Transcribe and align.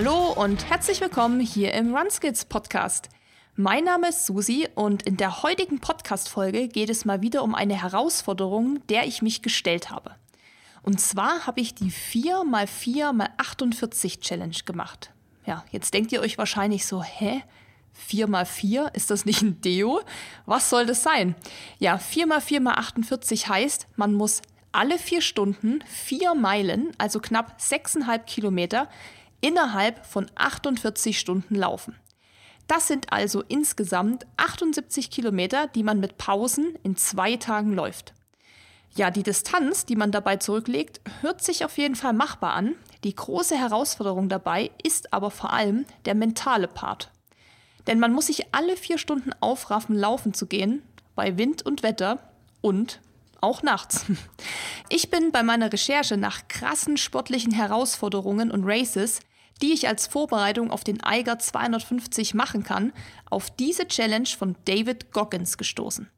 Hallo 0.00 0.32
und 0.32 0.70
herzlich 0.70 1.00
willkommen 1.00 1.40
hier 1.40 1.74
im 1.74 1.92
RunSkills 1.92 2.44
Podcast. 2.44 3.08
Mein 3.56 3.82
Name 3.82 4.10
ist 4.10 4.26
Susi 4.26 4.68
und 4.76 5.02
in 5.02 5.16
der 5.16 5.42
heutigen 5.42 5.80
Podcast-Folge 5.80 6.68
geht 6.68 6.88
es 6.88 7.04
mal 7.04 7.20
wieder 7.20 7.42
um 7.42 7.56
eine 7.56 7.82
Herausforderung, 7.82 8.78
der 8.86 9.08
ich 9.08 9.22
mich 9.22 9.42
gestellt 9.42 9.90
habe. 9.90 10.14
Und 10.84 11.00
zwar 11.00 11.48
habe 11.48 11.60
ich 11.60 11.74
die 11.74 11.90
4x4x48 11.90 14.20
Challenge 14.20 14.58
gemacht. 14.64 15.10
Ja, 15.46 15.64
jetzt 15.72 15.92
denkt 15.92 16.12
ihr 16.12 16.20
euch 16.20 16.38
wahrscheinlich 16.38 16.86
so, 16.86 17.02
hä? 17.02 17.42
4x4, 18.08 18.94
ist 18.94 19.10
das 19.10 19.24
nicht 19.24 19.42
ein 19.42 19.60
Deo? 19.62 20.00
Was 20.46 20.70
soll 20.70 20.86
das 20.86 21.02
sein? 21.02 21.34
Ja, 21.80 21.96
4x4x48 21.96 23.48
heißt, 23.48 23.88
man 23.96 24.14
muss 24.14 24.42
alle 24.70 24.98
vier 24.98 25.22
Stunden 25.22 25.82
vier 25.86 26.36
Meilen, 26.36 26.92
also 26.98 27.18
knapp 27.18 27.60
sechseinhalb 27.60 28.28
Kilometer, 28.28 28.88
innerhalb 29.40 30.04
von 30.06 30.30
48 30.34 31.18
Stunden 31.18 31.54
laufen. 31.54 31.94
Das 32.66 32.86
sind 32.86 33.12
also 33.12 33.42
insgesamt 33.48 34.26
78 34.36 35.10
Kilometer, 35.10 35.68
die 35.68 35.82
man 35.82 36.00
mit 36.00 36.18
Pausen 36.18 36.76
in 36.82 36.96
zwei 36.96 37.36
Tagen 37.36 37.72
läuft. 37.72 38.12
Ja, 38.94 39.10
die 39.10 39.22
Distanz, 39.22 39.86
die 39.86 39.96
man 39.96 40.10
dabei 40.10 40.36
zurücklegt, 40.36 41.00
hört 41.20 41.42
sich 41.42 41.64
auf 41.64 41.78
jeden 41.78 41.94
Fall 41.94 42.12
machbar 42.12 42.52
an. 42.52 42.74
Die 43.04 43.14
große 43.14 43.56
Herausforderung 43.56 44.28
dabei 44.28 44.70
ist 44.82 45.12
aber 45.12 45.30
vor 45.30 45.52
allem 45.52 45.86
der 46.04 46.14
mentale 46.14 46.68
Part. 46.68 47.10
Denn 47.86 48.00
man 48.00 48.12
muss 48.12 48.26
sich 48.26 48.54
alle 48.54 48.76
vier 48.76 48.98
Stunden 48.98 49.30
aufraffen, 49.40 49.96
laufen 49.96 50.34
zu 50.34 50.46
gehen, 50.46 50.82
bei 51.14 51.38
Wind 51.38 51.64
und 51.64 51.82
Wetter 51.82 52.18
und 52.60 53.00
auch 53.40 53.62
nachts. 53.62 54.04
Ich 54.90 55.10
bin 55.10 55.32
bei 55.32 55.42
meiner 55.42 55.70
Recherche 55.70 56.16
nach 56.16 56.48
krassen 56.48 56.96
sportlichen 56.96 57.52
Herausforderungen 57.52 58.50
und 58.50 58.64
Races, 58.64 59.20
die 59.62 59.72
ich 59.72 59.88
als 59.88 60.06
Vorbereitung 60.06 60.70
auf 60.70 60.84
den 60.84 61.02
Eiger 61.02 61.38
250 61.38 62.34
machen 62.34 62.62
kann, 62.62 62.92
auf 63.30 63.50
diese 63.50 63.86
Challenge 63.86 64.28
von 64.28 64.56
David 64.64 65.12
Goggins 65.12 65.58
gestoßen. 65.58 66.08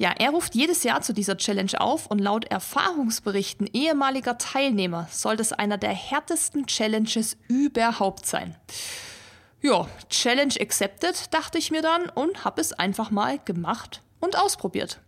Ja, 0.00 0.14
er 0.18 0.30
ruft 0.30 0.54
jedes 0.54 0.82
Jahr 0.82 1.02
zu 1.02 1.12
dieser 1.12 1.36
Challenge 1.36 1.78
auf 1.78 2.06
und 2.06 2.20
laut 2.20 2.46
Erfahrungsberichten 2.46 3.68
ehemaliger 3.70 4.38
Teilnehmer 4.38 5.06
soll 5.10 5.36
das 5.36 5.52
einer 5.52 5.76
der 5.76 5.92
härtesten 5.92 6.66
Challenges 6.66 7.36
überhaupt 7.48 8.24
sein. 8.24 8.56
Ja, 9.60 9.86
Challenge 10.08 10.54
accepted, 10.58 11.34
dachte 11.34 11.58
ich 11.58 11.70
mir 11.70 11.82
dann 11.82 12.08
und 12.08 12.46
habe 12.46 12.62
es 12.62 12.72
einfach 12.72 13.10
mal 13.10 13.38
gemacht 13.40 14.00
und 14.20 14.38
ausprobiert. 14.38 15.00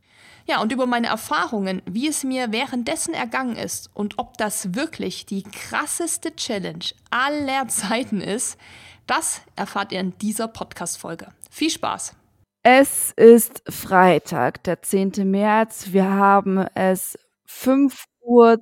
Ja, 0.47 0.61
und 0.61 0.73
über 0.73 0.87
meine 0.87 1.07
Erfahrungen, 1.07 1.83
wie 1.87 2.09
es 2.09 2.25
mir 2.25 2.51
währenddessen 2.53 3.15
ergangen 3.15 3.57
ist 3.57 3.91
und 3.95 4.19
ob 4.19 4.37
das 4.39 4.75
wirklich 4.75 5.27
die 5.27 5.43
krasseste 5.45 6.35
Challenge 6.35 6.85
aller 7.11 7.69
Zeiten 7.69 8.21
ist, 8.21 8.59
das 9.07 9.43
erfahrt 9.57 9.93
ihr 9.93 10.01
in 10.01 10.17
dieser 10.19 10.49
Podcast-Folge. 10.49 11.29
Viel 11.51 11.71
Spaß! 11.71 12.17
Es 12.65 13.13
ist 13.17 13.63
Freitag, 13.69 14.63
der 14.63 14.83
10. 14.83 15.29
März. 15.31 15.93
Wir 15.93 16.09
haben 16.09 16.59
es 16.75 17.19
5.32 17.49 18.07
Uhr. 18.23 18.59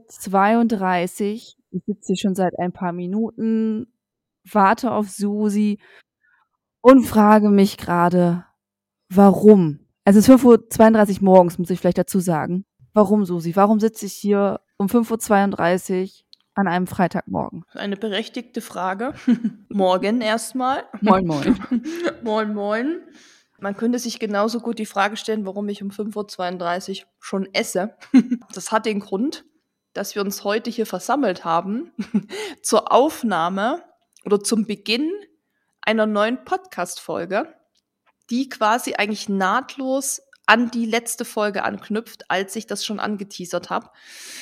Ich 1.72 1.84
sitze 1.87 2.06
hier 2.06 2.17
schon 2.17 2.34
seit 2.34 2.59
ein 2.59 2.72
paar 2.72 2.92
Minuten, 2.92 3.92
warte 4.50 4.91
auf 4.92 5.11
Susi 5.11 5.78
und 6.81 7.05
frage 7.05 7.50
mich 7.50 7.77
gerade, 7.77 8.47
warum 9.11 9.81
also 10.05 10.19
es 10.19 10.29
ist 10.29 10.34
5.32 10.34 11.17
Uhr 11.17 11.25
morgens, 11.25 11.59
muss 11.59 11.70
ich 11.70 11.81
vielleicht 11.81 11.98
dazu 11.98 12.21
sagen. 12.21 12.65
Warum, 12.93 13.25
Susi? 13.25 13.55
Warum 13.55 13.81
sitze 13.81 14.06
ich 14.06 14.15
hier 14.15 14.61
um 14.77 14.87
5.32 14.87 16.03
Uhr 16.03 16.09
an 16.55 16.66
einem 16.66 16.87
Freitagmorgen? 16.87 17.65
Eine 17.72 17.97
berechtigte 17.97 18.61
Frage. 18.61 19.15
Morgen 19.69 20.21
erstmal. 20.21 20.84
Moin, 21.00 21.27
moin. 21.27 21.59
moin, 22.22 22.55
moin. 22.55 23.00
Man 23.61 23.77
könnte 23.77 23.99
sich 23.99 24.19
genauso 24.19 24.61
gut 24.61 24.78
die 24.78 24.87
Frage 24.87 25.16
stellen, 25.16 25.44
warum 25.44 25.69
ich 25.69 25.83
um 25.83 25.91
5.32 25.91 27.03
Uhr 27.03 27.06
schon 27.19 27.49
esse. 27.53 27.94
Das 28.55 28.72
hat 28.72 28.87
den 28.87 29.00
Grund, 29.00 29.44
dass 29.93 30.15
wir 30.15 30.22
uns 30.22 30.44
heute 30.44 30.71
hier 30.71 30.87
versammelt 30.87 31.44
haben 31.44 31.93
zur 32.62 32.91
Aufnahme 32.93 33.84
oder 34.25 34.41
zum 34.41 34.67
Beginn 34.67 35.11
einer 35.82 36.06
neuen 36.06 36.44
Podcast-Folge 36.44 37.55
die 38.31 38.49
quasi 38.49 38.95
eigentlich 38.95 39.29
nahtlos 39.29 40.23
an 40.47 40.71
die 40.71 40.87
letzte 40.87 41.25
Folge 41.25 41.63
anknüpft, 41.63 42.31
als 42.31 42.57
ich 42.57 42.67
das 42.67 42.85
schon 42.85 42.99
angeteasert 42.99 43.71
habe. 43.71 43.91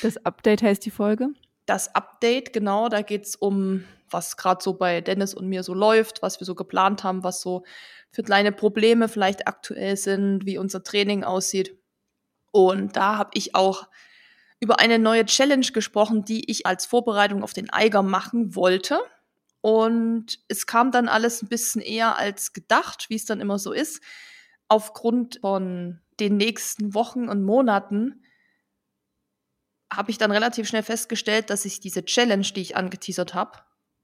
Das 0.01 0.23
Update 0.25 0.63
heißt 0.63 0.83
die 0.85 0.91
Folge? 0.91 1.29
Das 1.65 1.93
Update, 1.93 2.51
genau, 2.51 2.89
da 2.89 3.03
geht 3.03 3.25
es 3.25 3.35
um, 3.35 3.83
was 4.09 4.37
gerade 4.37 4.63
so 4.63 4.73
bei 4.73 5.01
Dennis 5.01 5.35
und 5.35 5.47
mir 5.47 5.61
so 5.61 5.75
läuft, 5.75 6.23
was 6.23 6.39
wir 6.39 6.45
so 6.45 6.55
geplant 6.55 7.03
haben, 7.03 7.23
was 7.23 7.41
so 7.41 7.63
für 8.09 8.23
kleine 8.23 8.51
Probleme 8.51 9.07
vielleicht 9.07 9.47
aktuell 9.47 9.95
sind, 9.97 10.47
wie 10.47 10.57
unser 10.57 10.83
Training 10.83 11.23
aussieht. 11.23 11.77
Und 12.51 12.95
da 12.95 13.17
habe 13.17 13.31
ich 13.35 13.53
auch 13.53 13.87
über 14.59 14.79
eine 14.79 14.97
neue 14.97 15.25
Challenge 15.25 15.67
gesprochen, 15.67 16.25
die 16.25 16.49
ich 16.49 16.65
als 16.65 16.85
Vorbereitung 16.85 17.43
auf 17.43 17.53
den 17.53 17.69
Eiger 17.69 18.01
machen 18.01 18.55
wollte. 18.55 18.99
Und 19.61 20.39
es 20.47 20.65
kam 20.67 20.91
dann 20.91 21.09
alles 21.09 21.41
ein 21.41 21.49
bisschen 21.49 21.81
eher 21.81 22.17
als 22.17 22.53
gedacht, 22.53 23.09
wie 23.09 23.15
es 23.15 23.25
dann 23.25 23.41
immer 23.41 23.59
so 23.59 23.73
ist. 23.73 24.01
Aufgrund 24.67 25.39
von 25.41 25.99
den 26.19 26.37
nächsten 26.37 26.93
Wochen 26.93 27.27
und 27.27 27.43
Monaten 27.43 28.23
habe 29.91 30.11
ich 30.11 30.17
dann 30.17 30.31
relativ 30.31 30.67
schnell 30.67 30.83
festgestellt, 30.83 31.49
dass 31.49 31.65
ich 31.65 31.79
diese 31.79 32.05
Challenge, 32.05 32.45
die 32.55 32.61
ich 32.61 32.75
angeteasert 32.75 33.33
habe, 33.33 33.59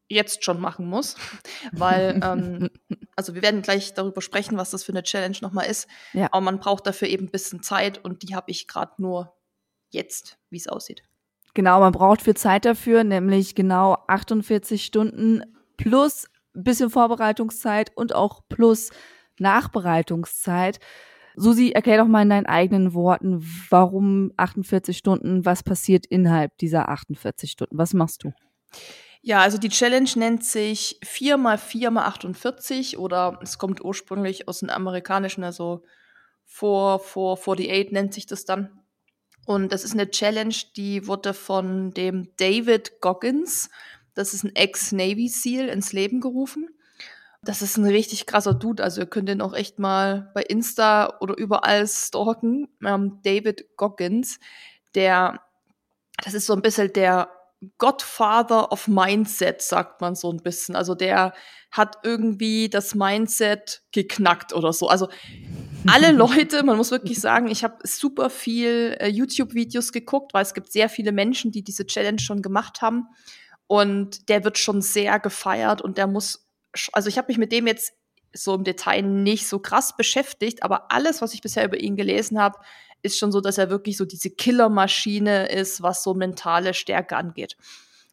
jetzt 0.07 0.43
schon 0.43 0.59
machen 0.59 0.87
muss. 0.87 1.15
Weil, 1.71 2.19
ähm, 2.23 2.69
also 3.15 3.35
wir 3.35 3.41
werden 3.41 3.61
gleich 3.61 3.93
darüber 3.93 4.21
sprechen, 4.21 4.57
was 4.57 4.71
das 4.71 4.83
für 4.83 4.91
eine 4.91 5.03
Challenge 5.03 5.37
nochmal 5.41 5.67
ist. 5.67 5.87
Ja. 6.13 6.27
Aber 6.31 6.41
man 6.41 6.59
braucht 6.59 6.87
dafür 6.87 7.07
eben 7.07 7.27
ein 7.27 7.31
bisschen 7.31 7.63
Zeit 7.63 8.03
und 8.03 8.23
die 8.23 8.35
habe 8.35 8.51
ich 8.51 8.67
gerade 8.67 8.93
nur 9.01 9.37
jetzt, 9.91 10.37
wie 10.49 10.57
es 10.57 10.67
aussieht. 10.67 11.03
Genau, 11.55 11.79
man 11.79 11.93
braucht 11.93 12.21
viel 12.21 12.35
Zeit 12.35 12.65
dafür, 12.65 13.05
nämlich 13.05 13.55
genau 13.55 13.97
48 14.07 14.83
Stunden 14.83 15.41
plus 15.77 16.27
bisschen 16.53 16.89
Vorbereitungszeit 16.89 17.91
und 17.95 18.13
auch 18.13 18.41
plus 18.49 18.91
Nachbereitungszeit. 19.39 20.79
Susi, 21.37 21.71
erklär 21.71 21.97
doch 21.99 22.07
mal 22.07 22.23
in 22.23 22.29
deinen 22.29 22.45
eigenen 22.45 22.93
Worten, 22.93 23.41
warum 23.69 24.33
48 24.35 24.97
Stunden, 24.97 25.45
was 25.45 25.63
passiert 25.63 26.05
innerhalb 26.05 26.57
dieser 26.57 26.89
48 26.89 27.51
Stunden? 27.51 27.77
Was 27.77 27.93
machst 27.93 28.25
du? 28.25 28.33
Ja, 29.21 29.39
also 29.39 29.57
die 29.57 29.69
Challenge 29.69 30.09
nennt 30.15 30.43
sich 30.43 30.99
4 31.03 31.37
mal 31.37 31.57
4 31.57 31.89
mal 31.89 32.05
48 32.05 32.97
oder 32.97 33.39
es 33.41 33.57
kommt 33.57 33.83
ursprünglich 33.83 34.49
aus 34.49 34.59
dem 34.59 34.69
amerikanischen, 34.69 35.45
also 35.45 35.83
4, 36.47 36.99
4, 37.01 37.37
48 37.37 37.91
nennt 37.91 38.13
sich 38.13 38.25
das 38.25 38.43
dann. 38.43 38.81
Und 39.45 39.71
das 39.71 39.83
ist 39.83 39.93
eine 39.93 40.09
Challenge, 40.09 40.55
die 40.75 41.07
wurde 41.07 41.33
von 41.33 41.91
dem 41.91 42.29
David 42.37 42.99
Goggins, 42.99 43.69
das 44.15 44.33
ist 44.33 44.43
ein 44.43 44.55
Ex-Navy 44.55 45.27
SEAL, 45.27 45.67
ins 45.67 45.93
Leben 45.93 46.21
gerufen. 46.21 46.69
Das 47.43 47.61
ist 47.61 47.77
ein 47.77 47.85
richtig 47.85 48.25
krasser 48.25 48.55
Dude. 48.55 48.83
Also 48.83 49.01
ihr 49.01 49.07
könnt 49.07 49.29
den 49.29 49.41
auch 49.41 49.53
echt 49.53 49.77
mal 49.77 50.31
bei 50.33 50.41
Insta 50.41 51.17
oder 51.19 51.37
überall 51.37 51.85
stalken. 51.85 52.69
Ähm, 52.83 53.19
David 53.23 53.77
Goggins, 53.77 54.39
der, 54.95 55.41
das 56.23 56.33
ist 56.33 56.47
so 56.47 56.53
ein 56.53 56.61
bisschen 56.61 56.91
der 56.93 57.29
Godfather 57.77 58.71
of 58.71 58.87
Mindset, 58.87 59.61
sagt 59.61 60.01
man 60.01 60.15
so 60.15 60.31
ein 60.31 60.37
bisschen. 60.37 60.75
Also 60.75 60.95
der 60.95 61.33
hat 61.71 61.97
irgendwie 62.03 62.69
das 62.69 62.95
Mindset 62.95 63.83
geknackt 63.91 64.53
oder 64.53 64.73
so. 64.73 64.87
Also 64.87 65.09
alle 65.87 66.11
Leute, 66.13 66.63
man 66.63 66.77
muss 66.77 66.91
wirklich 66.91 67.19
sagen, 67.19 67.47
ich 67.47 67.63
habe 67.63 67.77
super 67.83 68.29
viel 68.29 68.95
äh, 68.99 69.07
YouTube-Videos 69.07 69.91
geguckt, 69.91 70.33
weil 70.33 70.43
es 70.43 70.53
gibt 70.53 70.71
sehr 70.71 70.89
viele 70.89 71.11
Menschen, 71.11 71.51
die 71.51 71.63
diese 71.63 71.85
Challenge 71.85 72.19
schon 72.19 72.41
gemacht 72.41 72.81
haben. 72.81 73.07
Und 73.67 74.29
der 74.29 74.43
wird 74.43 74.57
schon 74.57 74.81
sehr 74.81 75.19
gefeiert 75.19 75.81
und 75.81 75.97
der 75.97 76.05
muss, 76.05 76.47
also 76.93 77.09
ich 77.09 77.17
habe 77.17 77.29
mich 77.29 77.37
mit 77.37 77.51
dem 77.51 77.65
jetzt 77.65 77.93
so 78.31 78.53
im 78.53 78.63
Detail 78.63 79.01
nicht 79.01 79.47
so 79.47 79.59
krass 79.59 79.95
beschäftigt, 79.97 80.61
aber 80.61 80.91
alles, 80.91 81.21
was 81.21 81.33
ich 81.33 81.41
bisher 81.41 81.65
über 81.65 81.79
ihn 81.79 81.95
gelesen 81.95 82.39
habe, 82.39 82.59
ist 83.01 83.17
schon 83.17 83.31
so, 83.31 83.41
dass 83.41 83.57
er 83.57 83.69
wirklich 83.69 83.97
so 83.97 84.05
diese 84.05 84.29
Killermaschine 84.29 85.47
ist, 85.47 85.81
was 85.81 86.03
so 86.03 86.13
mentale 86.13 86.73
Stärke 86.73 87.15
angeht. 87.15 87.55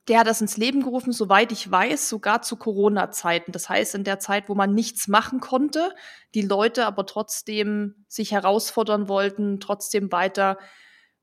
Der 0.08 0.20
hat 0.20 0.26
das 0.26 0.40
ins 0.40 0.56
Leben 0.56 0.82
gerufen, 0.82 1.12
soweit 1.12 1.52
ich 1.52 1.70
weiß, 1.70 2.08
sogar 2.08 2.42
zu 2.42 2.56
Corona-Zeiten. 2.56 3.52
Das 3.52 3.68
heißt, 3.68 3.94
in 3.94 4.04
der 4.04 4.18
Zeit, 4.18 4.48
wo 4.48 4.54
man 4.54 4.74
nichts 4.74 5.06
machen 5.06 5.38
konnte, 5.38 5.94
die 6.34 6.42
Leute 6.42 6.86
aber 6.86 7.06
trotzdem 7.06 8.04
sich 8.08 8.32
herausfordern 8.32 9.08
wollten, 9.08 9.60
trotzdem 9.60 10.10
weiter 10.10 10.58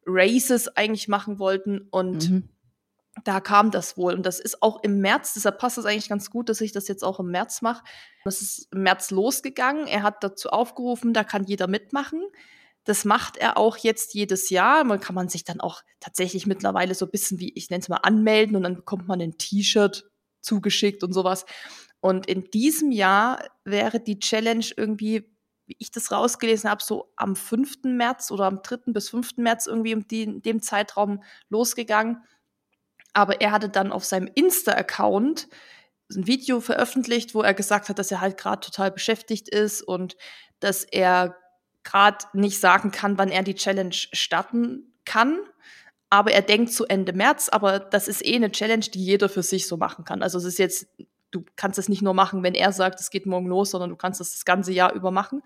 Races 0.05 0.69
eigentlich 0.77 1.09
machen 1.09 1.39
wollten. 1.39 1.87
Und 1.91 2.29
mhm. 2.29 2.49
da 3.25 3.41
kam 3.41 3.69
das 3.71 3.97
wohl. 3.97 4.13
Und 4.13 4.25
das 4.25 4.39
ist 4.39 4.63
auch 4.63 4.81
im 4.81 4.99
März, 5.01 5.33
deshalb 5.33 5.59
passt 5.59 5.77
es 5.77 5.85
eigentlich 5.85 6.09
ganz 6.09 6.29
gut, 6.29 6.47
dass 6.47 6.61
ich 6.61 6.71
das 6.71 6.87
jetzt 6.87 7.03
auch 7.03 7.19
im 7.19 7.31
März 7.31 7.61
mache. 7.61 7.83
Das 8.23 8.41
ist 8.41 8.69
im 8.71 8.83
März 8.83 9.11
losgegangen. 9.11 9.87
Er 9.87 10.03
hat 10.03 10.23
dazu 10.23 10.49
aufgerufen, 10.49 11.13
da 11.13 11.25
kann 11.25 11.43
jeder 11.43 11.67
mitmachen. 11.67 12.23
Das 12.89 13.05
macht 13.05 13.37
er 13.37 13.55
auch 13.55 13.77
jetzt 13.77 14.15
jedes 14.15 14.49
Jahr. 14.49 14.83
Man 14.83 14.99
kann 14.99 15.13
man 15.13 15.29
sich 15.29 15.43
dann 15.43 15.61
auch 15.61 15.83
tatsächlich 15.99 16.47
mittlerweile 16.47 16.95
so 16.95 17.05
ein 17.05 17.11
bisschen 17.11 17.39
wie, 17.39 17.53
ich 17.53 17.69
nenne 17.69 17.81
es 17.81 17.87
mal, 17.87 17.97
anmelden 17.97 18.55
und 18.55 18.63
dann 18.63 18.75
bekommt 18.75 19.07
man 19.07 19.21
ein 19.21 19.37
T-Shirt 19.37 20.09
zugeschickt 20.41 21.03
und 21.03 21.13
sowas. 21.13 21.45
Und 21.99 22.25
in 22.25 22.49
diesem 22.49 22.89
Jahr 22.91 23.47
wäre 23.63 23.99
die 23.99 24.17
Challenge 24.17 24.65
irgendwie, 24.75 25.31
wie 25.67 25.75
ich 25.77 25.91
das 25.91 26.11
rausgelesen 26.11 26.67
habe, 26.67 26.81
so 26.81 27.13
am 27.15 27.35
5. 27.35 27.83
März 27.83 28.31
oder 28.31 28.45
am 28.45 28.63
3. 28.63 28.91
bis 28.91 29.09
5. 29.09 29.37
März 29.37 29.67
irgendwie 29.67 29.91
in, 30.23 30.41
dem 30.41 30.59
Zeitraum 30.63 31.21
losgegangen. 31.49 32.23
Aber 33.13 33.39
er 33.39 33.51
hatte 33.51 33.69
dann 33.69 33.91
auf 33.91 34.03
seinem 34.03 34.31
Insta-Account 34.33 35.47
ein 36.15 36.25
Video 36.25 36.59
veröffentlicht, 36.59 37.35
wo 37.35 37.43
er 37.43 37.53
gesagt 37.53 37.87
hat, 37.87 37.99
dass 37.99 38.09
er 38.09 38.19
halt 38.19 38.37
gerade 38.37 38.61
total 38.61 38.89
beschäftigt 38.89 39.47
ist 39.47 39.83
und 39.83 40.17
dass 40.59 40.83
er 40.85 41.35
gerade 41.83 42.25
nicht 42.33 42.59
sagen 42.59 42.91
kann, 42.91 43.17
wann 43.17 43.29
er 43.29 43.43
die 43.43 43.55
Challenge 43.55 43.93
starten 43.93 44.93
kann. 45.05 45.39
Aber 46.09 46.31
er 46.31 46.41
denkt 46.41 46.73
zu 46.73 46.85
Ende 46.85 47.13
März, 47.13 47.49
aber 47.49 47.79
das 47.79 48.07
ist 48.07 48.25
eh 48.25 48.35
eine 48.35 48.51
Challenge, 48.51 48.85
die 48.85 49.03
jeder 49.03 49.29
für 49.29 49.43
sich 49.43 49.67
so 49.67 49.77
machen 49.77 50.05
kann. 50.05 50.23
Also 50.23 50.39
es 50.39 50.45
ist 50.45 50.57
jetzt, 50.57 50.87
du 51.29 51.45
kannst 51.55 51.77
es 51.77 51.87
nicht 51.87 52.01
nur 52.01 52.15
machen, 52.15 52.41
wenn 52.41 52.55
er 52.55 52.71
sagt, 52.71 52.99
es 52.99 53.11
geht 53.11 53.27
morgen 53.27 53.47
los, 53.47 53.71
sondern 53.71 53.91
du 53.91 53.95
kannst 53.95 54.19
es 54.19 54.31
das 54.31 54.45
ganze 54.45 54.71
Jahr 54.71 54.93
über 54.93 55.11
machen. 55.11 55.43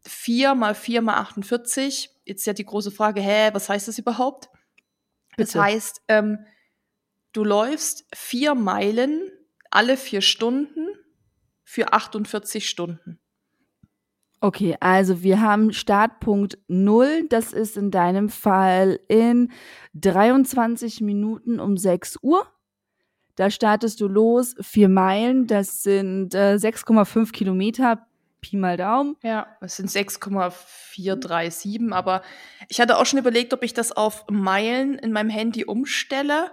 Vier 0.00 0.54
mal 0.54 0.74
vier 0.74 1.02
mal 1.02 1.16
48. 1.16 2.10
Jetzt 2.24 2.46
ja 2.46 2.54
die 2.54 2.64
große 2.64 2.90
Frage, 2.90 3.20
hä, 3.20 3.50
was 3.52 3.68
heißt 3.68 3.88
das 3.88 3.98
überhaupt? 3.98 4.48
Bitte. 5.36 5.52
Das 5.52 5.62
heißt, 5.62 6.02
ähm, 6.08 6.38
du 7.32 7.44
läufst 7.44 8.06
vier 8.14 8.54
Meilen 8.54 9.30
alle 9.70 9.96
vier 9.96 10.20
Stunden 10.22 10.88
für 11.64 11.92
48 11.92 12.68
Stunden. 12.68 13.18
Okay, 14.44 14.76
also 14.80 15.22
wir 15.22 15.40
haben 15.40 15.72
Startpunkt 15.72 16.58
0, 16.66 17.28
das 17.28 17.52
ist 17.52 17.76
in 17.76 17.92
deinem 17.92 18.28
Fall 18.28 18.98
in 19.06 19.52
23 19.94 21.00
Minuten 21.00 21.60
um 21.60 21.76
6 21.76 22.18
Uhr. 22.22 22.44
Da 23.36 23.50
startest 23.50 24.00
du 24.00 24.08
los, 24.08 24.56
vier 24.60 24.88
Meilen, 24.88 25.46
das 25.46 25.84
sind 25.84 26.34
äh, 26.34 26.56
6,5 26.56 27.30
Kilometer, 27.30 28.04
Pi 28.40 28.56
mal 28.56 28.76
Daumen. 28.76 29.14
Ja, 29.22 29.46
das 29.60 29.76
sind 29.76 29.88
6,437, 29.88 31.92
aber 31.92 32.22
ich 32.68 32.80
hatte 32.80 32.98
auch 32.98 33.06
schon 33.06 33.20
überlegt, 33.20 33.54
ob 33.54 33.62
ich 33.62 33.74
das 33.74 33.92
auf 33.92 34.24
Meilen 34.28 34.98
in 34.98 35.12
meinem 35.12 35.30
Handy 35.30 35.66
umstelle. 35.66 36.50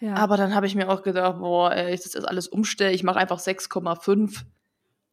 Ja. 0.00 0.16
Aber 0.16 0.36
dann 0.36 0.54
habe 0.54 0.66
ich 0.66 0.74
mir 0.74 0.90
auch 0.90 1.02
gedacht, 1.02 1.38
boah, 1.38 1.72
ey, 1.72 1.94
ich 1.94 2.02
das 2.02 2.16
alles 2.16 2.48
umstelle, 2.48 2.92
ich 2.92 3.02
mache 3.02 3.18
einfach 3.18 3.38
6,5 3.38 4.42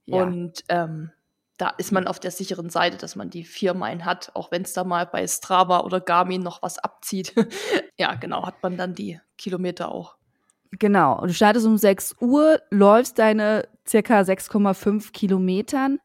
ja. 0.08 0.24
und 0.24 0.66
ähm, 0.68 1.12
da 1.58 1.70
ist 1.78 1.92
man 1.92 2.08
auf 2.08 2.20
der 2.20 2.32
sicheren 2.32 2.70
Seite, 2.70 2.98
dass 2.98 3.16
man 3.16 3.30
die 3.30 3.44
vier 3.44 3.74
Meilen 3.74 4.06
hat, 4.06 4.32
auch 4.36 4.52
wenn 4.52 4.62
es 4.62 4.74
da 4.74 4.84
mal 4.84 5.06
bei 5.06 5.26
Strava 5.28 5.82
oder 5.82 6.00
Garmin 6.00 6.44
noch 6.44 6.62
was 6.62 6.78
abzieht. 6.78 7.34
ja, 7.98 8.16
genau, 8.16 8.46
hat 8.46 8.62
man 8.62 8.78
dann 8.78 8.94
die 8.94 9.20
Kilometer 9.38 9.92
auch. 9.92 10.16
Genau, 10.72 11.22
du 11.22 11.34
startest 11.34 11.66
um 11.66 11.78
6 11.78 12.18
Uhr, 12.22 12.62
läufst 12.70 13.18
deine 13.20 13.68
circa 13.88 14.22
6,5 14.22 15.12
Kilometern 15.12 16.00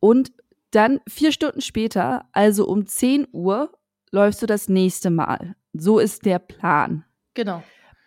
und 0.00 0.32
dann 0.70 1.00
vier 1.06 1.32
Stunden 1.32 1.60
später, 1.60 2.24
also 2.32 2.66
um 2.66 2.86
10 2.86 3.28
Uhr, 3.32 3.70
läufst 4.10 4.42
du 4.42 4.46
das 4.46 4.68
nächste 4.68 5.10
Mal. 5.10 5.54
So 5.74 5.98
ist 5.98 6.24
der 6.24 6.38
Plan. 6.38 7.04
Genau. 7.34 7.62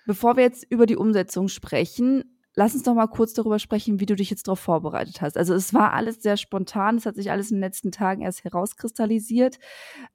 Bevor 0.06 0.36
wir 0.36 0.44
jetzt 0.44 0.66
über 0.69 0.86
die 0.86 0.98
Umsetzung 0.98 1.48
sprechen, 1.48 2.35
lass 2.56 2.74
uns 2.74 2.84
doch 2.84 2.94
mal 2.94 3.07
kurz 3.07 3.34
darüber 3.34 3.60
sprechen, 3.60 4.00
wie 4.00 4.06
du 4.06 4.16
dich 4.16 4.30
jetzt 4.30 4.48
darauf 4.48 4.60
vorbereitet 4.60 5.22
hast. 5.22 5.38
Also 5.38 5.54
es 5.54 5.74
war 5.74 5.94
alles 5.94 6.22
sehr 6.22 6.38
spontan, 6.38 6.98
es 6.98 7.06
hat 7.06 7.16
sich 7.16 7.31
alles 7.31 7.52
in 7.52 7.57
den 7.57 7.63
letzten 7.63 7.92
Tagen 7.92 8.22
erst 8.22 8.44
herauskristallisiert. 8.44 9.60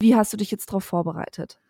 Wie 0.00 0.14
hast 0.16 0.32
du 0.32 0.36
dich 0.36 0.50
jetzt 0.50 0.70
darauf 0.70 0.84
vorbereitet? 0.84 1.60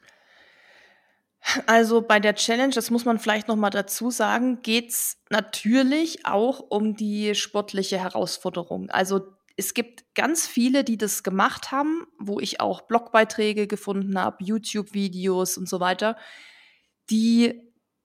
Also 1.67 2.03
bei 2.03 2.21
der 2.21 2.35
Challenge, 2.35 2.73
das 2.73 2.91
muss 2.91 3.05
man 3.05 3.19
vielleicht 3.19 3.49
noch 3.49 3.57
mal 3.57 3.71
dazu 3.71 4.11
sagen, 4.11 4.61
geht 4.63 4.91
es 4.91 5.19
natürlich 5.31 6.27
auch 6.27 6.61
um 6.61 6.97
die 6.97 7.35
sportliche 7.35 7.99
Herausforderung. 7.99 8.91
Also 8.91 9.23
es 9.57 9.75
gibt 9.75 10.15
ganz 10.15 10.47
viele, 10.47 10.85
die 10.85 10.99
das 10.99 11.23
gemacht 11.23 11.73
haben, 11.73 12.07
wo 12.19 12.41
ich 12.41 12.61
auch 12.61 12.83
Blogbeiträge 12.83 13.67
gefunden 13.67 14.19
habe, 14.19 14.45
YouTube-Videos 14.45 15.57
und 15.57 15.69
so 15.69 15.81
weiter, 15.81 16.17
die 17.09 17.61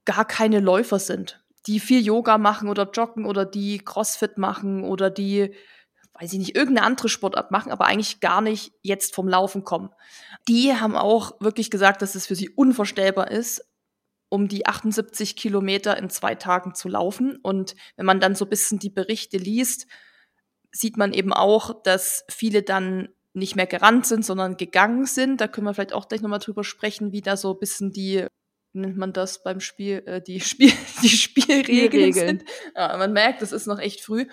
gar 0.05 0.25
keine 0.25 0.59
Läufer 0.59 0.99
sind 0.99 1.44
die 1.67 1.79
viel 1.79 2.05
Yoga 2.05 2.37
machen 2.37 2.69
oder 2.69 2.89
joggen 2.91 3.25
oder 3.25 3.45
die 3.45 3.79
Crossfit 3.79 4.37
machen 4.37 4.83
oder 4.83 5.09
die, 5.09 5.53
weiß 6.13 6.33
ich 6.33 6.39
nicht, 6.39 6.55
irgendeine 6.55 6.85
andere 6.85 7.09
Sportart 7.09 7.51
machen, 7.51 7.71
aber 7.71 7.85
eigentlich 7.85 8.19
gar 8.19 8.41
nicht 8.41 8.73
jetzt 8.81 9.15
vom 9.15 9.27
Laufen 9.27 9.63
kommen. 9.63 9.89
Die 10.47 10.73
haben 10.73 10.95
auch 10.95 11.39
wirklich 11.41 11.71
gesagt, 11.71 12.01
dass 12.01 12.15
es 12.15 12.27
für 12.27 12.35
sie 12.35 12.49
unvorstellbar 12.49 13.31
ist, 13.31 13.65
um 14.29 14.47
die 14.47 14.65
78 14.65 15.35
Kilometer 15.35 15.97
in 15.97 16.09
zwei 16.09 16.35
Tagen 16.35 16.75
zu 16.75 16.89
laufen. 16.89 17.37
Und 17.41 17.75
wenn 17.95 18.05
man 18.05 18.19
dann 18.19 18.35
so 18.35 18.45
ein 18.45 18.49
bisschen 18.49 18.79
die 18.79 18.89
Berichte 18.89 19.37
liest, 19.37 19.87
sieht 20.71 20.97
man 20.97 21.13
eben 21.13 21.33
auch, 21.33 21.81
dass 21.83 22.25
viele 22.29 22.61
dann 22.61 23.09
nicht 23.33 23.55
mehr 23.55 23.67
gerannt 23.67 24.05
sind, 24.05 24.25
sondern 24.25 24.57
gegangen 24.57 25.05
sind. 25.05 25.41
Da 25.41 25.47
können 25.47 25.67
wir 25.67 25.73
vielleicht 25.73 25.93
auch 25.93 26.07
gleich 26.07 26.21
nochmal 26.21 26.39
drüber 26.39 26.63
sprechen, 26.63 27.11
wie 27.11 27.21
da 27.21 27.37
so 27.37 27.53
ein 27.53 27.59
bisschen 27.59 27.91
die 27.91 28.27
nennt 28.75 28.97
man 28.97 29.13
das 29.13 29.43
beim 29.43 29.59
Spiel, 29.59 30.03
äh, 30.05 30.21
die, 30.21 30.39
Spiel, 30.41 30.71
die 31.01 31.09
Spielregeln, 31.09 32.13
sind. 32.13 32.43
Ja, 32.75 32.95
man 32.97 33.13
merkt, 33.13 33.41
es 33.41 33.51
ist 33.51 33.67
noch 33.67 33.79
echt 33.79 34.01
früh. 34.01 34.27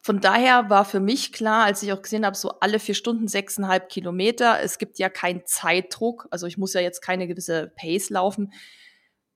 Von 0.00 0.20
daher 0.20 0.68
war 0.68 0.84
für 0.84 1.00
mich 1.00 1.32
klar, 1.32 1.64
als 1.64 1.82
ich 1.82 1.92
auch 1.92 2.02
gesehen 2.02 2.26
habe, 2.26 2.36
so 2.36 2.58
alle 2.60 2.78
vier 2.78 2.94
Stunden 2.94 3.26
sechseinhalb 3.26 3.88
Kilometer, 3.88 4.60
es 4.60 4.76
gibt 4.78 4.98
ja 4.98 5.08
keinen 5.08 5.46
Zeitdruck, 5.46 6.28
also 6.30 6.46
ich 6.46 6.58
muss 6.58 6.74
ja 6.74 6.82
jetzt 6.82 7.00
keine 7.00 7.26
gewisse 7.26 7.72
Pace 7.74 8.10
laufen, 8.10 8.52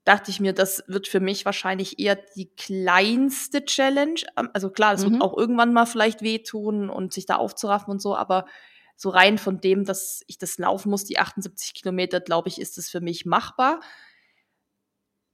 dachte 0.03 0.29
ich 0.29 0.39
mir, 0.39 0.53
das 0.53 0.83
wird 0.87 1.07
für 1.07 1.19
mich 1.19 1.45
wahrscheinlich 1.45 1.99
eher 1.99 2.19
die 2.35 2.51
kleinste 2.55 3.65
Challenge. 3.65 4.21
Also 4.53 4.69
klar, 4.69 4.93
es 4.93 5.05
mhm. 5.05 5.13
wird 5.13 5.21
auch 5.23 5.37
irgendwann 5.37 5.73
mal 5.73 5.85
vielleicht 5.85 6.21
wehtun 6.21 6.89
und 6.89 7.13
sich 7.13 7.25
da 7.25 7.35
aufzuraffen 7.37 7.91
und 7.91 8.01
so, 8.01 8.15
aber 8.15 8.45
so 8.99 9.09
rein 9.09 9.37
von 9.37 9.61
dem, 9.61 9.85
dass 9.85 10.25
ich 10.27 10.37
das 10.37 10.57
laufen 10.57 10.89
muss, 10.89 11.05
die 11.05 11.19
78 11.19 11.73
Kilometer, 11.73 12.19
glaube 12.19 12.49
ich, 12.49 12.59
ist 12.59 12.77
es 12.77 12.89
für 12.89 12.99
mich 12.99 13.25
machbar. 13.25 13.79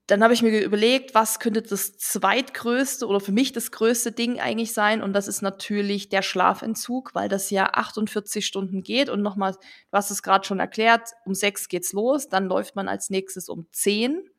Dann 0.06 0.22
habe 0.22 0.34
ich 0.34 0.42
mir 0.42 0.62
überlegt, 0.62 1.16
was 1.16 1.40
könnte 1.40 1.62
das 1.62 1.98
zweitgrößte 1.98 3.08
oder 3.08 3.18
für 3.18 3.32
mich 3.32 3.50
das 3.50 3.72
größte 3.72 4.12
Ding 4.12 4.38
eigentlich 4.38 4.72
sein? 4.72 5.02
Und 5.02 5.14
das 5.14 5.26
ist 5.26 5.42
natürlich 5.42 6.08
der 6.08 6.22
Schlafentzug, 6.22 7.12
weil 7.16 7.28
das 7.28 7.50
ja 7.50 7.70
48 7.72 8.46
Stunden 8.46 8.84
geht. 8.84 9.08
Und 9.08 9.20
nochmal, 9.20 9.54
du 9.54 9.58
hast 9.92 10.12
es 10.12 10.22
gerade 10.22 10.46
schon 10.46 10.60
erklärt, 10.60 11.10
um 11.24 11.34
sechs 11.34 11.68
geht's 11.68 11.92
los, 11.92 12.28
dann 12.28 12.46
läuft 12.46 12.76
man 12.76 12.86
als 12.86 13.10
nächstes 13.10 13.48
um 13.48 13.66
10, 13.72 14.30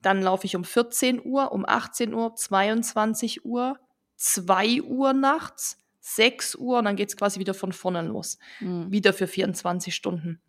dann 0.00 0.20
laufe 0.20 0.46
ich 0.46 0.56
um 0.56 0.64
14 0.64 1.24
Uhr, 1.24 1.52
um 1.52 1.64
18 1.64 2.12
Uhr, 2.12 2.34
22 2.34 3.44
Uhr, 3.44 3.78
2 4.16 4.82
Uhr 4.82 5.12
nachts, 5.12 5.83
6 6.06 6.56
Uhr 6.56 6.78
und 6.78 6.84
dann 6.84 6.96
geht 6.96 7.08
es 7.08 7.16
quasi 7.16 7.40
wieder 7.40 7.54
von 7.54 7.72
vorne 7.72 8.02
los. 8.02 8.38
Mhm. 8.60 8.92
Wieder 8.92 9.14
für 9.14 9.26
24 9.26 9.94
Stunden. 9.94 10.42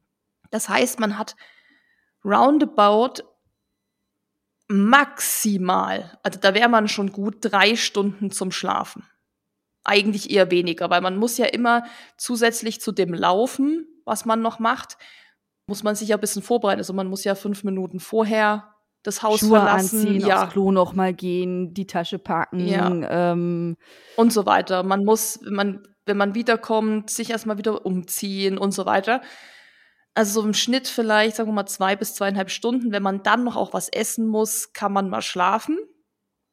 Das 0.52 0.68
heißt, 0.68 1.00
man 1.00 1.18
hat 1.18 1.38
roundabout 2.26 3.24
maximal, 4.68 6.20
also 6.24 6.40
da 6.40 6.54
wäre 6.54 6.68
man 6.68 6.88
schon 6.88 7.12
gut 7.12 7.38
drei 7.40 7.76
Stunden 7.76 8.32
zum 8.32 8.52
Schlafen. 8.52 9.08
Eigentlich 9.86 10.30
eher 10.30 10.52
weniger, 10.52 10.90
weil 10.90 11.02
man 11.02 11.18
muss 11.18 11.38
ja 11.38 11.46
immer 11.46 11.86
zusätzlich 12.18 12.82
zu 12.82 12.92
dem 12.92 13.14
Laufen, 13.14 13.88
was 14.04 14.26
man 14.26 14.42
noch 14.42 14.60
macht, 14.60 14.98
muss 15.68 15.84
man 15.84 15.96
sich 15.96 16.10
ja 16.10 16.18
ein 16.18 16.22
bisschen 16.22 16.42
vorbereiten. 16.42 16.80
Also 16.80 16.94
man 16.94 17.08
muss 17.08 17.24
ja 17.24 17.34
fünf 17.34 17.64
Minuten 17.64 18.00
vorher 18.00 18.75
das 19.06 19.22
Haus 19.22 19.42
Schuhe 19.42 19.60
verlassen, 19.60 20.00
anziehen, 20.00 20.22
ja. 20.22 20.44
aufs 20.44 20.54
Klo 20.54 20.72
noch 20.72 20.94
mal 20.94 21.14
gehen, 21.14 21.74
die 21.74 21.86
Tasche 21.86 22.18
packen 22.18 22.68
ja. 22.68 23.32
ähm. 23.32 23.78
und 24.16 24.34
so 24.34 24.46
weiter. 24.46 24.84
Man 24.84 25.06
muss, 25.06 25.40
wenn 25.44 25.54
man, 25.54 25.88
wenn 26.06 26.18
man 26.18 26.34
wiederkommt, 26.34 27.10
sich 27.10 27.30
erstmal 27.30 27.58
wieder 27.58 27.86
umziehen 27.86 28.58
und 28.58 28.72
so 28.72 28.86
weiter. 28.86 29.22
Also 30.16 30.42
so 30.42 30.48
im 30.48 30.54
Schnitt 30.54 30.88
vielleicht, 30.88 31.36
sagen 31.36 31.50
wir 31.50 31.54
mal, 31.54 31.68
zwei 31.68 31.96
bis 31.96 32.16
zweieinhalb 32.16 32.50
Stunden. 32.50 32.92
Wenn 32.92 33.04
man 33.04 33.22
dann 33.22 33.44
noch 33.44 33.56
auch 33.56 33.74
was 33.74 33.90
essen 33.90 34.28
muss, 34.28 34.74
kann 34.74 34.92
man 34.92 35.10
mal 35.10 35.22
schlafen. 35.22 35.78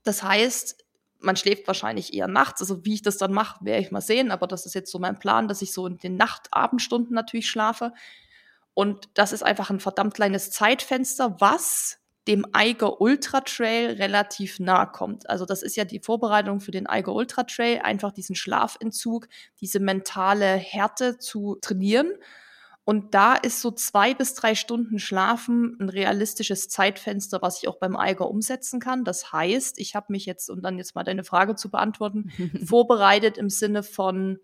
Das 0.03 0.23
heißt, 0.23 0.85
man 1.21 1.37
schläft 1.37 1.67
wahrscheinlich 1.69 2.13
eher 2.13 2.29
nachts. 2.29 2.61
Also 2.61 2.85
wie 2.85 2.95
ich 2.95 3.03
das 3.03 3.17
dann 3.17 3.33
mache, 3.33 3.65
werde 3.65 3.81
ich 3.81 3.93
mal 3.93 4.01
sehen. 4.01 4.31
Aber 4.31 4.47
das 4.47 4.67
ist 4.67 4.75
jetzt 4.75 4.91
so 4.91 4.99
mein 4.99 5.19
Plan, 5.19 5.49
dass 5.49 5.63
ich 5.63 5.73
so 5.73 5.87
in 5.87 5.97
den 5.99 6.17
Nacht-Abendstunden 6.17 7.15
natürlich 7.15 7.49
schlafe. 7.49 7.95
Und 8.75 9.09
das 9.15 9.33
ist 9.33 9.43
einfach 9.43 9.71
ein 9.71 9.81
verdammt 9.81 10.15
kleines 10.15 10.51
Zeitfenster, 10.51 11.37
was 11.41 12.02
dem 12.29 12.47
Eiger 12.53 13.01
Ultra 13.01 13.41
Trail 13.41 13.93
relativ 13.95 14.61
nahe 14.61 14.87
kommt. 14.87 15.29
Also 15.29 15.45
das 15.45 15.63
ist 15.63 15.77
ja 15.77 15.85
die 15.85 15.99
Vorbereitung 15.99 16.61
für 16.61 16.71
den 16.71 16.87
Eiger 16.87 17.15
Ultra 17.15 17.43
Trail, 17.45 17.81
einfach 17.83 18.13
diesen 18.13 18.37
Schlafentzug, 18.37 19.29
diese 19.61 19.81
mentale 19.81 20.55
Härte 20.55 21.19
zu 21.19 21.57
trainieren. 21.61 22.13
Und 22.85 23.15
da 23.15 23.35
ist 23.35 23.61
so 23.61 23.71
zwei 23.71 24.13
bis 24.13 24.35
drei 24.35 24.55
Stunden 24.55 24.99
Schlafen 24.99 25.77
ein 25.81 25.89
realistisches 25.89 26.69
Zeitfenster, 26.69 27.41
was 27.41 27.63
ich 27.63 27.69
auch 27.69 27.79
beim 27.79 27.97
Eiger 27.97 28.29
umsetzen 28.29 28.81
kann. 28.81 29.05
Das 29.05 29.33
heißt, 29.33 29.79
ich 29.79 29.95
habe 29.95 30.07
mich 30.11 30.27
jetzt, 30.27 30.49
um 30.51 30.63
dann 30.63 30.79
jetzt 30.79 30.95
mal 30.95 31.05
deine 31.05 31.23
Frage 31.23 31.55
zu 31.55 31.71
beantworten, 31.71 32.31
vorbereitet 32.65 33.39
im 33.39 33.51
Sinne 33.51 33.83
von, 33.83 34.39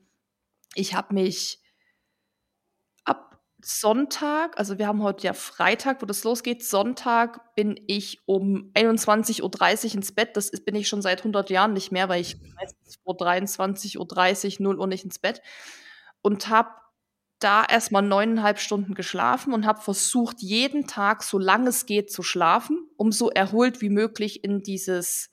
ich 0.75 0.94
habe 0.94 1.14
mich 1.14 1.61
Sonntag, 3.70 4.58
also 4.58 4.78
wir 4.78 4.87
haben 4.87 5.02
heute 5.02 5.26
ja 5.26 5.34
Freitag, 5.34 6.00
wo 6.00 6.06
das 6.06 6.25
losgeht. 6.25 6.64
Sonntag 6.64 7.54
bin 7.54 7.78
ich 7.87 8.18
um 8.25 8.72
21.30 8.72 9.88
Uhr 9.88 9.94
ins 9.96 10.12
Bett. 10.12 10.38
Das 10.38 10.50
bin 10.52 10.75
ich 10.75 10.88
schon 10.88 11.02
seit 11.02 11.18
100 11.18 11.50
Jahren 11.50 11.75
nicht 11.75 11.92
mehr, 11.92 12.08
weil 12.08 12.22
ich 12.22 12.38
meistens 12.54 12.96
vor 13.04 13.14
23.30 13.16 13.98
Uhr, 13.98 14.62
0 14.62 14.78
Uhr 14.78 14.87
nicht 14.87 15.04
ins 15.04 15.18
Bett. 15.18 15.42
Und 16.22 16.48
habe 16.48 16.70
da 17.40 17.62
erstmal 17.62 18.00
neuneinhalb 18.00 18.58
Stunden 18.58 18.94
geschlafen 18.94 19.52
und 19.52 19.66
habe 19.66 19.82
versucht, 19.82 20.40
jeden 20.40 20.87
Tag, 20.87 21.22
so 21.22 21.37
lange 21.37 21.68
es 21.68 21.84
geht, 21.84 22.10
zu 22.10 22.22
schlafen, 22.22 22.88
um 22.96 23.12
so 23.12 23.28
erholt 23.28 23.82
wie 23.82 23.90
möglich 23.90 24.44
in 24.44 24.62
dieses, 24.62 25.28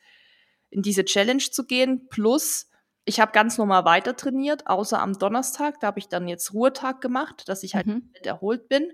in 0.70 0.82
diese 0.82 1.06
Challenge 1.06 1.44
zu 1.52 1.66
gehen. 1.66 2.10
Plus, 2.10 2.70
ich 3.06 3.20
habe 3.20 3.32
ganz 3.32 3.58
normal 3.58 3.86
weiter 3.86 4.16
trainiert, 4.16 4.68
außer 4.68 5.00
am 5.00 5.14
Donnerstag. 5.14 5.80
Da 5.80 5.88
habe 5.88 6.00
ich 6.00 6.10
dann 6.10 6.28
jetzt 6.28 6.54
Ruhetag 6.54 7.02
gemacht, 7.02 7.48
dass 7.48 7.64
ich 7.64 7.76
halt 7.76 7.88
mhm. 7.88 8.12
erholt 8.24 8.68
bin 8.68 8.92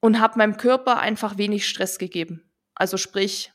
und 0.00 0.20
habe 0.20 0.38
meinem 0.38 0.56
Körper 0.56 0.98
einfach 0.98 1.36
wenig 1.36 1.68
Stress 1.68 1.98
gegeben. 1.98 2.48
Also 2.74 2.96
sprich, 2.96 3.52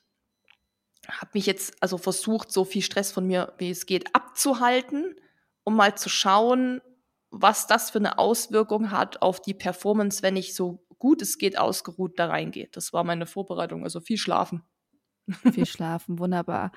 habe 1.07 1.31
mich 1.33 1.45
jetzt 1.45 1.81
also 1.81 1.97
versucht, 1.97 2.51
so 2.51 2.65
viel 2.65 2.81
Stress 2.81 3.11
von 3.11 3.25
mir, 3.25 3.53
wie 3.57 3.71
es 3.71 3.85
geht, 3.85 4.13
abzuhalten, 4.13 5.15
um 5.63 5.75
mal 5.75 5.95
zu 5.95 6.09
schauen, 6.09 6.81
was 7.29 7.67
das 7.67 7.89
für 7.89 7.99
eine 7.99 8.17
Auswirkung 8.17 8.91
hat 8.91 9.21
auf 9.21 9.41
die 9.41 9.53
Performance, 9.53 10.21
wenn 10.21 10.35
ich 10.35 10.53
so 10.53 10.85
gut 10.99 11.21
es 11.21 11.37
geht 11.37 11.57
ausgeruht 11.57 12.19
da 12.19 12.27
reingehe. 12.27 12.67
Das 12.71 12.91
war 12.91 13.03
meine 13.03 13.25
Vorbereitung, 13.25 13.83
also 13.83 14.01
viel 14.01 14.17
schlafen. 14.17 14.63
Viel 15.29 15.65
schlafen, 15.65 16.19
wunderbar. 16.19 16.71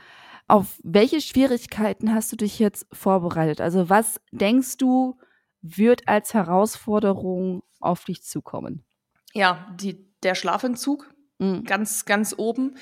Auf 0.47 0.79
welche 0.83 1.21
Schwierigkeiten 1.21 2.15
hast 2.15 2.31
du 2.33 2.37
dich 2.37 2.59
jetzt 2.59 2.87
vorbereitet? 2.93 3.61
Also 3.61 3.89
was 3.89 4.21
denkst 4.33 4.77
du, 4.77 5.19
wird 5.63 6.07
als 6.07 6.35
Herausforderung 6.35 7.63
auf 7.81 8.05
dich 8.05 8.23
zukommen? 8.23 8.85
Ja, 9.33 9.75
die, 9.81 10.13
der 10.23 10.35
Schlafentzug, 10.35 11.13
mhm. 11.39 11.65
ganz, 11.65 12.05
ganz 12.05 12.35
oben. 12.37 12.77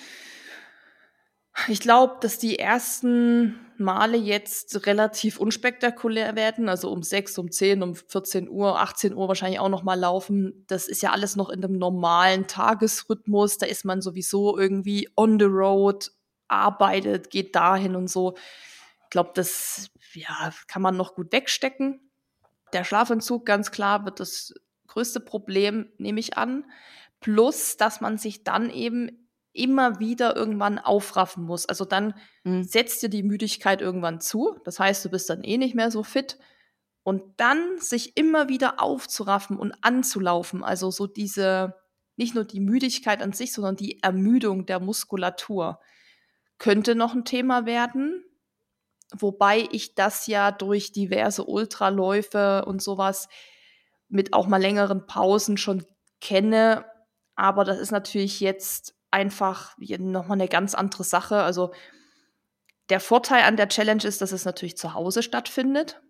Ich 1.68 1.80
glaube, 1.80 2.16
dass 2.20 2.38
die 2.38 2.58
ersten 2.58 3.60
Male 3.76 4.16
jetzt 4.16 4.86
relativ 4.86 5.38
unspektakulär 5.38 6.34
werden, 6.34 6.68
also 6.68 6.90
um 6.90 7.02
6, 7.02 7.38
um 7.38 7.50
10, 7.50 7.82
um 7.82 7.94
14 7.94 8.48
Uhr, 8.48 8.80
18 8.80 9.14
Uhr 9.14 9.28
wahrscheinlich 9.28 9.60
auch 9.60 9.68
noch 9.68 9.82
mal 9.82 9.98
laufen. 9.98 10.64
Das 10.66 10.88
ist 10.88 11.02
ja 11.02 11.10
alles 11.10 11.36
noch 11.36 11.50
in 11.50 11.62
einem 11.62 11.78
normalen 11.78 12.46
Tagesrhythmus. 12.46 13.58
Da 13.58 13.66
ist 13.66 13.84
man 13.84 14.00
sowieso 14.00 14.58
irgendwie 14.58 15.10
on 15.16 15.38
the 15.38 15.46
road, 15.46 16.10
arbeitet, 16.48 17.30
geht 17.30 17.54
dahin 17.54 17.96
und 17.96 18.08
so. 18.08 18.34
Ich 19.04 19.10
glaube, 19.10 19.32
das 19.34 19.90
ja, 20.14 20.52
kann 20.68 20.82
man 20.82 20.96
noch 20.96 21.14
gut 21.14 21.32
wegstecken. 21.32 22.00
Der 22.72 22.84
Schlafentzug, 22.84 23.44
ganz 23.44 23.70
klar, 23.70 24.04
wird 24.06 24.20
das 24.20 24.54
größte 24.86 25.20
Problem, 25.20 25.90
nehme 25.98 26.20
ich 26.20 26.38
an. 26.38 26.64
Plus, 27.20 27.76
dass 27.76 28.00
man 28.00 28.18
sich 28.18 28.42
dann 28.42 28.70
eben 28.70 29.21
immer 29.52 30.00
wieder 30.00 30.36
irgendwann 30.36 30.78
aufraffen 30.78 31.44
muss. 31.44 31.66
Also 31.66 31.84
dann 31.84 32.14
mhm. 32.44 32.64
setzt 32.64 33.02
dir 33.02 33.08
die 33.08 33.22
Müdigkeit 33.22 33.80
irgendwann 33.80 34.20
zu. 34.20 34.58
Das 34.64 34.78
heißt, 34.78 35.04
du 35.04 35.10
bist 35.10 35.28
dann 35.28 35.44
eh 35.44 35.58
nicht 35.58 35.74
mehr 35.74 35.90
so 35.90 36.02
fit. 36.02 36.38
Und 37.04 37.22
dann 37.38 37.78
sich 37.78 38.16
immer 38.16 38.48
wieder 38.48 38.80
aufzuraffen 38.80 39.58
und 39.58 39.74
anzulaufen. 39.82 40.62
Also 40.62 40.90
so 40.90 41.06
diese, 41.06 41.74
nicht 42.16 42.34
nur 42.34 42.44
die 42.44 42.60
Müdigkeit 42.60 43.20
an 43.22 43.32
sich, 43.32 43.52
sondern 43.52 43.76
die 43.76 44.02
Ermüdung 44.02 44.66
der 44.66 44.80
Muskulatur 44.80 45.80
könnte 46.58 46.94
noch 46.94 47.12
ein 47.12 47.24
Thema 47.24 47.66
werden. 47.66 48.24
Wobei 49.12 49.68
ich 49.72 49.94
das 49.94 50.26
ja 50.26 50.52
durch 50.52 50.92
diverse 50.92 51.44
Ultraläufe 51.44 52.64
und 52.64 52.80
sowas 52.80 53.28
mit 54.08 54.32
auch 54.32 54.46
mal 54.46 54.60
längeren 54.60 55.06
Pausen 55.06 55.56
schon 55.56 55.84
kenne. 56.20 56.84
Aber 57.34 57.64
das 57.64 57.78
ist 57.78 57.90
natürlich 57.90 58.40
jetzt 58.40 58.94
einfach 59.12 59.76
nochmal 59.78 60.36
eine 60.36 60.48
ganz 60.48 60.74
andere 60.74 61.04
Sache. 61.04 61.42
Also 61.42 61.72
der 62.88 63.00
Vorteil 63.00 63.42
an 63.44 63.56
der 63.56 63.68
Challenge 63.68 64.04
ist, 64.04 64.20
dass 64.20 64.32
es 64.32 64.44
natürlich 64.44 64.76
zu 64.76 64.94
Hause 64.94 65.22
stattfindet. 65.22 66.00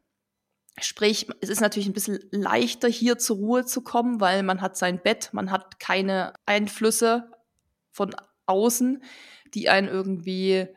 Sprich, 0.80 1.28
es 1.40 1.50
ist 1.50 1.61
natürlich 1.61 1.88
ein 1.88 1.92
bisschen 1.92 2.18
leichter, 2.30 2.88
hier 2.88 3.18
zur 3.18 3.37
Ruhe 3.37 3.66
zu 3.66 3.82
kommen, 3.82 4.21
weil 4.21 4.42
man 4.42 4.62
hat 4.62 4.76
sein 4.76 5.02
Bett, 5.02 5.30
man 5.32 5.50
hat 5.50 5.78
keine 5.78 6.32
Einflüsse 6.47 7.30
von 7.90 8.16
außen, 8.47 9.02
die 9.52 9.68
einen 9.68 9.88
irgendwie 9.88 10.68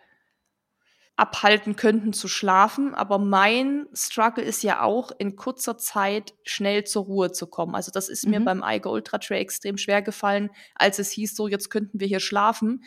abhalten 1.18 1.76
könnten 1.76 2.14
zu 2.14 2.28
schlafen. 2.28 2.94
Aber 2.94 3.18
mein 3.18 3.88
Struggle 3.94 4.44
ist 4.44 4.64
ja 4.64 4.82
auch, 4.82 5.12
in 5.18 5.36
kurzer 5.36 5.78
Zeit 5.78 6.34
schnell 6.44 6.84
zur 6.84 7.06
Ruhe 7.06 7.32
zu 7.32 7.48
kommen. 7.48 7.76
Also 7.76 7.92
das 7.92 8.10
ist 8.10 8.26
mhm. 8.26 8.32
mir 8.32 8.40
beim 8.42 8.64
Eiger 8.64 8.92
Ultra 8.92 9.18
Trail 9.18 9.42
extrem 9.42 9.78
schwer 9.78 10.02
gefallen, 10.02 10.50
als 10.76 11.00
es 11.00 11.12
hieß, 11.12 11.36
so 11.36 11.48
jetzt 11.48 11.70
könnten 11.70 12.00
wir 12.00 12.08
hier 12.08 12.20
schlafen, 12.20 12.84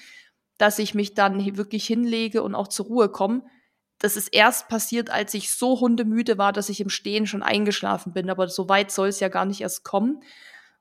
dass 0.59 0.79
ich 0.79 0.95
mich 0.95 1.15
dann 1.15 1.57
wirklich 1.57 1.87
hinlege 1.87 2.43
und 2.43 2.55
auch 2.55 2.69
zur 2.69 2.87
Ruhe 2.87 3.09
komme. 3.09 3.45
Das 3.99 4.17
ist 4.17 4.29
erst 4.29 4.69
passiert, 4.69 5.11
als 5.11 5.35
ich 5.35 5.51
so 5.51 5.81
hundemüde 5.81 6.39
war, 6.39 6.53
dass 6.53 6.69
ich 6.69 6.81
im 6.81 6.89
Stehen 6.89 7.27
schon 7.27 7.43
eingeschlafen 7.43 8.13
bin. 8.13 8.31
Aber 8.31 8.49
so 8.49 8.69
weit 8.69 8.91
soll 8.91 9.09
es 9.09 9.21
ja 9.21 9.29
gar 9.29 9.45
nicht 9.45 9.61
erst 9.61 9.85
kommen. 9.85 10.23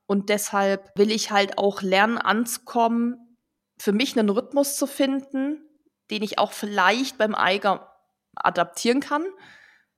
Und 0.06 0.30
deshalb 0.30 0.92
will 0.96 1.12
ich 1.12 1.32
halt 1.32 1.58
auch 1.58 1.82
lernen 1.82 2.18
anzukommen, 2.18 3.38
für 3.80 3.92
mich 3.92 4.18
einen 4.18 4.30
Rhythmus 4.30 4.76
zu 4.76 4.88
finden, 4.88 5.67
den 6.12 6.24
ich 6.24 6.40
auch 6.40 6.52
vielleicht 6.52 7.18
beim 7.18 7.36
Eiger 7.36 7.94
adaptieren 8.36 9.00
kann. 9.00 9.26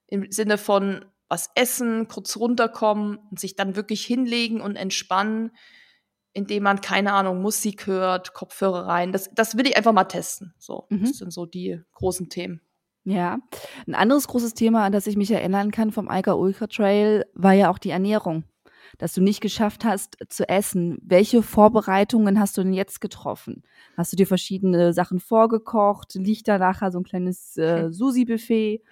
Im 0.08 0.32
Sinne 0.32 0.58
von 0.58 1.06
was 1.28 1.52
essen, 1.56 2.08
kurz 2.08 2.38
runterkommen 2.38 3.18
und 3.30 3.40
sich 3.40 3.56
dann 3.56 3.76
wirklich 3.76 4.04
hinlegen 4.04 4.62
und 4.62 4.76
entspannen, 4.76 5.52
indem 6.34 6.64
man, 6.64 6.82
keine 6.82 7.14
Ahnung, 7.14 7.42
Musik 7.42 7.86
hört, 7.86 8.34
Kopfhörer 8.34 8.88
rein. 8.88 9.12
Das, 9.12 9.30
das 9.34 9.56
will 9.56 9.68
ich 9.68 9.78
einfach 9.78 9.94
mal 9.94 10.06
testen. 10.06 10.54
So, 10.58 10.88
mhm. 10.90 11.02
das 11.02 11.18
sind 11.18 11.32
so 11.32 11.46
die 11.46 11.82
großen 11.94 12.30
Themen. 12.30 12.62
Ja, 13.04 13.40
ein 13.88 13.96
anderes 13.96 14.28
großes 14.28 14.54
Thema, 14.54 14.86
an 14.86 14.92
das 14.92 15.08
ich 15.08 15.18
mich 15.18 15.32
erinnern 15.32 15.72
kann 15.72 15.92
vom 15.92 16.10
Eiger 16.10 16.38
Ultra 16.38 16.68
Trail, 16.68 17.26
war 17.34 17.54
ja 17.54 17.70
auch 17.70 17.78
die 17.78 17.90
Ernährung 17.92 18.44
dass 18.98 19.14
du 19.14 19.22
nicht 19.22 19.42
geschafft 19.42 19.86
hast 19.86 20.18
zu 20.30 20.48
essen. 20.48 20.98
Welche 21.02 21.42
Vorbereitungen 21.44 22.40
hast 22.40 22.58
du 22.58 22.64
denn 22.64 22.74
jetzt 22.74 23.02
getroffen? 23.02 23.64
Hast 23.96 24.12
du 24.12 24.18
dir 24.18 24.28
verschiedene 24.28 24.94
Sachen 24.94 25.20
vorgekocht? 25.20 26.16
Liegt 26.16 26.48
da 26.48 26.58
nachher 26.58 26.92
so 26.92 27.00
ein 27.00 27.04
kleines 27.04 27.58
äh, 27.58 27.88
Susi-Buffet? 27.92 28.84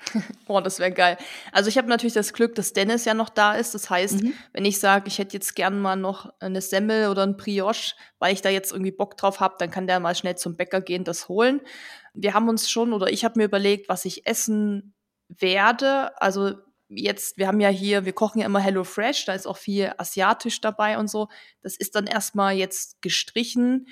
Boah, 0.45 0.61
das 0.61 0.79
wäre 0.79 0.91
geil. 0.91 1.17
Also 1.51 1.69
ich 1.69 1.77
habe 1.77 1.87
natürlich 1.87 2.13
das 2.13 2.33
Glück, 2.33 2.55
dass 2.55 2.73
Dennis 2.73 3.05
ja 3.05 3.13
noch 3.13 3.29
da 3.29 3.53
ist. 3.53 3.73
Das 3.73 3.89
heißt, 3.89 4.23
mhm. 4.23 4.33
wenn 4.53 4.65
ich 4.65 4.79
sage, 4.79 5.07
ich 5.07 5.19
hätte 5.19 5.33
jetzt 5.33 5.55
gern 5.55 5.79
mal 5.79 5.95
noch 5.95 6.31
eine 6.39 6.61
Semmel 6.61 7.09
oder 7.09 7.23
ein 7.23 7.37
Brioche, 7.37 7.95
weil 8.19 8.33
ich 8.33 8.41
da 8.41 8.49
jetzt 8.49 8.71
irgendwie 8.71 8.91
Bock 8.91 9.17
drauf 9.17 9.39
habe, 9.39 9.55
dann 9.59 9.71
kann 9.71 9.87
der 9.87 9.99
mal 9.99 10.15
schnell 10.15 10.35
zum 10.35 10.55
Bäcker 10.55 10.81
gehen, 10.81 11.03
das 11.03 11.29
holen. 11.29 11.61
Wir 12.13 12.33
haben 12.33 12.49
uns 12.49 12.69
schon, 12.69 12.93
oder 12.93 13.11
ich 13.11 13.25
habe 13.25 13.39
mir 13.39 13.45
überlegt, 13.45 13.89
was 13.89 14.05
ich 14.05 14.25
essen 14.25 14.93
werde. 15.29 16.19
Also 16.21 16.53
jetzt, 16.89 17.37
wir 17.37 17.47
haben 17.47 17.59
ja 17.59 17.69
hier, 17.69 18.05
wir 18.05 18.13
kochen 18.13 18.39
ja 18.39 18.45
immer 18.45 18.59
Hello 18.59 18.83
Fresh, 18.83 19.25
da 19.25 19.33
ist 19.33 19.47
auch 19.47 19.57
viel 19.57 19.93
asiatisch 19.97 20.61
dabei 20.61 20.97
und 20.97 21.09
so. 21.09 21.27
Das 21.61 21.75
ist 21.75 21.95
dann 21.95 22.07
erstmal 22.07 22.55
jetzt 22.55 23.01
gestrichen, 23.01 23.87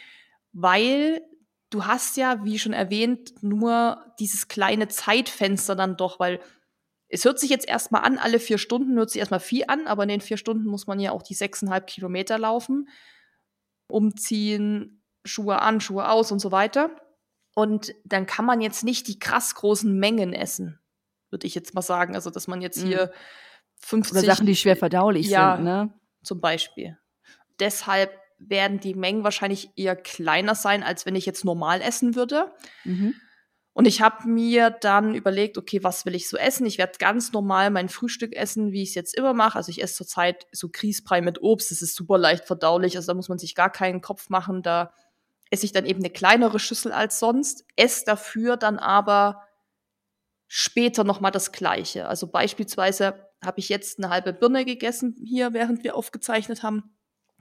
weil 0.54 1.22
du 1.70 1.86
hast 1.86 2.18
ja, 2.18 2.44
wie 2.46 2.60
schon 2.60 2.74
erwähnt, 2.74 3.34
nur 3.42 4.14
dieses 4.20 4.48
kleine 4.48 4.88
Zeitfenster 4.88 5.76
dann 5.76 5.98
doch, 5.98 6.20
weil 6.20 6.40
es 7.08 7.26
hört 7.26 7.40
sich 7.40 7.50
jetzt 7.50 7.68
erstmal 7.68 8.04
an, 8.04 8.18
alle 8.18 8.40
vier 8.40 8.58
Stunden 8.58 8.98
hört 8.98 9.10
sich 9.10 9.20
erstmal 9.20 9.40
viel 9.40 9.66
an, 9.68 9.88
aber 9.88 10.04
in 10.04 10.10
den 10.10 10.22
vier 10.22 10.38
Stunden 10.38 10.66
muss 10.66 10.88
man 10.88 11.00
ja 11.00 11.12
auch 11.12 11.22
die 11.22 11.34
sechseinhalb 11.34 11.88
Kilometer 11.88 12.38
laufen, 12.38 12.90
umziehen, 13.88 15.04
Schuhe 15.26 15.62
an, 15.62 15.82
Schuhe 15.82 16.10
aus 16.10 16.32
und 16.32 16.40
so 16.40 16.52
weiter. 16.52 16.90
Und 17.56 17.94
dann 18.04 18.26
kann 18.26 18.46
man 18.46 18.60
jetzt 18.62 18.84
nicht 18.84 19.08
die 19.08 19.20
krass 19.20 19.56
großen 19.56 19.98
Mengen 19.98 20.34
essen 20.34 20.80
würde 21.30 21.48
ich 21.48 21.56
jetzt 21.56 21.74
mal 21.74 21.82
sagen. 21.82 22.16
Also, 22.16 22.30
dass 22.30 22.48
man 22.48 22.62
jetzt 22.62 22.84
mhm. 22.84 22.88
hier 22.88 23.12
50. 23.78 24.18
Oder 24.18 24.26
Sachen, 24.26 24.46
die 24.46 24.56
schwer 24.56 24.76
verdaulich 24.76 25.28
ja, 25.28 25.56
sind, 25.56 25.66
ne? 25.66 25.94
Zum 26.24 26.42
Beispiel. 26.42 26.98
Deshalb 27.60 28.12
werden 28.38 28.80
die 28.80 28.96
Mengen 28.96 29.24
wahrscheinlich 29.24 29.70
eher 29.76 29.96
kleiner 29.96 30.56
sein, 30.56 30.84
als 30.84 31.06
wenn 31.06 31.16
ich 31.16 31.26
jetzt 31.26 31.46
normal 31.46 31.82
essen 31.82 32.16
würde. 32.16 32.52
Mhm. 32.84 33.16
Und 33.74 33.86
ich 33.86 34.02
habe 34.02 34.28
mir 34.28 34.70
dann 34.70 35.16
überlegt, 35.16 35.58
okay, 35.58 35.84
was 35.84 36.06
will 36.06 36.16
ich 36.16 36.30
so 36.30 36.38
essen? 36.38 36.66
Ich 36.66 36.78
werde 36.78 36.98
ganz 36.98 37.34
normal 37.34 37.72
mein 37.72 37.90
Frühstück 37.90 38.34
essen, 38.34 38.72
wie 38.72 38.84
ich 38.84 38.90
es 38.90 38.96
jetzt 38.96 39.18
immer 39.18 39.34
mache. 39.34 39.58
Also 39.58 39.70
ich 39.70 39.84
esse 39.84 39.96
zurzeit 39.96 40.48
so 40.54 40.70
Grießbrei 40.72 41.20
mit 41.20 41.42
Obst. 41.42 41.72
Das 41.72 41.82
ist 41.82 41.94
super 41.94 42.18
leicht 42.18 42.46
verdaulich. 42.46 42.96
Also 42.96 43.08
da 43.08 43.14
muss 43.16 43.28
man 43.28 43.38
sich 43.38 43.54
gar 43.54 43.70
keinen 43.70 44.00
Kopf 44.00 44.30
machen. 44.30 44.62
Da 44.64 44.94
esse 45.50 45.66
ich 45.66 45.74
dann 45.74 45.86
eben 45.86 46.00
eine 46.00 46.10
kleinere 46.10 46.58
Schüssel 46.58 46.94
als 46.94 47.20
sonst. 47.20 47.66
Esse 47.76 48.06
dafür 48.06 48.56
dann 48.56 48.80
aber 48.80 49.45
später 50.48 51.04
nochmal 51.04 51.32
das 51.32 51.52
Gleiche. 51.52 52.08
Also 52.08 52.28
beispielsweise 52.28 53.30
habe 53.44 53.60
ich 53.60 53.70
jetzt 53.70 54.00
eine 54.00 54.10
halbe 54.10 54.34
Birne 54.34 54.66
gegessen 54.66 55.16
hier, 55.24 55.54
während 55.54 55.84
wir 55.84 55.96
aufgezeichnet 55.96 56.64
haben. 56.64 56.96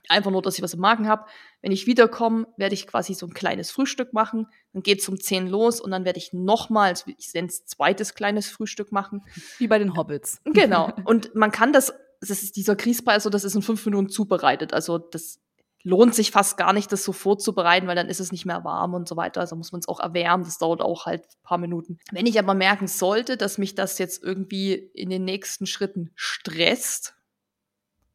Einfach 0.09 0.31
nur, 0.31 0.43
dass 0.43 0.57
ich 0.57 0.63
was 0.63 0.75
im 0.75 0.81
Magen 0.81 1.09
habe. 1.09 1.25
Wenn 1.63 1.73
ich 1.73 1.87
wiederkomme, 1.87 2.47
werde 2.59 2.75
ich 2.75 2.87
quasi 2.87 3.15
so 3.15 3.27
ein 3.27 3.33
kleines 3.33 3.71
Frühstück 3.71 4.13
machen. 4.13 4.47
Dann 4.75 4.83
geht 4.83 5.01
es 5.01 5.09
um 5.09 5.19
10 5.19 5.49
los 5.49 5.81
und 5.81 5.91
dann 5.93 6.05
werde 6.05 6.19
ich 6.19 6.35
nochmal, 6.35 6.93
ich 7.19 7.33
nenne 7.33 7.49
es 7.49 7.65
zweites 7.65 8.15
kleines 8.15 8.49
Frühstück 8.49 8.93
machen. 8.93 9.23
Wie 9.59 9.67
bei 9.67 9.79
den 9.79 9.97
Hobbits. 9.97 10.43
Genau. 10.45 10.93
Und 11.05 11.35
man 11.35 11.51
kann 11.51 11.73
das 11.73 11.95
das 12.29 12.43
ist 12.43 12.57
dieser 12.57 12.77
Grießbrei, 12.77 13.13
also 13.13 13.31
das 13.31 13.45
ist 13.45 13.55
in 13.55 13.63
fünf 13.63 13.85
Minuten 13.85 14.09
zubereitet. 14.09 14.73
Also 14.73 14.99
das 14.99 15.41
lohnt 15.85 16.15
sich 16.15 16.31
fast 16.31 16.57
gar 16.57 16.73
nicht, 16.73 16.91
das 16.91 17.05
so 17.05 17.13
vorzubereiten, 17.13 17.87
weil 17.87 17.95
dann 17.95 18.09
ist 18.09 18.19
es 18.19 18.33
nicht 18.33 18.47
mehr 18.47 18.65
warm 18.65 18.95
und 18.95 19.07
so 19.07 19.17
weiter. 19.17 19.41
Also 19.41 19.55
muss 19.55 19.71
man 19.71 19.81
es 19.81 19.89
auch 19.89 20.01
erwärmen. 20.01 20.45
Das 20.45 20.57
dauert 20.57 20.81
auch 20.81 21.05
halt 21.05 21.25
ein 21.25 21.43
paar 21.43 21.59
Minuten. 21.59 21.99
Wenn 22.11 22.27
ich 22.27 22.39
aber 22.39 22.55
merken 22.55 22.89
sollte, 22.89 23.37
dass 23.37 23.59
mich 23.59 23.75
das 23.75 23.99
jetzt 23.99 24.25
irgendwie 24.25 24.73
in 24.73 25.11
den 25.11 25.25
nächsten 25.25 25.67
Schritten 25.67 26.11
stresst, 26.15 27.15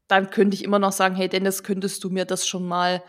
dann 0.07 0.31
könnte 0.31 0.55
ich 0.55 0.63
immer 0.63 0.79
noch 0.79 0.91
sagen, 0.91 1.15
hey 1.15 1.29
Dennis, 1.29 1.63
könntest 1.63 2.03
du 2.03 2.09
mir 2.09 2.25
das 2.25 2.47
schon 2.47 2.67
mal, 2.67 3.03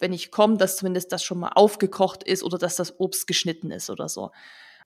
wenn 0.00 0.12
ich 0.12 0.32
komme, 0.32 0.56
dass 0.56 0.76
zumindest 0.76 1.12
das 1.12 1.22
schon 1.22 1.38
mal 1.38 1.52
aufgekocht 1.54 2.24
ist 2.24 2.42
oder 2.42 2.58
dass 2.58 2.74
das 2.74 2.98
Obst 2.98 3.28
geschnitten 3.28 3.70
ist 3.70 3.90
oder 3.90 4.08
so. 4.08 4.32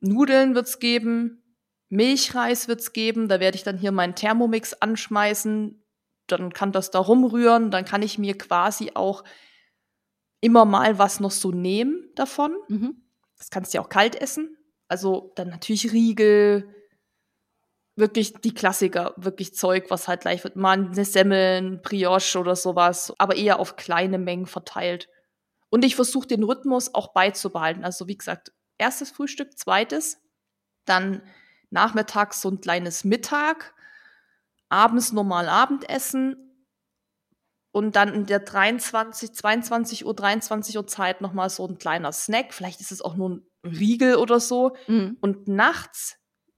Nudeln 0.01 0.55
wird's 0.55 0.81
geben, 0.81 1.43
Milchreis 1.89 2.69
wird's 2.69 2.93
geben, 2.93 3.29
da 3.29 3.41
werde 3.41 3.57
ich 3.57 3.63
dann 3.63 3.79
hier 3.79 3.93
meinen 3.93 4.15
Thermomix 4.15 4.75
anschmeißen, 4.75 5.83
dann 6.29 6.53
kann 6.53 6.73
das 6.73 6.91
da 6.91 6.99
rumrühren, 6.99 7.71
dann 7.71 7.85
kann 7.85 8.03
ich 8.03 8.19
mir 8.19 8.37
quasi 8.37 8.93
auch 8.95 9.25
immer 10.41 10.65
mal 10.65 10.99
was 10.99 11.21
noch 11.21 11.31
so 11.31 11.51
nehmen 11.51 12.11
davon. 12.15 12.57
Mhm. 12.69 13.03
Das 13.37 13.51
kannst 13.51 13.73
du 13.73 13.79
ja 13.79 13.85
auch 13.85 13.89
kalt 13.89 14.15
essen. 14.15 14.57
Also 14.89 15.33
dann 15.37 15.49
natürlich 15.49 15.93
Riegel, 15.93 16.75
wirklich 17.97 18.35
die 18.35 18.55
Klassiker, 18.55 19.13
wirklich 19.17 19.55
Zeug, 19.55 19.87
was 19.91 20.09
halt 20.09 20.21
gleich 20.21 20.45
wird. 20.45 20.57
Mal 20.57 20.79
eine 20.79 21.05
Semmeln, 21.05 21.83
Brioche 21.83 22.39
oder 22.39 22.57
sowas, 22.57 23.13
aber 23.19 23.37
eher 23.37 23.59
auf 23.59 23.77
kleine 23.77 24.19
Mengen 24.19 24.47
verteilt. 24.47 25.09
Und 25.69 25.85
ich 25.85 25.97
versuche 25.97 26.29
den 26.29 26.45
Rhythmus 26.45 26.95
auch 26.95 27.13
beizubehalten. 27.13 27.85
Also 27.85 28.09
wie 28.09 28.17
gesagt, 28.17 28.53
erstes 28.79 29.11
Frühstück, 29.11 29.59
zweites, 29.59 30.19
dann 30.85 31.23
nachmittags 31.71 32.41
so 32.41 32.49
ein 32.51 32.61
kleines 32.61 33.05
Mittag, 33.05 33.75
abends 34.69 35.13
normal 35.13 35.49
Abendessen 35.49 36.49
und 37.73 37.97
dann 37.97 38.13
in 38.13 38.27
der 38.27 38.41
23, 38.41 39.33
22 39.33 40.07
Uhr, 40.07 40.15
23 40.15 40.77
Uhr 40.77 40.87
Zeit 40.87 41.21
nochmal 41.21 41.51
so 41.51 41.67
ein 41.67 41.79
kleiner 41.79 42.13
Snack. 42.13 42.53
Vielleicht 42.53 42.81
ist 42.81 42.93
es 42.93 43.03
auch 43.03 43.15
nur 43.15 43.31
ein 43.31 43.47
Riegel 43.65 44.17
oder 44.17 44.41
so. 44.41 44.75
Mhm. 44.87 45.17
Und 45.21 45.49
nachts, 45.49 46.17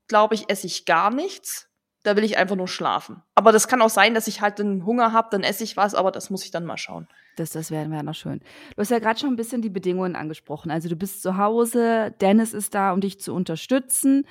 glaube 0.08 0.34
ich, 0.34 0.48
esse 0.48 0.66
ich 0.66 0.86
gar 0.86 1.10
nichts. 1.10 1.68
Da 2.02 2.16
will 2.16 2.24
ich 2.24 2.38
einfach 2.38 2.56
nur 2.56 2.68
schlafen. 2.68 3.22
Aber 3.34 3.52
das 3.52 3.68
kann 3.68 3.82
auch 3.82 3.90
sein, 3.90 4.14
dass 4.14 4.26
ich 4.26 4.40
halt 4.40 4.58
den 4.58 4.86
Hunger 4.86 5.12
habe, 5.12 5.28
dann 5.30 5.42
esse 5.42 5.64
ich 5.64 5.76
was, 5.76 5.94
aber 5.94 6.10
das 6.10 6.30
muss 6.30 6.44
ich 6.44 6.50
dann 6.50 6.64
mal 6.64 6.78
schauen. 6.78 7.06
Das, 7.36 7.50
das 7.50 7.70
wäre 7.70 7.90
wär 7.90 8.02
noch 8.02 8.14
schön. 8.14 8.40
Du 8.74 8.80
hast 8.80 8.90
ja 8.90 9.00
gerade 9.00 9.20
schon 9.20 9.28
ein 9.28 9.36
bisschen 9.36 9.60
die 9.60 9.68
Bedingungen 9.68 10.16
angesprochen. 10.16 10.70
Also 10.70 10.88
du 10.88 10.96
bist 10.96 11.20
zu 11.20 11.36
Hause, 11.36 12.14
Dennis 12.22 12.54
ist 12.54 12.74
da, 12.74 12.92
um 12.92 13.02
dich 13.02 13.20
zu 13.20 13.34
unterstützen. 13.34 14.26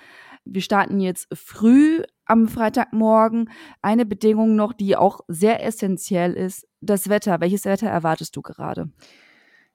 Wir 0.45 0.63
starten 0.63 0.99
jetzt 0.99 1.27
früh 1.31 2.01
am 2.29 2.47
Freitagmorgen. 2.47 3.49
Eine 3.81 4.05
Bedingung 4.05 4.55
noch, 4.55 4.73
die 4.73 4.95
auch 4.95 5.21
sehr 5.27 5.63
essentiell 5.65 6.33
ist, 6.33 6.67
das 6.81 7.09
Wetter. 7.09 7.41
Welches 7.41 7.65
Wetter 7.65 7.87
erwartest 7.87 8.35
du 8.35 8.41
gerade? 8.41 8.89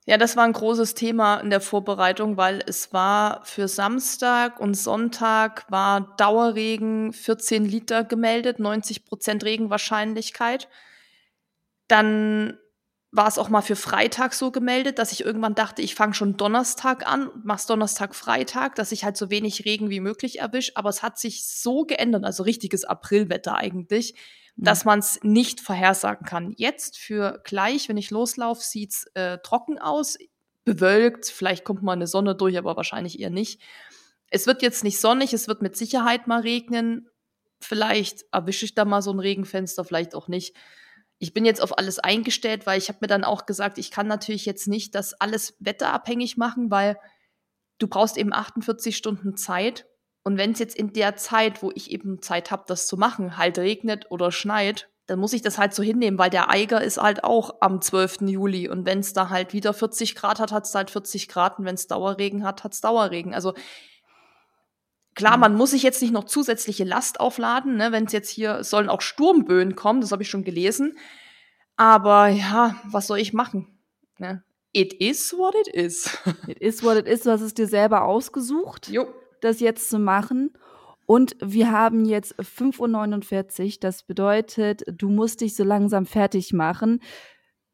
Ja, 0.07 0.19
das 0.19 0.37
war 0.37 0.45
ein 0.45 0.53
großes 0.53 0.95
Thema 0.95 1.39
in 1.39 1.49
der 1.49 1.63
Vorbereitung, 1.63 2.37
weil 2.37 2.63
es 2.67 2.93
war 2.93 3.43
für 3.45 3.69
Samstag 3.69 4.61
und 4.61 4.75
Sonntag 4.75 5.65
war 5.71 6.15
Dauerregen 6.19 7.15
14 7.15 7.65
Liter 7.65 8.05
gemeldet, 8.05 8.59
90 8.59 9.07
Prozent 9.07 9.45
Regenwahrscheinlichkeit. 9.45 10.69
Dann 11.89 12.59
war 13.15 13.29
es 13.29 13.39
auch 13.39 13.49
mal 13.49 13.63
für 13.63 13.77
Freitag 13.77 14.35
so 14.35 14.51
gemeldet, 14.51 14.99
dass 14.99 15.13
ich 15.13 15.25
irgendwann 15.25 15.55
dachte, 15.55 15.83
ich 15.83 15.95
fange 15.95 16.15
schon 16.15 16.37
Donnerstag 16.37 17.07
an, 17.07 17.31
mach's 17.45 17.67
Donnerstag, 17.67 18.13
Freitag, 18.13 18.75
dass 18.75 18.91
ich 18.91 19.05
halt 19.05 19.17
so 19.17 19.31
wenig 19.31 19.65
Regen 19.65 19.89
wie 19.89 20.01
möglich 20.01 20.41
erwisch. 20.41 20.73
Aber 20.75 20.89
es 20.89 21.01
hat 21.01 21.17
sich 21.17 21.47
so 21.47 21.85
geändert, 21.85 22.25
also 22.25 22.43
richtiges 22.43 22.85
Aprilwetter 22.85 23.55
eigentlich, 23.55 24.15
mhm. 24.57 24.65
dass 24.65 24.85
man 24.85 24.99
es 24.99 25.21
nicht 25.23 25.61
vorhersagen 25.61 26.27
kann. 26.27 26.55
Jetzt 26.57 26.99
für 26.99 27.41
gleich, 27.45 27.89
wenn 27.89 27.97
ich 27.97 28.11
loslaufe, 28.11 28.65
sieht's 28.65 29.07
äh, 29.15 29.39
trocken 29.45 29.79
aus, 29.79 30.19
bewölkt, 30.65 31.27
vielleicht 31.27 31.65
kommt 31.65 31.85
mal 31.85 31.93
eine 31.93 32.09
Sonne 32.09 32.35
durch, 32.35 32.59
aber 32.59 32.77
wahrscheinlich 32.77 33.21
eher 33.21 33.31
nicht. 33.31 33.61
Es 34.29 34.49
wird 34.49 34.61
jetzt 34.61 34.83
nicht 34.83 34.99
sonnig, 34.99 35.33
es 35.33 35.47
wird 35.47 35.63
mit 35.63 35.77
Sicherheit 35.77 36.27
mal 36.27 36.41
regnen. 36.41 37.09
Vielleicht 37.61 38.25
erwische 38.33 38.65
ich 38.65 38.75
da 38.75 38.85
mal 38.85 39.03
so 39.03 39.13
ein 39.13 39.21
Regenfenster, 39.21 39.85
vielleicht 39.85 40.17
auch 40.17 40.27
nicht 40.27 40.57
ich 41.19 41.33
bin 41.33 41.45
jetzt 41.45 41.63
auf 41.63 41.79
alles 41.79 41.99
eingestellt, 41.99 42.67
weil 42.67 42.79
ich 42.79 42.89
habe 42.89 42.99
mir 43.03 43.07
dann 43.07 43.25
auch 43.25 43.47
gesagt, 43.47 43.79
ich 43.79 43.91
kann 43.91 44.07
natürlich 44.07 44.47
jetzt 44.47 44.69
nicht 44.69 44.95
das 44.95 45.15
alles 45.15 45.57
wetterabhängig 45.61 46.37
machen, 46.37 46.71
weil 46.71 46.99
du 47.79 47.89
brauchst 47.89 48.17
eben 48.17 48.33
48 48.33 48.97
Stunden 48.97 49.37
Zeit. 49.37 49.87
Und 50.23 50.39
wenn 50.39 50.53
es 50.53 50.59
jetzt 50.59 50.77
in 50.77 50.93
der 50.93 51.17
Zeit, 51.17 51.63
wo 51.63 51.71
ich 51.75 51.91
eben 51.91 52.23
Zeit 52.23 52.51
habe, 52.51 52.65
das 52.67 52.87
zu 52.87 52.97
machen, 52.97 53.37
halt 53.37 53.59
regnet 53.59 54.11
oder 54.11 54.33
schneit, 54.33 54.89
dann 55.07 55.19
muss 55.19 55.35
ich 55.35 55.43
das 55.43 55.59
halt 55.59 55.75
so 55.75 55.83
hinnehmen, 55.83 56.19
weil 56.19 56.31
der 56.31 56.51
Eiger 56.51 56.83
ist 56.83 56.97
halt 56.97 57.25
auch 57.25 57.57
am 57.61 57.83
12. 57.83 58.23
Juli. 58.23 58.69
Und 58.69 58.87
wenn 58.87 59.01
es 59.01 59.13
da 59.13 59.29
halt 59.29 59.53
wieder 59.53 59.75
40 59.75 60.15
Grad 60.15 60.41
hat, 60.41 60.51
hat 60.51 60.65
es 60.65 60.75
halt 60.75 60.91
40 60.91 61.29
Grad. 61.29 61.59
Und 61.59 61.67
wenn 61.67 61.75
es 61.75 61.87
Dauerregen 61.87 62.43
hat, 62.43 62.65
hat 62.65 62.73
es 62.73 62.81
Dauerregen. 62.81 63.35
Also 63.35 63.53
Klar, 65.15 65.37
mhm. 65.37 65.41
man 65.41 65.55
muss 65.57 65.71
sich 65.71 65.83
jetzt 65.83 66.03
nicht 66.03 66.13
noch 66.13 66.25
zusätzliche 66.25 66.85
Last 66.85 67.21
aufladen, 67.21 67.77
ne? 67.77 67.93
wenn 67.93 68.05
es 68.05 68.13
jetzt 68.13 68.31
hier 68.31 68.65
sollen 68.65 68.89
auch 68.89 69.01
Sturmböen 69.01 69.77
kommen, 69.77 70.01
das 70.01 70.13
habe 70.13 70.23
ich 70.23 70.31
schon 70.31 70.45
gelesen. 70.45 70.97
Aber 71.77 72.29
ja, 72.29 72.77
was 72.85 73.07
soll 73.07 73.19
ich 73.19 73.33
machen? 73.33 73.67
Ne? 74.19 74.43
It 74.73 74.93
is 74.95 75.33
what 75.37 75.55
it 75.55 75.69
is. 75.69 76.19
it 76.49 76.59
is 76.59 76.83
what 76.83 76.97
it 76.97 77.07
is. 77.07 77.23
Du 77.23 77.31
hast 77.31 77.41
es 77.41 77.55
dir 77.55 77.67
selber 77.67 78.05
ausgesucht, 78.05 78.89
jo. 78.89 79.07
das 79.41 79.61
jetzt 79.61 79.89
zu 79.89 79.99
machen. 79.99 80.53
Und 81.07 81.37
wir 81.41 81.71
haben 81.71 82.05
jetzt 82.05 82.35
5.49 82.39 83.65
Uhr. 83.65 83.73
Das 83.81 84.03
bedeutet, 84.03 84.83
du 84.91 85.11
musst 85.11 85.43
dich 85.43 85.55
so 85.55 85.63
langsam 85.63 86.07
fertig 86.07 86.53
machen. 86.53 87.01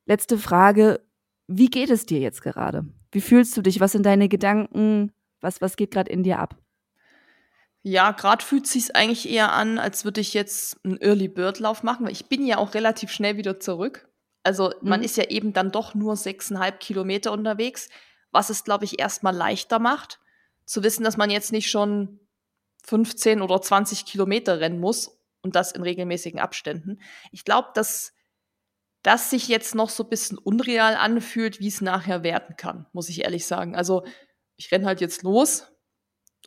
Letzte 0.05 0.37
Frage. 0.37 1.01
Wie 1.47 1.69
geht 1.69 1.91
es 1.91 2.07
dir 2.07 2.21
jetzt 2.21 2.43
gerade? 2.43 2.87
Wie 3.13 3.21
fühlst 3.21 3.57
du 3.57 3.63
dich? 3.63 3.81
Was 3.81 3.93
sind 3.93 4.05
deine 4.05 4.29
Gedanken? 4.29 5.13
Was, 5.41 5.61
was 5.61 5.77
geht 5.77 5.93
gerade 5.93 6.11
in 6.11 6.23
dir 6.23 6.39
ab? 6.39 6.57
Ja, 7.83 8.11
gerade 8.13 8.45
fühlt 8.45 8.67
sich's 8.67 8.91
eigentlich 8.91 9.29
eher 9.29 9.53
an, 9.53 9.79
als 9.79 10.05
würde 10.05 10.21
ich 10.21 10.35
jetzt 10.35 10.79
einen 10.85 11.01
Early 11.01 11.29
Bird 11.29 11.59
Lauf 11.61 11.83
machen, 11.83 12.05
weil 12.05 12.13
ich 12.13 12.27
bin 12.27 12.47
ja 12.47 12.59
auch 12.59 12.75
relativ 12.75 13.11
schnell 13.11 13.37
wieder 13.37 13.59
zurück. 13.59 14.09
Also 14.43 14.73
man 14.83 15.01
mhm. 15.01 15.07
ist 15.07 15.17
ja 15.17 15.25
eben 15.25 15.53
dann 15.53 15.71
doch 15.71 15.95
nur 15.95 16.17
sechseinhalb 16.17 16.81
Kilometer 16.81 17.33
unterwegs, 17.33 17.89
was 18.31 18.51
es, 18.51 18.65
glaube 18.65 18.85
ich, 18.85 18.99
erstmal 18.99 19.35
leichter 19.35 19.79
macht, 19.79 20.21
zu 20.65 20.83
wissen, 20.83 21.05
dass 21.05 21.17
man 21.17 21.31
jetzt 21.31 21.53
nicht 21.53 21.71
schon 21.71 22.21
15 22.85 23.43
oder 23.43 23.61
20 23.61 24.05
Kilometer 24.05 24.61
rennen 24.61 24.79
muss 24.79 25.19
und 25.43 25.57
das 25.57 25.73
in 25.73 25.83
regelmäßigen 25.83 26.41
Abständen. 26.41 27.01
Ich 27.33 27.45
glaube, 27.45 27.69
dass 27.75 28.13
das 29.03 29.31
sich 29.31 29.49
jetzt 29.49 29.75
noch 29.75 29.89
so 29.89 30.05
ein 30.05 30.11
bisschen 30.11 30.39
unreal 30.39 30.95
anfühlt, 30.97 31.61
wie 31.61 31.69
es 31.69 31.81
nachher 31.81 32.23
werden 32.23 32.57
kann, 32.57 32.87
muss 32.93 33.09
ich 33.09 33.25
ehrlich 33.25 33.47
sagen. 33.47 33.75
Also 33.75 34.05
ich 34.57 34.71
renn 34.71 34.87
halt 34.87 35.01
jetzt 35.01 35.23
los, 35.23 35.70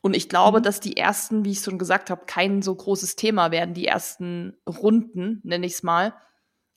und 0.04 0.18
ich 0.18 0.28
glaube, 0.28 0.60
mhm. 0.60 0.64
dass 0.64 0.82
die 0.82 0.98
ersten, 0.98 1.46
wie 1.46 1.52
ich 1.52 1.62
schon 1.62 1.80
gesagt 1.80 2.10
habe, 2.10 2.26
kein 2.26 2.62
so 2.62 2.76
großes 2.76 3.16
Thema 3.16 3.52
werden, 3.52 3.74
die 3.74 3.88
ersten 3.88 4.58
Runden, 4.68 5.40
nenne 5.44 5.66
ich 5.66 5.74
es 5.74 5.84
mal. 5.84 6.14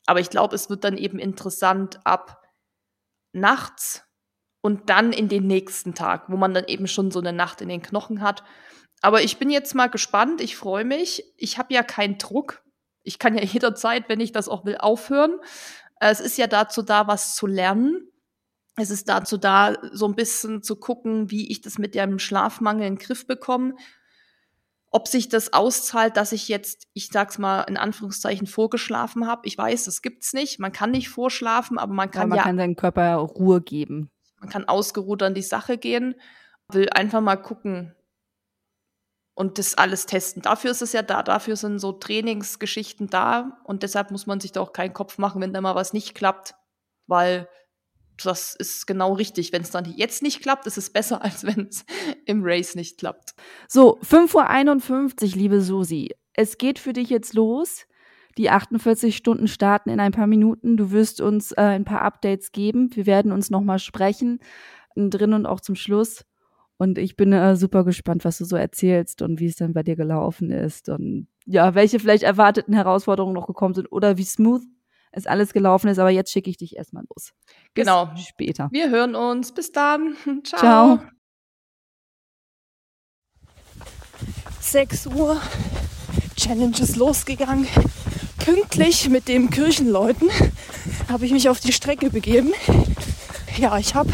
Aber 0.07 0.21
ich 0.21 0.31
glaube, 0.31 0.55
es 0.55 0.71
wird 0.71 0.85
dann 0.85 0.97
eben 0.97 1.19
interessant 1.19 1.99
ab 2.07 2.41
nachts 3.33 4.05
und 4.61 4.91
dann 4.91 5.13
in 5.13 5.29
den 5.29 5.49
nächsten 5.49 5.93
Tag, 5.95 6.31
wo 6.31 6.37
man 6.37 6.55
dann 6.55 6.67
eben 6.69 6.87
schon 6.87 7.11
so 7.11 7.19
eine 7.19 7.33
Nacht 7.33 7.61
in 7.61 7.69
den 7.69 7.83
Knochen 7.83 8.21
hat. 8.21 8.45
Aber 9.03 9.21
ich 9.23 9.39
bin 9.39 9.51
jetzt 9.51 9.75
mal 9.75 9.89
gespannt, 9.89 10.41
ich 10.41 10.57
freue 10.57 10.85
mich. 10.85 11.25
Ich 11.37 11.59
habe 11.59 11.75
ja 11.75 11.83
keinen 11.83 12.19
Druck. 12.19 12.63
Ich 13.03 13.19
kann 13.19 13.37
ja 13.37 13.43
jederzeit, 13.45 14.09
wenn 14.09 14.21
ich 14.21 14.31
das 14.31 14.49
auch 14.49 14.65
will, 14.65 14.77
aufhören. 14.77 15.41
Es 15.99 16.21
ist 16.21 16.39
ja 16.39 16.47
dazu 16.47 16.81
da, 16.81 17.09
was 17.09 17.35
zu 17.35 17.49
lernen. 17.49 18.09
Es 18.77 18.91
ist 18.91 19.09
dazu 19.09 19.39
da, 19.39 19.75
so 19.93 20.07
ein 20.07 20.15
bisschen 20.15 20.63
zu 20.63 20.77
gucken, 20.77 21.31
wie 21.31 21.51
ich 21.51 21.63
das 21.63 21.79
mit 21.79 21.95
dem 21.95 22.19
Schlafmangel 22.19 22.87
in 22.87 22.95
den 22.95 22.99
Griff 22.99 23.27
bekomme. 23.27 23.75
Ob 24.91 25.09
sich 25.09 25.29
das 25.29 25.53
auszahlt, 25.53 26.17
dass 26.17 26.33
ich 26.33 26.49
jetzt, 26.49 26.87
ich 26.93 27.09
sag's 27.09 27.39
mal 27.39 27.63
in 27.63 27.77
Anführungszeichen, 27.77 28.47
vorgeschlafen 28.47 29.27
habe. 29.27 29.43
Ich 29.47 29.57
weiß, 29.59 29.85
das 29.85 30.03
gibt's 30.03 30.33
nicht. 30.33 30.59
Man 30.59 30.73
kann 30.73 30.91
nicht 30.91 31.09
vorschlafen, 31.09 31.79
aber 31.79 31.93
man 31.93 32.11
kann 32.11 32.23
ja. 32.23 32.27
Man 32.29 32.37
ja, 32.37 32.43
kann 32.45 32.57
seinem 32.57 32.77
Körper 32.77 33.17
Ruhe 33.17 33.61
geben. 33.61 34.11
Man 34.41 34.51
kann 34.51 34.67
ausgeruht 34.67 35.23
an 35.23 35.35
die 35.35 35.43
Sache 35.43 35.79
gehen. 35.79 36.15
Will 36.69 36.89
einfach 36.91 37.21
mal 37.21 37.37
gucken 37.37 37.95
und 39.37 39.59
das 39.59 39.77
alles 39.77 40.07
testen. 40.07 40.41
Dafür 40.43 40.71
ist 40.71 40.81
es 40.81 40.95
ja 40.95 41.03
da. 41.03 41.23
Dafür 41.23 41.57
sind 41.57 41.79
so 41.79 41.93
Trainingsgeschichten 41.93 43.09
da. 43.09 43.61
Und 43.65 43.83
deshalb 43.83 44.11
muss 44.11 44.27
man 44.27 44.41
sich 44.41 44.53
da 44.53 44.63
auch 44.63 44.73
keinen 44.73 44.95
Kopf 44.95 45.19
machen, 45.19 45.43
wenn 45.43 45.53
da 45.53 45.61
mal 45.61 45.75
was 45.75 45.93
nicht 45.93 46.15
klappt. 46.15 46.55
Weil 47.07 47.47
das 48.23 48.55
ist 48.55 48.87
genau 48.87 49.13
richtig. 49.13 49.53
Wenn 49.53 49.63
es 49.63 49.71
dann 49.71 49.85
jetzt 49.97 50.23
nicht 50.23 50.43
klappt, 50.43 50.67
ist 50.67 50.79
es 50.79 50.91
besser, 50.91 51.23
als 51.25 51.45
wenn 51.45 51.69
es 51.69 51.85
im 52.25 52.43
Race 52.45 52.75
nicht 52.75 52.99
klappt. 52.99 53.35
So, 53.69 53.99
5.51 54.01 55.31
Uhr, 55.31 55.37
liebe 55.37 55.61
Susi. 55.61 56.11
Es 56.33 56.59
geht 56.59 56.79
für 56.79 56.93
dich 56.93 57.11
jetzt 57.11 57.35
los. 57.35 57.87
Die 58.39 58.51
48 58.51 59.17
Stunden 59.17 59.49
starten 59.49 59.89
in 59.89 60.01
ein 60.01 60.13
paar 60.13 60.27
Minuten. 60.27 60.77
Du 60.77 60.91
wirst 60.91 61.21
uns 61.21 61.53
äh, 61.53 61.63
ein 61.63 61.85
paar 61.85 62.03
Updates 62.03 62.53
geben. 62.53 62.91
Wir 62.95 63.07
werden 63.07 63.33
uns 63.33 63.49
nochmal 63.49 63.79
sprechen, 63.79 64.41
drin 64.95 65.33
und 65.33 65.47
auch 65.47 65.61
zum 65.61 65.75
Schluss. 65.75 66.25
Und 66.79 66.99
ich 66.99 67.17
bin 67.17 67.33
äh, 67.33 67.57
super 67.57 67.85
gespannt, 67.85 68.27
was 68.27 68.37
du 68.39 68.45
so 68.45 68.57
erzählst 68.57 69.23
und 69.23 69.41
wie 69.41 69.47
es 69.47 69.57
dann 69.57 69.73
bei 69.73 69.83
dir 69.83 69.97
gelaufen 69.97 70.51
ist. 70.51 70.91
Und 70.91 71.29
ja, 71.47 71.75
welche 71.75 71.99
vielleicht 71.99 72.25
erwarteten 72.25 72.75
Herausforderungen 72.75 73.35
noch 73.35 73.47
gekommen 73.47 73.75
sind 73.75 73.91
oder 73.91 74.19
wie 74.19 74.25
smooth 74.25 74.63
es 75.17 75.27
alles 75.27 75.53
gelaufen 75.53 75.89
ist. 75.89 75.99
Aber 75.99 76.11
jetzt 76.11 76.31
schicke 76.31 76.51
ich 76.51 76.57
dich 76.57 76.77
erstmal 76.77 77.05
los. 77.09 77.33
Bis 77.75 77.85
genau. 77.85 78.11
Später. 78.17 78.69
Wir 78.71 78.91
hören 78.91 79.15
uns. 79.15 79.53
Bis 79.53 79.73
dann. 79.73 80.17
Ciao. 80.45 80.61
Ciao. 80.61 81.01
6 84.61 85.07
Uhr. 85.09 85.41
Challenge 86.37 86.79
ist 86.81 86.97
losgegangen. 86.97 87.67
Pünktlich 88.39 89.09
mit 89.09 89.29
den 89.29 89.51
Kirchenleuten 89.51 90.29
habe 91.09 91.25
ich 91.25 91.33
mich 91.33 91.49
auf 91.49 91.61
die 91.61 91.73
Strecke 91.73 92.11
begeben. 92.11 92.53
Ja, 93.57 93.79
ich 93.79 93.95
habe, 93.95 94.11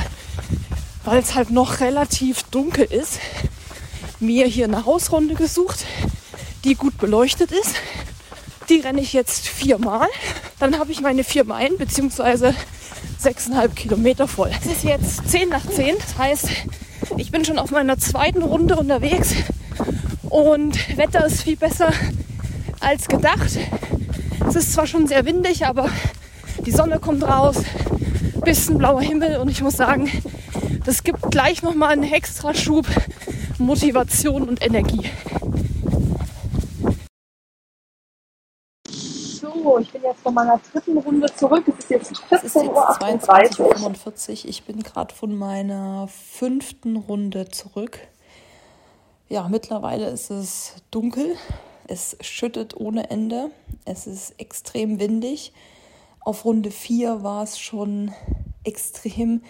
weil 1.05 1.19
es 1.19 1.35
halt 1.35 1.51
noch 1.51 1.81
relativ 1.81 2.45
dunkel 2.45 2.85
ist, 2.85 3.19
mir 4.21 4.47
hier 4.47 4.67
eine 4.67 4.87
Hausrunde 4.87 5.35
gesucht, 5.35 5.85
die 6.65 6.75
gut 6.75 6.97
beleuchtet 6.99 7.51
ist. 7.51 7.75
Die 8.73 8.81
renne 8.81 9.03
ich 9.03 9.13
jetzt 9.13 9.49
viermal. 9.49 10.09
Dann 10.59 10.79
habe 10.79 10.93
ich 10.93 11.03
meine 11.03 11.25
vier 11.25 11.45
Meilen 11.45 11.77
bzw. 11.77 12.55
sechseinhalb 13.19 13.77
Kilometer 13.77 14.27
voll. 14.27 14.51
Es 14.59 14.65
ist 14.65 14.83
jetzt 14.83 15.29
zehn 15.29 15.51
nach 15.51 15.67
zehn. 15.67 15.95
Das 15.99 16.17
heißt, 16.17 16.49
ich 17.19 17.31
bin 17.31 17.45
schon 17.45 17.59
auf 17.59 17.71
meiner 17.71 17.99
zweiten 17.99 18.41
Runde 18.41 18.77
unterwegs 18.77 19.35
und 20.31 20.97
Wetter 20.97 21.27
ist 21.27 21.43
viel 21.43 21.59
besser 21.59 21.93
als 22.81 23.09
gedacht. 23.09 23.59
Es 24.49 24.55
ist 24.55 24.73
zwar 24.73 24.87
schon 24.87 25.07
sehr 25.07 25.27
windig, 25.27 25.67
aber 25.67 25.91
die 26.65 26.73
Sonne 26.73 26.99
kommt 26.99 27.25
raus, 27.25 27.57
bisschen 28.43 28.79
blauer 28.79 29.03
Himmel 29.03 29.37
und 29.37 29.51
ich 29.51 29.61
muss 29.61 29.77
sagen, 29.77 30.11
das 30.87 31.03
gibt 31.03 31.31
gleich 31.31 31.63
nochmal 31.63 31.91
einen 31.91 32.11
extra 32.11 32.55
Schub 32.55 32.87
Motivation 33.59 34.49
und 34.49 34.65
Energie. 34.65 35.11
So, 39.55 39.79
ich 39.79 39.93
bin 39.93 40.03
jetzt 40.03 40.21
von 40.21 40.35
meiner 40.35 40.59
dritten 40.59 40.99
Runde 40.99 41.27
zurück. 41.35 41.65
Es 41.69 41.79
ist 41.79 41.91
jetzt 41.91 42.13
14.45 42.31 44.45
Uhr. 44.45 44.49
Ich 44.49 44.65
bin 44.65 44.83
gerade 44.83 45.15
von 45.15 45.37
meiner 45.37 46.09
fünften 46.09 46.97
Runde 46.97 47.49
zurück. 47.49 47.99
Ja, 49.29 49.49
mittlerweile 49.49 50.09
ist 50.09 50.31
es 50.31 50.77
dunkel. 50.91 51.37
Es 51.87 52.17
schüttet 52.21 52.77
ohne 52.77 53.11
Ende. 53.11 53.51
Es 53.85 54.07
ist 54.07 54.41
extrem 54.41 54.99
windig. 54.99 55.53
Auf 56.21 56.45
Runde 56.45 56.71
4 56.71 57.23
war 57.23 57.43
es 57.43 57.59
schon 57.59 58.13
extrem 58.65 59.43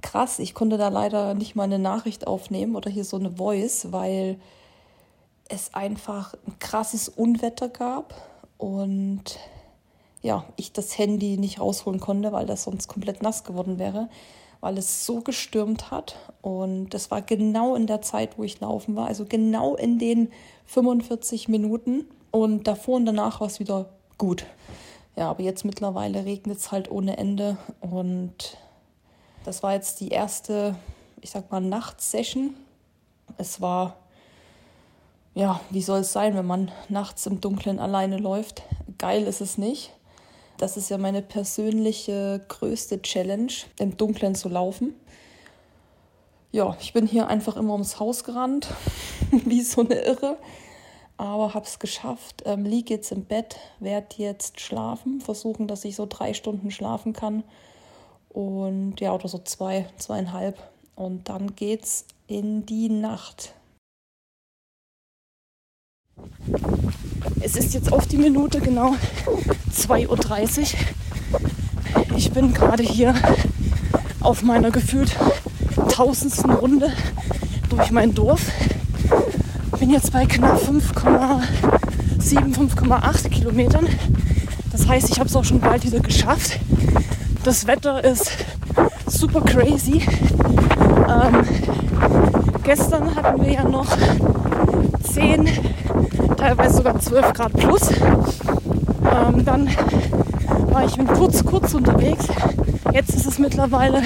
krass. 0.00 0.38
Ich 0.38 0.54
konnte 0.54 0.78
da 0.78 0.88
leider 0.88 1.34
nicht 1.34 1.56
mal 1.56 1.64
eine 1.64 1.78
Nachricht 1.78 2.26
aufnehmen 2.26 2.76
oder 2.76 2.90
hier 2.90 3.04
so 3.04 3.18
eine 3.18 3.32
Voice, 3.32 3.88
weil 3.90 4.38
es 5.48 5.74
einfach 5.74 6.34
ein 6.46 6.58
krasses 6.58 7.08
Unwetter 7.08 7.68
gab 7.68 8.31
und 8.62 9.40
ja, 10.22 10.44
ich 10.54 10.72
das 10.72 10.96
Handy 10.96 11.36
nicht 11.36 11.58
rausholen 11.58 11.98
konnte, 11.98 12.30
weil 12.30 12.46
das 12.46 12.62
sonst 12.62 12.86
komplett 12.86 13.20
nass 13.20 13.42
geworden 13.42 13.80
wäre, 13.80 14.08
weil 14.60 14.78
es 14.78 15.04
so 15.04 15.20
gestürmt 15.20 15.90
hat. 15.90 16.14
Und 16.42 16.90
das 16.90 17.10
war 17.10 17.22
genau 17.22 17.74
in 17.74 17.88
der 17.88 18.02
Zeit, 18.02 18.38
wo 18.38 18.44
ich 18.44 18.60
laufen 18.60 18.94
war, 18.94 19.08
also 19.08 19.24
genau 19.24 19.74
in 19.74 19.98
den 19.98 20.30
45 20.66 21.48
Minuten. 21.48 22.04
Und 22.30 22.68
davor 22.68 22.96
und 22.98 23.06
danach 23.06 23.40
war 23.40 23.48
es 23.48 23.58
wieder 23.58 23.88
gut. 24.16 24.46
Ja, 25.16 25.28
aber 25.28 25.42
jetzt 25.42 25.64
mittlerweile 25.64 26.24
regnet 26.24 26.58
es 26.58 26.70
halt 26.70 26.88
ohne 26.88 27.16
Ende. 27.16 27.56
Und 27.80 28.56
das 29.44 29.64
war 29.64 29.74
jetzt 29.74 29.98
die 29.98 30.10
erste, 30.10 30.76
ich 31.20 31.30
sag 31.30 31.50
mal, 31.50 31.60
Nachtsession. 31.60 32.54
Es 33.38 33.60
war, 33.60 33.96
ja, 35.34 35.60
wie 35.70 35.82
soll 35.82 36.00
es 36.00 36.12
sein, 36.12 36.34
wenn 36.34 36.46
man 36.46 36.70
nachts 36.88 37.26
im 37.26 37.40
Dunkeln 37.40 37.78
alleine 37.78 38.18
läuft? 38.18 38.62
Geil 38.98 39.24
ist 39.24 39.40
es 39.40 39.58
nicht. 39.58 39.92
Das 40.58 40.76
ist 40.76 40.90
ja 40.90 40.98
meine 40.98 41.22
persönliche 41.22 42.44
größte 42.48 43.02
Challenge, 43.02 43.52
im 43.78 43.96
Dunkeln 43.96 44.34
zu 44.34 44.48
laufen. 44.48 44.94
Ja, 46.52 46.76
ich 46.80 46.92
bin 46.92 47.06
hier 47.06 47.28
einfach 47.28 47.56
immer 47.56 47.72
ums 47.72 47.98
Haus 47.98 48.24
gerannt, 48.24 48.68
wie 49.30 49.62
so 49.62 49.80
eine 49.80 49.94
Irre 49.94 50.36
aber 51.22 51.54
habe 51.54 51.66
es 51.66 51.78
geschafft. 51.78 52.42
Ähm, 52.46 52.64
lieg 52.64 52.90
jetzt 52.90 53.12
im 53.12 53.24
Bett, 53.24 53.56
werde 53.78 54.16
jetzt 54.18 54.60
schlafen, 54.60 55.20
versuchen, 55.20 55.68
dass 55.68 55.84
ich 55.84 55.94
so 55.94 56.04
drei 56.04 56.34
Stunden 56.34 56.72
schlafen 56.72 57.12
kann 57.12 57.44
und 58.28 59.00
ja, 59.00 59.14
oder 59.14 59.28
so 59.28 59.38
zwei, 59.38 59.86
zweieinhalb. 59.98 60.60
Und 60.96 61.28
dann 61.28 61.54
geht's 61.54 62.06
in 62.26 62.66
die 62.66 62.88
Nacht. 62.88 63.54
Es 67.42 67.56
ist 67.56 67.74
jetzt 67.74 67.92
auf 67.92 68.06
die 68.06 68.18
Minute 68.18 68.60
genau 68.60 68.94
2.30 69.74 70.60
Uhr. 70.60 72.16
Ich 72.16 72.30
bin 72.30 72.54
gerade 72.54 72.82
hier 72.82 73.14
auf 74.20 74.42
meiner 74.42 74.70
gefühlt 74.70 75.16
tausendsten 75.88 76.52
Runde 76.52 76.92
durch 77.68 77.90
mein 77.90 78.14
Dorf 78.14 78.42
bin 79.82 79.90
jetzt 79.90 80.12
bei 80.12 80.26
knapp 80.26 80.58
5,7, 80.58 82.54
5,8 82.54 83.28
Kilometern. 83.30 83.88
Das 84.70 84.86
heißt, 84.86 85.10
ich 85.10 85.18
habe 85.18 85.28
es 85.28 85.34
auch 85.34 85.42
schon 85.42 85.58
bald 85.58 85.84
wieder 85.84 85.98
geschafft. 85.98 86.60
Das 87.42 87.66
Wetter 87.66 88.04
ist 88.04 88.30
super 89.08 89.40
crazy. 89.40 90.02
Ähm, 91.08 91.44
gestern 92.62 93.12
hatten 93.16 93.44
wir 93.44 93.52
ja 93.52 93.64
noch 93.64 93.88
10, 95.02 95.48
teilweise 96.36 96.76
sogar 96.76 96.98
12 96.98 97.32
Grad 97.32 97.52
plus. 97.54 97.90
Ähm, 97.90 99.44
dann 99.44 99.68
war 100.70 100.84
ich 100.84 100.96
kurz, 101.14 101.44
kurz 101.44 101.74
unterwegs. 101.74 102.26
Jetzt 102.92 103.14
ist 103.14 103.26
es 103.26 103.38
mittlerweile 103.38 104.02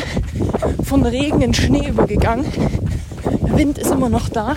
von 0.84 1.04
Regen 1.04 1.42
in 1.42 1.54
Schnee 1.54 1.88
übergegangen. 1.88 2.46
Wind 3.42 3.78
ist 3.78 3.90
immer 3.90 4.08
noch 4.08 4.28
da. 4.28 4.56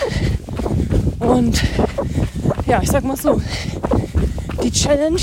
Und 1.19 1.63
ja, 2.67 2.81
ich 2.81 2.89
sag 2.89 3.03
mal 3.03 3.17
so, 3.17 3.41
die 4.63 4.71
Challenge 4.71 5.21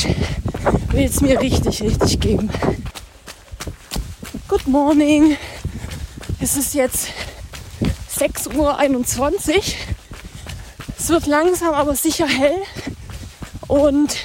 will 0.90 1.04
es 1.04 1.20
mir 1.20 1.40
richtig, 1.40 1.82
richtig 1.82 2.20
geben. 2.20 2.50
Good 4.48 4.66
morning. 4.66 5.36
Es 6.40 6.56
ist 6.56 6.74
jetzt 6.74 7.08
6.21 8.18 8.56
Uhr. 8.56 9.62
Es 11.06 11.10
wird 11.12 11.26
langsam, 11.26 11.72
aber 11.72 11.94
sicher 11.94 12.26
hell. 12.26 12.60
Und 13.68 14.16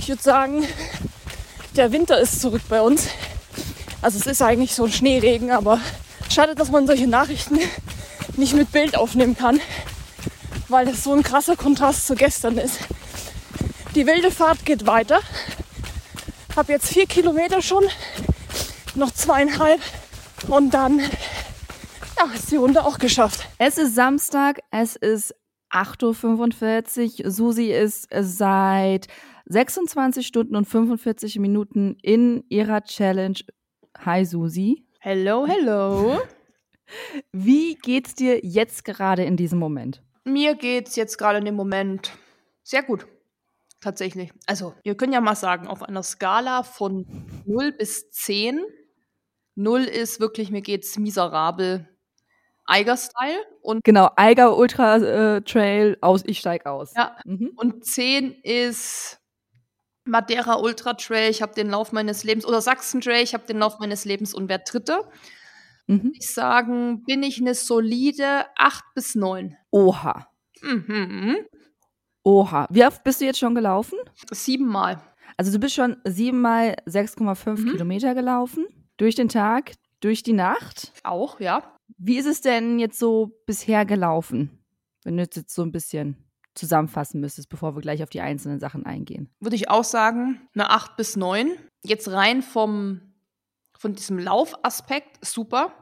ich 0.00 0.08
würde 0.08 0.20
sagen, 0.20 0.66
der 1.76 1.92
Winter 1.92 2.18
ist 2.18 2.40
zurück 2.40 2.62
bei 2.68 2.80
uns. 2.80 3.06
Also 4.02 4.18
es 4.18 4.26
ist 4.26 4.42
eigentlich 4.42 4.74
so 4.74 4.86
ein 4.86 4.90
Schneeregen, 4.90 5.52
aber 5.52 5.80
schade, 6.32 6.56
dass 6.56 6.72
man 6.72 6.88
solche 6.88 7.06
Nachrichten 7.06 7.60
nicht 8.36 8.54
mit 8.54 8.72
Bild 8.72 8.96
aufnehmen 8.96 9.36
kann 9.36 9.60
weil 10.68 10.86
das 10.86 11.04
so 11.04 11.12
ein 11.12 11.22
krasser 11.22 11.54
Kontrast 11.54 12.08
zu 12.08 12.16
gestern 12.16 12.58
ist. 12.58 12.80
Die 13.94 14.04
wilde 14.04 14.32
Fahrt 14.32 14.64
geht 14.64 14.86
weiter. 14.86 15.20
Habe 16.56 16.72
jetzt 16.72 16.88
vier 16.88 17.06
Kilometer 17.06 17.62
schon, 17.62 17.84
noch 18.96 19.12
zweieinhalb 19.12 19.80
und 20.48 20.74
dann 20.74 20.98
ja, 20.98 22.24
ist 22.34 22.50
die 22.50 22.56
Runde 22.56 22.84
auch 22.84 22.98
geschafft. 22.98 23.46
Es 23.58 23.78
ist 23.78 23.94
Samstag, 23.94 24.58
es 24.72 24.96
ist 24.96 25.36
8.45 25.74 27.24
Uhr. 27.24 27.30
Susi 27.30 27.72
ist 27.72 28.08
seit 28.10 29.08
26 29.46 30.26
Stunden 30.26 30.56
und 30.56 30.66
45 30.66 31.38
Minuten 31.38 31.96
in 32.00 32.44
ihrer 32.48 32.84
Challenge. 32.84 33.38
Hi 33.98 34.24
Susi. 34.24 34.86
Hello, 35.00 35.46
hello. 35.46 36.20
Wie 37.32 37.74
geht's 37.74 38.14
dir 38.14 38.40
jetzt 38.44 38.84
gerade 38.84 39.24
in 39.24 39.36
diesem 39.36 39.58
Moment? 39.58 40.02
Mir 40.24 40.54
geht's 40.54 40.96
jetzt 40.96 41.18
gerade 41.18 41.38
in 41.38 41.44
dem 41.44 41.56
Moment 41.56 42.12
sehr 42.62 42.82
gut. 42.82 43.06
Tatsächlich. 43.80 44.32
Also, 44.46 44.74
wir 44.82 44.96
können 44.96 45.12
ja 45.12 45.20
mal 45.20 45.34
sagen, 45.34 45.66
auf 45.66 45.82
einer 45.82 46.02
Skala 46.02 46.62
von 46.62 47.06
0 47.44 47.72
bis 47.72 48.10
10. 48.10 48.64
0 49.56 49.82
ist 49.82 50.20
wirklich, 50.20 50.50
mir 50.50 50.62
geht's 50.62 50.98
miserabel. 50.98 51.86
Eiger-Style. 52.66 53.44
Und 53.62 53.84
genau, 53.84 54.10
Eiger 54.16 54.56
Ultra 54.56 54.96
äh, 54.96 55.42
Trail 55.42 55.96
aus, 56.00 56.22
ich 56.26 56.38
steig 56.38 56.66
aus. 56.66 56.94
Ja. 56.94 57.16
Mhm. 57.24 57.52
Und 57.56 57.84
10 57.84 58.32
ist 58.42 59.20
Madeira 60.04 60.56
Ultra 60.56 60.94
Trail, 60.94 61.30
ich 61.30 61.42
habe 61.42 61.54
den 61.54 61.70
Lauf 61.70 61.92
meines 61.92 62.24
Lebens, 62.24 62.46
oder 62.46 62.60
Sachsen 62.60 63.00
Trail, 63.00 63.22
ich 63.22 63.34
habe 63.34 63.46
den 63.46 63.58
Lauf 63.58 63.78
meines 63.78 64.04
Lebens 64.04 64.34
und 64.34 64.48
wer 64.48 64.58
Dritte. 64.58 65.08
Mhm. 65.86 66.12
Ich 66.18 66.32
sagen, 66.32 67.04
bin 67.04 67.22
ich 67.22 67.40
eine 67.40 67.54
solide 67.54 68.46
8 68.56 68.84
bis 68.94 69.14
9. 69.14 69.56
Oha. 69.70 70.28
Mhm. 70.62 71.36
Oha. 72.22 72.66
Wie 72.70 72.84
oft 72.86 73.04
bist 73.04 73.20
du 73.20 73.26
jetzt 73.26 73.38
schon 73.38 73.54
gelaufen? 73.54 73.98
Siebenmal. 74.30 75.02
Also 75.36 75.52
du 75.52 75.58
bist 75.58 75.74
schon 75.74 75.96
siebenmal 76.04 76.76
6,5 76.86 77.60
mhm. 77.60 77.70
Kilometer 77.72 78.14
gelaufen. 78.14 78.66
Durch 78.96 79.14
den 79.14 79.28
Tag, 79.28 79.72
durch 80.00 80.22
die 80.22 80.32
Nacht. 80.32 80.92
Auch, 81.02 81.40
ja. 81.40 81.73
Wie 81.98 82.16
ist 82.16 82.26
es 82.26 82.40
denn 82.40 82.78
jetzt 82.78 82.98
so 82.98 83.42
bisher 83.46 83.84
gelaufen? 83.84 84.64
Wenn 85.04 85.16
du 85.16 85.22
jetzt 85.22 85.50
so 85.50 85.62
ein 85.62 85.72
bisschen 85.72 86.24
zusammenfassen 86.54 87.20
müsstest, 87.20 87.48
bevor 87.48 87.74
wir 87.74 87.82
gleich 87.82 88.02
auf 88.02 88.10
die 88.10 88.20
einzelnen 88.20 88.60
Sachen 88.60 88.86
eingehen. 88.86 89.28
Würde 89.40 89.56
ich 89.56 89.68
auch 89.70 89.84
sagen, 89.84 90.48
eine 90.54 90.70
8 90.70 90.96
bis 90.96 91.16
9. 91.16 91.56
Jetzt 91.82 92.10
rein 92.10 92.42
vom, 92.42 93.00
von 93.76 93.94
diesem 93.94 94.18
Laufaspekt, 94.18 95.24
super. 95.24 95.72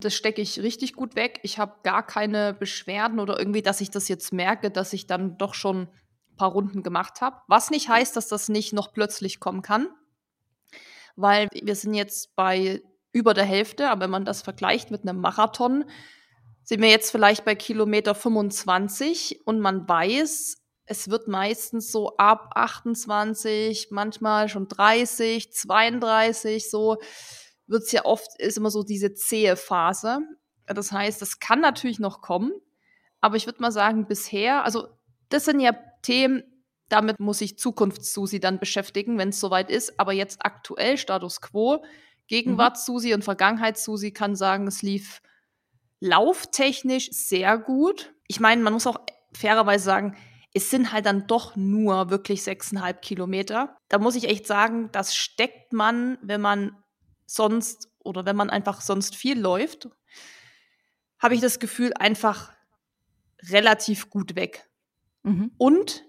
Das 0.00 0.14
stecke 0.14 0.42
ich 0.42 0.60
richtig 0.60 0.94
gut 0.94 1.16
weg. 1.16 1.40
Ich 1.42 1.58
habe 1.58 1.76
gar 1.82 2.04
keine 2.04 2.54
Beschwerden 2.54 3.20
oder 3.20 3.38
irgendwie, 3.38 3.62
dass 3.62 3.80
ich 3.80 3.90
das 3.90 4.08
jetzt 4.08 4.32
merke, 4.32 4.70
dass 4.70 4.92
ich 4.92 5.06
dann 5.06 5.38
doch 5.38 5.54
schon 5.54 5.82
ein 5.82 6.36
paar 6.36 6.50
Runden 6.50 6.82
gemacht 6.82 7.20
habe. 7.20 7.40
Was 7.46 7.70
nicht 7.70 7.88
heißt, 7.88 8.16
dass 8.16 8.28
das 8.28 8.48
nicht 8.48 8.72
noch 8.72 8.92
plötzlich 8.92 9.38
kommen 9.38 9.62
kann. 9.62 9.88
Weil 11.16 11.48
wir 11.52 11.76
sind 11.76 11.94
jetzt 11.94 12.34
bei 12.34 12.82
über 13.14 13.32
der 13.32 13.44
Hälfte, 13.44 13.88
aber 13.88 14.02
wenn 14.02 14.10
man 14.10 14.24
das 14.24 14.42
vergleicht 14.42 14.90
mit 14.90 15.02
einem 15.02 15.20
Marathon, 15.20 15.84
sind 16.64 16.82
wir 16.82 16.90
jetzt 16.90 17.10
vielleicht 17.10 17.44
bei 17.44 17.54
Kilometer 17.54 18.14
25 18.14 19.46
und 19.46 19.60
man 19.60 19.88
weiß, 19.88 20.56
es 20.86 21.08
wird 21.08 21.28
meistens 21.28 21.92
so 21.92 22.16
ab 22.16 22.50
28, 22.54 23.88
manchmal 23.90 24.48
schon 24.48 24.68
30, 24.68 25.52
32, 25.52 26.68
so 26.68 26.96
wird 27.66 27.84
es 27.84 27.92
ja 27.92 28.04
oft, 28.04 28.28
ist 28.38 28.58
immer 28.58 28.70
so 28.70 28.82
diese 28.82 29.14
zähe 29.14 29.56
Phase. 29.56 30.18
Das 30.66 30.90
heißt, 30.90 31.22
das 31.22 31.38
kann 31.38 31.60
natürlich 31.60 32.00
noch 32.00 32.20
kommen, 32.20 32.52
aber 33.20 33.36
ich 33.36 33.46
würde 33.46 33.62
mal 33.62 33.72
sagen, 33.72 34.06
bisher, 34.08 34.64
also 34.64 34.88
das 35.28 35.44
sind 35.44 35.60
ja 35.60 35.72
Themen, 36.02 36.42
damit 36.88 37.20
muss 37.20 37.38
sich 37.38 37.58
Zukunfts-Susi 37.58 38.40
dann 38.40 38.58
beschäftigen, 38.58 39.18
wenn 39.18 39.30
es 39.30 39.40
soweit 39.40 39.70
ist, 39.70 39.98
aber 40.00 40.12
jetzt 40.12 40.44
aktuell 40.44 40.98
Status 40.98 41.40
Quo, 41.40 41.84
Gegenwarts-Susi 42.28 43.08
mhm. 43.08 43.14
und 43.14 43.24
Vergangenheits-Susi 43.24 44.12
kann 44.12 44.36
sagen, 44.36 44.66
es 44.66 44.82
lief 44.82 45.20
lauftechnisch 46.00 47.10
sehr 47.10 47.58
gut. 47.58 48.14
Ich 48.28 48.40
meine, 48.40 48.62
man 48.62 48.72
muss 48.72 48.86
auch 48.86 49.00
fairerweise 49.32 49.84
sagen, 49.84 50.16
es 50.52 50.70
sind 50.70 50.92
halt 50.92 51.06
dann 51.06 51.26
doch 51.26 51.56
nur 51.56 52.10
wirklich 52.10 52.42
sechseinhalb 52.42 53.02
Kilometer. 53.02 53.76
Da 53.88 53.98
muss 53.98 54.14
ich 54.14 54.28
echt 54.28 54.46
sagen, 54.46 54.88
das 54.92 55.16
steckt 55.16 55.72
man, 55.72 56.16
wenn 56.22 56.40
man 56.40 56.76
sonst 57.26 57.88
oder 57.98 58.24
wenn 58.24 58.36
man 58.36 58.50
einfach 58.50 58.80
sonst 58.80 59.16
viel 59.16 59.38
läuft, 59.38 59.88
habe 61.18 61.34
ich 61.34 61.40
das 61.40 61.58
Gefühl 61.58 61.92
einfach 61.94 62.52
relativ 63.50 64.10
gut 64.10 64.36
weg. 64.36 64.68
Mhm. 65.22 65.52
Und 65.58 66.04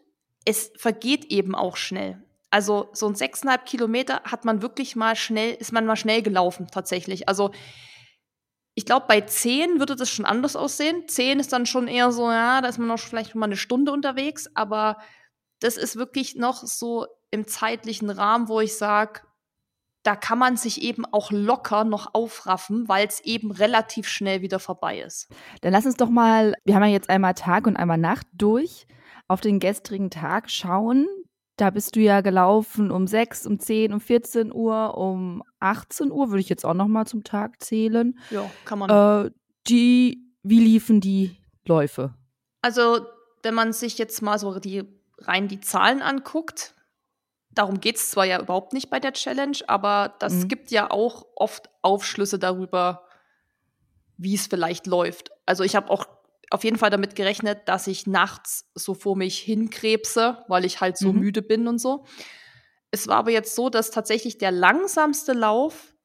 es 0.46 0.72
vergeht 0.78 1.26
eben 1.26 1.56
auch 1.56 1.78
schnell. 1.78 2.25
Also 2.56 2.88
so 2.94 3.06
ein 3.06 3.16
sechseinhalb 3.16 3.66
Kilometer 3.66 4.22
hat 4.24 4.46
man 4.46 4.62
wirklich 4.62 4.96
mal 4.96 5.18
schnell, 5.18 5.56
ist 5.56 5.74
man 5.74 5.86
mal 5.86 5.98
schnell 5.98 6.22
gelaufen 6.22 6.70
tatsächlich. 6.72 7.28
Also 7.28 7.52
ich 8.76 8.86
glaube, 8.86 9.08
bei 9.10 9.20
zehn 9.20 9.80
würde 9.80 9.98
das 9.98 10.10
schon 10.10 10.24
anders 10.24 10.56
aussehen. 10.56 11.06
Zehn 11.10 11.42
ist 11.42 11.52
dann 11.52 11.66
schon 11.66 11.90
eher 11.90 12.14
so, 12.14 12.32
ja, 12.32 12.62
da 12.62 12.70
ist 12.70 12.78
man 12.78 12.88
noch 12.88 12.98
vielleicht 12.98 13.36
mal 13.36 13.48
eine 13.48 13.58
Stunde 13.58 13.92
unterwegs, 13.92 14.50
aber 14.54 15.00
das 15.60 15.76
ist 15.76 15.98
wirklich 15.98 16.36
noch 16.38 16.64
so 16.64 17.08
im 17.30 17.46
zeitlichen 17.46 18.10
Rahmen, 18.10 18.48
wo 18.48 18.62
ich 18.62 18.78
sage, 18.78 19.20
da 20.04 20.16
kann 20.16 20.40
man 20.40 20.56
sich 20.56 20.82
eben 20.82 21.04
auch 21.04 21.32
locker 21.32 21.84
noch 21.84 22.14
aufraffen, 22.14 22.88
weil 22.88 23.06
es 23.06 23.20
eben 23.20 23.52
relativ 23.52 24.08
schnell 24.08 24.42
wieder 24.42 24.60
vorbei 24.60 25.02
ist. 25.02 25.28
Dann 25.60 25.74
lass 25.74 25.86
uns 25.86 25.98
doch 25.98 26.10
mal, 26.10 26.54
wir 26.64 26.76
haben 26.76 26.84
ja 26.84 26.90
jetzt 26.92 27.10
einmal 27.10 27.34
Tag 27.34 27.68
und 27.68 27.76
einmal 27.76 27.98
Nacht 27.98 28.28
durch, 28.32 28.88
auf 29.28 29.42
den 29.42 29.60
gestrigen 29.60 30.10
Tag 30.10 30.50
schauen. 30.50 31.06
Da 31.58 31.70
bist 31.70 31.96
du 31.96 32.02
ja 32.02 32.22
gelaufen 32.22 32.92
um 32.92 33.08
6, 33.08 33.48
um 33.48 33.60
10, 33.60 33.94
um 33.94 34.02
14 34.02 34.54
Uhr, 34.54 34.98
um 34.98 35.44
18 35.60 36.12
Uhr, 36.12 36.30
würde 36.30 36.42
ich 36.42 36.50
jetzt 36.50 36.66
auch 36.66 36.74
noch 36.74 36.88
mal 36.88 37.06
zum 37.06 37.24
Tag 37.24 37.62
zählen. 37.62 38.20
Ja, 38.30 38.50
kann 38.66 38.80
man. 38.80 39.26
Äh, 39.26 39.32
die, 39.68 40.34
wie 40.44 40.60
liefen 40.60 41.00
die 41.00 41.38
Läufe? 41.66 42.14
Also, 42.62 43.06
wenn 43.44 43.54
man 43.54 43.74
sich 43.74 43.98
jetzt 43.98 44.22
mal 44.22 44.38
so 44.38 44.60
die 44.60 44.84
rein 45.20 45.48
die 45.48 45.62
Zahlen 45.62 46.02
anguckt, 46.02 46.76
Darum 47.56 47.80
geht 47.80 47.96
es 47.96 48.12
zwar 48.12 48.26
ja 48.26 48.40
überhaupt 48.40 48.74
nicht 48.74 48.90
bei 48.90 49.00
der 49.00 49.14
Challenge, 49.14 49.58
aber 49.68 50.14
das 50.20 50.34
mhm. 50.34 50.48
gibt 50.50 50.72
ja 50.72 50.92
auch 50.92 51.26
oft 51.36 51.70
Aufschlüsse 51.82 52.38
darüber, 52.38 53.06
wie 54.18 54.36
es 54.36 54.48
vielleicht 54.48 54.88
läuft. 54.88 55.32
Also 55.46 55.64
ich 55.64 55.76
habe 55.78 55.90
auch 55.90 56.06
auf 56.52 56.64
jeden 56.64 56.78
Fall 56.78 56.90
damit 56.90 57.16
gerechnet, 57.16 57.68
dass 57.68 57.88
ich 57.88 58.08
nachts 58.08 58.70
so 58.76 58.94
vor 58.94 59.16
mich 59.16 59.40
hinkrebse, 59.40 60.44
weil 60.48 60.66
ich 60.66 60.82
halt 60.82 60.98
so 60.98 61.12
mhm. 61.12 61.20
müde 61.20 61.42
bin 61.42 61.68
und 61.68 61.80
so. 61.80 62.06
Es 62.92 63.08
war 63.08 63.18
aber 63.18 63.32
jetzt 63.32 63.56
so, 63.56 63.70
dass 63.70 63.92
tatsächlich 63.92 64.38
der 64.38 64.52
langsamste 64.52 65.34
Lauf 65.34 65.96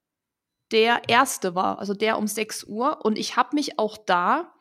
der 0.73 1.03
erste 1.09 1.55
war, 1.55 1.79
also 1.79 1.95
der 1.95 2.19
um 2.19 2.27
6 2.27 2.65
Uhr. 2.65 3.05
Und 3.05 3.19
ich 3.19 3.37
habe 3.37 3.55
mich 3.55 3.79
auch 3.79 3.97
da 3.97 4.53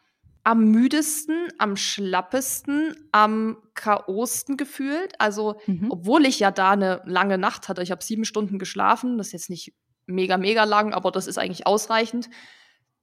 am 0.44 0.66
müdesten, 0.72 1.50
am 1.58 1.76
schlappesten, 1.76 2.96
am 3.12 3.58
chaosten 3.76 4.58
gefühlt. 4.58 5.14
Also, 5.20 5.60
mhm. 5.68 5.92
obwohl 5.92 6.26
ich 6.26 6.40
ja 6.40 6.52
da 6.52 6.72
eine 6.72 7.02
lange 7.06 7.38
Nacht 7.38 7.70
hatte, 7.70 7.84
ich 7.84 7.92
habe 7.92 8.04
sieben 8.04 8.26
Stunden 8.26 8.58
geschlafen, 8.60 9.18
das 9.18 9.28
ist 9.28 9.34
jetzt 9.34 9.50
nicht 9.50 9.74
mega, 10.06 10.38
mega 10.38 10.64
lang, 10.64 10.94
aber 10.94 11.12
das 11.12 11.28
ist 11.28 11.38
eigentlich 11.38 11.68
ausreichend. 11.68 12.30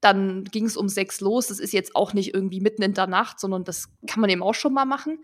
Dann 0.01 0.45
ging 0.45 0.67
es 0.67 0.77
um 0.77 0.89
sechs 0.89 1.21
los. 1.21 1.49
Das 1.49 1.59
ist 1.59 1.73
jetzt 1.73 1.97
auch 1.97 2.13
nicht 2.13 2.35
irgendwie 2.35 2.61
mitten 2.61 2.83
in 2.83 2.95
der 2.95 3.07
Nacht, 3.07 3.41
sondern 3.41 3.65
das 3.65 3.89
kann 4.07 4.21
man 4.21 4.31
eben 4.31 4.43
auch 4.43 4.55
schon 4.55 4.73
mal 4.73 4.85
machen. 4.85 5.19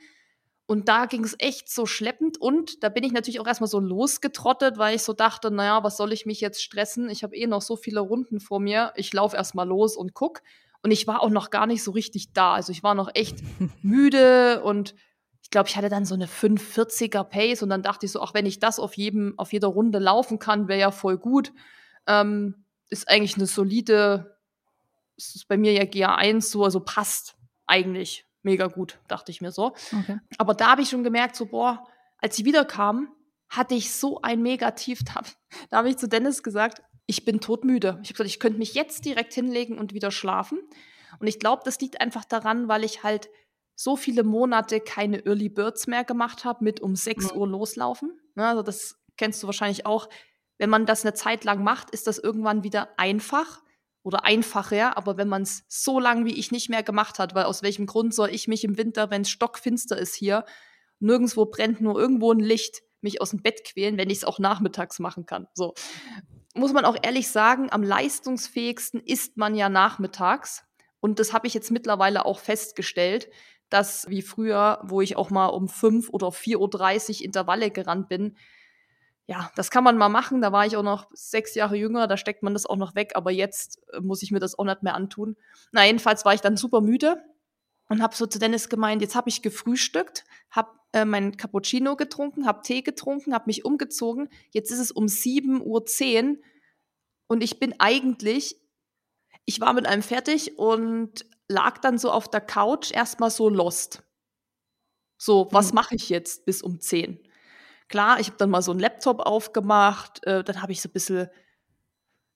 Und 0.67 0.89
da 0.89 1.07
ging 1.07 1.25
es 1.25 1.35
echt 1.39 1.71
so 1.71 1.87
schleppend. 1.87 2.41
Und 2.41 2.83
da 2.83 2.89
bin 2.89 3.05
ich 3.05 3.13
natürlich 3.13 3.41
auch 3.41 3.47
erstmal 3.47 3.69
so 3.69 3.81
losgetrottet, 3.81 4.79
weil 4.79 4.97
ich 4.97 5.03
so 5.03 5.13
dachte, 5.13 5.51
naja, 5.51 5.85
was 5.85 5.97
soll 5.97 6.13
ich 6.13 6.25
mich 6.25 6.41
jetzt 6.41 6.63
stressen? 6.63 7.11
Ich 7.11 7.23
habe 7.23 7.37
eh 7.37 7.47
noch 7.47 7.63
so 7.63 7.77
viele 7.77 8.01
Runden 8.01 8.41
vor 8.41 8.61
mir. 8.61 8.93
Ich 8.97 9.13
laufe 9.13 9.37
erstmal 9.37 9.69
los 9.69 9.97
und 9.97 10.15
guck. 10.15 10.41
Und 10.83 10.91
ich 10.91 11.07
war 11.07 11.23
auch 11.23 11.31
noch 11.31 11.51
gar 11.51 11.67
nicht 11.67 11.83
so 11.83 11.91
richtig 11.93 12.33
da. 12.33 12.55
Also 12.55 12.73
ich 12.73 12.83
war 12.83 12.95
noch 12.95 13.11
echt 13.15 13.39
müde 13.83 14.63
und 14.63 14.95
ich 15.43 15.51
glaube, 15.51 15.69
ich 15.69 15.77
hatte 15.77 15.89
dann 15.89 16.05
so 16.05 16.15
eine 16.15 16.27
540er 16.27 17.25
Pace 17.25 17.63
und 17.63 17.69
dann 17.69 17.83
dachte 17.83 18.07
ich 18.07 18.13
so, 18.13 18.21
auch 18.21 18.33
wenn 18.33 18.47
ich 18.47 18.59
das 18.59 18.79
auf 18.79 18.97
jedem, 18.97 19.35
auf 19.39 19.53
jeder 19.53 19.69
Runde 19.69 19.99
laufen 19.99 20.39
kann, 20.39 20.69
wäre 20.69 20.81
ja 20.81 20.91
voll 20.91 21.19
gut. 21.19 21.53
Ähm, 22.07 22.65
ist 22.89 23.09
eigentlich 23.09 23.37
eine 23.37 23.47
solide, 23.47 24.32
ist 25.17 25.49
bei 25.49 25.57
mir 25.57 25.73
ja 25.73 25.83
GA1 25.83 26.43
so, 26.43 26.65
also 26.65 26.81
passt 26.81 27.37
eigentlich 27.67 28.27
mega 28.43 28.67
gut, 28.67 28.99
dachte 29.09 29.31
ich 29.31 29.41
mir 29.41 29.53
so. 29.53 29.75
Okay. 29.93 30.19
Aber 30.39 30.55
da 30.55 30.71
habe 30.71 30.83
ich 30.83 30.91
schon 30.91 31.05
gemerkt, 31.05 31.37
so, 31.37 31.47
boah, 31.47 31.87
als 32.19 32.37
sie 32.37 32.45
wiederkam, 32.45 33.09
hatte 33.49 33.75
ich 33.75 33.93
so 33.93 34.21
ein 34.23 34.43
Megatief. 34.43 35.05
Da, 35.05 35.23
da 35.71 35.79
habe 35.79 35.91
ich 35.91 35.99
zu 35.99 36.09
Dennis 36.09 36.43
gesagt, 36.43 36.83
ich 37.07 37.25
bin 37.25 37.41
todmüde. 37.41 37.99
Ich 38.03 38.09
habe 38.09 38.15
gesagt, 38.15 38.31
ich 38.31 38.41
könnte 38.41 38.59
mich 38.59 38.75
jetzt 38.75 39.05
direkt 39.05 39.35
hinlegen 39.35 39.79
und 39.79 39.93
wieder 39.93 40.11
schlafen. 40.11 40.61
Und 41.19 41.27
ich 41.27 41.39
glaube, 41.39 41.63
das 41.65 41.79
liegt 41.81 42.01
einfach 42.01 42.25
daran, 42.25 42.69
weil 42.69 42.85
ich 42.85 43.03
halt 43.03 43.29
so 43.75 43.97
viele 43.97 44.23
Monate 44.23 44.81
keine 44.81 45.25
Early 45.27 45.49
Birds 45.49 45.87
mehr 45.87 46.05
gemacht 46.05 46.45
habe 46.45 46.65
mit 46.65 46.81
um 46.81 46.97
6 46.97 47.33
Uhr 47.33 47.47
loslaufen. 47.47 48.19
Ne, 48.35 48.47
also 48.47 48.63
das 48.63 48.97
kennst 49.17 49.43
du 49.43 49.47
wahrscheinlich 49.47 49.87
auch. 49.87 50.09
Wenn 50.59 50.71
man 50.71 50.87
das 50.87 51.05
eine 51.05 51.15
Zeit 51.15 51.45
lang 51.45 51.63
macht, 51.65 51.91
ist 51.91 52.07
das 52.07 52.19
irgendwann 52.19 52.63
wieder 52.65 52.99
einfach 52.99 53.62
oder 54.03 54.25
einfacher. 54.25 54.97
Aber 54.97 55.17
wenn 55.17 55.29
man 55.29 55.43
es 55.43 55.65
so 55.69 56.01
lang 56.01 56.25
wie 56.25 56.39
ich 56.39 56.51
nicht 56.51 56.69
mehr 56.69 56.83
gemacht 56.83 57.19
hat, 57.19 57.35
weil 57.35 57.45
aus 57.45 57.63
welchem 57.63 57.87
Grund 57.87 58.15
soll 58.15 58.31
ich 58.31 58.49
mich 58.49 58.65
im 58.65 58.77
Winter, 58.77 59.11
wenn 59.11 59.23
es 59.23 59.31
stockfinster 59.31 59.97
ist 59.97 60.15
hier, 60.15 60.45
nirgendwo 61.01 61.47
brennt 61.47 61.81
nur 61.81 61.99
irgendwo 61.99 62.33
ein 62.33 62.41
Licht, 62.41 62.83
mich 63.01 63.21
aus 63.21 63.31
dem 63.31 63.43
Bett 63.43 63.65
quälen, 63.65 63.99
wenn 63.99 64.11
ich 64.11 64.19
es 64.19 64.25
auch 64.25 64.39
nachmittags 64.39 64.99
machen 64.99 65.27
kann. 65.27 65.49
So 65.55 65.75
muss 66.55 66.73
man 66.73 66.85
auch 66.85 66.97
ehrlich 67.01 67.29
sagen, 67.29 67.69
am 67.71 67.83
leistungsfähigsten 67.83 69.01
ist 69.01 69.37
man 69.37 69.55
ja 69.55 69.69
nachmittags. 69.69 70.65
Und 71.01 71.19
das 71.19 71.33
habe 71.33 71.47
ich 71.47 71.55
jetzt 71.55 71.71
mittlerweile 71.71 72.25
auch 72.25 72.39
festgestellt, 72.39 73.29
dass 73.71 74.09
wie 74.09 74.23
früher, 74.23 74.81
wo 74.85 75.01
ich 75.01 75.17
auch 75.17 75.31
mal 75.31 75.47
um 75.47 75.69
5 75.69 76.11
oder 76.11 76.29
4.30 76.29 77.19
Uhr 77.19 77.25
Intervalle 77.25 77.71
gerannt 77.71 78.09
bin, 78.09 78.37
ja, 79.33 79.51
das 79.57 79.71
kann 79.71 79.83
man 79.83 79.97
mal 79.97 80.11
machen. 80.11 80.43
Da 80.43 80.53
war 80.53 80.67
ich 80.67 80.77
auch 80.77 80.83
noch 80.83 81.09
sechs 81.15 81.55
Jahre 81.55 81.75
jünger, 81.75 82.07
da 82.07 82.19
steckt 82.19 82.43
man 82.43 82.53
das 82.53 82.67
auch 82.67 82.77
noch 82.77 82.95
weg, 82.95 83.13
aber 83.15 83.31
jetzt 83.31 83.81
äh, 83.95 84.01
muss 84.01 84.23
ich 84.23 84.31
mir 84.31 84.41
das 84.41 84.59
auch 84.59 84.65
nicht 84.65 84.83
mehr 84.83 84.95
antun. 84.95 85.37
Na, 85.73 85.87
jedenfalls 85.87 86.27
war 86.27 86.35
ich 86.35 86.43
dann 86.43 86.59
super 86.59 86.83
müde 86.83 87.17
und 87.89 88.03
habe 88.03 88.15
so 88.15 88.27
zu 88.27 88.39
Dennis 88.39 88.69
gemeint, 88.69 89.01
jetzt 89.01 89.15
habe 89.15 89.31
ich 89.31 89.41
gefrühstückt, 89.41 90.25
habe 90.51 90.73
äh, 90.93 91.07
mein 91.07 91.39
Cappuccino 91.39 91.97
getrunken, 91.97 92.47
habe 92.47 92.61
Tee 92.63 92.83
getrunken, 92.83 93.33
habe 93.33 93.47
mich 93.47 93.65
umgezogen. 93.65 94.29
Jetzt 94.51 94.71
ist 94.71 94.81
es 94.81 94.93
um 94.93 95.07
7.10 95.07 95.63
Uhr 95.63 96.37
und 97.27 97.43
ich 97.43 97.59
bin 97.59 97.75
eigentlich, 97.79 98.61
ich 99.47 99.63
war 99.63 99.73
mit 99.73 99.87
einem 99.87 100.03
fertig 100.03 100.59
und 100.59 101.25
lag 101.49 101.79
dann 101.79 101.97
so 101.97 102.11
auf 102.11 102.31
der 102.31 102.43
Couch 102.43 102.93
erstmal 102.93 103.31
so 103.31 103.49
lost. 103.49 104.03
So, 105.17 105.49
was 105.53 105.71
mhm. 105.71 105.77
mache 105.77 105.95
ich 105.95 106.11
jetzt 106.11 106.45
bis 106.45 106.61
um 106.61 106.81
10? 106.81 107.19
Klar, 107.93 108.19
ich 108.21 108.29
habe 108.29 108.39
dann 108.39 108.49
mal 108.49 108.63
so 108.63 108.71
einen 108.71 108.81
Laptop 108.81 109.21
aufgemacht, 109.21 110.27
äh, 110.27 110.43
dann 110.43 110.63
habe 110.63 110.73
ich 110.73 110.81
so 110.81 110.89
ein 110.89 110.93
bisschen 110.93 111.29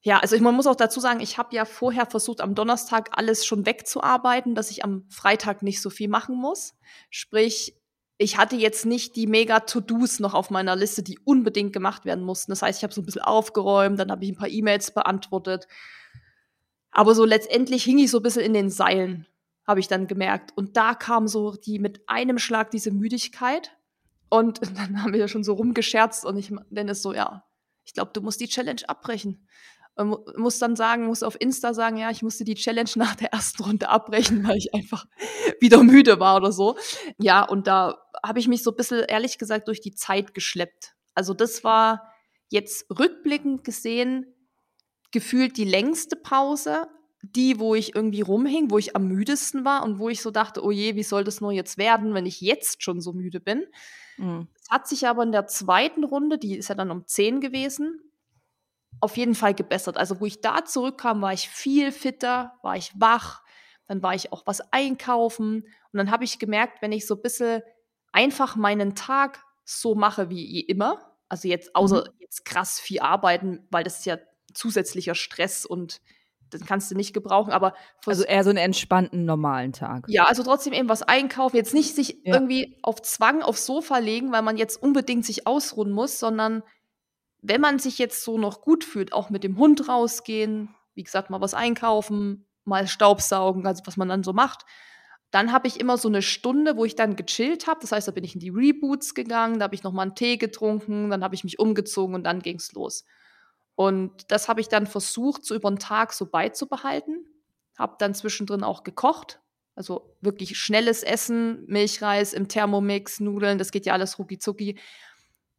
ja, 0.03 0.19
also 0.19 0.37
ich, 0.37 0.42
man 0.42 0.55
muss 0.55 0.66
auch 0.66 0.77
dazu 0.77 1.01
sagen, 1.01 1.21
ich 1.21 1.38
habe 1.38 1.57
ja 1.57 1.64
vorher 1.64 2.07
versucht, 2.07 2.42
am 2.42 2.55
Donnerstag 2.55 3.09
alles 3.19 3.45
schon 3.45 3.64
wegzuarbeiten, 3.66 4.55
dass 4.55 4.71
ich 4.71 4.85
am 4.85 5.09
Freitag 5.09 5.62
nicht 5.62 5.83
so 5.83 5.90
viel 5.90 6.09
machen 6.09 6.37
muss. 6.37 6.75
Sprich, 7.11 7.75
ich 8.19 8.37
hatte 8.38 8.57
jetzt 8.57 8.87
nicht 8.87 9.16
die 9.16 9.27
mega 9.27 9.61
To-Dos 9.61 10.21
noch 10.21 10.35
auf 10.35 10.51
meiner 10.51 10.77
Liste, 10.77 11.03
die 11.03 11.19
unbedingt 11.25 11.73
gemacht 11.73 12.05
werden 12.05 12.23
mussten. 12.23 12.53
Das 12.53 12.62
heißt, 12.62 12.79
ich 12.79 12.85
habe 12.85 12.95
so 12.95 13.01
ein 13.01 13.07
bisschen 13.07 13.23
aufgeräumt, 13.23 13.99
dann 13.99 14.11
habe 14.12 14.25
ich 14.25 14.31
ein 14.31 14.37
paar 14.37 14.49
E-Mails 14.49 14.92
beantwortet. 14.92 15.66
Aber 16.92 17.14
so 17.14 17.25
letztendlich 17.25 17.83
hing 17.83 17.99
ich 17.99 18.11
so 18.11 18.19
ein 18.19 18.23
bisschen 18.23 18.42
in 18.42 18.53
den 18.53 18.71
Seilen. 18.71 19.27
habe 19.66 19.81
ich 19.81 19.88
dann 19.88 20.07
gemerkt. 20.07 20.53
Und 20.55 20.77
da 20.77 20.95
kam 20.95 21.27
so 21.27 21.57
die 21.57 21.81
mit 21.81 22.09
einem 22.09 22.38
Schlag 22.38 22.71
diese 22.71 22.92
Müdigkeit. 22.92 23.76
Und 24.29 24.61
dann 24.77 25.03
haben 25.03 25.12
wir 25.12 25.29
schon 25.29 25.45
so 25.45 25.55
rumgescherzt 25.55 26.25
und 26.25 26.37
ich 26.37 26.53
Dennis 26.71 27.03
so, 27.03 27.12
ja, 27.12 27.45
ich 27.85 27.95
glaube, 27.95 28.11
du 28.12 28.21
musst 28.21 28.41
die 28.41 28.49
Challenge 28.49 28.83
abbrechen. 28.87 29.47
Und 29.95 30.37
muss 30.37 30.59
dann 30.59 30.77
sagen, 30.77 31.07
muss 31.07 31.23
auf 31.23 31.41
Insta 31.41 31.73
sagen, 31.73 31.97
ja, 31.97 32.11
ich 32.11 32.23
musste 32.23 32.45
die 32.45 32.55
Challenge 32.55 32.91
nach 32.97 33.17
der 33.17 33.33
ersten 33.33 33.62
Runde 33.62 33.89
abbrechen, 33.89 34.47
weil 34.47 34.57
ich 34.57 34.75
einfach 34.75 35.07
wieder 35.61 35.83
müde 35.83 36.21
war 36.21 36.37
oder 36.37 36.53
so. 36.53 36.77
Ja, 37.19 37.43
und 37.45 37.67
da 37.67 37.97
habe 38.23 38.39
ich 38.39 38.49
mich 38.49 38.62
so 38.62 38.71
ein 38.71 38.77
bisschen, 38.77 39.05
ehrlich 39.09 39.39
gesagt, 39.39 39.69
durch 39.69 39.81
die 39.81 39.95
Zeit 39.95 40.35
geschleppt. 40.35 40.95
Also 41.15 41.33
das 41.33 41.65
war 41.65 42.12
jetzt 42.49 42.87
rückblickend 42.91 43.65
gesehen 43.65 44.27
gefühlt 45.12 45.57
die 45.57 45.65
längste 45.65 46.17
Pause, 46.17 46.89
die, 47.23 47.59
wo 47.59 47.75
ich 47.75 47.95
irgendwie 47.95 48.21
rumhing, 48.21 48.71
wo 48.71 48.79
ich 48.79 48.95
am 48.95 49.09
müdesten 49.09 49.65
war 49.65 49.83
und 49.83 49.99
wo 49.99 50.09
ich 50.09 50.21
so 50.21 50.31
dachte, 50.31 50.62
oh 50.62 50.71
je, 50.71 50.95
wie 50.95 51.03
soll 51.03 51.25
das 51.25 51.41
nur 51.41 51.53
jetzt 51.53 51.79
werden, 51.79 52.12
wenn 52.12 52.27
ich 52.27 52.41
jetzt 52.41 52.83
schon 52.83 53.01
so 53.01 53.12
müde 53.12 53.41
bin. 53.41 53.65
Mhm. 54.17 54.49
Es 54.61 54.71
hat 54.71 54.89
sich 54.89 55.07
aber 55.07 55.23
in 55.23 55.33
der 55.33 55.47
zweiten 55.47 56.05
Runde, 56.05 56.39
die 56.39 56.57
ist 56.57 56.69
ja 56.69 56.75
dann 56.75 56.91
um 56.91 57.07
10 57.07 57.41
gewesen, 57.41 58.01
auf 59.01 59.17
jeden 59.17 59.35
Fall 59.35 59.55
gebessert. 59.55 59.97
Also 59.97 60.21
wo 60.21 60.27
ich 60.27 60.41
da 60.41 60.65
zurückkam, 60.65 61.23
war 61.23 61.33
ich 61.33 61.49
viel 61.49 61.93
fitter, 61.93 62.55
war 62.63 62.77
ich 62.77 62.93
wach, 62.95 63.43
dann 63.87 64.03
war 64.03 64.15
ich 64.15 64.33
auch 64.33 64.47
was 64.47 64.61
einkaufen 64.73 65.63
und 65.93 65.99
dann 65.99 66.11
habe 66.11 66.25
ich 66.25 66.39
gemerkt, 66.39 66.83
wenn 66.83 66.93
ich 66.93 67.07
so 67.07 67.15
ein 67.15 67.23
bisschen 67.23 67.63
einfach 68.13 68.57
meinen 68.57 68.95
Tag 68.95 69.45
so 69.65 69.95
mache 69.95 70.31
wie 70.31 70.61
immer, 70.61 71.13
also 71.29 71.49
jetzt 71.49 71.75
außer 71.75 72.07
mhm. 72.07 72.21
jetzt 72.21 72.45
krass 72.45 72.81
viel 72.81 73.01
arbeiten, 73.01 73.67
weil 73.71 73.85
das 73.85 73.99
ist 73.99 74.07
ja 74.07 74.19
zusätzlicher 74.55 75.15
Stress 75.15 75.67
und 75.67 76.01
den 76.57 76.66
kannst 76.66 76.90
du 76.90 76.95
nicht 76.95 77.12
gebrauchen, 77.12 77.53
aber 77.53 77.75
also 78.05 78.25
eher 78.25 78.45
so 78.45 78.51
einen 78.51 78.59
entspannten 78.59 79.25
normalen 79.25 79.73
Tag. 79.73 80.07
Ja, 80.09 80.25
also 80.25 80.42
trotzdem 80.42 80.73
eben 80.73 80.88
was 80.88 81.03
einkaufen, 81.03 81.57
jetzt 81.57 81.75
nicht 81.75 81.95
sich 81.95 82.21
ja. 82.25 82.35
irgendwie 82.35 82.79
auf 82.83 83.03
Zwang 83.03 83.42
aufs 83.42 83.66
Sofa 83.66 83.99
legen, 83.99 84.33
weil 84.33 84.42
man 84.42 84.57
jetzt 84.57 84.83
unbedingt 84.83 85.25
sich 85.25 85.47
ausruhen 85.47 85.90
muss, 85.90 86.19
sondern 86.19 86.62
wenn 87.42 87.61
man 87.61 87.79
sich 87.79 87.99
jetzt 87.99 88.25
so 88.25 88.38
noch 88.38 88.61
gut 88.62 88.85
fühlt, 88.85 89.12
auch 89.12 89.31
mit 89.31 89.45
dem 89.45 89.59
Hund 89.59 89.88
rausgehen, 89.88 90.75
wie 90.95 91.05
gesagt, 91.05 91.31
mal 91.31 91.40
was 91.40 91.55
einkaufen, 91.55 92.47
mal 92.64 92.87
Staubsaugen, 92.87 93.66
also 93.66 93.83
was 93.87 93.97
man 93.97 94.09
dann 94.09 94.25
so 94.25 94.33
macht. 94.33 94.64
Dann 95.31 95.53
habe 95.53 95.69
ich 95.69 95.81
immer 95.81 95.99
so 95.99 96.09
eine 96.09 96.23
Stunde, 96.23 96.77
wo 96.77 96.85
ich 96.85 96.95
dann 96.95 97.16
gechillt 97.16 97.66
habe. 97.66 97.81
Das 97.81 97.92
heißt, 97.92 98.09
da 98.09 98.12
bin 98.12 98.25
ich 98.25 98.35
in 98.35 98.40
die 98.40 98.51
Reboots 98.51 99.14
gegangen, 99.14 99.59
da 99.59 99.64
habe 99.64 99.75
ich 99.75 99.83
noch 99.83 99.92
mal 99.92 100.03
einen 100.03 100.14
Tee 100.14 100.37
getrunken, 100.37 101.11
dann 101.11 101.23
habe 101.23 101.35
ich 101.35 101.45
mich 101.45 101.59
umgezogen 101.59 102.14
und 102.14 102.25
dann 102.25 102.40
ging 102.40 102.57
es 102.57 102.73
los. 102.73 103.05
Und 103.77 104.33
das 104.33 104.49
habe 104.49 104.61
ich 104.61 104.69
dann 104.69 104.87
versucht, 104.87 105.45
so 105.45 105.55
über 105.55 105.71
den 105.71 105.79
Tag 105.79 106.12
so 106.12 106.27
beizubehalten. 106.27 107.27
Habe 107.79 107.97
dann 107.99 108.15
zwischendrin 108.15 108.65
auch 108.65 108.83
gekocht. 108.83 109.41
Also 109.75 110.17
wirklich 110.23 110.59
schnelles 110.59 111.03
Essen, 111.03 111.67
Milchreis 111.67 112.33
im 112.33 112.49
Thermomix, 112.49 113.21
Nudeln, 113.21 113.59
das 113.59 113.71
geht 113.71 113.85
ja 113.85 113.93
alles 113.93 114.19
rucki 114.19 114.39
zucki. 114.39 114.79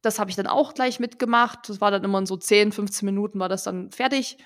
Das 0.01 0.17
habe 0.17 0.31
ich 0.31 0.35
dann 0.35 0.47
auch 0.47 0.73
gleich 0.73 0.99
mitgemacht. 0.99 1.69
Das 1.69 1.79
war 1.79 1.91
dann 1.91 2.03
immer 2.03 2.17
in 2.17 2.25
so 2.25 2.35
10, 2.35 2.71
15 2.71 3.05
Minuten 3.05 3.39
war 3.39 3.49
das 3.49 3.63
dann 3.63 3.91
fertig. 3.91 4.37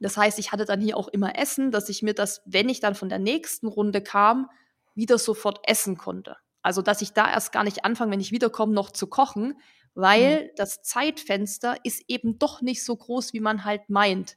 Das 0.00 0.16
heißt, 0.16 0.38
ich 0.38 0.52
hatte 0.52 0.64
dann 0.64 0.80
hier 0.80 0.96
auch 0.96 1.08
immer 1.08 1.36
Essen, 1.36 1.72
dass 1.72 1.88
ich 1.88 2.02
mir 2.02 2.14
das, 2.14 2.42
wenn 2.46 2.68
ich 2.68 2.78
dann 2.78 2.94
von 2.94 3.08
der 3.08 3.18
nächsten 3.18 3.66
Runde 3.66 4.00
kam, 4.00 4.48
wieder 4.94 5.18
sofort 5.18 5.60
essen 5.64 5.96
konnte. 5.96 6.36
Also, 6.62 6.80
dass 6.80 7.02
ich 7.02 7.12
da 7.12 7.30
erst 7.30 7.52
gar 7.52 7.64
nicht 7.64 7.84
anfange, 7.84 8.12
wenn 8.12 8.20
ich 8.20 8.32
wiederkomme, 8.32 8.72
noch 8.72 8.90
zu 8.90 9.08
kochen, 9.08 9.58
weil 9.94 10.44
mhm. 10.44 10.48
das 10.56 10.82
Zeitfenster 10.82 11.76
ist 11.84 12.04
eben 12.08 12.38
doch 12.38 12.60
nicht 12.60 12.84
so 12.84 12.96
groß, 12.96 13.32
wie 13.32 13.40
man 13.40 13.64
halt 13.64 13.88
meint. 13.88 14.36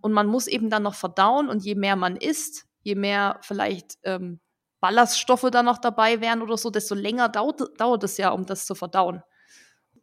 Und 0.00 0.12
man 0.12 0.26
muss 0.26 0.46
eben 0.46 0.68
dann 0.70 0.82
noch 0.82 0.94
verdauen 0.94 1.48
und 1.48 1.64
je 1.64 1.74
mehr 1.74 1.96
man 1.96 2.16
isst, 2.16 2.66
je 2.82 2.94
mehr 2.94 3.38
vielleicht 3.40 3.98
ähm, 4.02 4.40
Ballaststoffe 4.80 5.48
da 5.50 5.62
noch 5.62 5.78
dabei 5.78 6.20
wären 6.20 6.42
oder 6.42 6.58
so, 6.58 6.68
desto 6.68 6.94
länger 6.94 7.30
dauert, 7.30 7.80
dauert 7.80 8.04
es 8.04 8.18
ja, 8.18 8.28
um 8.30 8.44
das 8.44 8.66
zu 8.66 8.74
verdauen. 8.74 9.22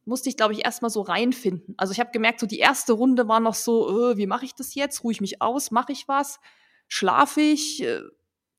Musste 0.06 0.30
ich, 0.30 0.38
glaube 0.38 0.54
ich, 0.54 0.65
erstmal 0.65 0.89
so 0.89 1.02
reinfinden. 1.02 1.76
Also 1.78 1.94
ich 1.94 2.00
habe 2.00 2.10
gemerkt, 2.10 2.39
so 2.39 2.48
die 2.48 2.58
erste 2.58 2.94
Runde 2.94 3.28
war 3.28 3.39
noch 3.39 3.54
so, 3.54 4.12
äh, 4.12 4.17
wie 4.17 4.26
mache 4.26 4.46
ich 4.46 4.56
das 4.56 4.74
jetzt? 4.74 5.04
Ruhe 5.04 5.12
ich 5.12 5.22
mich 5.22 5.39
aus? 5.39 5.70
Mache 5.70 5.91
ich 5.91 6.08
was? 6.08 6.39
Schlafe 6.88 7.41
ich? 7.41 7.84
Äh, 7.84 8.02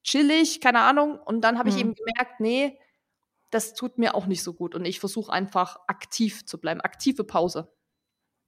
chill 0.05 0.31
ich? 0.31 0.61
Keine 0.61 0.83
Ahnung. 0.83 1.19
Und 1.19 1.41
dann 1.41 1.59
habe 1.59 1.71
mhm. 1.71 1.77
ich 1.77 1.81
eben 1.83 1.95
gemerkt, 1.97 2.39
nee, 2.39 2.79
das 3.53 3.75
tut 3.75 3.99
mir 3.99 4.15
auch 4.15 4.27
nicht 4.27 4.43
so 4.43 4.55
gut. 4.55 4.75
Und 4.75 4.85
ich 4.85 4.99
versuche 4.99 5.33
einfach 5.33 5.77
aktiv 5.87 6.45
zu 6.47 6.59
bleiben. 6.59 6.81
Aktive 6.81 7.23
Pause. 7.23 7.73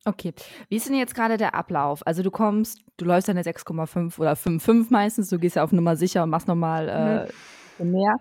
Okay. 0.06 0.34
Wie 0.68 0.76
ist 0.76 0.88
denn 0.88 0.96
jetzt 0.96 1.14
gerade 1.14 1.36
der 1.36 1.54
Ablauf? 1.54 2.06
Also 2.06 2.22
du 2.22 2.30
kommst, 2.30 2.80
du 2.96 3.04
läufst 3.04 3.28
deine 3.28 3.42
6,5 3.42 4.18
oder 4.18 4.32
5,5 4.32 4.86
meistens, 4.90 5.28
du 5.28 5.38
gehst 5.38 5.56
ja 5.56 5.64
auf 5.64 5.72
Nummer 5.72 5.96
sicher 5.96 6.22
und 6.22 6.30
machst 6.30 6.48
nochmal 6.48 7.28
äh, 7.78 7.82
mhm. 7.82 7.90
mehr. 7.92 8.16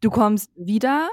Du 0.00 0.10
kommst 0.10 0.50
wieder, 0.56 1.08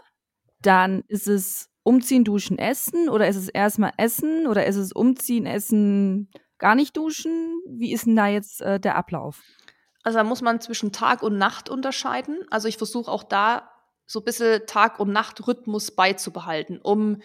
dann 0.62 1.04
ist 1.08 1.28
es 1.28 1.70
umziehen, 1.84 2.24
duschen, 2.24 2.58
essen 2.58 3.10
oder 3.10 3.28
ist 3.28 3.38
es 3.38 3.48
erstmal 3.48 3.94
essen 3.98 4.48
oder 4.48 4.66
ist 4.66 4.76
es 4.76 4.92
umziehen, 4.92 5.46
essen, 5.46 6.30
gar 6.58 6.76
nicht 6.76 6.96
duschen? 6.98 7.62
Wie 7.68 7.94
ist 7.94 8.06
denn 8.06 8.16
da 8.16 8.28
jetzt 8.28 8.62
äh, 8.62 8.80
der 8.80 8.96
Ablauf? 8.96 9.42
Also 10.04 10.18
da 10.18 10.24
muss 10.24 10.42
man 10.42 10.60
zwischen 10.60 10.92
Tag 10.92 11.24
und 11.24 11.38
Nacht 11.38 11.70
unterscheiden. 11.70 12.40
Also 12.50 12.68
ich 12.68 12.78
versuche 12.78 13.10
auch 13.10 13.24
da 13.24 13.70
so 14.06 14.20
ein 14.20 14.26
bisschen 14.26 14.66
Tag- 14.68 15.00
und 15.00 15.12
Nachtrhythmus 15.12 15.92
beizubehalten, 15.92 16.80
um 16.82 17.22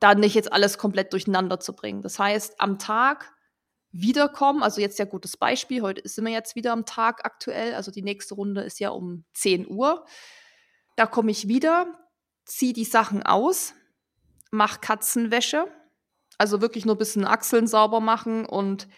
da 0.00 0.14
nicht 0.14 0.34
jetzt 0.34 0.52
alles 0.52 0.78
komplett 0.78 1.12
durcheinander 1.12 1.60
zu 1.60 1.74
bringen. 1.74 2.02
Das 2.02 2.18
heißt, 2.18 2.60
am 2.60 2.78
Tag 2.78 3.34
wiederkommen, 3.90 4.62
also 4.62 4.80
jetzt 4.80 4.98
ja 4.98 5.04
gutes 5.04 5.36
Beispiel, 5.36 5.82
heute 5.82 6.06
sind 6.08 6.24
wir 6.24 6.32
jetzt 6.32 6.54
wieder 6.54 6.72
am 6.72 6.84
Tag 6.84 7.24
aktuell, 7.24 7.74
also 7.74 7.90
die 7.90 8.02
nächste 8.02 8.34
Runde 8.34 8.62
ist 8.62 8.80
ja 8.80 8.90
um 8.90 9.24
10 9.34 9.68
Uhr. 9.68 10.04
Da 10.96 11.06
komme 11.06 11.30
ich 11.30 11.48
wieder, 11.48 11.98
ziehe 12.44 12.72
die 12.72 12.84
Sachen 12.84 13.22
aus, 13.22 13.74
mache 14.50 14.80
Katzenwäsche, 14.80 15.66
also 16.36 16.60
wirklich 16.60 16.84
nur 16.84 16.94
ein 16.94 16.98
bisschen 16.98 17.24
Achseln 17.24 17.66
sauber 17.66 18.00
machen 18.00 18.46
und 18.46 18.88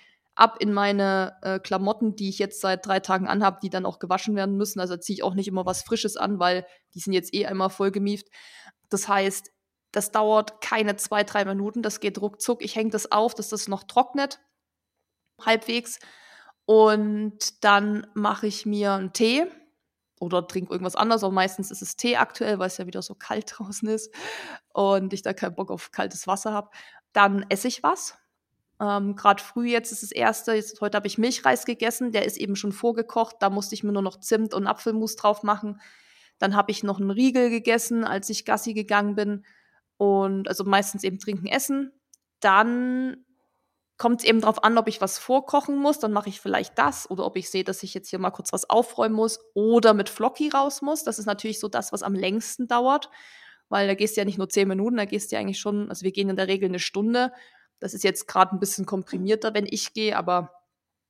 ab 0.41 0.57
in 0.59 0.73
meine 0.73 1.37
äh, 1.43 1.59
Klamotten, 1.59 2.17
die 2.17 2.29
ich 2.31 2.39
jetzt 2.39 2.61
seit 2.61 2.87
drei 2.87 3.01
Tagen 3.01 3.29
anhabe, 3.29 3.59
die 3.63 3.71
dann 3.71 3.87
auch 3.87 3.99
gewaschen 3.99 4.35
werden 4.37 4.57
müssen. 4.57 4.81
Also 4.81 4.97
ziehe 4.97 5.15
ich 5.15 5.23
auch 5.23 5.35
nicht 5.35 5.49
immer 5.49 5.67
was 5.67 5.83
Frisches 5.83 6.17
an, 6.17 6.39
weil 6.39 6.67
die 6.95 7.01
sind 7.01 7.13
jetzt 7.13 7.35
eh 7.35 7.47
einmal 7.47 7.71
voll 7.71 7.91
gemieft. 7.91 8.29
Das 8.89 9.07
heißt, 9.07 9.51
das 9.93 10.13
dauert 10.13 10.61
keine 10.61 10.97
zwei, 10.97 11.25
drei 11.25 11.45
Minuten, 11.45 11.83
das 11.83 12.01
geht 12.01 12.21
ruckzuck. 12.21 12.63
Ich 12.65 12.77
hänge 12.77 12.91
das 12.91 13.13
auf, 13.13 13.35
dass 13.35 13.49
das 13.49 13.69
noch 13.69 13.85
trocknet, 13.85 14.41
halbwegs. 15.45 15.99
Und 16.65 17.65
dann 17.65 18.07
mache 18.15 18.47
ich 18.47 18.65
mir 18.65 18.93
einen 18.93 19.13
Tee 19.13 19.47
oder 20.21 20.47
trinke 20.47 20.73
irgendwas 20.73 20.97
anderes, 20.97 21.25
aber 21.25 21.33
meistens 21.33 21.71
ist 21.71 21.83
es 21.83 21.97
Tee 21.97 22.17
aktuell, 22.17 22.59
weil 22.59 22.69
es 22.69 22.79
ja 22.79 22.87
wieder 22.87 23.03
so 23.03 23.15
kalt 23.15 23.53
draußen 23.59 23.89
ist 23.89 24.15
und 24.73 25.13
ich 25.13 25.23
da 25.23 25.35
keinen 25.35 25.55
Bock 25.55 25.71
auf 25.71 25.91
kaltes 25.91 26.27
Wasser 26.27 26.53
habe. 26.53 26.71
Dann 27.13 27.45
esse 27.49 27.69
ich 27.69 27.83
was, 27.83 28.17
ähm, 28.81 29.15
Gerade 29.15 29.43
früh 29.43 29.69
jetzt 29.69 29.93
ist 29.93 30.03
das 30.03 30.11
erste, 30.11 30.55
jetzt, 30.55 30.81
heute 30.81 30.97
habe 30.97 31.07
ich 31.07 31.19
Milchreis 31.19 31.67
gegessen, 31.67 32.13
der 32.13 32.25
ist 32.25 32.39
eben 32.39 32.57
schon 32.57 32.73
vorgekocht, 32.73 33.37
da 33.41 33.51
musste 33.51 33.75
ich 33.75 33.85
mir 33.85 33.93
nur 33.93 34.03
noch 34.03 34.19
Zimt 34.21 34.55
und 34.55 34.67
Apfelmus 34.67 35.17
drauf 35.17 35.43
machen. 35.43 35.81
Dann 36.39 36.57
habe 36.57 36.71
ich 36.71 36.83
noch 36.83 36.99
einen 36.99 37.11
Riegel 37.11 37.51
gegessen, 37.51 38.05
als 38.05 38.31
ich 38.31 38.47
Gassi 38.47 38.73
gegangen 38.73 39.15
bin. 39.15 39.45
Und 39.99 40.49
also 40.49 40.65
meistens 40.65 41.05
eben 41.05 41.19
trinken, 41.19 41.47
essen. 41.47 41.93
Dann 42.41 43.27
kommt 43.99 44.23
es 44.23 44.27
eben 44.27 44.41
darauf 44.41 44.65
an, 44.65 44.79
ob 44.79 44.89
ich 44.89 45.03
was 45.03 45.19
vorkochen 45.19 45.77
muss, 45.77 45.99
dann 45.99 46.13
mache 46.13 46.31
ich 46.31 46.41
vielleicht 46.41 46.79
das 46.79 47.11
oder 47.11 47.27
ob 47.27 47.37
ich 47.37 47.51
sehe, 47.51 47.65
dass 47.65 47.83
ich 47.83 47.93
jetzt 47.93 48.09
hier 48.09 48.19
mal 48.19 48.31
kurz 48.31 48.51
was 48.51 48.71
aufräumen 48.71 49.15
muss 49.15 49.39
oder 49.53 49.93
mit 49.93 50.09
Flocky 50.09 50.49
raus 50.49 50.81
muss. 50.81 51.05
Das 51.05 51.19
ist 51.19 51.27
natürlich 51.27 51.61
so 51.61 51.69
das, 51.69 51.93
was 51.93 52.03
am 52.03 52.15
längsten 52.15 52.67
dauert, 52.67 53.11
weil 53.69 53.87
da 53.87 53.95
gehst 53.95 54.17
du 54.17 54.23
ja 54.23 54.25
nicht 54.25 54.39
nur 54.39 54.49
zehn 54.49 54.69
Minuten, 54.69 54.97
da 54.97 55.05
gehst 55.05 55.31
du 55.31 55.37
ja 55.37 55.43
eigentlich 55.43 55.61
schon, 55.61 55.91
also 55.91 56.03
wir 56.03 56.13
gehen 56.13 56.31
in 56.31 56.37
der 56.37 56.49
Regel 56.49 56.71
eine 56.71 56.79
Stunde 56.79 57.31
das 57.81 57.95
ist 57.95 58.05
jetzt 58.05 58.29
gerade 58.29 58.55
ein 58.55 58.61
bisschen 58.61 58.87
komprimierter, 58.87 59.55
wenn 59.55 59.67
ich 59.69 59.93
gehe, 59.93 60.17
aber 60.17 60.53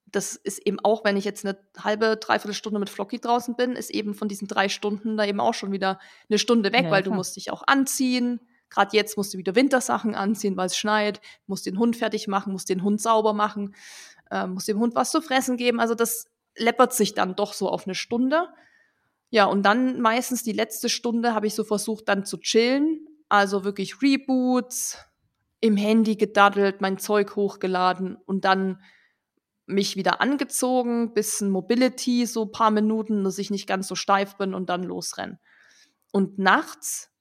das 0.06 0.36
ist 0.36 0.66
eben 0.66 0.80
auch, 0.80 1.04
wenn 1.04 1.16
ich 1.16 1.24
jetzt 1.24 1.44
eine 1.44 1.58
halbe, 1.78 2.16
dreiviertel 2.16 2.54
Stunde 2.54 2.80
mit 2.80 2.90
Flocky 2.90 3.20
draußen 3.20 3.54
bin, 3.56 3.72
ist 3.72 3.90
eben 3.90 4.14
von 4.14 4.28
diesen 4.28 4.48
drei 4.48 4.68
Stunden 4.68 5.16
da 5.16 5.24
eben 5.24 5.40
auch 5.40 5.54
schon 5.54 5.72
wieder 5.72 6.00
eine 6.28 6.38
Stunde 6.38 6.72
weg, 6.72 6.84
ja, 6.84 6.90
weil 6.90 7.02
klar. 7.02 7.12
du 7.12 7.16
musst 7.16 7.36
dich 7.36 7.50
auch 7.50 7.62
anziehen. 7.66 8.40
Gerade 8.70 8.96
jetzt 8.96 9.16
musst 9.16 9.34
du 9.34 9.38
wieder 9.38 9.54
Wintersachen 9.54 10.14
anziehen, 10.14 10.56
weil 10.56 10.66
es 10.66 10.76
schneit, 10.76 11.20
musst 11.46 11.66
den 11.66 11.78
Hund 11.78 11.96
fertig 11.96 12.28
machen, 12.28 12.52
musst 12.52 12.68
den 12.68 12.82
Hund 12.82 13.00
sauber 13.00 13.32
machen, 13.32 13.74
äh, 14.30 14.46
musst 14.46 14.68
dem 14.68 14.78
Hund 14.78 14.94
was 14.94 15.10
zu 15.10 15.20
fressen 15.20 15.56
geben. 15.56 15.80
Also 15.80 15.94
das 15.94 16.26
läppert 16.56 16.92
sich 16.92 17.14
dann 17.14 17.34
doch 17.34 17.52
so 17.52 17.68
auf 17.68 17.86
eine 17.86 17.94
Stunde. 17.94 18.48
Ja, 19.30 19.44
und 19.44 19.62
dann 19.62 20.00
meistens 20.00 20.42
die 20.42 20.52
letzte 20.52 20.88
Stunde 20.88 21.34
habe 21.34 21.46
ich 21.46 21.54
so 21.54 21.64
versucht, 21.64 22.08
dann 22.08 22.24
zu 22.24 22.38
chillen. 22.38 23.06
Also 23.28 23.64
wirklich 23.64 24.02
Reboots, 24.02 24.98
im 25.60 25.76
Handy 25.76 26.16
gedaddelt, 26.16 26.80
mein 26.80 26.98
Zeug 26.98 27.36
hochgeladen 27.36 28.16
und 28.16 28.44
dann 28.44 28.82
mich 29.66 29.96
wieder 29.96 30.20
angezogen, 30.20 31.14
bisschen 31.14 31.50
Mobility, 31.50 32.26
so 32.26 32.46
paar 32.46 32.70
Minuten, 32.70 33.24
dass 33.24 33.38
ich 33.38 33.50
nicht 33.50 33.66
ganz 33.66 33.86
so 33.86 33.94
steif 33.94 34.36
bin 34.36 34.54
und 34.54 34.68
dann 34.68 34.82
losrennen. 34.82 35.38
Und 36.12 36.38
nachts 36.38 37.12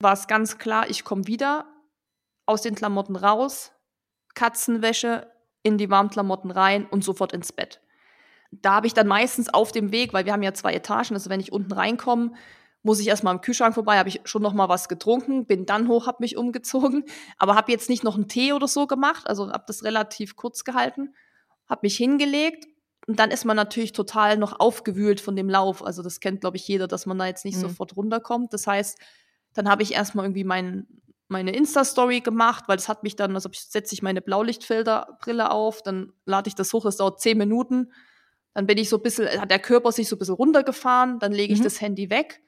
war 0.00 0.12
es 0.12 0.26
ganz 0.26 0.58
klar, 0.58 0.90
ich 0.90 1.04
komme 1.04 1.26
wieder 1.26 1.66
aus 2.44 2.62
den 2.62 2.74
Klamotten 2.74 3.16
raus, 3.16 3.72
Katzenwäsche 4.34 5.30
in 5.62 5.78
die 5.78 5.90
Warmklamotten 5.90 6.50
rein 6.50 6.86
und 6.86 7.04
sofort 7.04 7.32
ins 7.32 7.52
Bett. 7.52 7.80
da 8.52 8.74
habe 8.74 8.86
ich 8.86 8.94
dann 8.94 9.08
meistens 9.08 9.52
auf 9.52 9.72
dem 9.72 9.90
Weg, 9.92 10.12
weil 10.12 10.24
wir 10.24 10.32
haben 10.32 10.42
ja 10.42 10.54
zwei 10.54 10.72
Etagen, 10.72 11.14
also 11.14 11.30
wenn 11.30 11.40
ich 11.40 11.52
unten 11.52 11.72
reinkomme, 11.72 12.32
muss 12.86 13.00
ich 13.00 13.08
erstmal 13.08 13.34
am 13.34 13.40
Kühlschrank 13.40 13.74
vorbei, 13.74 13.98
habe 13.98 14.08
ich 14.08 14.20
schon 14.24 14.42
noch 14.42 14.54
mal 14.54 14.68
was 14.68 14.88
getrunken, 14.88 15.44
bin 15.44 15.66
dann 15.66 15.88
hoch, 15.88 16.06
habe 16.06 16.18
mich 16.20 16.36
umgezogen, 16.36 17.04
aber 17.36 17.56
habe 17.56 17.72
jetzt 17.72 17.90
nicht 17.90 18.04
noch 18.04 18.14
einen 18.14 18.28
Tee 18.28 18.52
oder 18.52 18.68
so 18.68 18.86
gemacht, 18.86 19.26
also 19.26 19.50
habe 19.50 19.64
das 19.66 19.82
relativ 19.82 20.36
kurz 20.36 20.62
gehalten, 20.62 21.12
habe 21.68 21.80
mich 21.82 21.96
hingelegt 21.96 22.66
und 23.08 23.18
dann 23.18 23.32
ist 23.32 23.44
man 23.44 23.56
natürlich 23.56 23.92
total 23.92 24.36
noch 24.38 24.60
aufgewühlt 24.60 25.20
von 25.20 25.34
dem 25.34 25.50
Lauf. 25.50 25.84
Also 25.84 26.02
das 26.02 26.20
kennt, 26.20 26.40
glaube 26.40 26.56
ich, 26.56 26.66
jeder, 26.66 26.86
dass 26.86 27.06
man 27.06 27.18
da 27.18 27.26
jetzt 27.26 27.44
nicht 27.44 27.56
mhm. 27.56 27.62
sofort 27.62 27.96
runterkommt. 27.96 28.52
Das 28.52 28.66
heißt, 28.68 28.98
dann 29.52 29.68
habe 29.68 29.82
ich 29.82 29.94
erstmal 29.94 30.24
irgendwie 30.24 30.44
mein, 30.44 30.86
meine 31.26 31.52
Insta-Story 31.52 32.20
gemacht, 32.20 32.64
weil 32.68 32.76
das 32.76 32.88
hat 32.88 33.02
mich 33.02 33.16
dann, 33.16 33.34
also 33.34 33.48
setze 33.52 33.94
ich 33.94 34.02
meine 34.02 34.22
Blaulichtfilterbrille 34.22 35.50
auf, 35.50 35.82
dann 35.82 36.12
lade 36.24 36.48
ich 36.48 36.54
das 36.54 36.72
hoch, 36.72 36.84
das 36.84 36.98
dauert 36.98 37.20
zehn 37.20 37.36
Minuten. 37.36 37.92
Dann 38.54 38.66
bin 38.66 38.78
ich 38.78 38.88
so 38.88 38.96
ein 38.96 39.02
bisschen, 39.02 39.28
hat 39.40 39.50
der 39.50 39.58
Körper 39.58 39.90
sich 39.90 40.08
so 40.08 40.14
ein 40.14 40.18
bisschen 40.20 40.34
runtergefahren, 40.34 41.18
dann 41.18 41.32
lege 41.32 41.52
ich 41.52 41.60
mhm. 41.60 41.64
das 41.64 41.80
Handy 41.80 42.10
weg 42.10 42.42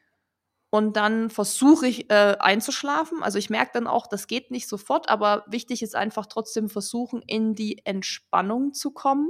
und 0.70 0.96
dann 0.96 1.30
versuche 1.30 1.86
ich 1.86 2.10
äh, 2.10 2.36
einzuschlafen. 2.38 3.22
Also 3.22 3.38
ich 3.38 3.48
merke 3.48 3.70
dann 3.74 3.86
auch, 3.86 4.06
das 4.06 4.26
geht 4.26 4.50
nicht 4.50 4.68
sofort, 4.68 5.08
aber 5.08 5.44
wichtig 5.46 5.82
ist 5.82 5.96
einfach 5.96 6.26
trotzdem 6.26 6.68
versuchen, 6.68 7.22
in 7.26 7.54
die 7.54 7.84
Entspannung 7.86 8.74
zu 8.74 8.90
kommen. 8.90 9.28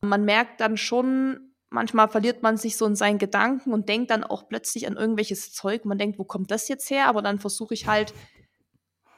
Man 0.00 0.24
merkt 0.24 0.60
dann 0.60 0.76
schon, 0.76 1.54
manchmal 1.70 2.08
verliert 2.08 2.42
man 2.42 2.56
sich 2.56 2.76
so 2.76 2.84
in 2.84 2.96
seinen 2.96 3.18
Gedanken 3.18 3.72
und 3.72 3.88
denkt 3.88 4.10
dann 4.10 4.24
auch 4.24 4.48
plötzlich 4.48 4.88
an 4.88 4.96
irgendwelches 4.96 5.52
Zeug. 5.52 5.84
Man 5.84 5.98
denkt, 5.98 6.18
wo 6.18 6.24
kommt 6.24 6.50
das 6.50 6.66
jetzt 6.68 6.90
her? 6.90 7.06
Aber 7.06 7.22
dann 7.22 7.38
versuche 7.38 7.74
ich 7.74 7.86
halt 7.86 8.12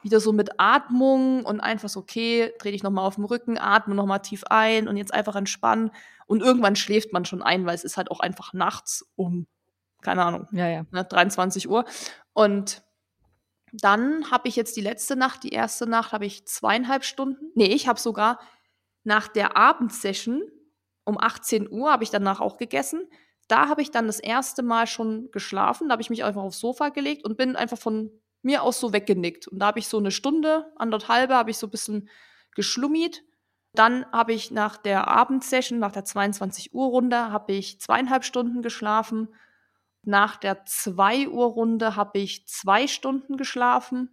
wieder 0.03 0.19
so 0.19 0.31
mit 0.31 0.59
Atmung 0.59 1.43
und 1.45 1.59
einfach 1.59 1.89
so, 1.89 1.99
okay, 1.99 2.53
dreh 2.59 2.71
dich 2.71 2.83
nochmal 2.83 3.05
auf 3.05 3.15
den 3.15 3.25
Rücken, 3.25 3.57
atme 3.57 3.95
nochmal 3.95 4.21
tief 4.21 4.43
ein 4.45 4.87
und 4.87 4.97
jetzt 4.97 5.13
einfach 5.13 5.35
entspannen. 5.35 5.89
Und 6.27 6.41
irgendwann 6.41 6.75
schläft 6.75 7.11
man 7.11 7.25
schon 7.25 7.41
ein, 7.41 7.65
weil 7.65 7.73
es 7.73 7.83
ist 7.83 7.97
halt 7.97 8.11
auch 8.11 8.19
einfach 8.19 8.53
nachts 8.53 9.03
um 9.15 9.47
keine 10.01 10.23
Ahnung, 10.23 10.47
ja, 10.51 10.67
ja. 10.67 10.85
Ne, 10.91 11.03
23 11.03 11.69
Uhr. 11.69 11.85
Und 12.33 12.83
dann 13.73 14.31
habe 14.31 14.47
ich 14.47 14.55
jetzt 14.55 14.77
die 14.77 14.81
letzte 14.81 15.15
Nacht, 15.15 15.43
die 15.43 15.49
erste 15.49 15.87
Nacht, 15.87 16.11
habe 16.13 16.25
ich 16.25 16.47
zweieinhalb 16.47 17.03
Stunden. 17.03 17.51
Nee, 17.55 17.73
ich 17.73 17.87
habe 17.87 17.99
sogar 17.99 18.39
nach 19.03 19.27
der 19.27 19.57
Abendsession 19.57 20.43
um 21.07 21.17
18 21.17 21.71
Uhr 21.71 21.89
habe 21.89 22.03
ich 22.03 22.09
danach 22.09 22.41
auch 22.41 22.57
gegessen. 22.57 23.07
Da 23.47 23.69
habe 23.69 23.81
ich 23.81 23.91
dann 23.91 24.07
das 24.07 24.19
erste 24.19 24.61
Mal 24.61 24.87
schon 24.87 25.31
geschlafen. 25.31 25.87
Da 25.87 25.93
habe 25.93 26.01
ich 26.01 26.09
mich 26.09 26.25
einfach 26.25 26.41
aufs 26.41 26.59
Sofa 26.59 26.89
gelegt 26.89 27.23
und 27.23 27.37
bin 27.37 27.55
einfach 27.55 27.77
von 27.77 28.11
mir 28.41 28.61
aus 28.61 28.81
so 28.81 28.91
weggenickt. 28.91 29.47
Und 29.47 29.59
da 29.59 29.67
habe 29.67 29.79
ich 29.79 29.87
so 29.87 29.97
eine 29.97 30.11
Stunde, 30.11 30.69
anderthalbe, 30.75 31.33
habe 31.33 31.49
ich 31.49 31.57
so 31.57 31.67
ein 31.67 31.71
bisschen 31.71 32.09
geschlummiert. 32.55 33.23
Dann 33.73 34.05
habe 34.11 34.33
ich 34.33 34.51
nach 34.51 34.75
der 34.75 35.07
Abendsession, 35.07 35.79
nach 35.79 35.93
der 35.93 36.03
22 36.03 36.73
Uhr 36.73 36.87
Runde, 36.87 37.31
habe 37.31 37.53
ich 37.53 37.79
zweieinhalb 37.79 38.25
Stunden 38.25 38.61
geschlafen 38.61 39.29
nach 40.07 40.37
der 40.37 40.63
2 40.65 41.27
Uhr 41.27 41.47
Runde 41.47 41.97
habe 41.97 42.19
ich 42.19 42.47
zwei 42.47 42.87
Stunden 42.87 43.35
geschlafen. 43.35 44.09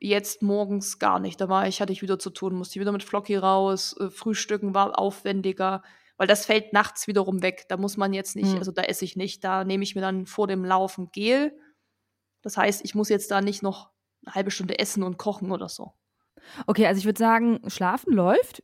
Jetzt 0.00 0.42
morgens 0.42 0.98
gar 0.98 1.20
nicht. 1.20 1.40
Da 1.40 1.48
war 1.48 1.68
ich, 1.68 1.80
hatte 1.80 1.92
ich 1.92 2.02
wieder 2.02 2.18
zu 2.18 2.30
tun, 2.30 2.56
musste 2.56 2.80
wieder 2.80 2.90
mit 2.90 3.04
Flocky 3.04 3.36
raus. 3.36 3.96
Äh, 4.00 4.10
Frühstücken 4.10 4.74
war 4.74 4.98
aufwendiger, 4.98 5.84
weil 6.16 6.26
das 6.26 6.46
fällt 6.46 6.72
nachts 6.72 7.06
wiederum 7.06 7.42
weg. 7.42 7.66
Da 7.68 7.76
muss 7.76 7.96
man 7.96 8.12
jetzt 8.12 8.34
nicht, 8.34 8.52
mhm. 8.52 8.58
also 8.58 8.72
da 8.72 8.82
esse 8.82 9.04
ich 9.04 9.14
nicht. 9.14 9.44
Da 9.44 9.62
nehme 9.62 9.84
ich 9.84 9.94
mir 9.94 10.00
dann 10.00 10.26
vor 10.26 10.48
dem 10.48 10.64
Laufen 10.64 11.12
Gel. 11.12 11.56
Das 12.42 12.56
heißt, 12.56 12.84
ich 12.84 12.96
muss 12.96 13.08
jetzt 13.08 13.30
da 13.30 13.40
nicht 13.40 13.62
noch 13.62 13.90
eine 14.26 14.34
halbe 14.34 14.50
Stunde 14.50 14.80
essen 14.80 15.04
und 15.04 15.16
kochen 15.16 15.52
oder 15.52 15.68
so. 15.68 15.92
Okay, 16.66 16.86
also 16.86 16.98
ich 16.98 17.04
würde 17.04 17.18
sagen, 17.18 17.60
Schlafen 17.68 18.12
läuft. 18.12 18.62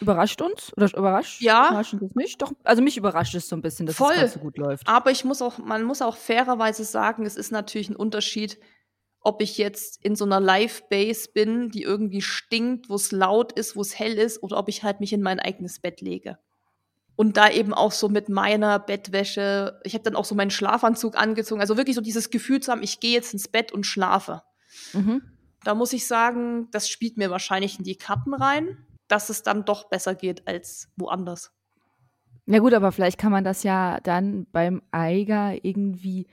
Überrascht 0.00 0.40
uns? 0.42 0.72
Oder 0.76 0.94
überrascht? 0.96 1.40
Ja. 1.40 1.68
Überrascht 1.68 1.94
uns 1.94 2.14
nicht? 2.14 2.42
Doch, 2.42 2.52
also 2.64 2.82
mich 2.82 2.96
überrascht 2.96 3.34
es 3.34 3.48
so 3.48 3.56
ein 3.56 3.62
bisschen, 3.62 3.86
dass 3.86 3.96
Voll. 3.96 4.14
es 4.16 4.34
so 4.34 4.40
gut 4.40 4.58
läuft. 4.58 4.86
Aber 4.86 5.10
ich 5.10 5.24
muss 5.24 5.40
auch, 5.40 5.58
man 5.58 5.84
muss 5.84 6.02
auch 6.02 6.16
fairerweise 6.16 6.84
sagen, 6.84 7.24
es 7.24 7.36
ist 7.36 7.50
natürlich 7.50 7.88
ein 7.88 7.96
Unterschied, 7.96 8.58
ob 9.20 9.40
ich 9.40 9.56
jetzt 9.56 10.04
in 10.04 10.16
so 10.16 10.26
einer 10.26 10.38
Live-Base 10.38 11.30
bin, 11.32 11.70
die 11.70 11.82
irgendwie 11.82 12.20
stinkt, 12.20 12.90
wo 12.90 12.94
es 12.94 13.10
laut 13.10 13.52
ist, 13.52 13.74
wo 13.74 13.80
es 13.80 13.98
hell 13.98 14.18
ist, 14.18 14.42
oder 14.42 14.58
ob 14.58 14.68
ich 14.68 14.82
halt 14.82 15.00
mich 15.00 15.14
in 15.14 15.22
mein 15.22 15.40
eigenes 15.40 15.80
Bett 15.80 16.02
lege. 16.02 16.38
Und 17.16 17.36
da 17.36 17.48
eben 17.48 17.72
auch 17.72 17.92
so 17.92 18.08
mit 18.08 18.28
meiner 18.28 18.78
Bettwäsche, 18.78 19.80
ich 19.84 19.94
habe 19.94 20.04
dann 20.04 20.16
auch 20.16 20.24
so 20.26 20.34
meinen 20.34 20.50
Schlafanzug 20.50 21.16
angezogen, 21.16 21.60
also 21.60 21.76
wirklich 21.76 21.94
so 21.94 22.02
dieses 22.02 22.30
Gefühl 22.30 22.60
zu 22.60 22.70
haben, 22.70 22.82
ich 22.82 23.00
gehe 23.00 23.12
jetzt 23.12 23.32
ins 23.32 23.48
Bett 23.48 23.72
und 23.72 23.86
schlafe. 23.86 24.42
Mhm. 24.92 25.22
Da 25.64 25.74
muss 25.74 25.92
ich 25.92 26.06
sagen, 26.06 26.68
das 26.70 26.88
spielt 26.88 27.16
mir 27.16 27.30
wahrscheinlich 27.30 27.78
in 27.78 27.84
die 27.84 27.96
Karten 27.96 28.34
rein, 28.34 28.78
dass 29.08 29.30
es 29.30 29.42
dann 29.42 29.64
doch 29.64 29.88
besser 29.88 30.14
geht 30.14 30.46
als 30.46 30.90
woanders. 30.96 31.52
Ja 32.46 32.58
gut, 32.58 32.74
aber 32.74 32.92
vielleicht 32.92 33.18
kann 33.18 33.32
man 33.32 33.44
das 33.44 33.62
ja 33.62 34.00
dann 34.00 34.46
beim 34.52 34.82
Eiger 34.90 35.64
irgendwie 35.64 36.26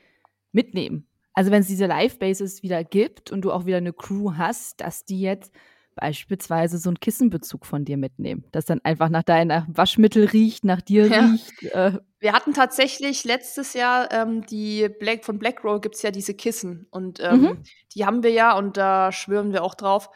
mitnehmen. 0.51 1.07
Also 1.34 1.51
wenn 1.51 1.61
es 1.61 1.67
diese 1.67 1.86
Live-Bases 1.86 2.63
wieder 2.63 2.84
gibt 2.84 3.32
und 3.32 3.41
du 3.41 3.51
auch 3.51 3.65
wieder 3.65 3.77
eine 3.77 3.93
Crew 3.93 4.34
hast, 4.36 4.82
dass 4.82 5.05
die 5.05 5.21
jetzt 5.21 5.53
beispielsweise 6.01 6.79
so 6.79 6.89
einen 6.89 6.99
Kissenbezug 6.99 7.65
von 7.65 7.85
dir 7.85 7.95
mitnehmen, 7.95 8.43
das 8.51 8.65
dann 8.65 8.81
einfach 8.83 9.07
nach 9.07 9.21
deiner 9.23 9.67
Waschmittel 9.69 10.25
riecht, 10.25 10.65
nach 10.65 10.81
dir 10.81 11.07
ja. 11.07 11.25
riecht. 11.25 11.63
Äh. 11.63 11.99
Wir 12.19 12.33
hatten 12.33 12.53
tatsächlich 12.53 13.23
letztes 13.23 13.73
Jahr 13.73 14.11
ähm, 14.11 14.45
die 14.47 14.89
Black 14.99 15.23
von 15.23 15.37
Blackroll 15.37 15.79
gibt 15.79 15.95
es 15.95 16.01
ja 16.01 16.11
diese 16.11 16.33
Kissen 16.33 16.87
und 16.89 17.19
ähm, 17.21 17.41
mhm. 17.41 17.63
die 17.95 18.05
haben 18.05 18.23
wir 18.23 18.31
ja 18.31 18.57
und 18.57 18.77
da 18.77 19.11
schwören 19.11 19.53
wir 19.53 19.63
auch 19.63 19.75
drauf, 19.75 20.09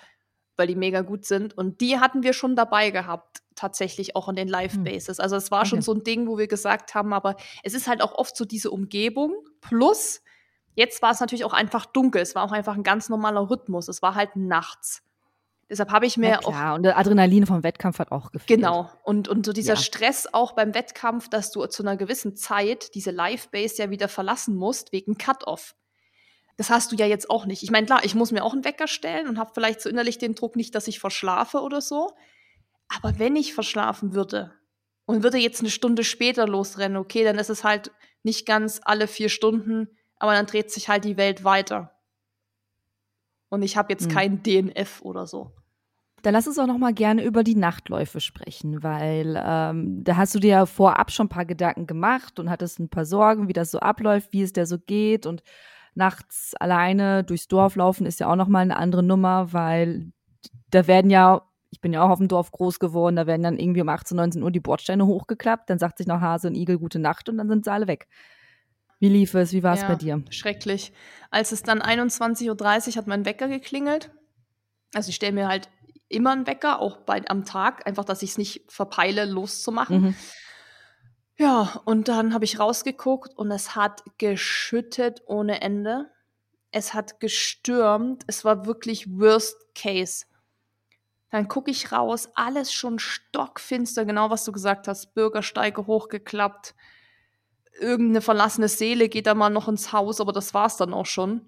weil 0.58 0.68
die 0.68 0.76
mega 0.76 1.02
gut 1.02 1.26
sind 1.26 1.56
und 1.56 1.82
die 1.82 2.00
hatten 2.00 2.24
wir 2.24 2.34
schon 2.34 2.56
dabei 2.56 2.90
gehabt 2.90 3.44
tatsächlich 3.54 4.16
auch 4.16 4.28
in 4.28 4.36
den 4.36 4.50
Live-Bases. 4.50 5.20
Hm. 5.20 5.24
Also 5.24 5.36
es 5.38 5.50
war 5.50 5.62
okay. 5.62 5.70
schon 5.70 5.82
so 5.82 5.94
ein 5.94 6.04
Ding, 6.04 6.28
wo 6.28 6.38
wir 6.38 6.48
gesagt 6.48 6.94
haben, 6.94 7.14
aber 7.14 7.38
es 7.64 7.74
ist 7.74 7.88
halt 7.88 8.02
auch 8.02 8.14
oft 8.16 8.36
so 8.36 8.44
diese 8.44 8.70
Umgebung 8.72 9.34
plus 9.62 10.22
Jetzt 10.78 11.02
war 11.02 11.12
es 11.12 11.22
natürlich 11.22 11.46
auch 11.46 11.54
einfach 11.54 11.86
dunkel. 11.86 12.22
Es 12.22 12.36
war 12.36 12.44
auch 12.44 12.52
einfach 12.52 12.76
ein 12.76 12.84
ganz 12.84 13.08
normaler 13.08 13.50
Rhythmus. 13.50 13.88
Es 13.88 14.02
war 14.02 14.14
halt 14.14 14.36
nachts. 14.36 15.02
Deshalb 15.70 15.92
habe 15.92 16.06
ich 16.06 16.18
mir 16.18 16.30
ja, 16.30 16.38
klar. 16.38 16.74
auch. 16.74 16.76
Und 16.76 16.84
der 16.84 16.98
Adrenalin 16.98 17.48
vom 17.48 17.64
Wettkampf 17.64 17.98
hat 17.98 18.12
auch 18.12 18.32
gefehlt. 18.32 18.60
Genau. 18.60 18.90
Und, 19.04 19.28
und 19.28 19.46
so 19.46 19.52
dieser 19.52 19.74
ja. 19.74 19.80
Stress 19.80 20.28
auch 20.32 20.52
beim 20.54 20.76
Wettkampf, 20.76 21.28
dass 21.30 21.52
du 21.52 21.66
zu 21.66 21.82
einer 21.82 21.98
gewissen 21.98 22.36
Zeit 22.36 22.94
diese 22.94 23.12
Live-Base 23.12 23.82
ja 23.82 23.90
wieder 23.90 24.08
verlassen 24.08 24.56
musst, 24.56 24.92
wegen 24.92 25.18
Cut-Off. 25.18 25.76
Das 26.58 26.70
hast 26.70 26.92
du 26.92 26.96
ja 26.96 27.06
jetzt 27.06 27.30
auch 27.30 27.46
nicht. 27.46 27.64
Ich 27.64 27.72
meine, 27.72 27.86
klar, 27.86 28.06
ich 28.06 28.16
muss 28.16 28.32
mir 28.32 28.44
auch 28.44 28.54
einen 28.54 28.64
Wecker 28.64 28.88
stellen 28.88 29.28
und 29.28 29.40
habe 29.40 29.52
vielleicht 29.54 29.82
so 29.82 29.90
innerlich 29.90 30.20
den 30.20 30.36
Druck 30.36 30.56
nicht, 30.56 30.76
dass 30.76 30.88
ich 30.88 31.00
verschlafe 31.00 31.62
oder 31.62 31.82
so. 31.82 32.12
Aber 32.88 33.18
wenn 33.18 33.36
ich 33.36 33.54
verschlafen 33.54 34.14
würde 34.14 34.54
und 35.06 35.24
würde 35.24 35.38
jetzt 35.38 35.62
eine 35.62 35.72
Stunde 35.72 36.04
später 36.04 36.48
losrennen, 36.48 36.98
okay, 36.98 37.24
dann 37.24 37.40
ist 37.40 37.50
es 37.50 37.64
halt 37.64 37.92
nicht 38.24 38.46
ganz 38.46 38.80
alle 38.84 39.08
vier 39.08 39.30
Stunden, 39.30 39.90
aber 40.18 40.34
dann 40.34 40.46
dreht 40.46 40.72
sich 40.72 40.88
halt 40.88 41.04
die 41.04 41.18
Welt 41.18 41.44
weiter. 41.44 41.95
Und 43.50 43.62
ich 43.62 43.78
habe 43.78 43.92
jetzt 43.92 44.10
mhm. 44.10 44.14
kein 44.14 44.44
DNF 44.44 45.02
oder 45.02 45.28
so. 45.28 45.52
Dann 46.22 46.34
lass 46.34 46.48
uns 46.48 46.58
auch 46.58 46.66
noch 46.66 46.80
mal 46.80 46.94
gerne 46.94 47.24
über 47.24 47.44
die 47.44 47.56
Nachtläufe 47.56 48.20
sprechen, 48.20 48.82
weil 48.82 49.40
ähm, 49.46 50.04
da 50.04 50.18
hast 50.18 50.34
du 50.34 50.40
dir 50.40 50.50
ja 50.50 50.66
vorab 50.66 51.12
schon 51.12 51.28
ein 51.28 51.30
paar 51.30 51.46
Gedanken 51.46 51.86
gemacht 51.86 52.40
und 52.40 52.50
hattest 52.50 52.80
ein 52.80 52.90
paar 52.90 53.06
Sorgen, 53.06 53.48
wie 53.48 53.54
das 53.54 53.70
so 53.70 53.80
abläuft, 53.80 54.34
wie 54.34 54.42
es 54.42 54.52
der 54.52 54.66
so 54.66 54.80
geht 54.80 55.28
und 55.28 55.44
nachts 55.94 56.56
alleine 56.56 57.24
durchs 57.24 57.48
Dorf 57.48 57.76
laufen 57.76 58.08
ist 58.08 58.20
ja 58.20 58.28
auch 58.28 58.36
noch 58.36 58.48
mal 58.48 58.62
eine 58.62 58.78
andere 58.78 59.04
Nummer, 59.04 59.54
weil 59.54 60.12
da 60.72 60.88
werden 60.88 61.12
ja 61.12 61.44
ich 61.76 61.82
bin 61.82 61.92
ja 61.92 62.02
auch 62.02 62.10
auf 62.10 62.20
dem 62.20 62.30
Dorf 62.30 62.52
groß 62.52 62.80
geworden, 62.80 63.18
da 63.18 63.28
werden 63.28 63.44
dann 63.44 63.60
irgendwie 63.60 63.82
um 63.82 63.90
18, 63.90 64.16
19 64.16 64.44
Uhr 64.44 64.52
die 64.52 64.62
Bordsteine 64.62 65.06
hochgeklappt, 65.06 65.70
dann 65.70 65.78
sagt 65.78 65.98
sich 65.98 66.08
noch 66.08 66.22
Hase 66.22 66.48
und 66.48 66.56
Igel 66.56 66.80
gute 66.80 67.00
Nacht 67.00 67.28
und 67.28 67.38
dann 67.38 67.50
sind 67.50 67.66
sie 67.66 67.72
alle 67.72 67.88
weg. 67.88 68.08
Wie 69.00 69.10
lief 69.10 69.34
es? 69.34 69.52
Wie 69.52 69.64
war 69.64 69.74
es 69.74 69.82
ja, 69.82 69.88
bei 69.88 69.96
dir? 69.96 70.24
Schrecklich. 70.30 70.94
Als 71.30 71.52
es 71.52 71.64
dann 71.64 71.82
21.30 71.82 72.90
Uhr 72.90 72.96
hat 72.96 73.08
mein 73.08 73.26
Wecker 73.26 73.48
geklingelt. 73.48 74.12
Also 74.94 75.10
ich 75.10 75.16
stelle 75.16 75.34
mir 75.34 75.48
halt 75.48 75.70
immer 76.08 76.32
einen 76.32 76.48
Wecker, 76.48 76.80
auch 76.80 76.98
bei, 76.98 77.22
am 77.28 77.46
Tag, 77.46 77.86
einfach, 77.88 78.06
dass 78.06 78.22
ich 78.22 78.32
es 78.32 78.38
nicht 78.38 78.72
verpeile, 78.72 79.26
loszumachen. 79.26 80.02
Mhm. 80.02 80.16
Ja, 81.38 81.82
und 81.84 82.08
dann 82.08 82.34
habe 82.34 82.46
ich 82.46 82.60
rausgeguckt 82.60 83.38
und 83.38 83.52
es 83.52 83.76
hat 83.76 84.04
geschüttet 84.18 85.22
ohne 85.26 85.62
Ende. 85.62 86.10
Es 86.72 86.94
hat 86.94 87.20
gestürmt. 87.20 88.24
Es 88.28 88.46
war 88.46 88.66
wirklich 88.66 89.10
Worst 89.10 89.58
Case. 89.76 90.26
Dann 91.32 91.50
gucke 91.50 91.72
ich 91.72 91.92
raus, 91.92 92.30
alles 92.36 92.72
schon 92.72 93.00
stockfinster, 93.00 94.06
genau 94.06 94.30
was 94.30 94.46
du 94.46 94.54
gesagt 94.54 94.88
hast, 94.88 95.14
Bürgersteige 95.14 95.86
hochgeklappt 95.86 96.76
irgendeine 97.80 98.22
verlassene 98.22 98.68
Seele 98.68 99.10
geht 99.10 99.28
da 99.28 99.34
mal 99.34 99.50
noch 99.50 99.68
ins 99.68 99.92
Haus, 99.92 100.22
aber 100.22 100.32
das 100.32 100.54
war's 100.54 100.78
dann 100.78 100.94
auch 100.94 101.06
schon. 101.06 101.42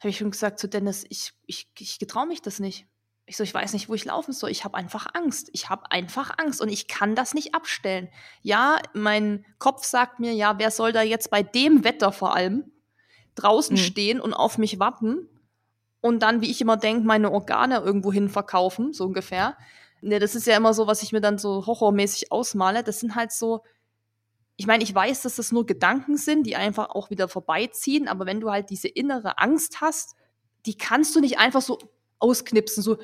Habe 0.00 0.10
ich 0.10 0.18
schon 0.18 0.30
gesagt 0.30 0.58
zu 0.58 0.68
Dennis, 0.68 1.04
ich, 1.08 1.32
ich, 1.46 1.68
ich 1.78 1.98
getraue 1.98 2.26
mich 2.26 2.42
das 2.42 2.60
nicht. 2.60 2.86
Ich 3.24 3.36
so, 3.36 3.44
ich 3.44 3.54
weiß 3.54 3.72
nicht, 3.72 3.88
wo 3.88 3.94
ich 3.94 4.04
laufen 4.04 4.32
soll. 4.32 4.50
Ich 4.50 4.64
habe 4.64 4.76
einfach 4.76 5.06
Angst. 5.14 5.48
Ich 5.52 5.68
habe 5.68 5.90
einfach 5.90 6.38
Angst 6.38 6.60
und 6.60 6.68
ich 6.68 6.88
kann 6.88 7.14
das 7.14 7.34
nicht 7.34 7.54
abstellen. 7.54 8.08
Ja, 8.42 8.78
mein 8.94 9.44
Kopf 9.58 9.84
sagt 9.84 10.18
mir, 10.18 10.32
ja, 10.32 10.58
wer 10.58 10.70
soll 10.70 10.92
da 10.92 11.02
jetzt 11.02 11.30
bei 11.30 11.42
dem 11.42 11.84
Wetter 11.84 12.10
vor 12.10 12.34
allem 12.34 12.72
draußen 13.36 13.76
mhm. 13.76 13.80
stehen 13.80 14.20
und 14.20 14.34
auf 14.34 14.58
mich 14.58 14.78
warten 14.78 15.28
und 16.02 16.20
dann, 16.24 16.40
wie 16.40 16.50
ich 16.50 16.60
immer 16.60 16.76
denke, 16.76 17.06
meine 17.06 17.30
Organe 17.30 17.78
irgendwo 17.78 18.12
hin 18.12 18.28
verkaufen, 18.28 18.92
so 18.92 19.04
ungefähr. 19.04 19.56
Ne, 20.02 20.18
das 20.18 20.34
ist 20.34 20.48
ja 20.48 20.56
immer 20.56 20.74
so, 20.74 20.88
was 20.88 21.02
ich 21.02 21.12
mir 21.12 21.20
dann 21.20 21.38
so 21.38 21.64
horrormäßig 21.64 22.32
ausmale. 22.32 22.82
Das 22.82 22.98
sind 22.98 23.14
halt 23.14 23.30
so, 23.30 23.62
ich 24.56 24.66
meine, 24.66 24.84
ich 24.84 24.94
weiß, 24.94 25.22
dass 25.22 25.36
das 25.36 25.52
nur 25.52 25.66
Gedanken 25.66 26.16
sind, 26.16 26.46
die 26.46 26.56
einfach 26.56 26.90
auch 26.90 27.10
wieder 27.10 27.28
vorbeiziehen, 27.28 28.08
aber 28.08 28.26
wenn 28.26 28.40
du 28.40 28.50
halt 28.50 28.70
diese 28.70 28.88
innere 28.88 29.38
Angst 29.38 29.80
hast, 29.80 30.14
die 30.66 30.76
kannst 30.76 31.16
du 31.16 31.20
nicht 31.20 31.38
einfach 31.38 31.62
so 31.62 31.78
ausknipsen, 32.18 32.82
so 32.82 32.98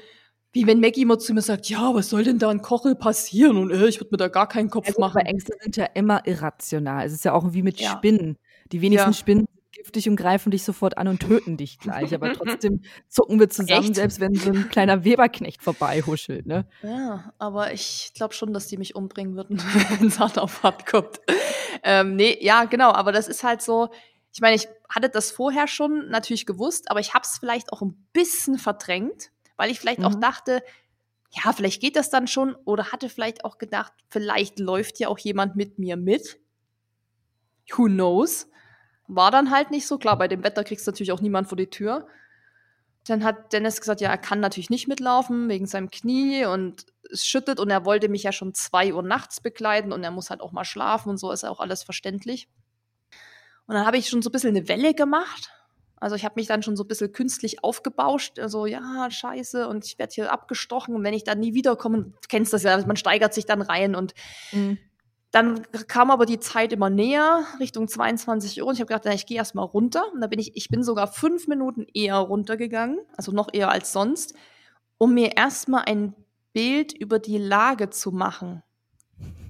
wie 0.52 0.66
wenn 0.66 0.80
Maggie 0.80 1.02
immer 1.02 1.18
zu 1.18 1.34
mir 1.34 1.42
sagt, 1.42 1.68
ja, 1.68 1.94
was 1.94 2.08
soll 2.10 2.24
denn 2.24 2.38
da 2.38 2.48
an 2.48 2.62
Kochel 2.62 2.94
passieren? 2.94 3.56
Und 3.58 3.70
äh, 3.70 3.86
ich 3.88 4.00
würde 4.00 4.10
mir 4.12 4.16
da 4.16 4.28
gar 4.28 4.48
keinen 4.48 4.70
Kopf 4.70 4.86
Also, 4.88 5.00
machen. 5.00 5.18
aber 5.18 5.26
Ängste 5.28 5.52
sind 5.60 5.76
ja 5.76 5.84
immer 5.94 6.26
irrational. 6.26 7.04
Es 7.06 7.12
ist 7.12 7.24
ja 7.24 7.34
auch 7.34 7.52
wie 7.52 7.62
mit 7.62 7.78
Ja. 7.80 7.90
Spinnen. 7.92 8.38
Die 8.72 8.80
wenigsten 8.80 9.10
Ja. 9.10 9.12
Spinnen 9.14 9.46
giftig 9.78 10.08
und 10.08 10.16
greifen 10.16 10.50
dich 10.50 10.64
sofort 10.64 10.98
an 10.98 11.06
und 11.06 11.20
töten 11.20 11.56
dich 11.56 11.78
gleich. 11.78 12.12
Aber 12.12 12.32
trotzdem 12.32 12.82
zucken 13.08 13.38
wir 13.38 13.48
zusammen, 13.48 13.86
Echt? 13.86 13.94
selbst 13.94 14.18
wenn 14.20 14.34
so 14.34 14.50
ein 14.50 14.68
kleiner 14.68 15.04
Weberknecht 15.04 15.62
vorbeihuschelt, 15.62 16.46
ne? 16.46 16.66
Ja, 16.82 17.32
aber 17.38 17.72
ich 17.72 18.10
glaube 18.14 18.34
schon, 18.34 18.52
dass 18.52 18.66
die 18.66 18.76
mich 18.76 18.96
umbringen 18.96 19.36
würden, 19.36 19.58
wenn 20.00 20.08
es 20.08 20.18
hart 20.18 20.38
auf 20.38 20.62
hart 20.64 20.84
kommt. 20.84 21.20
Ähm, 21.84 22.16
nee, 22.16 22.36
ja, 22.40 22.64
genau, 22.64 22.90
aber 22.92 23.12
das 23.12 23.28
ist 23.28 23.44
halt 23.44 23.62
so, 23.62 23.88
ich 24.32 24.40
meine, 24.40 24.56
ich 24.56 24.66
hatte 24.88 25.08
das 25.08 25.30
vorher 25.30 25.68
schon 25.68 26.08
natürlich 26.10 26.44
gewusst, 26.44 26.90
aber 26.90 26.98
ich 27.00 27.14
habe 27.14 27.22
es 27.22 27.38
vielleicht 27.38 27.72
auch 27.72 27.80
ein 27.80 27.94
bisschen 28.12 28.58
verdrängt, 28.58 29.30
weil 29.56 29.70
ich 29.70 29.78
vielleicht 29.78 30.02
auch 30.04 30.16
Mhm. 30.16 30.20
dachte, 30.20 30.62
ja, 31.30 31.52
vielleicht 31.52 31.80
geht 31.80 31.94
das 31.94 32.10
dann 32.10 32.26
schon 32.26 32.56
oder 32.64 32.90
hatte 32.90 33.08
vielleicht 33.08 33.44
auch 33.44 33.58
gedacht, 33.58 33.92
vielleicht 34.08 34.58
läuft 34.58 34.98
ja 34.98 35.08
auch 35.08 35.18
jemand 35.18 35.54
mit 35.54 35.78
mir 35.78 35.96
mit. 35.96 36.40
Who 37.76 37.84
knows? 37.84 38.48
War 39.08 39.30
dann 39.30 39.50
halt 39.50 39.70
nicht 39.70 39.86
so. 39.86 39.98
Klar, 39.98 40.18
bei 40.18 40.28
dem 40.28 40.44
Wetter 40.44 40.64
kriegst 40.64 40.86
du 40.86 40.90
natürlich 40.90 41.12
auch 41.12 41.20
niemand 41.20 41.48
vor 41.48 41.56
die 41.56 41.70
Tür. 41.70 42.06
Dann 43.06 43.24
hat 43.24 43.54
Dennis 43.54 43.80
gesagt, 43.80 44.02
ja, 44.02 44.10
er 44.10 44.18
kann 44.18 44.40
natürlich 44.40 44.68
nicht 44.68 44.86
mitlaufen 44.86 45.48
wegen 45.48 45.66
seinem 45.66 45.90
Knie 45.90 46.44
und 46.44 46.84
es 47.10 47.26
schüttet 47.26 47.58
und 47.58 47.70
er 47.70 47.86
wollte 47.86 48.10
mich 48.10 48.22
ja 48.22 48.32
schon 48.32 48.52
zwei 48.52 48.92
Uhr 48.92 49.02
nachts 49.02 49.40
begleiten 49.40 49.92
und 49.92 50.04
er 50.04 50.10
muss 50.10 50.28
halt 50.28 50.42
auch 50.42 50.52
mal 50.52 50.64
schlafen 50.64 51.08
und 51.08 51.16
so 51.16 51.32
ist 51.32 51.44
auch 51.44 51.60
alles 51.60 51.82
verständlich. 51.82 52.48
Und 53.66 53.74
dann 53.76 53.86
habe 53.86 53.96
ich 53.96 54.10
schon 54.10 54.20
so 54.20 54.28
ein 54.28 54.32
bisschen 54.32 54.54
eine 54.54 54.68
Welle 54.68 54.92
gemacht. 54.92 55.52
Also 55.96 56.16
ich 56.16 56.24
habe 56.24 56.34
mich 56.36 56.46
dann 56.46 56.62
schon 56.62 56.76
so 56.76 56.84
ein 56.84 56.88
bisschen 56.88 57.12
künstlich 57.12 57.64
aufgebauscht. 57.64 58.38
Also 58.38 58.66
ja, 58.66 59.10
scheiße 59.10 59.68
und 59.68 59.86
ich 59.86 59.98
werde 59.98 60.14
hier 60.14 60.32
abgestochen 60.32 60.94
und 60.94 61.02
wenn 61.02 61.14
ich 61.14 61.24
dann 61.24 61.40
nie 61.40 61.54
wiederkomme, 61.54 62.12
kennst 62.28 62.52
das 62.52 62.62
ja, 62.62 62.78
man 62.86 62.96
steigert 62.96 63.32
sich 63.32 63.46
dann 63.46 63.62
rein 63.62 63.94
und 63.94 64.12
Mhm. 64.52 64.78
Dann 65.30 65.62
kam 65.88 66.10
aber 66.10 66.24
die 66.24 66.40
Zeit 66.40 66.72
immer 66.72 66.88
näher, 66.88 67.44
Richtung 67.60 67.86
22 67.86 68.62
Uhr. 68.62 68.68
Und 68.68 68.74
ich 68.74 68.80
habe 68.80 68.88
gedacht, 68.88 69.02
na, 69.04 69.12
ich 69.12 69.26
gehe 69.26 69.36
erst 69.36 69.54
mal 69.54 69.62
runter. 69.62 70.04
Und 70.12 70.20
da 70.22 70.26
bin 70.26 70.38
ich, 70.38 70.56
ich 70.56 70.68
bin 70.68 70.82
sogar 70.82 71.06
fünf 71.06 71.48
Minuten 71.48 71.86
eher 71.92 72.16
runtergegangen, 72.16 73.00
also 73.16 73.32
noch 73.32 73.48
eher 73.52 73.70
als 73.70 73.92
sonst, 73.92 74.34
um 74.96 75.12
mir 75.14 75.36
erstmal 75.36 75.84
ein 75.84 76.14
Bild 76.54 76.92
über 76.94 77.18
die 77.18 77.38
Lage 77.38 77.90
zu 77.90 78.10
machen. 78.10 78.62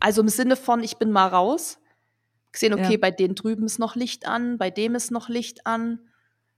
Also 0.01 0.20
im 0.20 0.29
Sinne 0.29 0.57
von, 0.57 0.83
ich 0.83 0.97
bin 0.97 1.12
mal 1.12 1.29
raus, 1.29 1.79
gesehen, 2.51 2.74
okay, 2.74 2.93
Ja. 2.95 2.99
bei 2.99 3.11
denen 3.12 3.35
drüben 3.37 3.64
ist 3.64 3.79
noch 3.79 3.95
Licht 3.95 4.26
an, 4.26 4.59
bei 4.59 4.70
dem 4.70 4.95
ist 4.97 5.11
noch 5.11 5.29
Licht 5.29 5.66
an. 5.66 6.01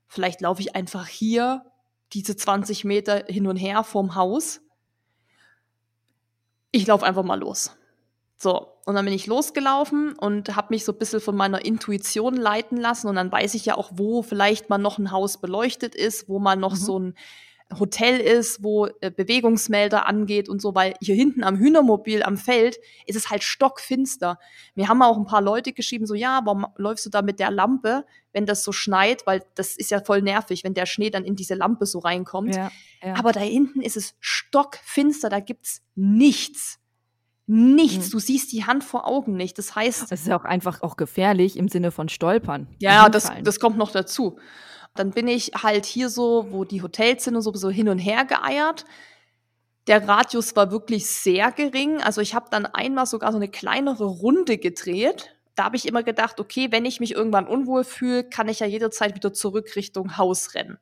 Vielleicht 0.07 0.41
laufe 0.41 0.63
ich 0.63 0.75
einfach 0.75 1.07
hier 1.07 1.67
diese 2.15 2.37
20 2.37 2.85
Meter 2.85 3.25
hin 3.29 3.47
und 3.47 3.57
her 3.57 3.85
vorm 3.85 4.15
Haus. 4.15 4.61
Ich 6.73 6.87
laufe 6.87 7.05
einfach 7.05 7.23
mal 7.23 7.39
los. 7.39 7.77
So, 8.43 8.69
und 8.87 8.95
dann 8.95 9.05
bin 9.05 9.13
ich 9.13 9.27
losgelaufen 9.27 10.15
und 10.15 10.57
habe 10.57 10.69
mich 10.71 10.87
so 10.87 10.93
ein 10.93 10.99
bisschen 10.99 11.21
von 11.21 11.37
meiner 11.37 11.63
Intuition 11.63 12.35
leiten 12.37 12.79
lassen. 12.79 13.09
Und 13.09 13.17
dann 13.17 13.31
weiß 13.31 13.53
ich 13.53 13.67
ja 13.67 13.77
auch, 13.77 13.91
wo 13.95 14.23
vielleicht 14.23 14.71
mal 14.71 14.79
noch 14.79 14.97
ein 14.99 15.11
Haus 15.11 15.43
beleuchtet 15.43 15.95
ist, 15.95 16.27
wo 16.27 16.39
mal 16.39 16.57
noch 16.57 16.73
Mhm. 16.73 16.77
so 16.77 16.99
ein 16.99 17.15
Hotel 17.79 18.19
ist, 18.19 18.65
wo 18.65 18.87
äh, 18.87 19.11
Bewegungsmelder 19.11 20.07
angeht 20.09 20.49
und 20.49 20.61
so, 20.61 20.75
weil 20.75 20.95
hier 21.01 21.15
hinten 21.15 21.45
am 21.45 21.57
Hühnermobil 21.57 22.23
am 22.25 22.37
Feld 22.37 22.79
ist 23.07 23.15
es 23.15 23.31
halt 23.31 23.45
stockfinster. 23.45 24.39
Mir 24.75 24.89
haben 24.89 25.03
auch 25.03 25.19
ein 25.19 25.27
paar 25.27 25.43
Leute 25.43 25.73
geschrieben, 25.73 26.07
so, 26.07 26.15
ja, 26.15 26.41
warum 26.45 26.67
läufst 26.77 27.07
du 27.07 27.11
da 27.11 27.23
mit 27.23 27.39
der 27.39 27.51
Lampe, 27.53 28.07
wenn 28.33 28.47
das 28.47 28.65
so 28.65 28.73
schneit? 28.73 29.25
Weil 29.27 29.45
das 29.55 29.77
ist 29.77 29.91
ja 29.91 30.01
voll 30.01 30.23
nervig, 30.23 30.65
wenn 30.65 30.75
der 30.75 30.87
Schnee 30.87 31.11
dann 31.11 31.25
in 31.25 31.37
diese 31.37 31.55
Lampe 31.55 31.87
so 31.87 32.01
reinkommt. 32.01 32.57
Ja, 32.57 32.73
ja. 33.05 33.15
Aber 33.15 33.31
da 33.33 33.41
hinten 33.41 33.83
ist 33.83 33.97
es 33.99 34.15
stockfinster, 34.19 35.29
da 35.29 35.39
gibt's 35.39 35.83
nichts. 35.95 36.80
Nichts. 37.53 38.07
Mhm. 38.07 38.11
Du 38.13 38.19
siehst 38.21 38.53
die 38.53 38.65
Hand 38.65 38.85
vor 38.85 39.09
Augen 39.09 39.35
nicht. 39.35 39.59
Das 39.59 39.75
heißt, 39.75 40.05
es 40.05 40.21
ist 40.21 40.29
ja 40.29 40.39
auch 40.39 40.45
einfach 40.45 40.83
auch 40.83 40.97
gefährlich 40.97 41.57
im 41.57 41.67
Sinne 41.67 41.91
von 41.91 42.09
Stolpern. 42.09 42.69
ja, 42.79 43.09
das, 43.09 43.33
das 43.43 43.59
kommt 43.59 43.77
noch 43.77 43.91
dazu. 43.91 44.39
Dann 44.95 45.11
bin 45.11 45.27
ich 45.27 45.51
halt 45.61 45.85
hier 45.85 46.11
so, 46.11 46.47
wo 46.51 46.65
die 46.65 46.81
Hotels 46.81 47.25
sind 47.25 47.35
und 47.35 47.43
so, 47.43 47.53
so 47.55 47.69
hin 47.69 47.89
und 47.89 47.99
her 47.99 48.25
geeiert. 48.25 48.85
Der 49.89 50.07
Radius 50.07 50.55
war 50.55 50.71
wirklich 50.71 51.09
sehr 51.09 51.51
gering. 51.51 52.01
Also 52.01 52.21
ich 52.21 52.37
habe 52.37 52.47
dann 52.53 52.67
einmal 52.67 53.07
sogar 53.07 53.33
so 53.33 53.39
eine 53.39 53.49
kleinere 53.49 54.05
Runde 54.05 54.57
gedreht. 54.57 55.35
Da 55.57 55.65
habe 55.65 55.75
ich 55.75 55.89
immer 55.89 56.05
gedacht, 56.05 56.39
okay, 56.39 56.69
wenn 56.71 56.85
ich 56.85 57.01
mich 57.01 57.17
irgendwann 57.17 57.49
unwohl 57.49 57.83
fühle, 57.83 58.23
kann 58.23 58.49
ich 58.49 58.61
ja 58.61 58.67
jederzeit 58.67 59.17
wieder 59.17 59.33
zurück 59.33 59.75
Richtung 59.75 60.17
Haus 60.19 60.55
rennen. 60.55 60.79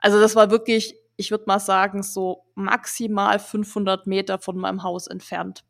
Also 0.00 0.18
das 0.20 0.34
war 0.34 0.50
wirklich, 0.50 0.96
ich 1.16 1.30
würde 1.30 1.44
mal 1.46 1.60
sagen, 1.60 2.02
so 2.02 2.46
maximal 2.56 3.38
500 3.38 4.08
Meter 4.08 4.40
von 4.40 4.56
meinem 4.56 4.82
Haus 4.82 5.06
entfernt. 5.06 5.62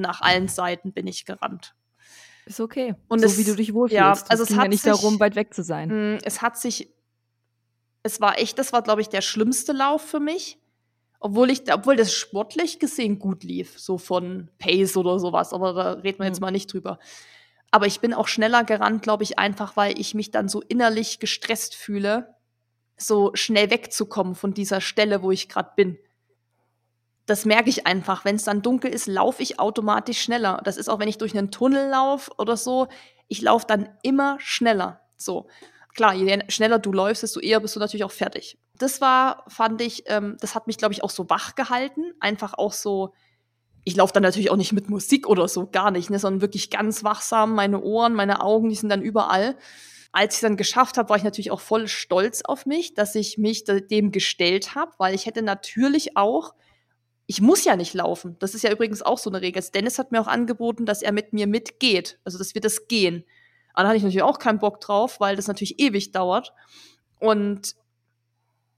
Nach 0.00 0.20
allen 0.20 0.48
Seiten 0.48 0.92
bin 0.92 1.06
ich 1.06 1.24
gerannt. 1.24 1.74
ist 2.46 2.60
okay. 2.60 2.94
Und 3.08 3.18
so 3.20 3.26
es- 3.26 3.36
wie 3.38 3.44
du 3.44 3.54
dich 3.54 3.74
wohlfühlst. 3.74 3.98
ja, 3.98 4.12
Es 4.12 4.30
also 4.30 4.42
es 4.44 4.48
ging 4.48 4.58
ja 4.58 4.68
nicht 4.68 4.82
sich- 4.82 4.90
darum, 4.92 5.20
weit 5.20 5.36
weg 5.36 5.52
zu 5.52 5.62
sein. 5.62 6.14
Mm, 6.14 6.18
Es 6.24 6.40
hat 6.40 6.56
sich, 6.58 6.88
es 8.02 8.20
war 8.20 8.38
echt, 8.38 8.58
das 8.58 8.72
war, 8.72 8.82
glaube 8.82 9.00
ich, 9.02 9.08
der 9.08 9.20
schlimmste 9.20 9.72
Lauf 9.72 10.02
für 10.02 10.20
mich. 10.20 10.58
Obwohl 11.20 11.50
ich, 11.50 11.70
obwohl 11.72 11.96
das 11.96 12.12
sportlich 12.14 12.78
gesehen 12.78 13.18
gut 13.18 13.42
lief, 13.42 13.78
so 13.78 13.98
von 13.98 14.50
Pace 14.58 14.96
oder 14.96 15.18
sowas, 15.18 15.52
aber 15.52 15.72
da 15.74 15.92
reden 15.94 16.20
wir 16.20 16.26
jetzt 16.26 16.36
Hm. 16.36 16.42
mal 16.42 16.50
nicht 16.52 16.72
drüber. 16.72 16.98
Aber 17.72 17.86
ich 17.86 18.00
bin 18.00 18.14
auch 18.14 18.28
schneller 18.28 18.62
gerannt, 18.64 19.02
glaube 19.02 19.24
ich, 19.24 19.38
einfach, 19.38 19.76
weil 19.76 19.98
ich 20.00 20.14
mich 20.14 20.30
dann 20.30 20.48
so 20.48 20.62
innerlich 20.62 21.18
gestresst 21.18 21.74
fühle, 21.74 22.34
so 22.96 23.32
schnell 23.34 23.70
wegzukommen 23.70 24.34
von 24.36 24.54
dieser 24.54 24.80
Stelle, 24.80 25.22
wo 25.22 25.30
ich 25.32 25.48
gerade 25.48 25.72
bin. 25.76 25.98
Das 27.28 27.44
merke 27.44 27.68
ich 27.68 27.86
einfach. 27.86 28.24
Wenn 28.24 28.36
es 28.36 28.44
dann 28.44 28.62
dunkel 28.62 28.90
ist, 28.90 29.06
laufe 29.06 29.42
ich 29.42 29.60
automatisch 29.60 30.18
schneller. 30.18 30.62
Das 30.64 30.78
ist 30.78 30.88
auch, 30.88 30.98
wenn 30.98 31.08
ich 31.08 31.18
durch 31.18 31.36
einen 31.36 31.50
Tunnel 31.50 31.90
laufe 31.90 32.30
oder 32.38 32.56
so. 32.56 32.88
Ich 33.28 33.42
laufe 33.42 33.66
dann 33.68 33.90
immer 34.02 34.38
schneller. 34.40 35.02
So. 35.18 35.46
Klar, 35.94 36.14
je 36.14 36.42
schneller 36.48 36.78
du 36.78 36.90
läufst, 36.90 37.22
desto 37.22 37.40
eher 37.40 37.60
bist 37.60 37.76
du 37.76 37.80
natürlich 37.80 38.04
auch 38.04 38.12
fertig. 38.12 38.58
Das 38.78 39.02
war, 39.02 39.44
fand 39.48 39.82
ich, 39.82 40.04
ähm, 40.06 40.38
das 40.40 40.54
hat 40.54 40.66
mich, 40.66 40.78
glaube 40.78 40.94
ich, 40.94 41.04
auch 41.04 41.10
so 41.10 41.28
wach 41.28 41.54
gehalten. 41.54 42.14
Einfach 42.18 42.54
auch 42.54 42.72
so, 42.72 43.12
ich 43.84 43.94
laufe 43.94 44.14
dann 44.14 44.22
natürlich 44.22 44.50
auch 44.50 44.56
nicht 44.56 44.72
mit 44.72 44.88
Musik 44.88 45.28
oder 45.28 45.48
so, 45.48 45.66
gar 45.66 45.90
nicht, 45.90 46.08
ne, 46.08 46.18
sondern 46.18 46.40
wirklich 46.40 46.70
ganz 46.70 47.04
wachsam. 47.04 47.54
Meine 47.54 47.82
Ohren, 47.82 48.14
meine 48.14 48.40
Augen, 48.40 48.70
die 48.70 48.74
sind 48.74 48.88
dann 48.88 49.02
überall. 49.02 49.54
Als 50.12 50.36
ich 50.36 50.40
dann 50.40 50.56
geschafft 50.56 50.96
habe, 50.96 51.10
war 51.10 51.18
ich 51.18 51.24
natürlich 51.24 51.50
auch 51.50 51.60
voll 51.60 51.88
stolz 51.88 52.40
auf 52.42 52.64
mich, 52.64 52.94
dass 52.94 53.14
ich 53.14 53.36
mich 53.36 53.64
dem 53.64 54.12
gestellt 54.12 54.74
habe, 54.74 54.92
weil 54.96 55.14
ich 55.14 55.26
hätte 55.26 55.42
natürlich 55.42 56.16
auch, 56.16 56.54
ich 57.30 57.42
muss 57.42 57.64
ja 57.64 57.76
nicht 57.76 57.92
laufen. 57.92 58.36
Das 58.38 58.54
ist 58.54 58.62
ja 58.62 58.72
übrigens 58.72 59.02
auch 59.02 59.18
so 59.18 59.28
eine 59.28 59.42
Regel. 59.42 59.62
Dennis 59.74 59.98
hat 59.98 60.12
mir 60.12 60.20
auch 60.20 60.26
angeboten, 60.26 60.86
dass 60.86 61.02
er 61.02 61.12
mit 61.12 61.34
mir 61.34 61.46
mitgeht, 61.46 62.18
also 62.24 62.38
dass 62.38 62.54
wir 62.54 62.62
das 62.62 62.88
gehen. 62.88 63.22
Aber 63.74 63.82
da 63.82 63.88
hatte 63.90 63.98
ich 63.98 64.02
natürlich 64.02 64.22
auch 64.22 64.38
keinen 64.38 64.58
Bock 64.58 64.80
drauf, 64.80 65.20
weil 65.20 65.36
das 65.36 65.46
natürlich 65.46 65.78
ewig 65.78 66.10
dauert. 66.12 66.54
Und 67.20 67.76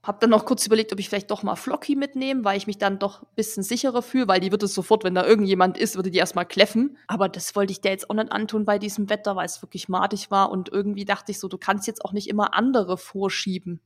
habe 0.03 0.17
dann 0.19 0.31
noch 0.31 0.45
kurz 0.45 0.65
überlegt, 0.65 0.91
ob 0.91 0.99
ich 0.99 1.07
vielleicht 1.07 1.31
doch 1.31 1.43
mal 1.43 1.55
Flocky 1.55 1.95
mitnehme, 1.95 2.43
weil 2.43 2.57
ich 2.57 2.67
mich 2.67 2.77
dann 2.77 2.99
doch 2.99 3.21
ein 3.21 3.27
bisschen 3.35 3.63
sicherer 3.63 4.01
fühle, 4.01 4.27
weil 4.27 4.41
die 4.41 4.51
wird 4.51 4.63
es 4.63 4.73
sofort, 4.73 5.05
wenn 5.05 5.15
da 5.15 5.25
irgendjemand 5.25 5.77
ist, 5.77 5.95
würde 5.95 6.11
die 6.11 6.17
erstmal 6.17 6.45
kläffen. 6.45 6.97
Aber 7.07 7.29
das 7.29 7.55
wollte 7.55 7.71
ich 7.71 7.79
dir 7.79 7.91
jetzt 7.91 8.09
auch 8.09 8.15
nicht 8.15 8.33
antun 8.33 8.65
bei 8.65 8.79
diesem 8.79 9.09
Wetter, 9.09 9.37
weil 9.37 9.45
es 9.45 9.61
wirklich 9.61 9.87
madig 9.87 10.29
war. 10.29 10.51
Und 10.51 10.67
irgendwie 10.69 11.05
dachte 11.05 11.31
ich 11.31 11.39
so, 11.39 11.47
du 11.47 11.57
kannst 11.57 11.87
jetzt 11.87 12.03
auch 12.03 12.11
nicht 12.11 12.27
immer 12.27 12.53
andere 12.53 12.97
vorschieben 12.97 13.79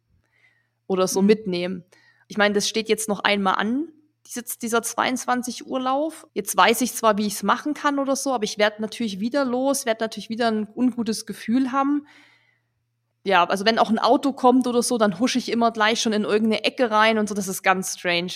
oder 0.87 1.07
so 1.07 1.21
Mhm. 1.21 1.27
mitnehmen. 1.27 1.83
Ich 2.27 2.37
meine, 2.37 2.55
das 2.55 2.67
steht 2.67 2.89
jetzt 2.89 3.07
noch 3.07 3.19
einmal 3.19 3.55
an, 3.55 3.89
dieser 4.33 4.81
22 4.81 5.67
Uhr 5.67 5.79
Lauf. 5.79 6.27
Jetzt 6.33 6.57
weiß 6.57 6.81
ich 6.81 6.93
zwar, 6.93 7.17
wie 7.17 7.27
ich 7.27 7.33
es 7.33 7.43
machen 7.43 7.73
kann 7.73 7.99
oder 7.99 8.15
so, 8.15 8.33
aber 8.33 8.43
ich 8.43 8.57
werde 8.57 8.81
natürlich 8.81 9.19
wieder 9.19 9.45
los, 9.45 9.85
werde 9.85 10.03
natürlich 10.03 10.29
wieder 10.29 10.47
ein 10.47 10.67
ungutes 10.75 11.25
Gefühl 11.25 11.71
haben. 11.71 12.07
Ja, 13.23 13.43
also 13.45 13.65
wenn 13.65 13.79
auch 13.79 13.89
ein 13.89 13.99
Auto 13.99 14.33
kommt 14.33 14.67
oder 14.67 14.83
so, 14.83 14.97
dann 14.97 15.19
husche 15.19 15.39
ich 15.39 15.51
immer 15.51 15.71
gleich 15.71 15.99
schon 15.99 16.13
in 16.13 16.23
irgendeine 16.23 16.63
Ecke 16.63 16.91
rein 16.91 17.17
und 17.17 17.27
so, 17.27 17.33
das 17.33 17.47
ist 17.47 17.63
ganz 17.63 17.97
strange. 17.97 18.33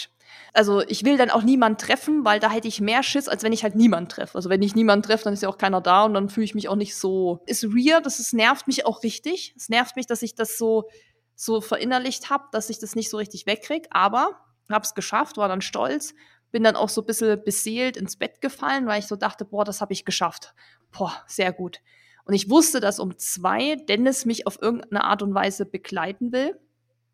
Also 0.54 0.82
ich 0.82 1.06
will 1.06 1.18
dann 1.18 1.30
auch 1.30 1.44
niemand 1.44 1.80
treffen, 1.80 2.26
weil 2.26 2.40
da 2.40 2.50
hätte 2.50 2.68
ich 2.68 2.82
mehr 2.82 3.04
Schiss, 3.04 3.28
als 3.28 3.44
wenn 3.44 3.54
ich 3.54 3.64
halt 3.64 3.76
niemand 3.76 4.12
treffe. 4.12 4.36
Also 4.36 4.50
wenn 4.50 4.64
ich 4.64 4.76
niemand 4.76 5.06
treffe, 5.06 5.26
dann 5.26 5.34
ist 5.34 5.44
ja 5.44 5.50
auch 5.50 5.58
keiner 5.60 5.82
da 5.82 6.06
und 6.06 6.14
dann 6.14 6.30
fühle 6.30 6.46
ich 6.46 6.56
mich 6.56 6.70
auch 6.70 6.76
nicht 6.76 6.96
so. 6.96 7.40
Ist 7.46 7.64
weird, 7.66 8.06
das 8.06 8.20
ist, 8.20 8.34
nervt 8.34 8.68
mich 8.68 8.86
auch 8.86 9.04
richtig. 9.04 9.54
Es 9.56 9.70
nervt 9.70 9.96
mich, 9.96 10.08
dass 10.08 10.22
ich 10.24 10.36
das 10.36 10.58
so, 10.58 10.90
so 11.36 11.62
verinnerlicht 11.62 12.30
habe, 12.30 12.46
dass 12.52 12.70
ich 12.70 12.80
das 12.80 12.96
nicht 12.96 13.10
so 13.10 13.18
richtig 13.18 13.46
wegkrieg, 13.46 13.88
aber 13.92 14.40
hab's 14.76 14.94
geschafft, 14.96 15.38
war 15.38 15.48
dann 15.48 15.62
stolz, 15.62 16.14
bin 16.52 16.64
dann 16.64 16.76
auch 16.76 16.90
so 16.90 17.02
ein 17.02 17.06
bisschen 17.06 17.44
beseelt 17.44 17.98
ins 17.98 18.16
Bett 18.16 18.42
gefallen, 18.42 18.88
weil 18.88 19.00
ich 19.00 19.08
so 19.08 19.16
dachte, 19.16 19.46
boah, 19.46 19.66
das 19.66 19.82
habe 19.82 19.94
ich 19.94 20.06
geschafft. 20.06 20.54
Boah, 20.92 21.14
sehr 21.28 21.54
gut. 21.54 21.80
Und 22.26 22.34
ich 22.34 22.50
wusste, 22.50 22.80
dass 22.80 23.00
um 23.00 23.18
zwei 23.18 23.76
Dennis 23.76 24.26
mich 24.26 24.46
auf 24.48 24.62
irgendeine 24.62 25.04
Art 25.04 25.22
und 25.24 25.34
Weise 25.34 25.66
begleiten 25.66 26.32
will. 26.32 26.60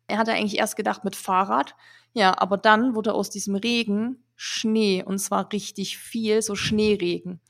Er 0.08 0.18
hatte 0.18 0.32
eigentlich 0.32 0.58
erst 0.58 0.76
gedacht 0.76 1.04
mit 1.04 1.16
Fahrrad. 1.16 1.74
Ja, 2.12 2.38
aber 2.38 2.56
dann 2.56 2.94
wurde 2.94 3.12
aus 3.14 3.30
diesem 3.30 3.56
Regen 3.56 4.22
Schnee 4.36 5.02
und 5.02 5.18
zwar 5.18 5.52
richtig 5.52 5.98
viel, 5.98 6.42
so 6.42 6.54
Schneeregen. 6.54 7.40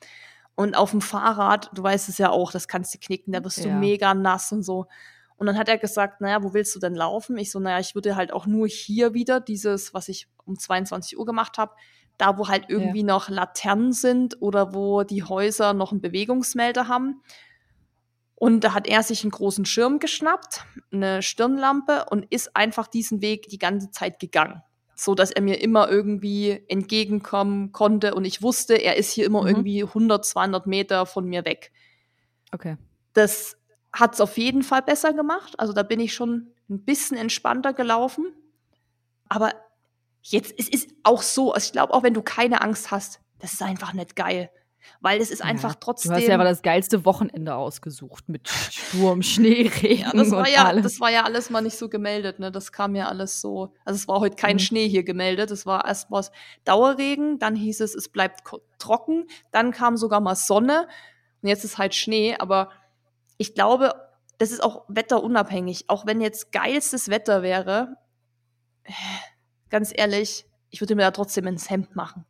Und 0.54 0.74
auf 0.76 0.92
dem 0.92 1.00
Fahrrad, 1.02 1.70
du 1.74 1.82
weißt 1.82 2.09
es 2.09 2.18
ja 2.18 2.30
auch, 2.30 2.50
das 2.50 2.66
kannst 2.66 2.94
du 2.94 2.98
knicken, 2.98 3.32
da 3.32 3.44
wirst 3.44 3.59
du 3.64 3.68
Ja. 3.68 3.76
mega 3.78 4.14
nass 4.14 4.52
und 4.52 4.62
so. 4.62 4.86
Und 5.37 5.47
dann 5.47 5.59
hat 5.59 5.68
er 5.68 5.78
gesagt, 5.78 6.20
naja, 6.20 6.43
wo 6.43 6.55
willst 6.55 6.74
du 6.74 6.80
denn 6.80 6.95
laufen? 6.95 7.37
Ich 7.37 7.51
so, 7.51 7.61
naja, 7.61 7.78
ich 7.78 7.95
würde 7.95 8.16
halt 8.16 8.32
auch 8.32 8.47
nur 8.47 8.66
hier 8.66 9.12
wieder 9.12 9.41
dieses, 9.41 9.93
was 9.93 10.09
ich 10.09 10.28
um 10.45 10.59
22 10.59 11.18
Uhr 11.18 11.26
gemacht 11.26 11.59
habe, 11.59 11.74
da 12.16 12.39
wo 12.39 12.49
halt 12.49 12.64
irgendwie 12.68 13.03
noch 13.03 13.28
Laternen 13.28 13.93
sind 13.93 14.41
oder 14.41 14.72
wo 14.74 15.03
die 15.03 15.22
Häuser 15.22 15.74
noch 15.74 15.93
einen 15.93 16.01
Bewegungsmelder 16.01 16.89
haben. 16.89 17.20
Und 18.34 18.64
da 18.64 18.74
hat 18.74 18.87
er 18.87 19.03
sich 19.03 19.22
einen 19.24 19.30
großen 19.30 19.64
Schirm 19.64 19.99
geschnappt, 19.99 20.64
eine 20.93 21.22
Stirnlampe 21.22 22.07
und 22.11 22.26
ist 22.30 22.57
einfach 22.57 22.87
diesen 22.87 23.20
Weg 23.22 23.49
die 23.49 23.59
ganze 23.59 23.91
Zeit 23.91 24.18
gegangen. 24.18 24.62
So 24.95 25.14
dass 25.14 25.30
er 25.30 25.43
mir 25.43 25.61
immer 25.61 25.91
irgendwie 25.91 26.64
entgegenkommen 26.68 27.72
konnte 27.72 28.14
und 28.14 28.24
ich 28.24 28.41
wusste, 28.41 28.74
er 28.74 28.97
ist 28.97 29.11
hier 29.11 29.26
immer 29.26 29.43
Mhm. 29.43 29.49
irgendwie 29.49 29.84
100, 29.84 30.24
200 30.24 30.66
Meter 30.66 31.05
von 31.05 31.26
mir 31.26 31.45
weg. 31.45 31.72
Okay. 32.53 32.78
Das 33.12 33.59
hat 33.99 34.14
es 34.14 34.20
auf 34.20 34.36
jeden 34.38 34.62
Fall 34.62 34.82
besser 34.82 35.12
gemacht. 35.12 35.59
Also 35.59 35.72
da 35.72 35.82
bin 35.82 36.01
ich 36.01 36.14
schon 36.14 36.49
ein 36.68 36.84
bisschen 36.84 37.16
entspannter 37.16 37.72
gelaufen. 37.72 38.26
Aber 39.28 39.53
jetzt, 40.22 40.55
es 40.59 40.68
ist 40.68 40.90
auch 41.03 41.22
so, 41.22 41.53
also 41.53 41.64
ich 41.66 41.72
glaube, 41.72 41.94
auch 41.94 42.03
wenn 42.03 42.14
du 42.14 42.22
keine 42.22 42.61
Angst 42.61 42.90
hast, 42.90 43.20
das 43.38 43.55
ist 43.55 43.62
einfach 43.62 43.92
nicht 43.92 44.14
geil. 44.16 44.51
Weil 45.01 45.20
es 45.20 45.30
ist 45.30 45.42
einfach 45.42 45.70
ja. 45.72 45.78
trotzdem. 45.80 46.12
Du 46.12 46.16
hast 46.18 46.28
ja 46.28 46.34
aber 46.34 46.44
das 46.44 46.62
geilste 46.62 47.05
Wochenende 47.05 47.57
ausgesucht 47.57 48.28
mit 48.28 48.49
Sturm, 48.49 49.20
Schnee, 49.22 49.68
Regen 49.82 50.03
Ja, 50.03 50.12
das 50.12 50.30
war 50.30 50.40
und 50.40 50.49
ja, 50.49 50.64
allem. 50.66 50.82
das 50.84 51.01
war 51.01 51.11
ja 51.11 51.24
alles 51.24 51.51
mal 51.51 51.61
nicht 51.61 51.76
so 51.76 51.88
gemeldet, 51.88 52.38
ne? 52.38 52.53
Das 52.53 52.70
kam 52.70 52.94
ja 52.94 53.09
alles 53.09 53.40
so. 53.40 53.72
Also 53.84 53.97
es 53.99 54.07
war 54.07 54.20
heute 54.20 54.36
kein 54.36 54.57
Mhm. 54.57 54.61
Schnee 54.61 54.88
hier 54.88 55.03
gemeldet. 55.03 55.51
Es 55.51 55.66
war 55.66 55.86
erst 55.86 56.11
mal 56.11 56.24
Dauerregen, 56.64 57.40
dann 57.40 57.57
hieß 57.57 57.80
es, 57.80 57.97
es 57.97 58.09
bleibt 58.09 58.42
trocken, 58.78 59.26
dann 59.51 59.72
kam 59.72 59.97
sogar 59.97 60.20
mal 60.20 60.36
Sonne 60.36 60.86
und 61.42 61.49
jetzt 61.49 61.64
ist 61.64 61.78
halt 61.78 61.94
Schnee. 61.97 62.36
Aber 62.38 62.70
ich 63.37 63.55
glaube, 63.55 63.95
das 64.39 64.51
ist 64.51 64.62
auch 64.62 64.84
wetterunabhängig. 64.89 65.84
Auch 65.89 66.07
wenn 66.07 66.20
jetzt 66.20 66.53
geilstes 66.53 67.09
Wetter 67.09 67.43
wäre, 67.43 67.97
ganz 69.70 69.93
ehrlich, 69.95 70.47
ich 70.70 70.80
würde 70.80 70.95
mir 70.95 71.03
da 71.03 71.11
trotzdem 71.11 71.47
ins 71.47 71.70
Hemd 71.70 71.97
machen. 71.97 72.24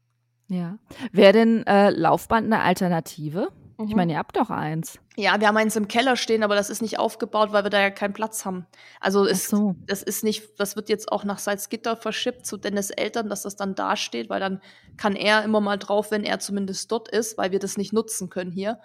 Ja. 0.48 0.78
Wäre 1.12 1.32
denn 1.32 1.66
äh, 1.66 1.90
Laufband 1.90 2.46
eine 2.46 2.62
Alternative? 2.62 3.48
Ich 3.78 3.90
Mhm. 3.90 3.96
meine, 3.96 4.12
ihr 4.12 4.18
habt 4.18 4.36
doch 4.36 4.48
eins. 4.48 4.98
Ja, 5.16 5.38
wir 5.38 5.48
haben 5.48 5.56
eins 5.56 5.76
im 5.76 5.86
Keller 5.88 6.16
stehen, 6.16 6.42
aber 6.42 6.54
das 6.54 6.70
ist 6.70 6.80
nicht 6.80 6.98
aufgebaut, 6.98 7.52
weil 7.52 7.62
wir 7.64 7.70
da 7.70 7.80
ja 7.80 7.90
keinen 7.90 8.14
Platz 8.14 8.46
haben. 8.46 8.66
Also 9.00 9.26
es, 9.26 9.48
so. 9.48 9.74
das 9.86 10.02
ist 10.02 10.24
nicht, 10.24 10.58
das 10.58 10.76
wird 10.76 10.88
jetzt 10.88 11.12
auch 11.12 11.24
nach 11.24 11.38
Salzgitter 11.38 11.96
verschippt 11.96 12.46
zu 12.46 12.56
Dennis 12.56 12.90
Eltern, 12.90 13.28
dass 13.28 13.42
das 13.42 13.56
dann 13.56 13.74
da 13.74 13.96
steht, 13.96 14.30
weil 14.30 14.40
dann 14.40 14.62
kann 14.96 15.14
er 15.14 15.42
immer 15.44 15.60
mal 15.60 15.76
drauf, 15.76 16.10
wenn 16.10 16.24
er 16.24 16.38
zumindest 16.38 16.90
dort 16.90 17.08
ist, 17.08 17.36
weil 17.36 17.50
wir 17.50 17.58
das 17.58 17.76
nicht 17.76 17.92
nutzen 17.92 18.30
können 18.30 18.52
hier. 18.52 18.78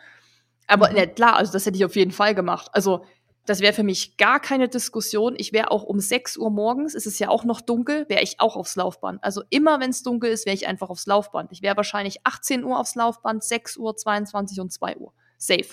Aber 0.72 0.90
Mhm. 0.90 0.96
ne, 0.96 1.08
klar, 1.08 1.36
also 1.36 1.52
das 1.52 1.66
hätte 1.66 1.78
ich 1.78 1.86
auf 1.86 1.96
jeden 1.96 2.12
Fall 2.12 2.34
gemacht. 2.36 2.70
Also 2.74 3.06
das 3.46 3.60
wäre 3.60 3.74
für 3.74 3.84
mich 3.84 4.18
gar 4.18 4.40
keine 4.40 4.70
Diskussion. 4.70 5.34
Ich 5.38 5.52
wäre 5.52 5.72
auch 5.72 5.84
um 5.84 6.00
6 6.00 6.38
Uhr 6.38 6.52
morgens, 6.52 6.94
es 6.94 7.06
ist 7.06 7.20
ja 7.20 7.30
auch 7.30 7.44
noch 7.44 7.60
dunkel, 7.60 8.06
wäre 8.08 8.22
ich 8.22 8.40
auch 8.40 8.56
aufs 8.56 8.76
Laufband. 8.76 9.24
Also 9.24 9.42
immer, 9.50 9.80
wenn 9.80 9.90
es 9.90 10.04
dunkel 10.04 10.30
ist, 10.32 10.46
wäre 10.46 10.54
ich 10.56 10.68
einfach 10.68 10.90
aufs 10.90 11.08
Laufband. 11.08 11.52
Ich 11.52 11.62
wäre 11.62 11.76
wahrscheinlich 11.76 12.26
18 12.26 12.64
Uhr 12.64 12.80
aufs 12.80 12.96
Laufband, 12.96 13.44
6 13.44 13.78
Uhr, 13.78 13.96
22 13.96 14.60
und 14.60 14.72
2 14.72 14.98
Uhr. 14.98 15.12
Safe. 15.38 15.66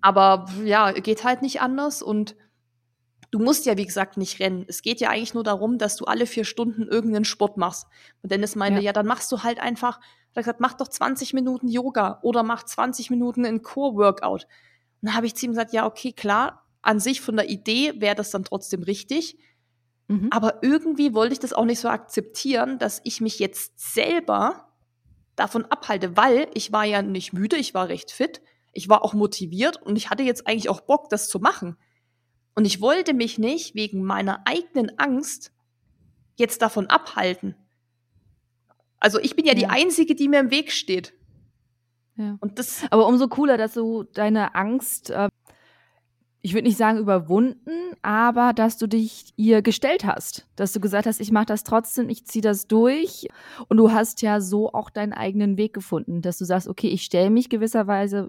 Aber 0.00 0.46
ja, 0.64 0.92
geht 0.92 1.24
halt 1.24 1.42
nicht 1.42 1.60
anders 1.60 2.00
und 2.02 2.34
du 3.30 3.38
musst 3.38 3.66
ja, 3.66 3.76
wie 3.76 3.86
gesagt, 3.86 4.16
nicht 4.16 4.40
rennen. 4.40 4.64
Es 4.68 4.82
geht 4.82 5.00
ja 5.00 5.10
eigentlich 5.10 5.34
nur 5.34 5.44
darum, 5.44 5.78
dass 5.78 5.96
du 5.96 6.04
alle 6.04 6.26
vier 6.26 6.44
Stunden 6.44 6.88
irgendeinen 6.88 7.24
Sport 7.24 7.56
machst. 7.56 7.86
Und 8.22 8.32
Dennis 8.32 8.56
meinte, 8.56 8.80
Ja. 8.80 8.86
ja, 8.86 8.92
dann 8.92 9.06
machst 9.06 9.30
du 9.32 9.42
halt 9.42 9.60
einfach, 9.60 9.98
hat 9.98 10.36
er 10.36 10.42
gesagt, 10.42 10.60
mach 10.60 10.74
doch 10.74 10.88
20 10.88 11.32
Minuten 11.32 11.68
Yoga 11.68 12.18
oder 12.22 12.42
mach 12.42 12.64
20 12.64 13.10
Minuten 13.10 13.44
ein 13.46 13.62
Core-Workout. 13.62 14.44
Und 14.44 14.48
dann 15.02 15.14
habe 15.14 15.26
ich 15.26 15.34
zu 15.34 15.46
ihm 15.46 15.52
gesagt, 15.52 15.72
ja, 15.72 15.86
okay, 15.86 16.12
klar, 16.12 16.66
an 16.82 16.98
sich 16.98 17.20
von 17.20 17.36
der 17.36 17.48
Idee 17.48 17.94
wäre 18.00 18.14
das 18.14 18.30
dann 18.30 18.44
trotzdem 18.44 18.82
richtig. 18.82 19.38
Mhm. 20.08 20.28
Aber 20.30 20.62
irgendwie 20.62 21.14
wollte 21.14 21.34
ich 21.34 21.38
das 21.38 21.52
auch 21.52 21.64
nicht 21.64 21.80
so 21.80 21.88
akzeptieren, 21.88 22.78
dass 22.78 23.00
ich 23.04 23.20
mich 23.20 23.38
jetzt 23.38 23.94
selber 23.94 24.66
davon 25.36 25.64
abhalte, 25.66 26.16
weil 26.16 26.48
ich 26.54 26.72
war 26.72 26.84
ja 26.84 27.00
nicht 27.00 27.32
müde, 27.32 27.56
ich 27.56 27.74
war 27.74 27.88
recht 27.88 28.10
fit, 28.10 28.42
ich 28.72 28.88
war 28.88 29.04
auch 29.04 29.14
motiviert 29.14 29.80
und 29.82 29.96
ich 29.96 30.10
hatte 30.10 30.22
jetzt 30.22 30.46
eigentlich 30.46 30.68
auch 30.68 30.80
Bock, 30.80 31.08
das 31.08 31.28
zu 31.28 31.38
machen. 31.38 31.76
Und 32.54 32.64
ich 32.66 32.80
wollte 32.80 33.14
mich 33.14 33.38
nicht 33.38 33.74
wegen 33.74 34.02
meiner 34.02 34.42
eigenen 34.46 34.98
Angst 34.98 35.52
jetzt 36.36 36.62
davon 36.62 36.86
abhalten. 36.86 37.54
Also 38.98 39.18
ich 39.18 39.36
bin 39.36 39.46
ja, 39.46 39.54
die 39.54 39.62
Ja. 39.62 39.70
Einzige, 39.70 40.14
die 40.14 40.28
mir 40.28 40.40
im 40.40 40.50
Weg 40.50 40.72
steht. 40.72 41.14
Ja. 42.16 42.36
Und 42.40 42.58
das, 42.58 42.82
Aber 42.90 43.06
umso 43.06 43.28
cooler, 43.28 43.56
dass 43.56 43.74
du 43.74 44.02
deine 44.02 44.54
Angst, 44.54 45.10
äh, 45.10 45.28
ich 46.42 46.54
würde 46.54 46.68
nicht 46.68 46.76
sagen 46.78 46.98
überwunden, 46.98 47.94
aber 48.02 48.52
dass 48.52 48.78
du 48.78 48.86
dich 48.86 49.32
ihr 49.36 49.62
gestellt 49.62 50.04
hast. 50.04 50.46
Dass 50.56 50.72
du 50.72 50.80
gesagt 50.80 51.06
hast, 51.06 51.20
ich 51.20 51.32
mache 51.32 51.46
das 51.46 51.64
trotzdem, 51.64 52.08
ich 52.08 52.26
ziehe 52.26 52.42
das 52.42 52.66
durch. 52.66 53.28
Und 53.68 53.76
du 53.76 53.92
hast 53.92 54.22
ja 54.22 54.40
so 54.40 54.72
auch 54.72 54.90
deinen 54.90 55.12
eigenen 55.12 55.56
Weg 55.56 55.72
gefunden, 55.74 56.22
dass 56.22 56.38
du 56.38 56.44
sagst, 56.44 56.68
okay, 56.68 56.88
ich 56.88 57.02
stelle 57.02 57.30
mich 57.30 57.48
gewisserweise 57.48 58.28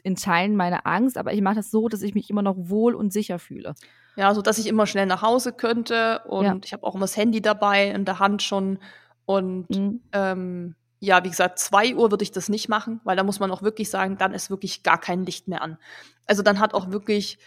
in 0.00 0.16
Teilen 0.16 0.56
meiner 0.56 0.86
Angst, 0.86 1.16
aber 1.18 1.32
ich 1.32 1.40
mache 1.40 1.56
das 1.56 1.70
so, 1.70 1.88
dass 1.88 2.02
ich 2.02 2.14
mich 2.14 2.30
immer 2.30 2.42
noch 2.42 2.56
wohl 2.56 2.94
und 2.94 3.12
sicher 3.12 3.38
fühle. 3.38 3.74
ja, 4.16 4.34
so 4.34 4.42
dass 4.42 4.58
ich 4.58 4.66
immer 4.66 4.86
schnell 4.86 5.06
nach 5.06 5.22
Hause 5.22 5.52
könnte 5.52 6.22
und 6.26 6.44
Ja. 6.44 6.56
ich 6.64 6.72
habe 6.72 6.82
auch 6.84 6.94
immer 6.96 7.04
das 7.04 7.16
Handy 7.16 7.40
dabei 7.40 7.88
in 7.90 8.04
der 8.04 8.18
Hand 8.18 8.42
schon 8.42 8.78
und 9.26 9.70
Mhm. 9.70 10.00
ähm, 10.12 10.74
ja, 11.00 11.22
wie 11.22 11.28
gesagt, 11.30 11.60
zwei 11.60 11.94
Uhr 11.94 12.10
würde 12.10 12.24
ich 12.24 12.32
das 12.32 12.48
nicht 12.48 12.68
machen, 12.68 13.00
weil 13.04 13.16
da 13.16 13.22
muss 13.22 13.38
man 13.38 13.52
auch 13.52 13.62
wirklich 13.62 13.88
sagen, 13.90 14.18
dann 14.18 14.34
ist 14.34 14.50
wirklich 14.50 14.82
gar 14.82 14.98
kein 14.98 15.24
Licht 15.24 15.46
mehr 15.46 15.62
an. 15.62 15.78
Also 16.26 16.42
dann 16.42 16.58
hat 16.58 16.74
auch 16.74 16.90
wirklich 16.90 17.38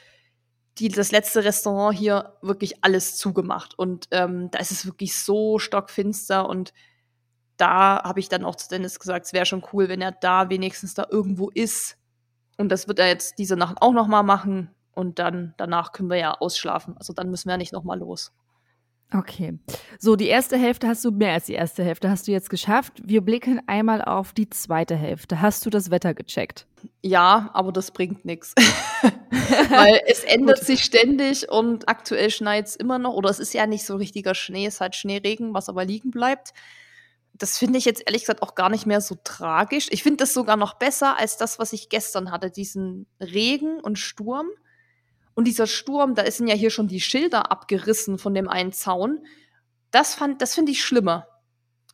die, 0.79 0.87
das 0.87 1.11
letzte 1.11 1.43
Restaurant 1.43 1.97
hier 1.97 2.37
wirklich 2.41 2.81
alles 2.85 3.17
zugemacht 3.17 3.77
und 3.77 4.07
ähm, 4.11 4.49
da 4.51 4.59
ist 4.59 4.71
es 4.71 4.85
wirklich 4.85 5.13
so 5.19 5.59
stockfinster 5.59 6.47
und 6.47 6.71
da 7.57 8.01
habe 8.03 8.21
ich 8.21 8.29
dann 8.29 8.45
auch 8.45 8.55
zu 8.55 8.69
Dennis 8.69 8.97
gesagt, 8.97 9.25
es 9.25 9.33
wäre 9.33 9.45
schon 9.45 9.63
cool, 9.73 9.89
wenn 9.89 10.01
er 10.01 10.13
da 10.13 10.49
wenigstens 10.49 10.93
da 10.93 11.05
irgendwo 11.11 11.49
ist. 11.49 11.97
Und 12.57 12.69
das 12.69 12.87
wird 12.87 12.99
er 12.99 13.07
jetzt 13.07 13.37
diese 13.37 13.55
Nacht 13.55 13.77
auch 13.81 13.93
noch 13.93 14.07
mal 14.07 14.23
machen 14.23 14.69
und 14.93 15.19
dann 15.19 15.53
danach 15.57 15.91
können 15.91 16.09
wir 16.09 16.17
ja 16.17 16.33
ausschlafen. 16.33 16.95
Also 16.97 17.13
dann 17.13 17.29
müssen 17.29 17.47
wir 17.47 17.53
ja 17.53 17.57
nicht 17.57 17.73
noch 17.73 17.83
mal 17.83 17.97
los. 17.97 18.31
Okay. 19.13 19.59
So, 19.99 20.15
die 20.15 20.27
erste 20.27 20.57
Hälfte 20.57 20.87
hast 20.87 21.03
du 21.03 21.11
mehr 21.11 21.33
als 21.33 21.45
die 21.45 21.53
erste 21.53 21.83
Hälfte 21.83 22.09
hast 22.09 22.27
du 22.27 22.31
jetzt 22.31 22.49
geschafft. 22.49 23.01
Wir 23.03 23.21
blicken 23.21 23.61
einmal 23.67 24.01
auf 24.01 24.31
die 24.31 24.49
zweite 24.49 24.95
Hälfte. 24.95 25.41
Hast 25.41 25.65
du 25.65 25.69
das 25.69 25.91
Wetter 25.91 26.13
gecheckt? 26.13 26.65
Ja, 27.01 27.49
aber 27.53 27.73
das 27.73 27.91
bringt 27.91 28.23
nichts. 28.23 28.55
Weil 29.69 30.01
es 30.07 30.23
ändert 30.23 30.63
sich 30.63 30.83
ständig 30.83 31.49
und 31.49 31.89
aktuell 31.89 32.29
schneit 32.29 32.67
es 32.67 32.75
immer 32.75 32.99
noch. 32.99 33.13
Oder 33.13 33.29
es 33.29 33.39
ist 33.39 33.53
ja 33.53 33.67
nicht 33.67 33.85
so 33.85 33.95
richtiger 33.95 34.35
Schnee, 34.35 34.65
es 34.65 34.75
ist 34.75 34.81
halt 34.81 34.95
Schneeregen, 34.95 35.53
was 35.53 35.69
aber 35.69 35.85
liegen 35.85 36.11
bleibt. 36.11 36.53
Das 37.34 37.57
finde 37.57 37.79
ich 37.79 37.86
jetzt 37.86 38.03
ehrlich 38.05 38.23
gesagt 38.23 38.41
auch 38.41 38.55
gar 38.55 38.69
nicht 38.69 38.86
mehr 38.86 39.01
so 39.01 39.15
tragisch. 39.23 39.88
Ich 39.91 40.03
finde 40.03 40.17
das 40.17 40.34
sogar 40.34 40.57
noch 40.57 40.75
besser 40.75 41.17
als 41.17 41.38
das, 41.38 41.59
was 41.59 41.73
ich 41.73 41.89
gestern 41.89 42.32
hatte, 42.32 42.51
diesen 42.51 43.07
Regen 43.19 43.79
und 43.79 43.97
Sturm. 43.97 44.47
Und 45.34 45.45
dieser 45.45 45.65
Sturm, 45.65 46.13
da 46.13 46.29
sind 46.29 46.47
ja 46.47 46.55
hier 46.55 46.69
schon 46.69 46.88
die 46.88 47.01
Schilder 47.01 47.51
abgerissen 47.51 48.17
von 48.17 48.34
dem 48.34 48.47
einen 48.47 48.73
Zaun. 48.73 49.25
Das 49.91 50.13
fand, 50.13 50.41
das 50.41 50.55
finde 50.55 50.71
ich 50.71 50.84
schlimmer. 50.84 51.27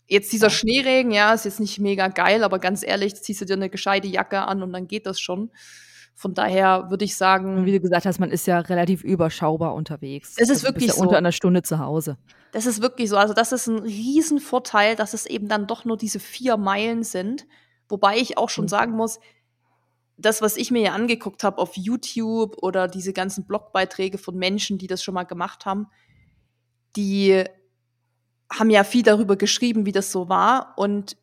Jetzt 0.07 0.31
dieser. 0.31 0.49
Schneeregen, 0.49 1.11
ja, 1.11 1.33
ist 1.33 1.45
jetzt 1.45 1.59
nicht 1.59 1.79
mega 1.79 2.07
geil, 2.07 2.43
aber 2.43 2.59
ganz 2.59 2.83
ehrlich, 2.83 3.15
ziehst 3.15 3.41
du 3.41 3.45
dir 3.45 3.53
eine 3.53 3.69
gescheite 3.69 4.07
Jacke 4.07 4.39
an 4.39 4.63
und 4.63 4.71
dann 4.73 4.87
geht 4.87 5.05
das 5.05 5.19
schon. 5.19 5.51
Von 6.19 6.33
daher 6.33 6.89
würde 6.89 7.05
ich 7.05 7.11
Und 7.11 7.17
sagen, 7.17 7.65
wie 7.67 7.71
du 7.73 7.79
gesagt 7.79 8.07
hast, 8.07 8.17
man 8.19 8.31
ist 8.31 8.47
ja 8.47 8.57
relativ 8.59 9.03
überschaubar 9.03 9.75
unterwegs. 9.75 10.31
Es 10.37 10.49
ist 10.49 10.65
Also 10.65 10.67
wirklich 10.73 10.87
ja 10.87 10.93
so. 10.95 11.01
unter 11.03 11.15
einer 11.17 11.31
Stunde 11.31 11.61
zu 11.61 11.77
Hause. 11.77 12.17
das 12.53 12.65
ist 12.65 12.81
wirklich 12.81 13.07
so. 13.09 13.17
Also 13.17 13.35
das 13.35 13.51
ist 13.51 13.67
ein 13.67 13.77
Riesenvorteil, 13.77 14.95
dass 14.95 15.13
es 15.13 15.27
eben 15.27 15.47
dann 15.47 15.67
doch 15.67 15.85
nur 15.85 15.95
diese 15.95 16.19
vier 16.19 16.57
Meilen 16.57 17.03
sind. 17.03 17.45
Wobei 17.87 18.17
ich 18.17 18.35
auch 18.39 18.49
schon 18.49 18.65
Mhm. 18.65 18.69
sagen 18.69 18.91
muss, 18.93 19.19
das, 20.17 20.41
was 20.41 20.57
ich 20.57 20.71
mir 20.71 20.81
ja 20.81 20.93
angeguckt 20.93 21.43
habe 21.43 21.59
auf 21.59 21.77
YouTube 21.77 22.57
oder 22.63 22.87
diese 22.87 23.13
ganzen 23.13 23.45
Blogbeiträge 23.45 24.17
von 24.17 24.35
Menschen, 24.35 24.79
die 24.79 24.87
das 24.87 25.03
schon 25.03 25.13
mal 25.13 25.23
gemacht 25.25 25.67
haben, 25.67 25.85
die 26.95 27.43
haben 28.51 28.71
ja 28.71 28.83
viel 28.83 29.03
darüber 29.03 29.35
geschrieben, 29.35 29.85
wie 29.85 29.91
das 29.91 30.11
so 30.11 30.29
war. 30.29 30.73
Und 30.77 31.15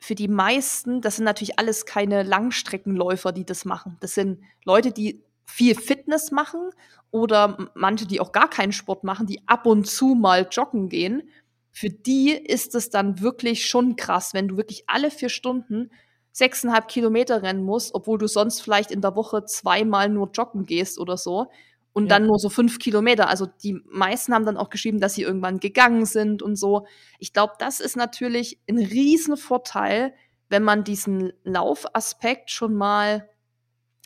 für 0.00 0.14
die 0.14 0.28
meisten, 0.28 1.02
das 1.02 1.16
sind 1.16 1.26
natürlich 1.26 1.58
alles 1.58 1.84
keine 1.84 2.22
Langstreckenläufer, 2.22 3.32
die 3.32 3.44
das 3.44 3.66
machen. 3.66 3.98
Das 4.00 4.14
sind 4.14 4.42
Leute, 4.64 4.92
die 4.92 5.22
viel 5.44 5.74
Fitness 5.74 6.30
machen 6.30 6.70
oder 7.10 7.68
manche, 7.74 8.06
die 8.06 8.20
auch 8.20 8.32
gar 8.32 8.48
keinen 8.48 8.72
Sport 8.72 9.04
machen, 9.04 9.26
die 9.26 9.46
ab 9.46 9.66
und 9.66 9.86
zu 9.86 10.14
mal 10.14 10.48
joggen 10.50 10.88
gehen. 10.88 11.28
Für 11.70 11.90
die 11.90 12.30
ist 12.32 12.74
es 12.74 12.88
dann 12.88 13.20
wirklich 13.20 13.68
schon 13.68 13.96
krass, 13.96 14.32
wenn 14.32 14.48
du 14.48 14.56
wirklich 14.56 14.84
alle 14.86 15.10
vier 15.10 15.28
Stunden 15.28 15.90
sechseinhalb 16.32 16.88
Kilometer 16.88 17.42
rennen 17.42 17.62
musst, 17.62 17.94
obwohl 17.94 18.16
du 18.16 18.26
sonst 18.26 18.62
vielleicht 18.62 18.90
in 18.90 19.02
der 19.02 19.16
Woche 19.16 19.44
zweimal 19.44 20.08
nur 20.08 20.30
joggen 20.32 20.64
gehst 20.64 20.98
oder 20.98 21.16
so. 21.16 21.50
Und 21.92 22.04
Ja. 22.04 22.10
dann 22.18 22.26
nur 22.26 22.38
so 22.38 22.48
fünf 22.48 22.78
Kilometer. 22.78 23.28
Also 23.28 23.46
die 23.46 23.80
meisten 23.90 24.32
haben 24.34 24.46
dann 24.46 24.56
auch 24.56 24.70
geschrieben, 24.70 25.00
dass 25.00 25.14
sie 25.14 25.22
irgendwann 25.22 25.58
gegangen 25.60 26.06
sind 26.06 26.42
und 26.42 26.56
so. 26.56 26.86
Ich 27.18 27.32
glaube, 27.32 27.54
das 27.58 27.80
ist 27.80 27.96
natürlich 27.96 28.60
ein 28.68 28.78
Riesenvorteil, 28.78 30.14
wenn 30.48 30.62
man 30.62 30.84
diesen 30.84 31.32
Laufaspekt 31.44 32.50
schon 32.50 32.74
mal 32.74 33.28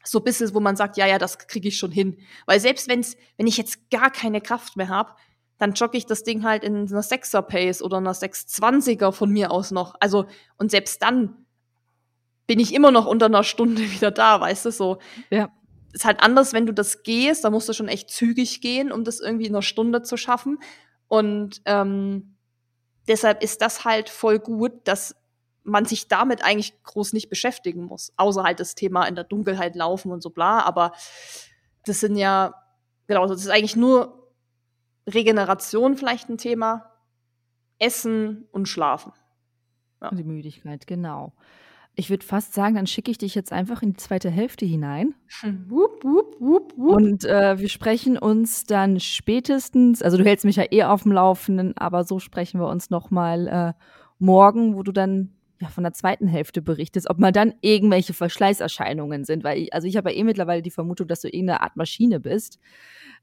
so 0.06 0.18
ein 0.18 0.24
bisschen, 0.24 0.52
wo 0.54 0.60
man 0.60 0.76
sagt, 0.76 0.96
ja, 0.98 1.06
ja, 1.06 1.18
das 1.18 1.38
kriege 1.38 1.68
ich 1.68 1.78
schon 1.78 1.90
hin. 1.90 2.18
Weil 2.46 2.60
selbst 2.60 2.88
wenn's, 2.88 3.16
wenn 3.38 3.46
ich 3.46 3.56
jetzt 3.56 3.90
gar 3.90 4.10
keine 4.10 4.40
Kraft 4.42 4.76
mehr 4.76 4.88
habe, 4.88 5.12
dann 5.56 5.72
jogge 5.72 5.96
ich 5.96 6.04
das 6.04 6.24
Ding 6.24 6.42
halt 6.44 6.64
in 6.64 6.74
einer 6.76 7.02
6er 7.02 7.40
Pace 7.42 7.80
oder 7.80 7.98
einer 7.98 8.12
620er 8.14 9.12
von 9.12 9.30
mir 9.30 9.50
aus 9.50 9.70
noch. 9.70 9.94
Also, 10.00 10.26
und 10.58 10.70
selbst 10.70 11.00
dann 11.02 11.46
bin 12.46 12.58
ich 12.60 12.74
immer 12.74 12.90
noch 12.90 13.06
unter 13.06 13.26
einer 13.26 13.44
Stunde 13.44 13.82
wieder 13.92 14.10
da, 14.10 14.40
weißt 14.40 14.66
du, 14.66 14.70
so. 14.72 14.98
Ja. 15.30 15.50
Ist 15.94 16.04
halt 16.04 16.20
anders, 16.20 16.52
wenn 16.52 16.66
du 16.66 16.74
das 16.74 17.02
gehst, 17.02 17.44
da 17.44 17.50
musst 17.50 17.68
du 17.68 17.72
schon 17.72 17.88
echt 17.88 18.10
zügig 18.10 18.60
gehen, 18.60 18.92
um 18.92 19.04
das 19.04 19.20
irgendwie 19.20 19.46
in 19.46 19.54
einer 19.54 19.62
Stunde 19.62 20.02
zu 20.02 20.16
schaffen. 20.16 20.58
Und 21.08 21.62
ähm, 21.64 22.36
deshalb 23.08 23.42
ist 23.42 23.62
das 23.62 23.84
halt 23.84 24.10
voll 24.10 24.38
gut, 24.38 24.72
dass 24.84 25.16
man 25.62 25.86
sich 25.86 26.08
damit 26.08 26.44
eigentlich 26.44 26.82
groß 26.82 27.12
nicht 27.14 27.30
beschäftigen 27.30 27.84
muss. 27.84 28.12
Außer 28.16 28.42
halt 28.42 28.60
das 28.60 28.74
Thema 28.74 29.06
in 29.06 29.14
der 29.14 29.24
Dunkelheit 29.24 29.76
laufen 29.76 30.12
und 30.12 30.22
so 30.22 30.30
bla. 30.30 30.60
Aber 30.60 30.92
das 31.86 32.00
sind 32.00 32.16
ja, 32.16 32.54
genau, 33.06 33.26
das 33.26 33.40
ist 33.40 33.48
eigentlich 33.48 33.76
nur 33.76 34.32
Regeneration 35.08 35.96
vielleicht 35.96 36.28
ein 36.28 36.38
Thema. 36.38 36.90
Essen 37.78 38.46
und 38.52 38.68
Schlafen. 38.68 39.12
Ja. 40.02 40.08
Und 40.08 40.16
die 40.16 40.24
Müdigkeit, 40.24 40.86
genau. 40.86 41.32
Ich 41.96 42.10
würde 42.10 42.26
fast 42.26 42.54
sagen, 42.54 42.74
dann 42.74 42.88
schicke 42.88 43.10
ich 43.10 43.18
dich 43.18 43.34
jetzt 43.36 43.52
einfach 43.52 43.82
in 43.82 43.90
die 43.90 43.96
zweite 43.96 44.28
Hälfte 44.28 44.66
hinein. 44.66 45.14
Wupp, 45.68 46.02
wupp, 46.02 46.36
wupp, 46.40 46.72
wupp. 46.76 46.96
Und 46.96 47.24
äh, 47.24 47.58
wir 47.58 47.68
sprechen 47.68 48.18
uns 48.18 48.64
dann 48.64 48.98
spätestens, 48.98 50.02
also 50.02 50.16
du 50.16 50.24
hältst 50.24 50.44
mich 50.44 50.56
ja 50.56 50.64
eh 50.70 50.82
auf 50.82 51.04
dem 51.04 51.12
Laufenden, 51.12 51.76
aber 51.76 52.02
so 52.02 52.18
sprechen 52.18 52.58
wir 52.58 52.68
uns 52.68 52.90
nochmal 52.90 53.46
äh, 53.46 53.84
morgen, 54.18 54.74
wo 54.74 54.82
du 54.82 54.90
dann 54.90 55.30
ja 55.60 55.68
von 55.68 55.84
der 55.84 55.92
zweiten 55.92 56.26
Hälfte 56.26 56.62
berichtest, 56.62 57.08
ob 57.08 57.18
mal 57.18 57.30
dann 57.30 57.54
irgendwelche 57.60 58.12
Verschleißerscheinungen 58.12 59.24
sind, 59.24 59.44
weil 59.44 59.58
ich, 59.58 59.72
also 59.72 59.86
ich 59.86 59.96
habe 59.96 60.10
ja 60.10 60.18
eh 60.18 60.24
mittlerweile 60.24 60.62
die 60.62 60.70
Vermutung, 60.70 61.06
dass 61.06 61.20
du 61.20 61.28
irgendeine 61.28 61.62
Art 61.62 61.76
Maschine 61.76 62.18
bist, 62.18 62.58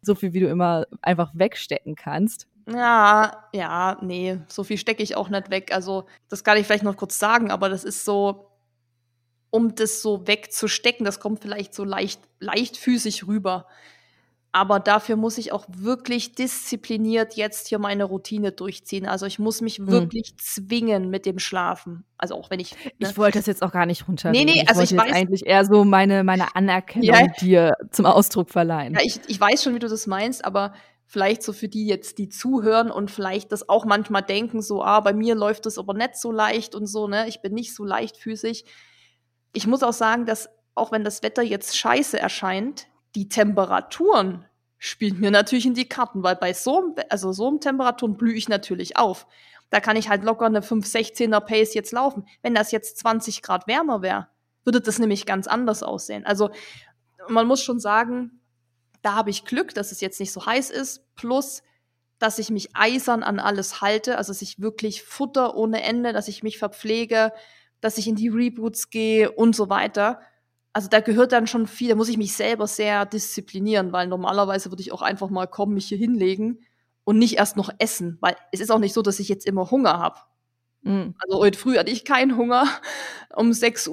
so 0.02 0.16
viel 0.16 0.32
wie 0.34 0.40
du 0.40 0.48
immer 0.48 0.86
einfach 1.02 1.32
wegstecken 1.34 1.96
kannst. 1.96 2.48
Ja, 2.72 3.50
ja, 3.54 3.98
nee, 4.02 4.40
so 4.48 4.64
viel 4.64 4.78
stecke 4.78 5.04
ich 5.04 5.16
auch 5.18 5.30
nicht 5.30 5.50
weg. 5.50 5.74
Also, 5.74 6.06
das 6.30 6.44
kann 6.44 6.58
ich 6.58 6.66
vielleicht 6.66 6.84
noch 6.84 6.96
kurz 6.96 7.20
sagen, 7.20 7.52
aber 7.52 7.70
das 7.70 7.84
ist 7.84 8.06
so, 8.06 8.51
um 9.52 9.76
das 9.76 10.02
so 10.02 10.26
wegzustecken, 10.28 11.06
das 11.06 11.20
kommt 11.20 11.41
vielleicht 11.41 11.74
so 11.76 11.84
leicht, 11.84 12.20
leichtfüßig 12.39 13.28
rüber. 13.28 13.68
Aber 14.54 14.82
dafür 14.82 15.16
muss 15.16 15.38
ich 15.38 15.54
auch 15.54 15.66
wirklich 15.70 16.36
diszipliniert 16.36 17.36
jetzt 17.36 17.70
hier 17.70 17.80
meine 17.80 18.04
Routine 18.04 18.52
durchziehen. 18.52 19.08
Also 19.08 19.26
ich 19.26 19.39
muss 19.39 19.62
mich 19.62 19.78
Hm. 19.78 19.88
wirklich 19.88 20.36
zwingen 20.38 21.10
mit 21.10 21.26
dem 21.26 21.39
Schlafen. 21.39 22.04
Also 22.18 22.36
auch 22.36 22.49
wenn 22.49 22.60
ich. 22.60 22.72
Ne? 22.74 22.91
Ich 23.10 23.18
wollte 23.18 23.39
das 23.39 23.45
jetzt 23.45 23.62
auch 23.64 23.72
gar 23.72 23.86
nicht 23.86 24.10
runter. 24.10 24.32
Nee, 24.32 24.43
nee, 24.43 24.66
also 24.68 24.80
wollte 24.82 24.95
ich 24.95 24.99
weiß- 24.99 25.14
eigentlich 25.14 25.45
eher 25.45 25.64
so 25.64 25.86
meine, 25.86 26.26
meine 26.26 26.54
Anerkennung 26.54 27.06
Ja. 27.08 27.28
dir 27.39 27.72
zum 27.91 28.06
Ausdruck 28.06 28.49
verleihen. 28.49 28.93
Ja, 28.95 28.99
ich, 29.04 29.22
ich 29.28 29.39
weiß 29.39 29.64
schon, 29.64 29.74
wie 29.74 29.80
du 29.80 29.88
das 29.88 30.06
meinst, 30.06 30.43
aber 30.43 30.74
vielleicht 31.06 31.43
so 31.43 31.54
für 31.54 31.70
die 31.70 31.86
jetzt, 31.88 32.18
die 32.18 32.28
zuhören 32.28 32.91
und 32.91 33.10
vielleicht 33.10 33.54
das 33.54 33.70
auch 33.70 33.86
manchmal 33.86 34.22
denken, 34.22 34.62
so, 34.62 34.84
ah, 34.84 34.99
bei 34.99 35.14
mir 35.14 35.36
läuft 35.36 35.66
das 35.66 35.78
aber 35.78 35.93
nicht 35.93 36.18
so 36.18 36.30
leicht 36.32 36.76
und 36.76 36.88
so, 36.88 37.08
ne? 37.08 37.26
Ich 37.30 37.41
bin 37.41 37.54
nicht 37.54 37.74
so 37.74 37.86
leichtfüßig. 37.86 38.66
Ich 39.54 39.68
muss 39.68 39.84
auch 39.84 39.93
sagen, 39.93 40.26
dass 40.26 40.49
auch 40.76 40.91
wenn 40.91 41.04
das 41.04 41.24
Wetter 41.24 41.41
jetzt 41.41 41.78
scheiße 41.78 42.20
erscheint, 42.20 42.88
die 43.16 43.28
Temperaturen 43.28 44.45
spielen 44.78 45.20
mir 45.20 45.32
natürlich 45.32 45.66
in 45.66 45.74
die 45.74 45.88
Karten, 45.88 46.24
weil 46.24 46.36
bei 46.36 46.54
so 46.54 46.95
also 47.10 47.32
so 47.34 47.47
einem 47.47 47.60
Temperaturen 47.60 48.18
blühe 48.18 48.36
ich 48.36 48.49
natürlich 48.49 48.97
auf. 48.97 49.28
Da 49.70 49.80
kann 49.80 49.95
ich 49.95 50.10
halt 50.10 50.24
locker 50.24 50.45
eine 50.45 50.62
5-16er 50.62 51.39
Pace 51.39 51.74
jetzt 51.74 51.91
laufen. 51.91 52.26
Wenn 52.41 52.56
das 52.56 52.72
jetzt 52.72 52.97
20 52.97 53.41
Grad 53.41 53.68
wärmer 53.68 54.02
wäre, 54.02 54.28
würde 54.64 54.82
das 54.82 54.99
nämlich 54.99 55.26
ganz 55.26 55.47
anders 55.47 55.84
aussehen. 55.84 56.26
Also 56.26 56.49
man 57.28 57.47
muss 57.47 57.62
schon 57.62 57.80
sagen, 57.80 58.41
da 59.02 59.14
habe 59.14 59.30
ich 59.30 59.45
Glück, 59.45 59.74
dass 59.74 59.91
es 59.91 60.02
jetzt 60.02 60.20
nicht 60.20 60.32
so 60.32 60.45
heiß 60.45 60.70
ist, 60.70 61.04
plus 61.16 61.64
dass 62.20 62.38
ich 62.38 62.52
mich 62.52 62.76
eisern 62.76 63.24
an 63.24 63.39
alles 63.39 63.82
halte, 63.82 64.18
also 64.18 64.32
dass 64.32 64.41
ich 64.41 64.60
wirklich 64.60 65.04
Futter 65.04 65.56
ohne 65.56 65.82
Ende, 65.84 66.14
dass 66.14 66.28
ich 66.28 66.43
mich 66.43 66.60
verpflege, 66.60 67.34
dass 67.82 67.98
ich 67.98 68.08
in 68.08 68.16
die 68.16 68.30
Reboots 68.30 68.90
gehe 68.90 69.32
und 69.32 69.56
so 69.56 69.70
weiter. 69.70 70.22
Also 70.74 70.88
da 70.88 71.02
gehört 71.02 71.34
dann 71.34 71.48
schon 71.48 71.68
viel, 71.68 71.90
da 71.90 71.96
muss 71.96 72.10
ich 72.10 72.18
mich 72.18 72.34
selber 72.34 72.68
sehr 72.68 73.06
disziplinieren, 73.06 73.92
weil 73.92 74.08
normalerweise 74.08 74.72
würde 74.72 74.82
ich 74.82 74.94
auch 74.94 75.02
einfach 75.02 75.30
mal 75.30 75.48
kommen, 75.48 75.74
mich 75.74 75.88
hier 75.88 75.98
hinlegen 75.98 76.60
und 77.04 77.18
nicht 77.18 77.38
erst 77.38 77.58
noch 77.58 77.70
essen, 77.80 78.18
weil 78.22 78.36
es 78.52 78.62
ist 78.62 78.72
auch 78.72 78.80
nicht 78.80 78.94
so, 78.94 79.02
dass 79.02 79.20
ich 79.20 79.28
jetzt 79.28 79.46
immer 79.46 79.70
Hunger 79.70 80.00
habe. 80.00 80.20
Mhm. 80.84 81.14
Also 81.20 81.40
heute 81.40 81.60
früh 81.60 81.78
hatte 81.78 81.92
ich 81.92 82.06
keinen 82.06 82.38
Hunger. 82.38 82.68
Um 83.36 83.52
6.45 83.52 83.90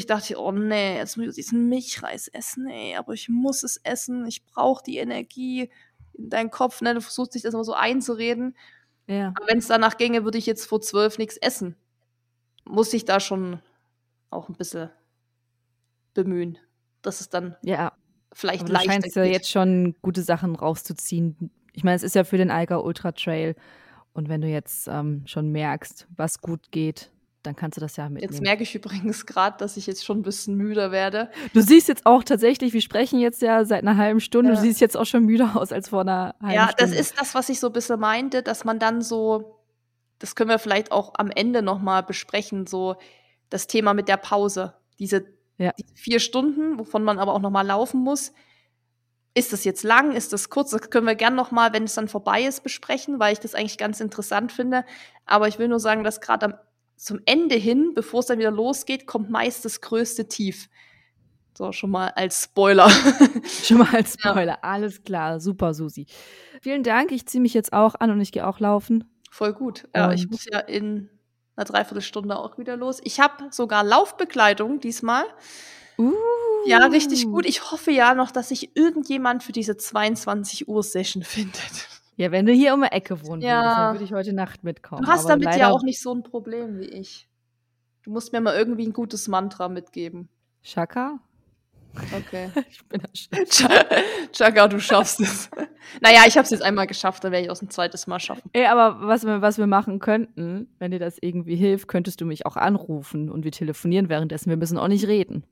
Uhr 0.00 0.06
dachte 0.06 0.32
ich, 0.32 0.36
oh 0.36 0.52
nee, 0.52 0.96
jetzt 0.96 1.16
muss 1.16 1.28
ich 1.28 1.34
diesen 1.34 1.68
Milchreis 1.68 2.28
essen, 2.28 2.68
ey, 2.68 2.96
aber 2.96 3.12
ich 3.12 3.28
muss 3.28 3.62
es 3.62 3.78
essen, 3.78 4.26
ich 4.26 4.44
brauche 4.46 4.82
die 4.84 4.98
Energie 4.98 5.70
in 6.14 6.30
deinen 6.30 6.50
Kopf, 6.50 6.80
ne? 6.80 6.94
Du 6.94 7.00
versuchst 7.00 7.34
dich 7.34 7.42
das 7.42 7.54
immer 7.54 7.64
so 7.64 7.72
einzureden. 7.72 8.56
Ja. 9.06 9.32
Aber 9.36 9.46
wenn 9.48 9.58
es 9.58 9.68
danach 9.68 9.96
ginge, 9.96 10.24
würde 10.24 10.38
ich 10.38 10.46
jetzt 10.46 10.66
vor 10.66 10.80
zwölf 10.80 11.18
nichts 11.18 11.36
essen. 11.36 11.76
Muss 12.70 12.92
ich 12.94 13.04
da 13.04 13.20
schon 13.20 13.60
auch 14.30 14.48
ein 14.48 14.54
bisschen 14.54 14.90
bemühen, 16.14 16.58
dass 17.02 17.20
es 17.20 17.28
dann 17.28 17.56
Ja, 17.62 17.92
vielleicht 18.32 18.60
aber 18.62 18.68
du 18.68 18.72
leichter 18.74 18.92
scheinst 18.92 19.16
ja 19.16 19.24
jetzt 19.24 19.50
schon 19.50 19.94
gute 20.02 20.22
Sachen 20.22 20.54
rauszuziehen. 20.56 21.50
Ich 21.72 21.84
meine, 21.84 21.96
es 21.96 22.02
ist 22.02 22.14
ja 22.14 22.24
für 22.24 22.36
den 22.38 22.50
Alga 22.50 22.78
Ultra 22.78 23.12
Trail. 23.12 23.54
Und 24.12 24.28
wenn 24.28 24.40
du 24.40 24.48
jetzt 24.48 24.88
ähm, 24.88 25.22
schon 25.26 25.50
merkst, 25.52 26.06
was 26.16 26.40
gut 26.40 26.72
geht, 26.72 27.10
dann 27.44 27.54
kannst 27.56 27.76
du 27.76 27.80
das 27.80 27.96
ja 27.96 28.08
mitnehmen. 28.08 28.32
Jetzt 28.32 28.42
merke 28.42 28.64
ich 28.64 28.74
übrigens 28.74 29.24
gerade, 29.24 29.56
dass 29.58 29.76
ich 29.76 29.86
jetzt 29.86 30.04
schon 30.04 30.18
ein 30.18 30.22
bisschen 30.22 30.56
müder 30.56 30.90
werde. 30.90 31.30
du 31.54 31.60
siehst 31.62 31.88
jetzt 31.88 32.04
auch 32.06 32.22
tatsächlich, 32.24 32.72
wir 32.74 32.82
sprechen 32.82 33.18
jetzt 33.20 33.40
ja 33.40 33.64
seit 33.64 33.82
einer 33.82 33.96
halben 33.96 34.20
Stunde, 34.20 34.50
Ja. 34.50 34.56
du 34.56 34.60
siehst 34.62 34.80
jetzt 34.80 34.96
auch 34.96 35.06
schon 35.06 35.24
müder 35.24 35.56
aus 35.56 35.72
als 35.72 35.88
vor 35.88 36.00
einer 36.02 36.34
halben 36.42 36.54
Ja, 36.54 36.68
Stunde. 36.70 36.92
das 36.96 37.00
ist 37.00 37.18
das, 37.20 37.34
was 37.34 37.48
ich 37.48 37.60
so 37.60 37.68
ein 37.68 37.72
bisschen 37.72 37.98
meinte, 38.00 38.42
dass 38.42 38.64
man 38.64 38.78
dann 38.78 39.00
so, 39.00 39.59
das 40.20 40.36
können 40.36 40.48
wir 40.50 40.60
vielleicht 40.60 40.92
auch 40.92 41.14
am 41.16 41.30
Ende 41.30 41.62
nochmal 41.62 42.04
besprechen, 42.04 42.66
so 42.68 42.94
das 43.48 43.66
Thema 43.66 43.92
mit 43.94 44.06
der 44.08 44.16
Pause. 44.18 44.74
Diese, 45.00 45.24
Ja. 45.58 45.72
diese 45.76 45.94
vier 45.96 46.20
Stunden, 46.20 46.78
wovon 46.78 47.02
man 47.02 47.18
aber 47.18 47.34
auch 47.34 47.40
nochmal 47.40 47.66
laufen 47.66 48.00
muss. 48.00 48.32
Ist 49.34 49.52
das 49.52 49.64
jetzt 49.64 49.82
lang? 49.82 50.12
Ist 50.12 50.32
das 50.32 50.50
kurz? 50.50 50.70
Das 50.70 50.90
können 50.90 51.06
wir 51.06 51.14
gern 51.16 51.34
nochmal, 51.34 51.72
wenn 51.72 51.84
es 51.84 51.94
dann 51.94 52.08
vorbei 52.08 52.42
ist, 52.44 52.62
besprechen, 52.62 53.18
weil 53.20 53.32
ich 53.32 53.38
das 53.40 53.54
eigentlich 53.54 53.78
ganz 53.78 54.00
interessant 54.00 54.52
finde. 54.52 54.84
Aber 55.24 55.48
ich 55.48 55.58
will 55.58 55.68
nur 55.68 55.80
sagen, 55.80 56.04
dass 56.04 56.20
gerade 56.20 56.46
am 56.46 56.54
zum 56.96 57.18
Ende 57.24 57.54
hin, 57.54 57.92
bevor 57.94 58.20
es 58.20 58.26
dann 58.26 58.38
wieder 58.38 58.50
losgeht, 58.50 59.06
kommt 59.06 59.30
meist 59.30 59.64
das 59.64 59.80
größte 59.80 60.28
Tief. 60.28 60.68
So, 61.56 61.72
schon 61.72 61.90
mal 61.90 62.08
als 62.08 62.44
Spoiler. 62.44 62.90
Schon 63.64 63.78
mal 63.78 63.88
als 63.94 64.16
Ja. 64.22 64.30
Spoiler. 64.32 64.62
Alles 64.64 65.02
klar, 65.02 65.40
super, 65.40 65.72
Susi. 65.72 66.06
Vielen 66.60 66.82
Dank. 66.82 67.10
Ich 67.12 67.24
ziehe 67.26 67.40
mich 67.40 67.54
jetzt 67.54 67.72
auch 67.72 67.94
an 67.94 68.10
und 68.10 68.20
ich 68.20 68.32
gehe 68.32 68.46
auch 68.46 68.60
laufen. 68.60 69.04
Voll 69.30 69.52
gut. 69.54 69.88
Ja, 69.94 70.12
ich 70.12 70.28
muss 70.28 70.44
ja 70.44 70.58
in 70.58 71.08
einer 71.56 71.64
Dreiviertelstunde 71.64 72.36
auch 72.38 72.58
wieder 72.58 72.76
los. 72.76 73.00
Ich 73.04 73.20
habe 73.20 73.46
sogar 73.50 73.84
Laufbekleidung 73.84 74.80
diesmal. 74.80 75.24
Uh. 75.98 76.12
Ja, 76.66 76.78
richtig 76.86 77.24
gut. 77.26 77.46
Ich 77.46 77.70
hoffe 77.70 77.90
ja 77.90 78.14
noch, 78.14 78.30
dass 78.32 78.48
sich 78.50 78.76
irgendjemand 78.76 79.42
für 79.42 79.52
diese 79.52 79.76
22 79.78 80.68
Uhr 80.68 80.82
Session 80.82 81.22
findet. 81.22 81.88
Ja, 82.16 82.30
wenn 82.32 82.44
du 82.44 82.52
hier 82.52 82.74
um 82.74 82.82
die 82.82 82.88
Ecke 82.92 83.24
wohnen 83.26 83.40
Ja. 83.40 83.62
dann 83.86 83.94
würde 83.94 84.04
ich 84.04 84.12
heute 84.12 84.34
Nacht 84.34 84.62
mitkommen. 84.62 85.02
Du 85.02 85.08
hast 85.08 85.24
Aber 85.24 85.38
damit 85.38 85.56
ja 85.58 85.70
auch 85.70 85.82
nicht 85.82 86.00
so 86.02 86.12
ein 86.12 86.22
Problem 86.22 86.78
wie 86.78 86.84
ich. 86.86 87.28
Du 88.02 88.10
musst 88.10 88.32
mir 88.32 88.40
mal 88.42 88.54
irgendwie 88.54 88.86
ein 88.86 88.92
gutes 88.92 89.26
Mantra 89.28 89.68
mitgeben. 89.68 90.28
Shaka? 90.62 91.18
Okay. 92.14 92.50
Ich 92.70 92.84
bin. 92.86 93.00
Ch- 93.14 93.68
Chaka, 94.32 94.68
du 94.68 94.80
schaffst 94.80 95.20
es. 95.20 95.50
Naja, 96.00 96.20
ich 96.26 96.36
habe 96.36 96.44
es 96.44 96.50
jetzt 96.50 96.62
einmal 96.62 96.86
geschafft, 96.86 97.24
dann 97.24 97.32
werde 97.32 97.44
ich 97.44 97.50
auch 97.50 97.60
ein 97.60 97.70
zweites 97.70 98.06
Mal 98.06 98.20
schaffen. 98.20 98.48
Ey, 98.52 98.66
aber 98.66 99.06
was 99.06 99.24
wir, 99.24 99.42
was 99.42 99.58
wir 99.58 99.66
machen 99.66 99.98
könnten, 99.98 100.68
wenn 100.78 100.90
dir 100.90 100.98
das 100.98 101.18
irgendwie 101.20 101.56
hilft, 101.56 101.88
könntest 101.88 102.20
du 102.20 102.26
mich 102.26 102.46
auch 102.46 102.56
anrufen 102.56 103.30
und 103.30 103.44
wir 103.44 103.52
telefonieren 103.52 104.08
währenddessen. 104.08 104.50
Wir 104.50 104.56
müssen 104.56 104.78
auch 104.78 104.88
nicht 104.88 105.06
reden. 105.06 105.44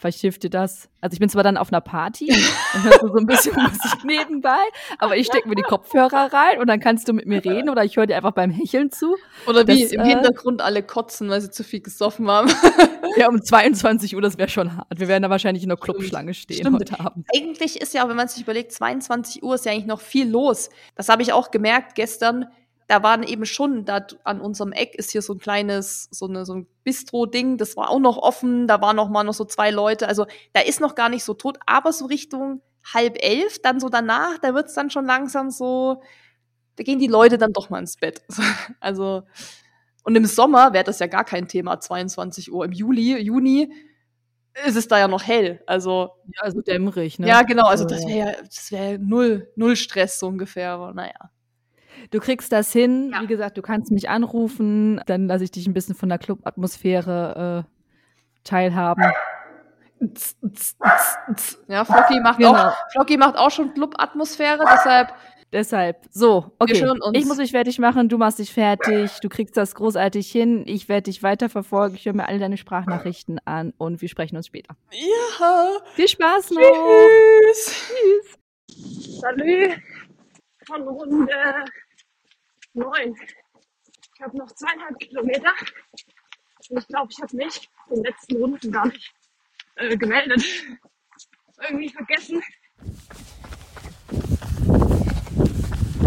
Vielleicht 0.00 0.20
hilft 0.20 0.42
dir 0.44 0.50
das. 0.50 0.88
Also 1.02 1.12
ich 1.12 1.20
bin 1.20 1.28
zwar 1.28 1.42
dann 1.42 1.58
auf 1.58 1.70
einer 1.70 1.82
Party 1.82 2.30
und 2.30 2.84
hörst 2.84 3.02
du 3.02 3.08
so 3.08 3.16
ein 3.16 3.26
bisschen 3.26 3.52
Musik 3.62 4.04
nebenbei, 4.04 4.58
aber 4.98 5.14
ich 5.18 5.26
stecke 5.26 5.46
mir 5.46 5.56
die 5.56 5.62
Kopfhörer 5.62 6.32
rein 6.32 6.58
und 6.58 6.68
dann 6.68 6.80
kannst 6.80 7.06
du 7.06 7.12
mit 7.12 7.26
mir 7.26 7.44
reden 7.44 7.68
oder 7.68 7.84
ich 7.84 7.98
höre 7.98 8.06
dir 8.06 8.16
einfach 8.16 8.32
beim 8.32 8.50
Hecheln 8.50 8.90
zu. 8.90 9.16
Oder 9.46 9.66
wie 9.66 9.82
Das, 9.82 9.92
im 9.92 10.00
äh, 10.00 10.06
Hintergrund 10.06 10.62
alle 10.62 10.82
kotzen, 10.82 11.28
weil 11.28 11.42
sie 11.42 11.50
zu 11.50 11.64
viel 11.64 11.80
gesoffen 11.80 12.28
haben. 12.30 12.50
Ja, 13.16 13.28
um 13.28 13.42
22 13.42 14.14
Uhr, 14.14 14.22
das 14.22 14.38
wäre 14.38 14.48
schon 14.48 14.76
hart. 14.76 14.86
Wir 14.94 15.08
werden 15.08 15.24
da 15.24 15.30
wahrscheinlich 15.30 15.64
in 15.64 15.68
der. 15.68 15.78
Clubschlange 15.80 16.32
stehen 16.32 16.58
Stimmt. 16.58 16.78
heute 16.78 17.00
Abend. 17.00 17.26
eigentlich 17.34 17.80
ist 17.80 17.92
ja, 17.92 18.08
wenn 18.08 18.16
man 18.16 18.28
sich 18.28 18.42
überlegt, 18.42 18.70
22 18.70 19.42
Uhr 19.42 19.56
ist 19.56 19.64
ja 19.64 19.72
eigentlich 19.72 19.86
noch 19.86 20.00
viel 20.00 20.30
los. 20.30 20.70
Das 20.94 21.08
habe 21.08 21.22
ich 21.22 21.32
auch 21.32 21.50
gemerkt 21.50 21.96
gestern. 21.96 22.46
Da 22.90 23.04
waren 23.04 23.22
eben 23.22 23.46
schon, 23.46 23.84
da 23.84 24.04
an 24.24 24.40
unserem 24.40 24.72
Eck 24.72 24.96
ist 24.96 25.12
hier 25.12 25.22
so 25.22 25.34
ein 25.34 25.38
kleines, 25.38 26.08
so, 26.10 26.26
eine, 26.26 26.44
so 26.44 26.54
ein 26.54 26.66
Bistro-Ding, 26.82 27.56
das 27.56 27.76
war 27.76 27.88
auch 27.88 28.00
noch 28.00 28.16
offen, 28.16 28.66
da 28.66 28.80
waren 28.80 28.96
noch 28.96 29.08
mal 29.08 29.22
noch 29.22 29.32
so 29.32 29.44
zwei 29.44 29.70
Leute. 29.70 30.08
Also 30.08 30.26
da 30.54 30.60
ist 30.62 30.80
noch 30.80 30.96
gar 30.96 31.08
nicht 31.08 31.22
so 31.22 31.34
tot, 31.34 31.56
aber 31.66 31.92
so 31.92 32.06
Richtung 32.06 32.62
halb 32.92 33.16
elf, 33.22 33.62
dann 33.62 33.78
so 33.78 33.90
danach, 33.90 34.38
da 34.38 34.54
wird's 34.54 34.74
dann 34.74 34.90
schon 34.90 35.06
langsam 35.06 35.50
so, 35.50 36.02
da 36.74 36.82
gehen 36.82 36.98
die 36.98 37.06
Leute 37.06 37.38
dann 37.38 37.52
doch 37.52 37.70
mal 37.70 37.78
ins 37.78 37.96
Bett. 37.96 38.22
Also, 38.80 39.22
und 40.02 40.16
im 40.16 40.26
Sommer 40.26 40.72
wäre 40.72 40.82
das 40.82 40.98
ja 40.98 41.06
gar 41.06 41.24
kein 41.24 41.46
Thema, 41.46 41.78
22 41.78 42.50
Uhr. 42.50 42.64
Im 42.64 42.72
Juli, 42.72 43.18
Juni 43.20 43.72
ist 44.66 44.74
es 44.74 44.88
da 44.88 44.98
ja 44.98 45.06
noch 45.06 45.22
hell. 45.22 45.62
Also, 45.64 46.10
Ja, 46.34 46.42
also 46.42 46.60
dämmerig, 46.60 47.20
ne? 47.20 47.28
ja, 47.28 47.42
genau, 47.42 47.66
also 47.66 47.84
Äh, 47.84 47.88
das 47.88 48.04
wäre 48.08 48.18
ja, 48.18 48.32
das 48.42 48.72
wäre 48.72 48.98
null, 48.98 49.48
null 49.54 49.76
Stress 49.76 50.18
so 50.18 50.26
ungefähr, 50.26 50.72
aber 50.72 50.92
naja. 50.92 51.30
Du 52.10 52.18
kriegst 52.20 52.52
das 52.52 52.72
hin. 52.72 53.10
Ja. 53.12 53.22
Wie 53.22 53.26
gesagt, 53.26 53.56
du 53.58 53.62
kannst 53.62 53.90
mich 53.90 54.08
anrufen. 54.08 55.00
Dann 55.06 55.26
lasse 55.28 55.44
ich 55.44 55.50
dich 55.50 55.66
ein 55.66 55.74
bisschen 55.74 55.94
von 55.94 56.08
der 56.08 56.18
Clubatmosphäre 56.18 57.64
äh, 57.66 57.70
teilhaben. 58.44 59.04
Ja, 61.68 61.84
Flocky 61.84 62.20
macht 62.20 62.38
Genau. 62.38 62.54
auch, 62.54 62.74
Flocky 62.92 63.16
macht 63.16 63.36
auch 63.36 63.50
schon 63.50 63.74
Club-Atmosphäre, 63.74 64.64
deshalb, 64.72 65.12
Deshalb, 65.52 66.06
so, 66.12 66.52
okay. 66.60 66.86
Ich 67.12 67.26
muss 67.26 67.38
mich 67.38 67.50
fertig 67.50 67.80
machen, 67.80 68.08
du 68.08 68.18
machst 68.18 68.38
dich 68.38 68.52
fertig, 68.54 69.18
du 69.20 69.28
kriegst 69.28 69.56
das 69.56 69.74
großartig 69.74 70.30
hin, 70.30 70.62
ich 70.64 70.88
werde 70.88 71.02
dich 71.10 71.24
weiterverfolgen, 71.24 71.96
ich 71.96 72.06
höre 72.06 72.12
mir 72.12 72.28
alle 72.28 72.38
deine 72.38 72.56
Sprachnachrichten 72.56 73.40
an 73.46 73.74
und 73.76 74.00
wir 74.00 74.08
sprechen 74.08 74.36
uns 74.36 74.46
später. 74.46 74.76
ja, 74.92 75.78
Viel 75.94 76.06
Spaß 76.06 76.52
noch! 76.52 77.08
tschüss. 77.52 78.38
Salü 79.20 79.72
von 80.66 80.82
Runde 80.82 81.26
9. 82.74 83.16
Ich 84.14 84.20
habe 84.22 84.36
noch 84.36 84.52
zweieinhalb 84.52 84.98
Kilometer. 84.98 85.52
Und 86.68 86.78
ich 86.78 86.88
glaube, 86.88 87.08
ich 87.10 87.20
habe 87.20 87.36
mich 87.36 87.68
in 87.88 87.96
den 87.96 88.04
letzten 88.04 88.36
Runden 88.36 88.70
gar 88.70 88.86
nicht 88.86 89.12
äh, 89.76 89.96
gemeldet. 89.96 90.44
Irgendwie 91.62 91.88
vergessen. 91.88 92.42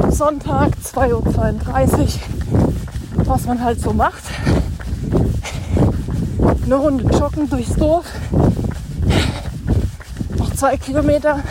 Sonntag, 0.09 0.73
2.32 0.75 2.51
Uhr. 2.51 2.73
Was 3.25 3.45
man 3.45 3.63
halt 3.63 3.79
so 3.79 3.93
macht. 3.93 4.23
Eine 6.63 6.75
Runde 6.75 7.03
joggen 7.17 7.49
durchs 7.49 7.75
Dorf. 7.75 8.05
Noch 10.37 10.53
zwei 10.55 10.77
Kilometer. 10.77 11.43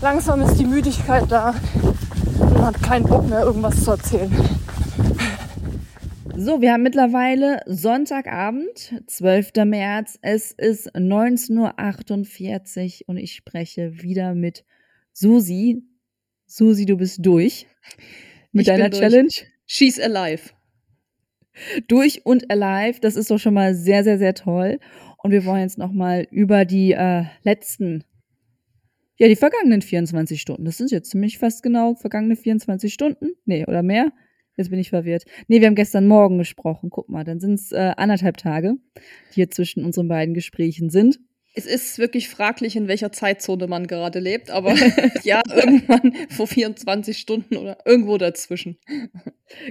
Langsam 0.00 0.42
ist 0.42 0.56
die 0.56 0.66
Müdigkeit 0.66 1.24
da 1.30 1.54
man 2.66 2.74
hat 2.74 2.82
keinen 2.82 3.06
Bock 3.06 3.28
mehr, 3.28 3.42
irgendwas 3.42 3.84
zu 3.84 3.92
erzählen. 3.92 4.32
So, 6.34 6.60
wir 6.60 6.72
haben 6.72 6.82
mittlerweile 6.82 7.60
Sonntagabend, 7.66 9.02
12. 9.06 9.52
März. 9.64 10.18
Es 10.20 10.50
ist 10.50 10.92
19.48 10.96 13.02
Uhr 13.02 13.04
und 13.06 13.18
ich 13.18 13.34
spreche 13.34 14.02
wieder 14.02 14.34
mit 14.34 14.64
Susi. 15.12 15.84
Susi, 16.46 16.86
du 16.86 16.96
bist 16.96 17.24
durch 17.24 17.68
mit 18.50 18.66
Ich 18.66 18.72
bin 18.72 18.78
deiner 18.78 18.90
durch. 18.90 19.00
Challenge. 19.00 19.32
She's 19.66 20.00
alive. 20.00 20.50
Durch 21.86 22.26
und 22.26 22.50
alive. 22.50 22.98
Das 23.00 23.14
ist 23.14 23.30
doch 23.30 23.38
schon 23.38 23.54
mal 23.54 23.76
sehr, 23.76 24.02
sehr, 24.02 24.18
sehr 24.18 24.34
toll. 24.34 24.80
Und 25.18 25.30
wir 25.30 25.44
wollen 25.44 25.62
jetzt 25.62 25.78
nochmal 25.78 26.26
über 26.32 26.64
die 26.64 26.92
äh, 26.92 27.26
letzten, 27.44 28.02
ja, 29.18 29.28
die 29.28 29.36
vergangenen 29.36 29.82
24 29.82 30.40
Stunden. 30.40 30.64
Das 30.64 30.76
sind 30.76 30.90
jetzt 30.90 31.10
ziemlich 31.10 31.38
fast 31.38 31.62
genau 31.62 31.94
vergangene 31.94 32.36
24 32.36 32.92
Stunden. 32.92 33.30
Nee, 33.44 33.64
oder 33.66 33.82
mehr? 33.82 34.12
Jetzt 34.56 34.70
bin 34.70 34.78
ich 34.78 34.90
verwirrt. 34.90 35.24
Nee, 35.48 35.60
wir 35.60 35.66
haben 35.66 35.74
gestern 35.74 36.06
Morgen 36.06 36.38
gesprochen. 36.38 36.90
Guck 36.90 37.08
mal, 37.08 37.24
dann 37.24 37.40
sind 37.40 37.54
es 37.54 37.72
äh, 37.72 37.92
anderthalb 37.96 38.38
Tage, 38.38 38.76
die 39.30 39.34
hier 39.34 39.50
zwischen 39.50 39.84
unseren 39.84 40.08
beiden 40.08 40.34
Gesprächen 40.34 40.90
sind. 40.90 41.18
Es 41.54 41.64
ist 41.64 41.98
wirklich 41.98 42.28
fraglich, 42.28 42.76
in 42.76 42.86
welcher 42.86 43.12
Zeitzone 43.12 43.66
man 43.66 43.86
gerade 43.86 44.18
lebt, 44.18 44.50
aber 44.50 44.74
ja, 45.24 45.40
irgendwann 45.54 46.12
vor 46.28 46.46
24 46.46 47.16
Stunden 47.16 47.56
oder 47.56 47.78
irgendwo 47.86 48.18
dazwischen. 48.18 48.76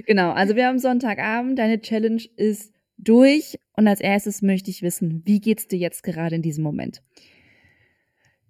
Genau, 0.06 0.32
also 0.32 0.56
wir 0.56 0.66
haben 0.66 0.80
Sonntagabend. 0.80 1.58
Deine 1.58 1.80
Challenge 1.80 2.22
ist 2.36 2.72
durch. 2.98 3.58
Und 3.76 3.86
als 3.86 4.00
erstes 4.00 4.42
möchte 4.42 4.70
ich 4.70 4.82
wissen, 4.82 5.22
wie 5.26 5.40
geht's 5.40 5.68
dir 5.68 5.78
jetzt 5.78 6.02
gerade 6.02 6.34
in 6.34 6.42
diesem 6.42 6.64
Moment? 6.64 7.02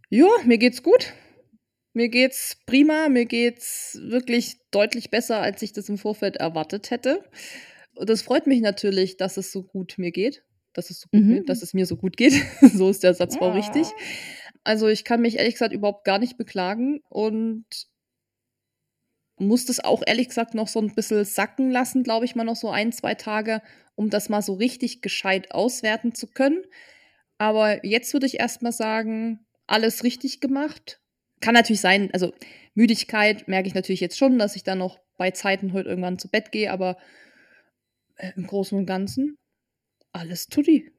Ja, 0.09 0.29
mir 0.45 0.59
geht's 0.59 0.83
gut. 0.83 1.13
Mir 1.93 2.09
geht's 2.09 2.59
prima. 2.67 3.09
Mir 3.09 3.27
geht's 3.27 3.99
wirklich 4.03 4.59
deutlich 4.71 5.11
besser, 5.11 5.41
als 5.41 5.63
ich 5.63 5.73
das 5.73 5.89
im 5.89 5.99
Vorfeld 5.99 6.37
erwartet 6.37 6.91
hätte. 6.91 7.25
Und 7.95 8.11
das 8.11 8.23
freut 8.23 8.47
mich 8.47 8.61
natürlich, 8.61 9.17
dass 9.17 9.37
es 9.37 9.51
so 9.51 9.63
gut 9.63 9.95
mir 9.99 10.13
geht. 10.13 10.45
Dass 10.75 10.91
es, 10.91 11.01
so 11.01 11.09
gut 11.11 11.21
Mhm. 11.23 11.29
mir, 11.29 11.45
dass 11.45 11.63
es 11.63 11.73
mir 11.75 11.87
so 11.87 11.97
gut 11.97 12.17
geht. 12.17 12.33
so 12.61 12.91
ist 12.91 13.03
der 13.03 13.15
Satzbau 13.15 13.49
Ja. 13.49 13.55
richtig. 13.55 13.87
Also 14.63 14.89
ich 14.89 15.05
kann 15.05 15.23
mich 15.23 15.39
ehrlich 15.39 15.55
gesagt 15.55 15.73
überhaupt 15.73 16.05
gar 16.05 16.19
nicht 16.19 16.37
beklagen 16.37 17.01
und 17.09 17.65
muss 19.39 19.65
das 19.67 19.81
auch 19.81 20.03
ehrlich 20.07 20.29
gesagt 20.29 20.55
noch 20.55 20.69
so 20.69 20.81
ein 20.81 20.95
bisschen 20.95 21.25
sacken 21.25 21.71
lassen, 21.71 22.03
glaube 22.03 22.25
ich 22.25 22.35
mal 22.35 22.45
noch 22.45 22.57
so 22.57 22.71
ein, 22.71 22.93
zwei 22.93 23.15
Tage, 23.15 23.63
um 23.95 24.11
das 24.11 24.29
mal 24.29 24.43
so 24.43 24.55
richtig 24.55 25.03
gescheit 25.03 25.53
auswerten 25.53 26.15
zu 26.15 26.27
können. 26.27 26.63
Aber 27.39 27.85
jetzt 27.85 28.13
würde 28.13 28.27
ich 28.27 28.41
erstmal 28.41 28.73
sagen, 28.73 29.46
alles 29.67 30.05
richtig 30.05 30.41
gemacht. 30.41 31.01
Kann 31.41 31.55
natürlich 31.55 31.81
sein, 31.81 32.11
also 32.13 32.33
Müdigkeit 32.75 33.49
merke 33.49 33.69
ich 33.69 33.75
natürlich 33.75 34.01
jetzt 34.01 34.19
schon, 34.19 34.39
dass 34.39 34.57
ich 34.57 34.65
dann 34.65 34.79
noch 34.79 34.99
bei 35.17 35.31
Zeiten 35.31 35.73
heute 35.73 35.89
irgendwann 35.89 36.19
zu 36.19 36.29
Bett 36.29 36.53
gehe, 36.53 36.71
aber 36.71 36.97
äh, 38.17 38.33
im 38.37 38.47
Großen 38.47 38.77
und 38.77 38.87
Ganzen 38.87 39.39
alles 40.13 40.49
tutti. 40.49 40.91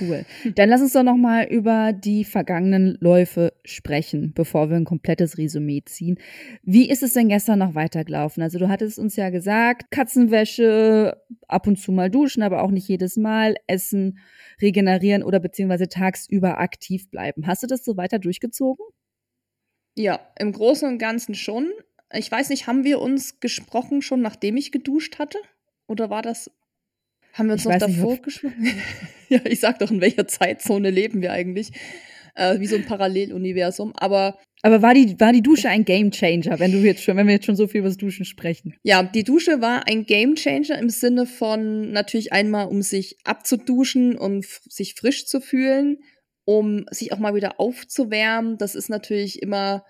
Cool. 0.00 0.24
Dann 0.54 0.68
lass 0.68 0.80
uns 0.80 0.92
doch 0.92 1.02
noch 1.02 1.16
mal 1.16 1.44
über 1.44 1.92
die 1.92 2.24
vergangenen 2.24 2.96
Läufe 3.00 3.52
sprechen, 3.64 4.32
bevor 4.34 4.70
wir 4.70 4.76
ein 4.76 4.84
komplettes 4.84 5.38
Resümee 5.38 5.82
ziehen. 5.84 6.18
Wie 6.62 6.88
ist 6.88 7.02
es 7.02 7.12
denn 7.12 7.28
gestern 7.28 7.58
noch 7.58 7.74
weitergelaufen? 7.74 8.42
Also 8.42 8.58
du 8.58 8.68
hattest 8.68 8.98
uns 8.98 9.16
ja 9.16 9.30
gesagt, 9.30 9.90
Katzenwäsche, 9.90 11.16
ab 11.48 11.66
und 11.66 11.78
zu 11.78 11.92
mal 11.92 12.10
duschen, 12.10 12.42
aber 12.42 12.62
auch 12.62 12.70
nicht 12.70 12.88
jedes 12.88 13.16
Mal, 13.16 13.56
essen, 13.66 14.18
regenerieren 14.60 15.22
oder 15.22 15.40
beziehungsweise 15.40 15.88
tagsüber 15.88 16.58
aktiv 16.58 17.08
bleiben. 17.10 17.46
Hast 17.46 17.62
du 17.62 17.66
das 17.66 17.84
so 17.84 17.96
weiter 17.96 18.18
durchgezogen? 18.18 18.84
Ja, 19.96 20.20
im 20.38 20.52
Großen 20.52 20.88
und 20.88 20.98
Ganzen 20.98 21.34
schon. 21.34 21.70
Ich 22.12 22.30
weiß 22.30 22.48
nicht, 22.50 22.66
haben 22.66 22.84
wir 22.84 23.00
uns 23.00 23.40
gesprochen 23.40 24.02
schon, 24.02 24.20
nachdem 24.20 24.56
ich 24.56 24.72
geduscht 24.72 25.18
hatte? 25.18 25.38
Oder 25.86 26.10
war 26.10 26.22
das. 26.22 26.50
Haben 27.32 27.46
wir 27.46 27.52
uns 27.54 27.62
Ich 27.62 27.70
noch 27.70 27.78
davor 27.78 28.16
gesprochen? 28.18 28.70
ja, 29.28 29.40
ich 29.44 29.60
sag 29.60 29.78
doch, 29.78 29.90
in 29.90 30.00
welcher 30.00 30.26
Zeitzone 30.26 30.90
leben 30.90 31.22
wir 31.22 31.32
eigentlich? 31.32 31.72
Äh, 32.34 32.60
wie 32.60 32.66
so 32.66 32.76
ein 32.76 32.86
Paralleluniversum. 32.86 33.94
Aber 33.96 34.38
Aber 34.64 34.80
war 34.80 34.94
die, 34.94 35.18
war 35.18 35.32
die 35.32 35.42
Dusche 35.42 35.68
ein 35.68 35.84
Gamechanger, 35.84 36.60
wenn 36.60 36.70
du 36.70 36.78
jetzt 36.78 37.02
schon, 37.02 37.16
wenn 37.16 37.26
wir 37.26 37.34
jetzt 37.34 37.46
schon 37.46 37.56
so 37.56 37.66
viel 37.66 37.80
über 37.80 37.88
das 37.88 37.96
Duschen 37.96 38.24
sprechen? 38.24 38.74
ja, 38.84 39.02
die 39.02 39.24
Dusche 39.24 39.60
war 39.60 39.88
ein 39.88 40.06
Gamechanger 40.06 40.78
im 40.78 40.88
Sinne 40.88 41.26
von 41.26 41.90
natürlich 41.90 42.32
einmal, 42.32 42.68
um 42.68 42.80
sich 42.82 43.18
abzuduschen, 43.24 44.16
um 44.16 44.42
sich 44.68 44.94
frisch 44.94 45.26
zu 45.26 45.40
fühlen, 45.40 45.98
um 46.44 46.86
sich 46.90 47.12
auch 47.12 47.18
mal 47.18 47.34
wieder 47.34 47.58
aufzuwärmen. 47.58 48.56
Das 48.56 48.74
ist 48.76 48.88
natürlich 48.88 49.42
immer 49.42 49.84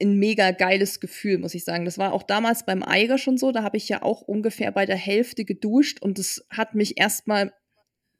ein 0.00 0.18
mega 0.18 0.50
geiles 0.50 1.00
Gefühl, 1.00 1.38
muss 1.38 1.54
ich 1.54 1.64
sagen. 1.64 1.84
Das 1.84 1.96
war 1.96 2.12
auch 2.12 2.24
damals 2.24 2.66
beim 2.66 2.82
Eiger 2.82 3.18
schon 3.18 3.38
so. 3.38 3.52
Da 3.52 3.62
habe 3.62 3.76
ich 3.76 3.88
ja 3.88 4.02
auch 4.02 4.20
ungefähr 4.22 4.72
bei 4.72 4.84
der 4.84 4.96
Hälfte 4.96 5.44
geduscht 5.44 6.02
und 6.02 6.18
das 6.18 6.44
hat 6.50 6.74
mich 6.74 6.98
erstmal 6.98 7.52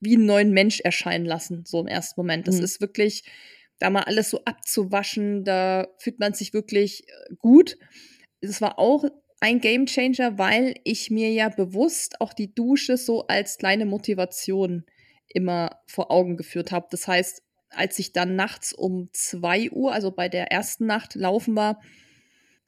wie 0.01 0.15
einen 0.17 0.27
neuen 0.27 0.53
Mensch 0.53 0.81
erscheinen 0.81 1.27
lassen, 1.27 1.65
so 1.67 1.81
im 1.81 1.87
ersten 1.89 2.19
Moment. 2.21 2.49
Das 2.49 2.57
Mhm. 2.59 2.65
ist 2.65 2.81
wirklich, 2.81 3.25
da 3.83 3.91
mal 3.91 4.05
alles 4.05 4.31
so 4.31 4.41
abzuwaschen, 4.45 5.45
da 5.45 5.89
fühlt 5.99 6.21
man 6.21 6.35
sich 6.35 6.55
wirklich 6.55 7.09
äh, 7.09 7.35
gut. 7.39 7.77
Das 8.41 8.61
war 8.61 8.79
auch 8.79 9.05
ein 9.41 9.61
Game 9.61 9.87
Changer, 9.87 10.39
weil 10.39 10.77
ich 10.85 11.11
mir 11.11 11.33
ja 11.33 11.49
bewusst 11.49 12.21
auch 12.21 12.33
die 12.33 12.55
Dusche 12.55 12.97
so 12.97 13.27
als 13.27 13.59
kleine 13.59 13.85
Motivation 13.85 14.85
immer 15.27 15.81
vor 15.87 16.13
Augen 16.13 16.37
geführt 16.37 16.71
habe. 16.71 16.87
Das 16.91 17.09
heißt, 17.09 17.43
als 17.71 17.99
ich 17.99 18.13
dann 18.13 18.37
nachts 18.37 18.73
um 18.73 19.09
zwei 19.13 19.71
Uhr, 19.71 19.93
also 19.93 20.13
bei 20.13 20.29
der 20.29 20.53
ersten 20.53 20.87
Nacht 20.87 21.17
laufen 21.17 21.57
war, 21.57 21.81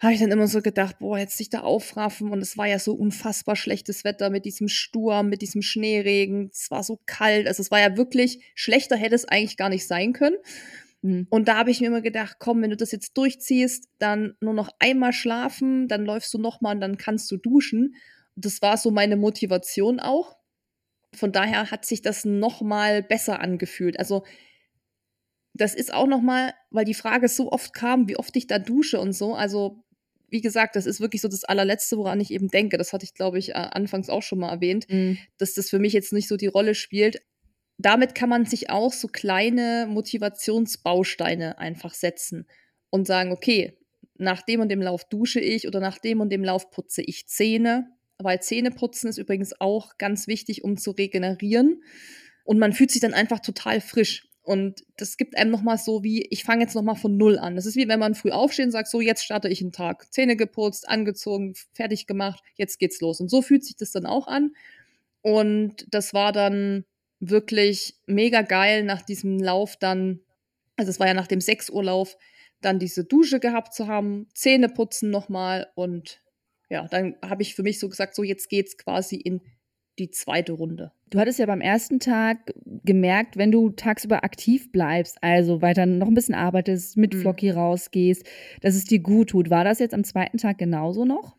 habe 0.00 0.14
ich 0.14 0.20
dann 0.20 0.32
immer 0.32 0.48
so 0.48 0.62
gedacht, 0.62 0.98
boah, 0.98 1.18
jetzt 1.18 1.36
sich 1.36 1.48
da 1.48 1.60
aufraffen 1.60 2.30
und 2.30 2.40
es 2.40 2.58
war 2.58 2.66
ja 2.66 2.80
so 2.80 2.92
unfassbar 2.94 3.54
schlechtes 3.54 4.02
Wetter 4.02 4.30
mit 4.30 4.44
diesem 4.44 4.66
Sturm, 4.66 5.28
mit 5.28 5.42
diesem 5.42 5.62
Schneeregen, 5.62 6.50
es 6.52 6.70
war 6.70 6.82
so 6.82 6.98
kalt, 7.06 7.46
also 7.46 7.62
es 7.62 7.70
war 7.70 7.80
ja 7.80 7.96
wirklich, 7.96 8.40
schlechter 8.54 8.96
hätte 8.96 9.14
es 9.14 9.24
eigentlich 9.24 9.56
gar 9.56 9.68
nicht 9.68 9.86
sein 9.86 10.12
können. 10.12 10.36
Mhm. 11.04 11.26
Und 11.28 11.48
da 11.48 11.56
habe 11.56 11.70
ich 11.70 11.80
mir 11.80 11.88
immer 11.88 12.00
gedacht, 12.00 12.38
komm, 12.40 12.62
wenn 12.62 12.70
du 12.70 12.76
das 12.76 12.90
jetzt 12.90 13.16
durchziehst, 13.18 13.88
dann 13.98 14.34
nur 14.40 14.54
noch 14.54 14.70
einmal 14.78 15.12
schlafen, 15.12 15.86
dann 15.86 16.04
läufst 16.06 16.32
du 16.32 16.38
noch 16.38 16.60
mal 16.62 16.74
und 16.74 16.80
dann 16.80 16.96
kannst 16.96 17.30
du 17.30 17.36
duschen. 17.36 17.94
Das 18.36 18.62
war 18.62 18.76
so 18.78 18.90
meine 18.90 19.16
Motivation 19.16 20.00
auch. 20.00 20.36
Von 21.14 21.30
daher 21.30 21.70
hat 21.70 21.84
sich 21.84 22.02
das 22.02 22.24
noch 22.24 22.62
mal 22.62 23.02
besser 23.02 23.40
angefühlt. 23.40 23.98
Also 23.98 24.24
das 25.52 25.74
ist 25.74 25.92
auch 25.92 26.06
noch 26.06 26.20
mal, 26.20 26.52
weil 26.70 26.84
die 26.84 26.94
Frage 26.94 27.28
so 27.28 27.52
oft 27.52 27.74
kam, 27.74 28.08
wie 28.08 28.16
oft 28.16 28.34
ich 28.36 28.46
da 28.46 28.58
dusche 28.58 28.98
und 28.98 29.12
so. 29.12 29.34
Also 29.34 29.84
wie 30.28 30.40
gesagt, 30.40 30.74
das 30.74 30.86
ist 30.86 31.00
wirklich 31.00 31.22
so 31.22 31.28
das 31.28 31.44
allerletzte, 31.44 31.96
woran 31.96 32.20
ich 32.20 32.32
eben 32.32 32.48
denke. 32.48 32.76
Das 32.76 32.92
hatte 32.92 33.04
ich, 33.04 33.14
glaube 33.14 33.38
ich, 33.38 33.50
äh, 33.50 33.52
anfangs 33.52 34.08
auch 34.08 34.22
schon 34.22 34.40
mal 34.40 34.50
erwähnt 34.50 34.86
Mhm. 34.88 35.18
dass 35.38 35.54
das 35.54 35.70
für 35.70 35.78
mich 35.78 35.92
jetzt 35.92 36.12
nicht 36.12 36.26
so 36.28 36.36
die 36.36 36.48
Rolle 36.48 36.74
spielt. 36.74 37.22
Damit 37.78 38.14
kann 38.14 38.28
man 38.28 38.46
sich 38.46 38.70
auch 38.70 38.92
so 38.92 39.08
kleine 39.08 39.86
Motivationsbausteine 39.90 41.58
einfach 41.58 41.94
setzen 41.94 42.46
und 42.90 43.06
sagen, 43.06 43.32
okay, 43.32 43.76
nach 44.16 44.42
dem 44.42 44.60
und 44.60 44.68
dem 44.68 44.80
Lauf 44.82 45.04
dusche 45.04 45.40
ich 45.40 45.66
oder 45.66 45.80
nach 45.80 45.98
dem 45.98 46.20
und 46.20 46.30
dem 46.30 46.44
Lauf 46.44 46.70
putze 46.70 47.02
ich 47.02 47.26
Zähne, 47.26 47.88
weil 48.18 48.40
Zähneputzen 48.40 49.10
ist 49.10 49.18
übrigens 49.18 49.60
auch 49.60 49.98
ganz 49.98 50.28
wichtig, 50.28 50.62
um 50.62 50.76
zu 50.76 50.92
regenerieren. 50.92 51.82
Und 52.44 52.58
man 52.58 52.72
fühlt 52.72 52.90
sich 52.90 53.00
dann 53.00 53.14
einfach 53.14 53.40
total 53.40 53.80
frisch. 53.80 54.28
Und 54.42 54.84
das 54.98 55.16
gibt 55.16 55.36
einem 55.36 55.50
nochmal 55.50 55.78
so 55.78 56.04
wie, 56.04 56.22
ich 56.30 56.44
fange 56.44 56.62
jetzt 56.62 56.74
nochmal 56.74 56.96
von 56.96 57.16
Null 57.16 57.38
an. 57.38 57.56
Das 57.56 57.64
ist 57.64 57.76
wie 57.76 57.88
wenn 57.88 57.98
man 57.98 58.14
früh 58.14 58.30
aufsteht 58.30 58.66
und 58.66 58.72
sagt, 58.72 58.88
so, 58.88 59.00
jetzt 59.00 59.24
starte 59.24 59.48
ich 59.48 59.62
einen 59.62 59.72
Tag. 59.72 60.12
Zähne 60.12 60.36
geputzt, 60.36 60.86
angezogen, 60.86 61.54
fertig 61.72 62.06
gemacht, 62.06 62.44
jetzt 62.54 62.78
geht's 62.78 63.00
los. 63.00 63.20
Und 63.20 63.30
so 63.30 63.40
fühlt 63.40 63.64
sich 63.64 63.76
das 63.76 63.90
dann 63.90 64.04
auch 64.04 64.28
an. 64.28 64.54
Und 65.22 65.86
das 65.88 66.12
war 66.12 66.32
dann 66.32 66.84
wirklich 67.20 67.94
mega 68.06 68.42
geil 68.42 68.84
nach 68.84 69.02
diesem 69.02 69.38
Lauf 69.38 69.76
dann, 69.76 70.20
also 70.76 70.90
es 70.90 71.00
war 71.00 71.06
ja 71.06 71.14
nach 71.14 71.26
dem 71.26 71.40
6 71.40 71.70
Uhr 71.70 71.84
Lauf, 71.84 72.16
dann 72.60 72.78
diese 72.78 73.04
Dusche 73.04 73.40
gehabt 73.40 73.74
zu 73.74 73.86
haben, 73.86 74.28
Zähne 74.34 74.68
putzen 74.68 75.10
nochmal 75.10 75.68
und 75.74 76.22
ja, 76.70 76.86
dann 76.88 77.14
habe 77.22 77.42
ich 77.42 77.54
für 77.54 77.62
mich 77.62 77.78
so 77.78 77.88
gesagt, 77.88 78.14
so 78.14 78.22
jetzt 78.22 78.48
geht's 78.48 78.76
quasi 78.78 79.16
in 79.16 79.40
die 79.98 80.10
zweite 80.10 80.52
Runde. 80.52 80.92
Du 81.10 81.20
hattest 81.20 81.38
ja 81.38 81.46
beim 81.46 81.60
ersten 81.60 82.00
Tag 82.00 82.52
gemerkt, 82.84 83.36
wenn 83.36 83.52
du 83.52 83.70
tagsüber 83.70 84.24
aktiv 84.24 84.72
bleibst, 84.72 85.18
also 85.22 85.62
weiter 85.62 85.86
noch 85.86 86.08
ein 86.08 86.14
bisschen 86.14 86.34
arbeitest, 86.34 86.96
mit 86.96 87.14
mhm. 87.14 87.20
Flocky 87.20 87.50
rausgehst, 87.50 88.26
dass 88.60 88.74
es 88.74 88.84
dir 88.84 88.98
gut 88.98 89.30
tut. 89.30 89.50
War 89.50 89.62
das 89.62 89.78
jetzt 89.78 89.94
am 89.94 90.02
zweiten 90.02 90.38
Tag 90.38 90.58
genauso 90.58 91.04
noch? 91.04 91.36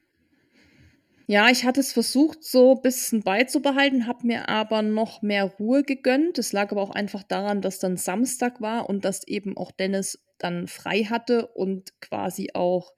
Ja, 1.28 1.50
ich 1.50 1.66
hatte 1.66 1.80
es 1.80 1.92
versucht, 1.92 2.44
so 2.44 2.76
ein 2.76 2.82
bisschen 2.82 3.24
beizubehalten, 3.24 4.06
habe 4.06 4.28
mir 4.28 4.48
aber 4.48 4.82
noch 4.84 5.22
mehr 5.24 5.46
Ruhe 5.46 5.84
gegönnt. 5.84 6.38
Das 6.38 6.54
lag 6.54 6.72
aber 6.72 6.82
auch 6.82 6.92
einfach 6.92 7.24
daran, 7.24 7.62
dass 7.62 7.80
dann 7.80 7.98
Samstag 7.98 8.62
war 8.62 8.88
und 8.90 9.06
dass 9.06 9.26
eben 9.28 9.58
auch 9.58 9.72
Dennis 9.72 10.24
dann 10.38 10.68
frei 10.68 11.04
hatte 11.06 11.48
und 11.48 12.00
quasi 12.00 12.50
auch 12.54 12.94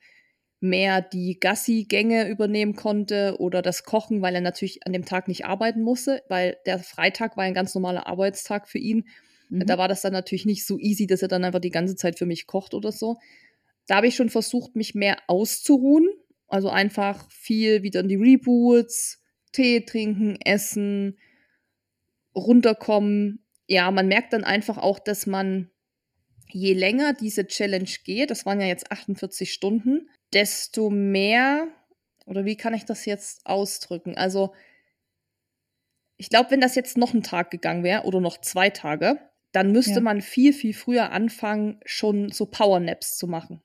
mehr 0.60 1.02
die 1.02 1.40
Gassi-Gänge 1.40 2.28
übernehmen 2.30 2.76
konnte 2.76 3.38
oder 3.40 3.62
das 3.62 3.84
Kochen, 3.84 4.22
weil 4.22 4.36
er 4.36 4.42
natürlich 4.42 4.86
an 4.86 4.94
dem 4.94 5.06
Tag 5.06 5.28
nicht 5.28 5.46
arbeiten 5.46 5.82
musste, 5.84 6.24
weil 6.28 6.58
der 6.66 6.80
Freitag 6.80 7.38
war 7.38 7.44
ein 7.44 7.54
ganz 7.54 7.76
normaler 7.76 8.08
Arbeitstag 8.08 8.68
für 8.68 8.80
ihn. 8.80 9.08
Mhm. 9.50 9.66
Da 9.68 9.78
war 9.78 9.88
das 9.88 10.02
dann 10.02 10.14
natürlich 10.14 10.46
nicht 10.46 10.66
so 10.66 10.80
easy, 10.80 11.08
dass 11.08 11.22
er 11.22 11.28
dann 11.30 11.46
einfach 11.46 11.62
die 11.62 11.70
ganze 11.70 11.96
Zeit 11.96 12.18
für 12.18 12.26
mich 12.26 12.48
kocht 12.48 12.74
oder 12.74 12.92
so. 12.92 13.18
Da 13.88 13.98
habe 13.98 14.08
ich 14.08 14.16
schon 14.16 14.30
versucht, 14.30 14.76
mich 14.76 14.96
mehr 14.96 15.18
auszuruhen. 15.28 16.10
Also 16.48 16.70
einfach 16.70 17.30
viel 17.30 17.84
wieder 17.84 18.00
in 18.02 18.08
die 18.08 18.16
Reboots, 18.16 19.22
Tee 19.52 19.82
trinken, 19.82 20.38
essen, 20.43 21.18
runterkommen. 22.36 23.45
Ja, 23.68 23.91
man 23.91 24.08
merkt 24.08 24.34
dann 24.34 24.43
einfach 24.43 24.78
auch, 24.78 25.00
dass 25.00 25.26
man 25.26 25.70
je 26.50 26.74
länger 26.74 27.14
diese 27.14 27.48
Challenge 27.48 27.89
geht, 28.04 28.32
das 28.32 28.45
waren 28.45 28.62
ja 28.62 28.68
jetzt 28.68 28.91
48 28.91 29.52
Stunden, 29.52 30.10
desto 30.34 30.89
mehr, 30.89 31.68
oder 32.26 32.45
wie 32.45 32.56
kann 32.56 32.74
ich 32.74 32.86
das 32.86 33.06
jetzt 33.06 33.45
ausdrücken? 33.45 34.18
Also, 34.18 34.54
ich 36.18 36.30
glaube, 36.30 36.52
wenn 36.52 36.62
das 36.62 36.76
jetzt 36.76 36.98
noch 36.98 37.14
ein 37.14 37.24
Tag 37.24 37.52
gegangen 37.52 37.84
wäre 37.84 38.04
oder 38.04 38.22
noch 38.22 38.39
zwei 38.41 38.70
Tage, 38.70 39.20
dann 39.52 39.72
müsste 39.72 39.95
ja. 39.95 40.02
man 40.02 40.22
viel, 40.22 40.54
viel 40.54 40.74
früher 40.74 41.12
anfangen, 41.12 41.80
schon 41.86 42.32
so 42.32 42.45
Powernaps 42.45 43.18
zu 43.18 43.28
machen. 43.28 43.62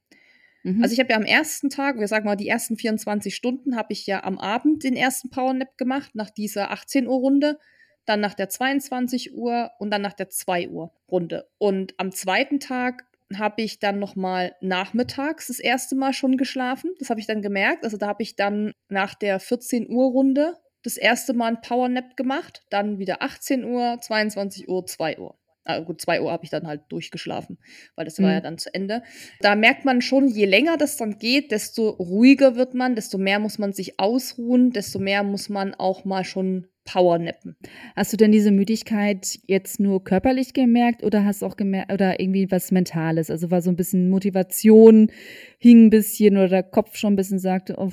Mhm. 0.62 0.82
Also 0.82 0.92
ich 0.92 1.00
habe 1.00 1.10
ja 1.10 1.16
am 1.16 1.24
ersten 1.24 1.70
Tag, 1.70 1.98
wir 1.98 2.08
sagen 2.08 2.26
mal 2.26 2.36
die 2.36 2.48
ersten 2.48 2.76
24 2.76 3.34
Stunden, 3.34 3.76
habe 3.76 3.92
ich 3.92 4.06
ja 4.06 4.24
am 4.24 4.38
Abend 4.38 4.84
den 4.84 4.96
ersten 4.96 5.30
Powernap 5.30 5.76
gemacht, 5.76 6.14
nach 6.14 6.30
dieser 6.30 6.70
18 6.70 7.06
Uhr 7.06 7.16
Runde, 7.16 7.58
dann 8.04 8.20
nach 8.20 8.34
der 8.34 8.48
22 8.48 9.34
Uhr 9.34 9.70
und 9.78 9.90
dann 9.90 10.02
nach 10.02 10.12
der 10.12 10.28
2 10.28 10.68
Uhr 10.68 10.92
Runde. 11.10 11.48
Und 11.58 11.94
am 11.98 12.12
zweiten 12.12 12.60
Tag 12.60 13.04
habe 13.38 13.62
ich 13.62 13.78
dann 13.78 13.98
noch 13.98 14.16
mal 14.16 14.54
nachmittags 14.60 15.46
das 15.46 15.58
erste 15.58 15.94
Mal 15.94 16.12
schon 16.12 16.36
geschlafen. 16.36 16.90
Das 16.98 17.10
habe 17.10 17.20
ich 17.20 17.26
dann 17.26 17.42
gemerkt. 17.42 17.84
Also 17.84 17.96
da 17.96 18.08
habe 18.08 18.22
ich 18.22 18.36
dann 18.36 18.72
nach 18.88 19.14
der 19.14 19.40
14 19.40 19.88
Uhr 19.88 20.10
Runde 20.10 20.58
das 20.82 20.96
erste 20.96 21.32
Mal 21.32 21.46
ein 21.46 21.60
Powernap 21.60 22.16
gemacht, 22.16 22.64
dann 22.68 22.98
wieder 22.98 23.22
18 23.22 23.64
Uhr, 23.64 23.98
22 24.00 24.68
Uhr, 24.68 24.84
2 24.84 25.18
Uhr. 25.18 25.36
Ah, 25.64 25.78
gut, 25.78 26.00
2 26.00 26.22
Uhr 26.22 26.32
habe 26.32 26.44
ich 26.44 26.50
dann 26.50 26.66
halt 26.66 26.82
durchgeschlafen, 26.88 27.58
weil 27.94 28.04
das 28.04 28.18
mhm. 28.18 28.24
war 28.24 28.32
ja 28.32 28.40
dann 28.40 28.58
zu 28.58 28.74
Ende. 28.74 29.02
Da 29.40 29.54
merkt 29.54 29.84
man 29.84 30.02
schon, 30.02 30.26
je 30.26 30.44
länger 30.44 30.76
das 30.76 30.96
dann 30.96 31.18
geht, 31.18 31.52
desto 31.52 31.90
ruhiger 31.90 32.56
wird 32.56 32.74
man, 32.74 32.96
desto 32.96 33.16
mehr 33.16 33.38
muss 33.38 33.58
man 33.58 33.72
sich 33.72 34.00
ausruhen, 34.00 34.70
desto 34.70 34.98
mehr 34.98 35.22
muss 35.22 35.48
man 35.48 35.74
auch 35.74 36.04
mal 36.04 36.24
schon 36.24 36.66
Powernappen. 36.84 37.56
Hast 37.94 38.12
du 38.12 38.16
denn 38.16 38.32
diese 38.32 38.50
Müdigkeit 38.50 39.38
jetzt 39.46 39.78
nur 39.78 40.02
körperlich 40.02 40.52
gemerkt 40.52 41.04
oder 41.04 41.24
hast 41.24 41.44
auch 41.44 41.56
gemerkt 41.56 41.92
oder 41.92 42.18
irgendwie 42.18 42.50
was 42.50 42.70
Mentales? 42.72 43.30
Also 43.30 43.50
war 43.50 43.62
so 43.62 43.70
ein 43.70 43.76
bisschen 43.76 44.10
Motivation, 44.10 45.10
hing 45.58 45.86
ein 45.86 45.90
bisschen 45.90 46.36
oder 46.36 46.48
der 46.48 46.62
Kopf 46.62 46.96
schon 46.96 47.12
ein 47.12 47.16
bisschen 47.16 47.38
sagte, 47.38 47.76
oh. 47.78 47.92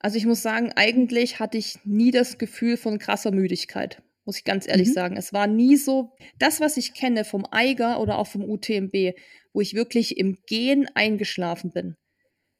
Also 0.00 0.18
ich 0.18 0.26
muss 0.26 0.42
sagen, 0.42 0.70
eigentlich 0.76 1.40
hatte 1.40 1.58
ich 1.58 1.78
nie 1.84 2.10
das 2.10 2.38
Gefühl 2.38 2.76
von 2.76 2.98
krasser 2.98 3.30
Müdigkeit, 3.30 4.02
muss 4.26 4.38
ich 4.38 4.44
ganz 4.44 4.68
ehrlich 4.68 4.88
mhm. 4.88 4.92
sagen. 4.92 5.16
Es 5.16 5.32
war 5.32 5.46
nie 5.46 5.76
so, 5.76 6.12
das, 6.38 6.60
was 6.60 6.76
ich 6.76 6.92
kenne 6.92 7.24
vom 7.24 7.46
Eiger 7.50 8.00
oder 8.00 8.18
auch 8.18 8.26
vom 8.26 8.44
UTMB, 8.44 9.14
wo 9.54 9.60
ich 9.60 9.74
wirklich 9.74 10.18
im 10.18 10.36
Gehen 10.46 10.86
eingeschlafen 10.94 11.70
bin 11.70 11.96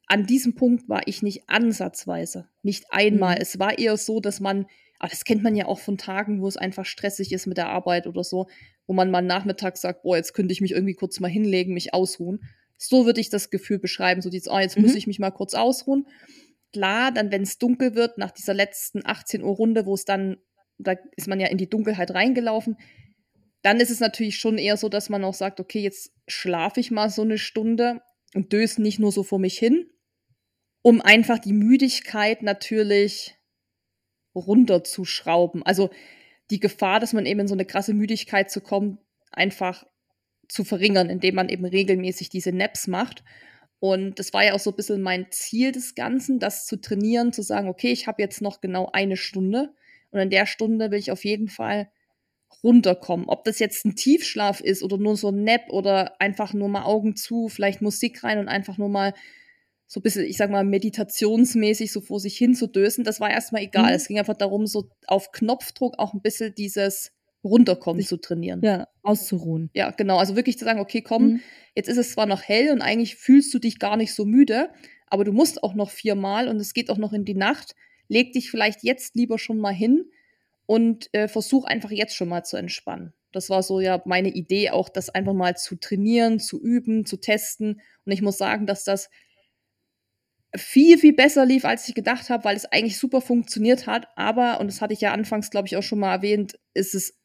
an 0.08 0.24
diesem 0.24 0.54
Punkt 0.54 0.88
war 0.88 1.02
ich 1.06 1.22
nicht 1.22 1.48
ansatzweise, 1.48 2.48
nicht 2.62 2.84
einmal. 2.90 3.34
Mhm. 3.34 3.42
Es 3.42 3.58
war 3.58 3.76
eher 3.76 3.96
so, 3.96 4.20
dass 4.20 4.38
man 4.38 4.66
aber 4.98 5.10
das 5.10 5.24
kennt 5.24 5.42
man 5.42 5.54
ja 5.54 5.66
auch 5.66 5.78
von 5.78 5.98
Tagen, 5.98 6.40
wo 6.40 6.48
es 6.48 6.56
einfach 6.56 6.86
stressig 6.86 7.32
ist 7.32 7.46
mit 7.46 7.58
der 7.58 7.68
Arbeit 7.68 8.06
oder 8.06 8.24
so, 8.24 8.46
wo 8.86 8.94
man 8.94 9.10
mal 9.10 9.22
nachmittags 9.22 9.80
sagt, 9.82 10.02
boah, 10.02 10.16
jetzt 10.16 10.32
könnte 10.32 10.52
ich 10.52 10.60
mich 10.60 10.72
irgendwie 10.72 10.94
kurz 10.94 11.20
mal 11.20 11.28
hinlegen, 11.30 11.74
mich 11.74 11.92
ausruhen. 11.92 12.40
So 12.78 13.06
würde 13.06 13.20
ich 13.20 13.30
das 13.30 13.50
Gefühl 13.50 13.78
beschreiben, 13.78 14.22
so 14.22 14.30
dieses, 14.30 14.48
oh, 14.48 14.58
jetzt 14.58 14.76
mhm. 14.76 14.84
muss 14.84 14.94
ich 14.94 15.06
mich 15.06 15.18
mal 15.18 15.30
kurz 15.30 15.54
ausruhen. 15.54 16.06
Klar, 16.72 17.12
dann, 17.12 17.30
wenn 17.30 17.42
es 17.42 17.58
dunkel 17.58 17.94
wird, 17.94 18.18
nach 18.18 18.30
dieser 18.30 18.54
letzten 18.54 19.02
18 19.04 19.42
Uhr 19.42 19.54
Runde, 19.54 19.86
wo 19.86 19.94
es 19.94 20.04
dann, 20.04 20.38
da 20.78 20.94
ist 21.16 21.28
man 21.28 21.40
ja 21.40 21.48
in 21.48 21.58
die 21.58 21.70
Dunkelheit 21.70 22.12
reingelaufen, 22.12 22.76
dann 23.62 23.80
ist 23.80 23.90
es 23.90 24.00
natürlich 24.00 24.38
schon 24.38 24.58
eher 24.58 24.76
so, 24.76 24.88
dass 24.88 25.08
man 25.08 25.24
auch 25.24 25.34
sagt, 25.34 25.58
okay, 25.60 25.80
jetzt 25.80 26.12
schlafe 26.28 26.80
ich 26.80 26.90
mal 26.90 27.10
so 27.10 27.22
eine 27.22 27.38
Stunde 27.38 28.00
und 28.34 28.52
döse 28.52 28.80
nicht 28.82 28.98
nur 28.98 29.12
so 29.12 29.22
vor 29.22 29.38
mich 29.38 29.58
hin, 29.58 29.90
um 30.82 31.00
einfach 31.00 31.38
die 31.38 31.52
Müdigkeit 31.52 32.42
natürlich 32.42 33.34
runterzuschrauben. 34.34 35.64
Also 35.64 35.90
die 36.50 36.60
Gefahr, 36.60 37.00
dass 37.00 37.12
man 37.12 37.26
eben 37.26 37.40
in 37.40 37.48
so 37.48 37.54
eine 37.54 37.64
krasse 37.64 37.94
Müdigkeit 37.94 38.50
zu 38.50 38.60
kommen, 38.60 38.98
einfach 39.32 39.84
zu 40.48 40.62
verringern, 40.62 41.10
indem 41.10 41.34
man 41.34 41.48
eben 41.48 41.64
regelmäßig 41.64 42.28
diese 42.28 42.52
Naps 42.52 42.86
macht. 42.86 43.24
Und 43.80 44.18
das 44.18 44.32
war 44.32 44.44
ja 44.44 44.54
auch 44.54 44.60
so 44.60 44.70
ein 44.70 44.76
bisschen 44.76 45.02
mein 45.02 45.30
Ziel 45.30 45.72
des 45.72 45.94
Ganzen, 45.94 46.38
das 46.38 46.66
zu 46.66 46.80
trainieren, 46.80 47.32
zu 47.32 47.42
sagen, 47.42 47.68
okay, 47.68 47.90
ich 47.90 48.06
habe 48.06 48.22
jetzt 48.22 48.40
noch 48.40 48.60
genau 48.60 48.88
eine 48.92 49.16
Stunde 49.16 49.74
und 50.16 50.22
in 50.22 50.30
der 50.30 50.46
Stunde 50.46 50.90
will 50.90 50.98
ich 50.98 51.10
auf 51.10 51.24
jeden 51.24 51.48
Fall 51.48 51.88
runterkommen. 52.62 53.28
Ob 53.28 53.44
das 53.44 53.58
jetzt 53.58 53.84
ein 53.84 53.96
Tiefschlaf 53.96 54.60
ist 54.60 54.82
oder 54.82 54.98
nur 54.98 55.16
so 55.16 55.28
ein 55.28 55.44
Nap 55.44 55.70
oder 55.70 56.20
einfach 56.20 56.52
nur 56.52 56.68
mal 56.68 56.84
Augen 56.84 57.16
zu, 57.16 57.48
vielleicht 57.48 57.82
Musik 57.82 58.24
rein 58.24 58.38
und 58.38 58.48
einfach 58.48 58.78
nur 58.78 58.88
mal 58.88 59.14
so 59.86 60.00
ein 60.00 60.02
bisschen, 60.02 60.24
ich 60.24 60.36
sag 60.36 60.50
mal, 60.50 60.64
meditationsmäßig 60.64 61.92
so 61.92 62.00
vor 62.00 62.18
sich 62.18 62.36
hin 62.36 62.54
zu 62.54 62.66
dösen, 62.66 63.04
das 63.04 63.20
war 63.20 63.30
erstmal 63.30 63.62
egal. 63.62 63.90
Mhm. 63.90 63.96
Es 63.96 64.08
ging 64.08 64.18
einfach 64.18 64.36
darum, 64.36 64.66
so 64.66 64.88
auf 65.06 65.30
Knopfdruck 65.30 65.98
auch 65.98 66.12
ein 66.12 66.22
bisschen 66.22 66.54
dieses 66.56 67.12
Runterkommen 67.44 68.00
sich, 68.00 68.08
zu 68.08 68.16
trainieren. 68.16 68.60
Ja, 68.64 68.88
auszuruhen. 69.02 69.70
Ja, 69.74 69.90
genau. 69.90 70.18
Also 70.18 70.34
wirklich 70.34 70.58
zu 70.58 70.64
sagen, 70.64 70.80
okay, 70.80 71.02
komm, 71.02 71.24
mhm. 71.24 71.40
jetzt 71.76 71.88
ist 71.88 71.98
es 71.98 72.12
zwar 72.12 72.26
noch 72.26 72.42
hell 72.42 72.72
und 72.72 72.82
eigentlich 72.82 73.14
fühlst 73.14 73.54
du 73.54 73.60
dich 73.60 73.78
gar 73.78 73.96
nicht 73.96 74.12
so 74.12 74.24
müde, 74.24 74.70
aber 75.06 75.24
du 75.24 75.32
musst 75.32 75.62
auch 75.62 75.74
noch 75.74 75.90
viermal 75.90 76.48
und 76.48 76.56
es 76.56 76.74
geht 76.74 76.90
auch 76.90 76.98
noch 76.98 77.12
in 77.12 77.24
die 77.24 77.34
Nacht. 77.34 77.76
Leg 78.08 78.32
dich 78.32 78.50
vielleicht 78.50 78.82
jetzt 78.82 79.14
lieber 79.14 79.38
schon 79.38 79.58
mal 79.58 79.74
hin 79.74 80.10
und 80.66 81.12
äh, 81.12 81.28
versuch 81.28 81.64
einfach 81.64 81.90
jetzt 81.90 82.14
schon 82.14 82.28
mal 82.28 82.44
zu 82.44 82.56
entspannen. 82.56 83.12
Das 83.32 83.50
war 83.50 83.62
so 83.62 83.80
ja 83.80 84.02
meine 84.06 84.30
Idee, 84.30 84.70
auch 84.70 84.88
das 84.88 85.10
einfach 85.10 85.34
mal 85.34 85.56
zu 85.56 85.76
trainieren, 85.76 86.40
zu 86.40 86.60
üben, 86.60 87.04
zu 87.04 87.18
testen. 87.18 87.80
Und 88.04 88.12
ich 88.12 88.22
muss 88.22 88.38
sagen, 88.38 88.66
dass 88.66 88.84
das 88.84 89.10
viel, 90.54 90.98
viel 90.98 91.12
besser 91.12 91.44
lief, 91.44 91.64
als 91.64 91.88
ich 91.88 91.94
gedacht 91.94 92.30
habe, 92.30 92.44
weil 92.44 92.56
es 92.56 92.64
eigentlich 92.66 92.98
super 92.98 93.20
funktioniert 93.20 93.86
hat. 93.86 94.08
Aber, 94.16 94.60
und 94.60 94.68
das 94.68 94.80
hatte 94.80 94.94
ich 94.94 95.00
ja 95.00 95.12
anfangs, 95.12 95.50
glaube 95.50 95.68
ich, 95.68 95.76
auch 95.76 95.82
schon 95.82 95.98
mal 95.98 96.14
erwähnt, 96.14 96.58
ist 96.74 96.94
es 96.94 97.18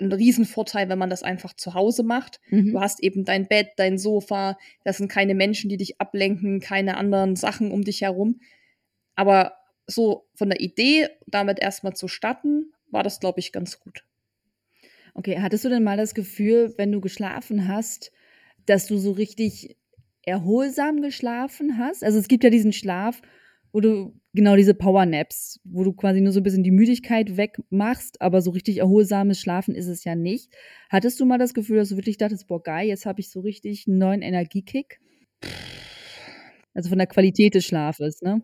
ein 0.00 0.12
Riesenvorteil, 0.12 0.88
wenn 0.88 0.98
man 0.98 1.10
das 1.10 1.22
einfach 1.22 1.54
zu 1.54 1.74
Hause 1.74 2.02
macht. 2.04 2.40
Mhm. 2.50 2.72
Du 2.72 2.80
hast 2.80 3.02
eben 3.02 3.24
dein 3.24 3.48
Bett, 3.48 3.70
dein 3.76 3.98
Sofa, 3.98 4.56
das 4.84 4.98
sind 4.98 5.10
keine 5.10 5.34
Menschen, 5.34 5.68
die 5.68 5.76
dich 5.76 6.00
ablenken, 6.00 6.60
keine 6.60 6.96
anderen 6.96 7.36
Sachen 7.36 7.72
um 7.72 7.82
dich 7.82 8.02
herum. 8.02 8.40
Aber 9.16 9.57
so 9.88 10.28
von 10.34 10.50
der 10.50 10.60
Idee, 10.60 11.08
damit 11.26 11.58
erstmal 11.58 11.94
zu 11.94 12.06
starten, 12.06 12.72
war 12.90 13.02
das, 13.02 13.18
glaube 13.18 13.40
ich, 13.40 13.52
ganz 13.52 13.80
gut. 13.80 14.04
Okay, 15.14 15.38
hattest 15.40 15.64
du 15.64 15.68
denn 15.68 15.82
mal 15.82 15.96
das 15.96 16.14
Gefühl, 16.14 16.74
wenn 16.76 16.92
du 16.92 17.00
geschlafen 17.00 17.66
hast, 17.66 18.12
dass 18.66 18.86
du 18.86 18.98
so 18.98 19.12
richtig 19.12 19.76
erholsam 20.24 21.02
geschlafen 21.02 21.78
hast? 21.78 22.04
Also 22.04 22.18
es 22.18 22.28
gibt 22.28 22.44
ja 22.44 22.50
diesen 22.50 22.72
Schlaf, 22.72 23.20
wo 23.72 23.80
du 23.80 24.14
genau 24.34 24.56
diese 24.56 24.74
Powernaps, 24.74 25.60
wo 25.64 25.84
du 25.84 25.92
quasi 25.92 26.20
nur 26.20 26.32
so 26.32 26.40
ein 26.40 26.42
bisschen 26.42 26.62
die 26.62 26.70
Müdigkeit 26.70 27.36
wegmachst, 27.36 28.20
aber 28.20 28.42
so 28.42 28.50
richtig 28.50 28.78
erholsames 28.78 29.40
Schlafen 29.40 29.74
ist 29.74 29.88
es 29.88 30.04
ja 30.04 30.14
nicht. 30.14 30.52
Hattest 30.90 31.18
du 31.18 31.24
mal 31.24 31.38
das 31.38 31.54
Gefühl, 31.54 31.78
dass 31.78 31.88
du 31.88 31.96
wirklich 31.96 32.18
dachtest, 32.18 32.46
boah, 32.46 32.62
geil, 32.62 32.86
jetzt 32.86 33.06
habe 33.06 33.20
ich 33.20 33.30
so 33.30 33.40
richtig 33.40 33.86
einen 33.88 33.98
neuen 33.98 34.22
Energiekick? 34.22 35.00
Also 36.74 36.90
von 36.90 36.98
der 36.98 37.06
Qualität 37.06 37.54
des 37.54 37.64
Schlafes, 37.64 38.22
ne? 38.22 38.42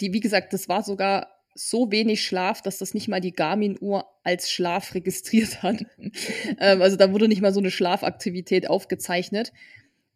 Die, 0.00 0.12
wie 0.12 0.20
gesagt, 0.20 0.52
das 0.52 0.68
war 0.68 0.82
sogar 0.82 1.28
so 1.54 1.90
wenig 1.90 2.24
Schlaf, 2.24 2.62
dass 2.62 2.78
das 2.78 2.94
nicht 2.94 3.08
mal 3.08 3.20
die 3.20 3.32
Garmin-Uhr 3.32 4.06
als 4.22 4.50
Schlaf 4.50 4.94
registriert 4.94 5.62
hat. 5.62 5.84
ähm, 6.58 6.82
also 6.82 6.96
da 6.96 7.12
wurde 7.12 7.28
nicht 7.28 7.42
mal 7.42 7.52
so 7.52 7.60
eine 7.60 7.70
Schlafaktivität 7.70 8.70
aufgezeichnet. 8.70 9.52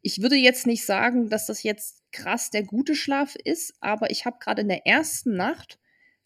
Ich 0.02 0.22
würde 0.22 0.36
jetzt 0.36 0.66
nicht 0.66 0.84
sagen, 0.84 1.28
dass 1.28 1.46
das 1.46 1.62
jetzt 1.62 2.02
krass 2.12 2.50
der 2.50 2.62
gute 2.64 2.94
Schlaf 2.94 3.36
ist, 3.36 3.74
aber 3.80 4.10
ich 4.10 4.24
habe 4.24 4.38
gerade 4.40 4.62
in 4.62 4.68
der 4.68 4.86
ersten 4.86 5.36
Nacht, 5.36 5.78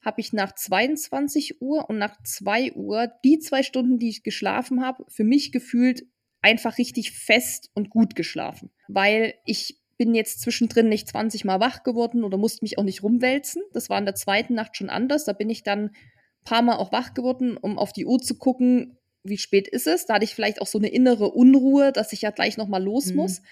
habe 0.05 0.21
ich 0.21 0.33
nach 0.33 0.55
22 0.55 1.61
Uhr 1.61 1.89
und 1.89 1.99
nach 1.99 2.23
2 2.23 2.73
Uhr 2.75 3.11
die 3.25 3.39
zwei 3.39 3.63
Stunden, 3.63 3.99
die 3.99 4.09
ich 4.09 4.23
geschlafen 4.23 4.85
habe, 4.85 5.05
für 5.09 5.25
mich 5.25 5.51
gefühlt 5.51 6.07
einfach 6.43 6.79
richtig 6.79 7.13
fest 7.13 7.71
und 7.75 7.91
gut 7.91 8.15
geschlafen. 8.15 8.71
Weil 8.87 9.35
ich 9.45 9.81
bin 9.97 10.15
jetzt 10.15 10.41
zwischendrin 10.41 10.89
nicht 10.89 11.09
20 11.09 11.45
Mal 11.45 11.61
wach 11.61 11.83
geworden 11.83 12.25
oder 12.25 12.37
musste 12.37 12.65
mich 12.65 12.79
auch 12.79 12.85
nicht 12.85 13.03
rumwälzen. 13.03 13.63
Das 13.73 13.89
war 13.91 13.99
in 13.99 14.05
der 14.05 14.15
zweiten 14.15 14.55
Nacht 14.55 14.77
schon 14.77 14.91
anders. 14.91 15.25
Da 15.25 15.33
bin 15.33 15.51
ich 15.51 15.63
dann 15.63 15.87
ein 15.87 15.97
paar 16.45 16.63
Mal 16.63 16.77
auch 16.77 16.93
wach 16.93 17.15
geworden, 17.15 17.57
um 17.57 17.79
auf 17.79 17.93
die 17.93 18.07
Uhr 18.07 18.21
zu 18.21 18.37
gucken, 18.37 18.99
wie 19.25 19.39
spät 19.39 19.69
ist 19.69 19.87
es. 19.87 20.07
Da 20.07 20.15
hatte 20.15 20.25
ich 20.25 20.35
vielleicht 20.35 20.61
auch 20.61 20.67
so 20.67 20.79
eine 20.79 20.89
innere 20.89 21.31
Unruhe, 21.31 21.93
dass 21.93 22.13
ich 22.13 22.23
ja 22.23 22.31
gleich 22.31 22.57
nochmal 22.57 22.83
los 22.83 23.07
mhm. 23.07 23.17
muss. 23.17 23.43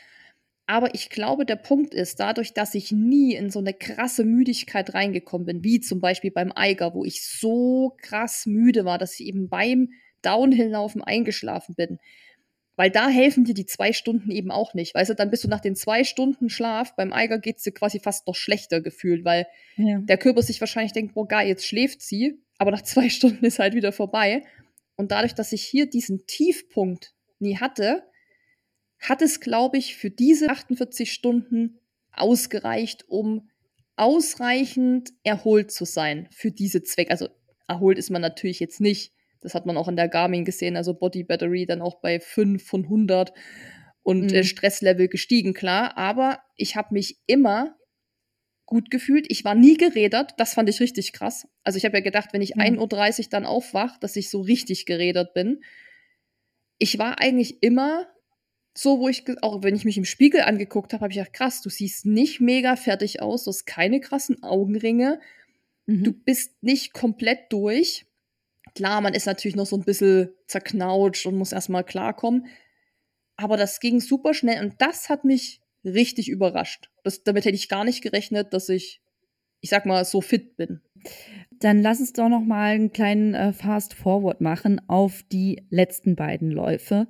Aber 0.67 0.95
ich 0.95 1.11
glaube, 1.11 1.45
der 1.45 1.57
Punkt 1.57 1.93
ist, 1.93 2.21
dadurch, 2.21 2.55
dass 2.55 2.75
ich 2.75 2.91
nie 2.91 3.35
in 3.35 3.51
so 3.51 3.59
eine 3.59 3.75
krasse 3.75 4.25
Müdigkeit 4.25 4.95
reingekommen 4.95 5.47
bin, 5.47 5.65
wie 5.65 5.81
zum 5.81 6.01
Beispiel 6.01 6.31
beim 6.31 6.53
Eiger, 6.55 6.95
wo 6.95 7.05
ich 7.05 7.23
so 7.23 7.97
krass 8.01 8.47
müde 8.47 8.85
war, 8.85 8.97
dass 8.97 9.21
ich 9.21 9.27
eben 9.27 9.49
beim 9.51 9.91
Downhill-Laufen 10.23 11.03
eingeschlafen 11.03 11.75
bin. 11.75 11.99
Weil 12.77 12.91
da 12.91 13.09
helfen 13.09 13.45
dir 13.45 13.55
die 13.55 13.67
zwei 13.67 13.93
Stunden 13.93 14.31
eben 14.31 14.51
auch 14.51 14.75
nicht. 14.75 14.95
Weißt 14.95 15.11
du, 15.11 15.15
dann 15.15 15.31
bist 15.31 15.45
du 15.45 15.49
nach 15.49 15.61
den 15.61 15.77
zwei 15.77 16.03
Stunden 16.03 16.51
Schlaf, 16.51 16.97
beim 16.97 17.13
Eiger 17.13 17.39
geht's 17.39 17.63
dir 17.63 17.73
quasi 17.73 18.01
fast 18.01 18.27
noch 18.27 18.35
schlechter 18.35 18.81
gefühlt, 18.81 19.25
weil 19.25 19.47
ja. 19.77 19.99
der 19.99 20.19
Körper 20.19 20.43
sich 20.43 20.61
wahrscheinlich 20.61 20.93
denkt, 20.93 21.15
boah, 21.15 21.29
geil, 21.29 21.47
jetzt 21.47 21.67
schläft 21.67 22.03
sie, 22.03 22.41
aber 22.59 22.73
nach 22.73 22.83
zwei 22.83 23.09
Stunden 23.09 23.45
ist 23.45 23.59
halt 23.59 23.75
wieder 23.75 23.93
vorbei. 23.93 24.43
Und 24.97 25.13
dadurch, 25.13 25.35
dass 25.35 25.53
ich 25.53 25.63
hier 25.63 25.87
diesen 25.87 26.27
Tiefpunkt 26.27 27.15
nie 27.39 27.59
hatte, 27.59 28.03
hat 28.99 29.23
es, 29.23 29.41
glaube 29.41 29.79
ich, 29.79 29.97
für 29.97 30.11
diese 30.11 30.49
48 30.49 31.13
Stunden 31.13 31.79
ausgereicht, 32.13 33.05
um 33.09 33.51
ausreichend 33.97 35.13
erholt 35.23 35.71
zu 35.71 35.85
sein 35.85 36.29
für 36.31 36.51
diese 36.51 36.83
Zwecke. 36.83 37.11
Also 37.11 37.29
erholt 37.69 37.99
ist 37.99 38.11
man 38.11 38.23
natürlich 38.23 38.61
jetzt 38.61 38.81
nicht. 38.81 39.13
Das 39.45 39.55
hat 39.55 39.67
man 39.67 39.77
auch 39.77 39.89
in 39.89 39.97
der 39.97 40.09
Garmin 40.09 40.45
gesehen, 40.45 40.77
also 40.77 40.95
Body 40.95 41.23
Battery 41.23 41.67
dann 41.67 41.83
auch 41.83 42.01
bei 42.01 42.19
5 42.19 42.65
von 42.67 42.85
100 42.85 43.33
und 44.03 44.33
äh, 44.33 44.39
mhm. 44.39 44.45
Stresslevel 44.45 45.09
gestiegen, 45.09 45.55
klar. 45.55 45.97
Aber 45.97 46.41
ich 46.57 46.77
habe 46.77 46.95
mich 46.95 47.19
immer 47.27 47.77
gut 48.67 48.91
gefühlt. 48.91 49.27
Ich 49.29 49.45
war 49.45 49.55
nie 49.55 49.77
gerädert. 49.77 50.35
Das 50.39 50.55
fand 50.55 50.69
ich 50.69 50.81
richtig 50.81 51.13
krass. 51.13 51.47
Also 51.63 51.77
ich 51.77 51.85
habe 51.85 51.99
ja 51.99 52.03
gedacht, 52.03 52.31
wenn 52.33 52.43
ich 52.43 52.57
mhm. 52.57 52.63
1.30 52.81 53.19
Uhr 53.19 53.27
dann 53.31 53.47
aufwach, 53.47 53.99
dass 53.99 54.17
ich 54.17 54.31
so 54.31 54.41
richtig 54.41 54.87
gerädert 54.87 55.35
bin. 55.35 55.63
Ich 56.79 56.99
war 56.99 57.21
eigentlich 57.21 57.63
immer 57.63 58.07
so, 58.77 58.99
wo 58.99 59.09
ich, 59.09 59.25
auch 59.43 59.63
wenn 59.63 59.77
ich 59.77 59.85
mich 59.85 59.97
im 59.97 60.05
Spiegel 60.05 60.41
angeguckt 60.43 60.93
habe, 60.93 61.03
habe 61.03 61.13
ich 61.13 61.19
gedacht, 61.19 61.33
krass, 61.33 61.63
du 61.63 61.71
siehst 61.71 62.07
nicht 62.07 62.41
mega 62.41 62.75
fertig 62.77 63.23
aus, 63.23 63.45
du 63.45 63.51
hast 63.51 63.67
keine 63.67 64.01
krassen 64.01 64.43
Augenringe, 64.43 65.21
mhm. 65.87 66.03
du 66.03 66.13
bist 66.13 66.61
nicht 66.63 66.93
komplett 66.93 67.53
durch. 67.53 68.07
Klar, 68.75 69.01
man 69.01 69.15
ist 69.15 69.27
natürlich 69.27 69.57
noch 69.57 69.67
so 69.67 69.77
ein 69.77 69.85
bisschen 69.85 70.31
zerknautscht 70.47 71.27
und 71.27 71.37
muss 71.37 71.53
erstmal 71.53 71.85
klarkommen. 71.85 72.47
Aber 73.37 73.57
das 73.57 73.81
ging 73.81 74.01
super 74.01 74.35
schnell 74.35 74.65
und 74.65 74.75
das 74.79 75.09
hat 75.09 75.25
mich 75.25 75.61
richtig 75.85 76.29
überrascht. 76.29 76.91
Das, 77.03 77.23
damit 77.23 77.45
hätte 77.45 77.57
ich 77.57 77.69
gar 77.69 77.85
nicht 77.85 78.03
gerechnet, 78.03 78.53
dass 78.53 78.69
ich, 78.69 79.01
ich 79.61 79.71
sag 79.71 79.87
mal, 79.87 80.05
so 80.05 80.21
fit 80.21 80.57
bin. 80.57 80.81
Dann 81.61 81.83
lass 81.83 82.01
uns 82.01 82.13
doch 82.13 82.29
noch 82.29 82.41
mal 82.41 82.75
einen 82.75 82.93
kleinen 82.93 83.35
äh, 83.35 83.53
Fast 83.53 83.95
Forward 83.95 84.41
machen 84.41 84.81
auf 84.89 85.23
die 85.31 85.67
letzten 85.71 86.17
beiden 86.17 86.51
Läufe. 86.51 87.09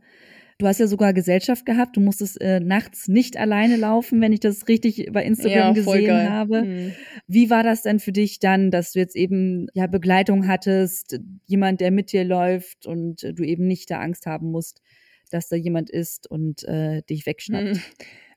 Du 0.64 0.68
hast 0.68 0.80
ja 0.80 0.86
sogar 0.86 1.12
Gesellschaft 1.12 1.66
gehabt. 1.66 1.94
Du 1.94 2.00
musstest 2.00 2.40
äh, 2.40 2.58
nachts 2.58 3.06
nicht 3.06 3.36
alleine 3.36 3.76
laufen, 3.76 4.22
wenn 4.22 4.32
ich 4.32 4.40
das 4.40 4.66
richtig 4.66 5.10
bei 5.12 5.22
Instagram 5.22 5.58
ja, 5.58 5.72
gesehen 5.72 6.30
habe. 6.30 6.62
Mhm. 6.62 6.92
Wie 7.26 7.50
war 7.50 7.62
das 7.62 7.82
denn 7.82 8.00
für 8.00 8.12
dich 8.12 8.38
dann, 8.38 8.70
dass 8.70 8.92
du 8.92 8.98
jetzt 8.98 9.14
eben 9.14 9.66
ja 9.74 9.86
Begleitung 9.88 10.48
hattest, 10.48 11.20
jemand, 11.44 11.82
der 11.82 11.90
mit 11.90 12.12
dir 12.12 12.24
läuft 12.24 12.86
und 12.86 13.24
äh, 13.24 13.34
du 13.34 13.42
eben 13.42 13.66
nicht 13.66 13.90
da 13.90 14.00
Angst 14.00 14.24
haben 14.24 14.50
musst, 14.50 14.80
dass 15.30 15.48
da 15.48 15.56
jemand 15.56 15.90
ist 15.90 16.30
und 16.30 16.64
äh, 16.64 17.02
dich 17.02 17.26
wegschnappt? 17.26 17.74
Mhm. 17.74 17.82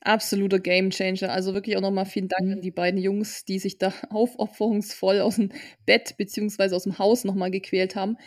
Absoluter 0.02 0.60
Gamechanger. 0.60 1.32
Also 1.32 1.54
wirklich 1.54 1.78
auch 1.78 1.82
nochmal 1.82 2.06
vielen 2.06 2.28
Dank 2.28 2.48
mhm. 2.48 2.54
an 2.56 2.62
die 2.62 2.72
beiden 2.72 3.00
Jungs, 3.00 3.46
die 3.46 3.60
sich 3.60 3.78
da 3.78 3.94
aufopferungsvoll 4.10 5.22
aus 5.22 5.38
dem 5.38 5.54
Bett 5.86 6.16
beziehungsweise 6.18 6.76
aus 6.76 6.84
dem 6.84 7.00
Haus 7.00 7.24
nochmal 7.24 7.52
gequält 7.52 7.96
haben. 7.96 8.18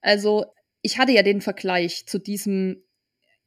Also 0.00 0.44
ich 0.80 0.98
hatte 0.98 1.10
ja 1.10 1.24
den 1.24 1.40
Vergleich 1.40 2.06
zu 2.06 2.20
diesem 2.20 2.84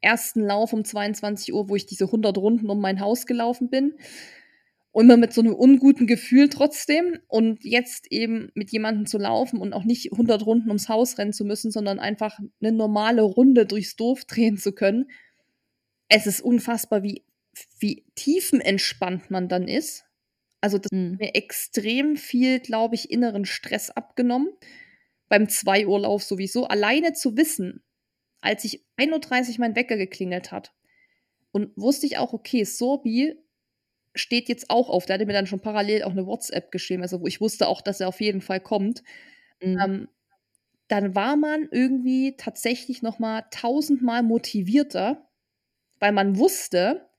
ersten 0.06 0.42
Lauf 0.42 0.72
um 0.72 0.86
22 0.86 1.54
Uhr, 1.54 1.68
wo 1.68 1.76
ich 1.76 1.86
diese 1.86 2.06
100 2.06 2.38
Runden 2.38 2.70
um 2.70 2.80
mein 2.80 3.02
Haus 3.02 3.26
gelaufen 3.26 3.70
bin. 3.70 3.96
Und 4.92 5.06
immer 5.06 5.18
mit 5.18 5.34
so 5.34 5.42
einem 5.42 5.54
unguten 5.54 6.08
Gefühl 6.08 6.48
trotzdem. 6.48 7.20
Und 7.28 7.66
jetzt 7.66 8.10
eben 8.12 8.52
mit 8.54 8.72
jemandem 8.72 9.08
zu 9.08 9.18
laufen 9.18 9.60
und 9.60 9.74
auch 9.74 9.84
nicht 9.84 10.14
100 10.14 10.46
Runden 10.46 10.70
ums 10.70 10.88
Haus 10.88 11.18
rennen 11.18 11.34
zu 11.34 11.44
müssen, 11.44 11.72
sondern 11.72 12.00
einfach 12.00 12.40
eine 12.62 12.72
normale 12.72 13.24
Runde 13.24 13.66
durchs 13.66 13.96
Dorf 13.98 14.24
drehen 14.26 14.58
zu 14.58 14.72
können. 14.72 15.10
Es 16.08 16.28
ist 16.28 16.40
unfassbar, 16.40 17.04
wie, 17.04 17.26
wie 17.80 18.06
tiefenentspannt 18.16 19.32
man 19.32 19.50
dann 19.50 19.68
ist. 19.68 20.06
Also 20.62 20.78
das 20.78 20.92
mhm. 20.92 21.14
hat 21.14 21.20
mir 21.20 21.36
extrem 21.36 22.16
viel, 22.16 22.60
glaube 22.60 22.96
ich, 22.96 23.12
inneren 23.12 23.46
Stress 23.46 23.90
abgenommen. 23.90 24.50
Beim 25.28 25.50
2 25.50 25.88
Uhr 25.88 26.02
Lauf 26.02 26.24
sowieso. 26.24 26.68
Alleine 26.68 27.14
zu 27.14 27.36
wissen, 27.36 27.84
als 28.42 28.64
ich 28.64 28.86
1.30 28.98 29.54
Uhr 29.54 29.56
mein 29.60 29.76
Wecker 29.76 29.98
geklingelt 29.98 30.52
hat. 30.52 30.74
Und 31.52 31.72
wusste 31.76 32.06
ich 32.06 32.18
auch, 32.18 32.34
okay, 32.34 32.64
Sorbi 32.64 33.36
steht 34.14 34.50
jetzt 34.50 34.70
auch 34.70 34.90
auf. 34.90 35.06
Der 35.06 35.16
hatte 35.16 35.26
mir 35.26 35.34
dann 35.34 35.48
schon 35.48 35.60
parallel 35.60 36.04
auch 36.04 36.12
eine 36.12 36.26
WhatsApp 36.26 36.72
geschrieben, 36.72 37.02
also 37.02 37.22
wo 37.22 37.28
ich 37.28 37.42
wusste 37.42 37.68
auch, 37.68 37.82
dass 37.82 38.00
er 38.00 38.08
auf 38.08 38.22
jeden 38.22 38.42
Fall 38.42 38.60
kommt. 38.60 39.04
Mhm. 39.62 39.80
Ähm, 39.80 40.08
dann 40.88 41.16
war 41.16 41.36
man 41.36 41.68
irgendwie 41.72 42.36
tatsächlich 42.38 43.02
noch 43.02 43.20
mal 43.20 43.44
tausendmal 43.52 44.22
motivierter, 44.22 45.28
weil 46.00 46.12
man 46.12 46.38
wusste, 46.38 47.10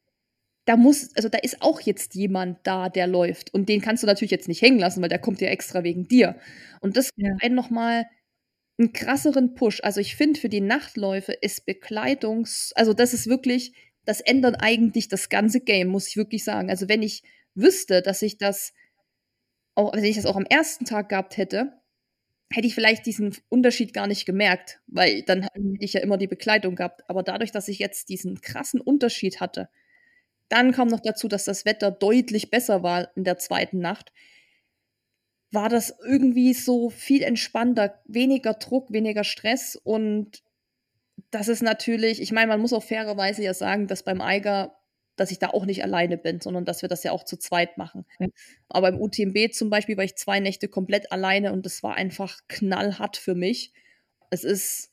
da 0.67 0.77
muss, 0.77 1.15
also 1.17 1.29
da 1.29 1.39
ist 1.39 1.63
auch 1.63 1.81
jetzt 1.81 2.15
jemand 2.15 2.59
da, 2.65 2.89
der 2.89 3.07
läuft. 3.07 3.55
Und 3.55 3.69
den 3.69 3.81
kannst 3.81 4.03
du 4.03 4.07
natürlich 4.07 4.31
jetzt 4.31 4.49
nicht 4.49 4.63
hängen 4.63 4.79
lassen, 4.79 5.03
weil 5.03 5.09
der 5.09 5.19
kommt 5.19 5.41
ja 5.41 5.49
extra 5.49 5.83
wegen 5.85 6.09
dir. 6.09 6.37
Und 6.81 6.97
das 6.97 7.11
ja. 7.17 7.31
einen 7.41 7.55
noch 7.55 7.71
mal 7.71 8.05
einen 8.79 8.93
krasseren 8.93 9.55
Push. 9.55 9.81
Also 9.83 10.01
ich 10.01 10.17
finde, 10.17 10.41
für 10.41 10.49
die 10.49 10.61
Nachtläufe 10.61 11.33
ist 11.33 11.67
Bekleidungs-, 11.67 12.73
also 12.75 12.93
das 12.93 13.15
ist 13.15 13.27
wirklich, 13.27 13.73
das 14.05 14.21
ändert 14.21 14.57
eigentlich 14.61 15.09
das 15.09 15.29
ganze 15.29 15.61
Game, 15.61 15.89
muss 15.89 16.09
ich 16.09 16.17
wirklich 16.17 16.45
sagen. 16.45 16.71
Also 16.71 16.89
wenn 16.89 17.03
ich 17.03 17.23
wüsste, 17.55 18.03
dass 18.03 18.23
ich 18.23 18.39
das 18.39 18.73
auch, 19.75 19.95
wenn 19.95 20.05
ich 20.05 20.17
das 20.17 20.27
auch 20.27 20.37
am 20.37 20.47
ersten 20.47 20.85
Tag 20.85 21.09
gehabt 21.09 21.37
hätte, 21.37 21.73
hätte 22.51 22.67
ich 22.67 22.75
vielleicht 22.75 23.07
diesen 23.07 23.37
Unterschied 23.49 23.93
gar 23.93 24.07
nicht 24.07 24.25
gemerkt, 24.25 24.81
weil 24.87 25.23
dann 25.23 25.43
hätte 25.43 25.61
ich 25.81 25.95
ja 25.95 26.01
immer 26.01 26.17
die 26.17 26.29
Bekleidung 26.29 26.77
gehabt. 26.77 27.09
Aber 27.09 27.23
dadurch, 27.23 27.51
dass 27.51 27.69
ich 27.69 27.79
jetzt 27.79 28.09
diesen 28.09 28.41
krassen 28.41 28.81
Unterschied 28.81 29.41
hatte, 29.41 29.69
dann 30.49 30.73
kam 30.73 30.89
noch 30.89 31.01
dazu, 31.01 31.29
dass 31.29 31.45
das 31.45 31.65
Wetter 31.65 31.91
deutlich 31.91 32.51
besser 32.51 32.83
war 32.83 33.11
in 33.17 33.25
der 33.25 33.39
zweiten 33.39 33.79
Nacht, 33.81 34.13
war 35.57 35.71
das 35.71 35.97
irgendwie 36.07 36.53
so 36.53 36.91
viel 36.91 37.23
entspannter, 37.23 37.99
weniger 38.05 38.53
Druck, 38.53 38.93
weniger 38.93 39.25
Stress 39.25 39.75
und 39.75 40.43
das 41.31 41.49
ist 41.49 41.63
natürlich, 41.63 42.21
ich 42.21 42.31
meine, 42.31 42.49
man 42.49 42.61
muss 42.61 42.75
auch 42.75 42.83
fairerweise 42.83 43.43
ja 43.43 43.55
sagen, 43.55 43.87
dass 43.87 44.03
beim 44.03 44.21
Eiger, 44.21 44.77
dass 45.17 45.31
ich 45.31 45.39
da 45.39 45.49
auch 45.49 45.65
nicht 45.65 45.83
alleine 45.83 46.19
bin, 46.19 46.43
sondern 46.43 46.67
dass 46.67 46.83
wir 46.83 46.91
das 46.91 47.03
ja 47.05 47.13
auch 47.13 47.25
zu 47.25 47.39
zweit 47.39 47.79
machen. 47.79 48.05
Ja. 48.21 48.27
Aber 48.69 48.91
im 48.91 49.01
UTMB 49.01 49.51
zum 49.51 49.71
Beispiel 49.71 49.97
war 49.97 50.05
ich 50.05 50.17
zwei 50.17 50.41
Nächte 50.41 50.69
komplett 50.69 51.11
alleine 51.11 51.55
und 51.55 51.65
das 51.65 51.83
war 51.83 51.95
einfach 51.95 52.39
knallhart 52.49 53.17
für 53.17 53.35
mich. 53.35 53.73
Es 54.29 54.45
ist 54.45 54.91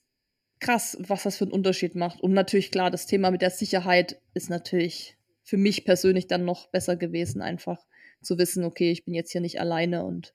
krass, 0.62 0.96
was 1.02 1.24
das 1.24 1.36
für 1.36 1.44
einen 1.44 1.52
Unterschied 1.52 1.96
macht. 1.96 2.22
Und 2.22 2.32
natürlich 2.32 2.72
klar, 2.72 2.90
das 2.90 3.06
Thema 3.06 3.32
mit 3.32 3.42
der 3.42 3.50
Sicherheit 3.50 4.22
ist 4.34 4.50
natürlich 4.50 5.18
für 5.44 5.58
mich 5.58 5.84
persönlich 5.84 6.28
dann 6.28 6.46
noch 6.46 6.68
besser 6.68 6.96
gewesen, 6.96 7.42
einfach 7.42 7.86
zu 8.22 8.38
wissen, 8.38 8.64
okay, 8.64 8.92
ich 8.92 9.04
bin 9.04 9.14
jetzt 9.14 9.34
hier 9.34 9.42
nicht 9.42 9.60
alleine 9.60 10.06
und 10.06 10.34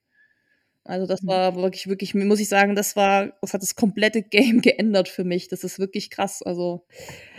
Also 0.85 1.05
das 1.05 1.21
mhm. 1.21 1.27
war 1.27 1.55
wirklich, 1.55 1.87
wirklich, 1.87 2.15
muss 2.15 2.39
ich 2.39 2.47
sagen, 2.47 2.75
das 2.75 2.95
war, 2.95 3.33
das 3.41 3.53
hat 3.53 3.61
das 3.61 3.75
komplette 3.75 4.21
Game 4.29 4.61
geändert 4.61 5.07
für 5.07 5.23
mich. 5.23 5.47
Das 5.47 5.63
ist 5.63 5.79
wirklich 5.79 6.09
krass. 6.09 6.41
Also 6.41 6.85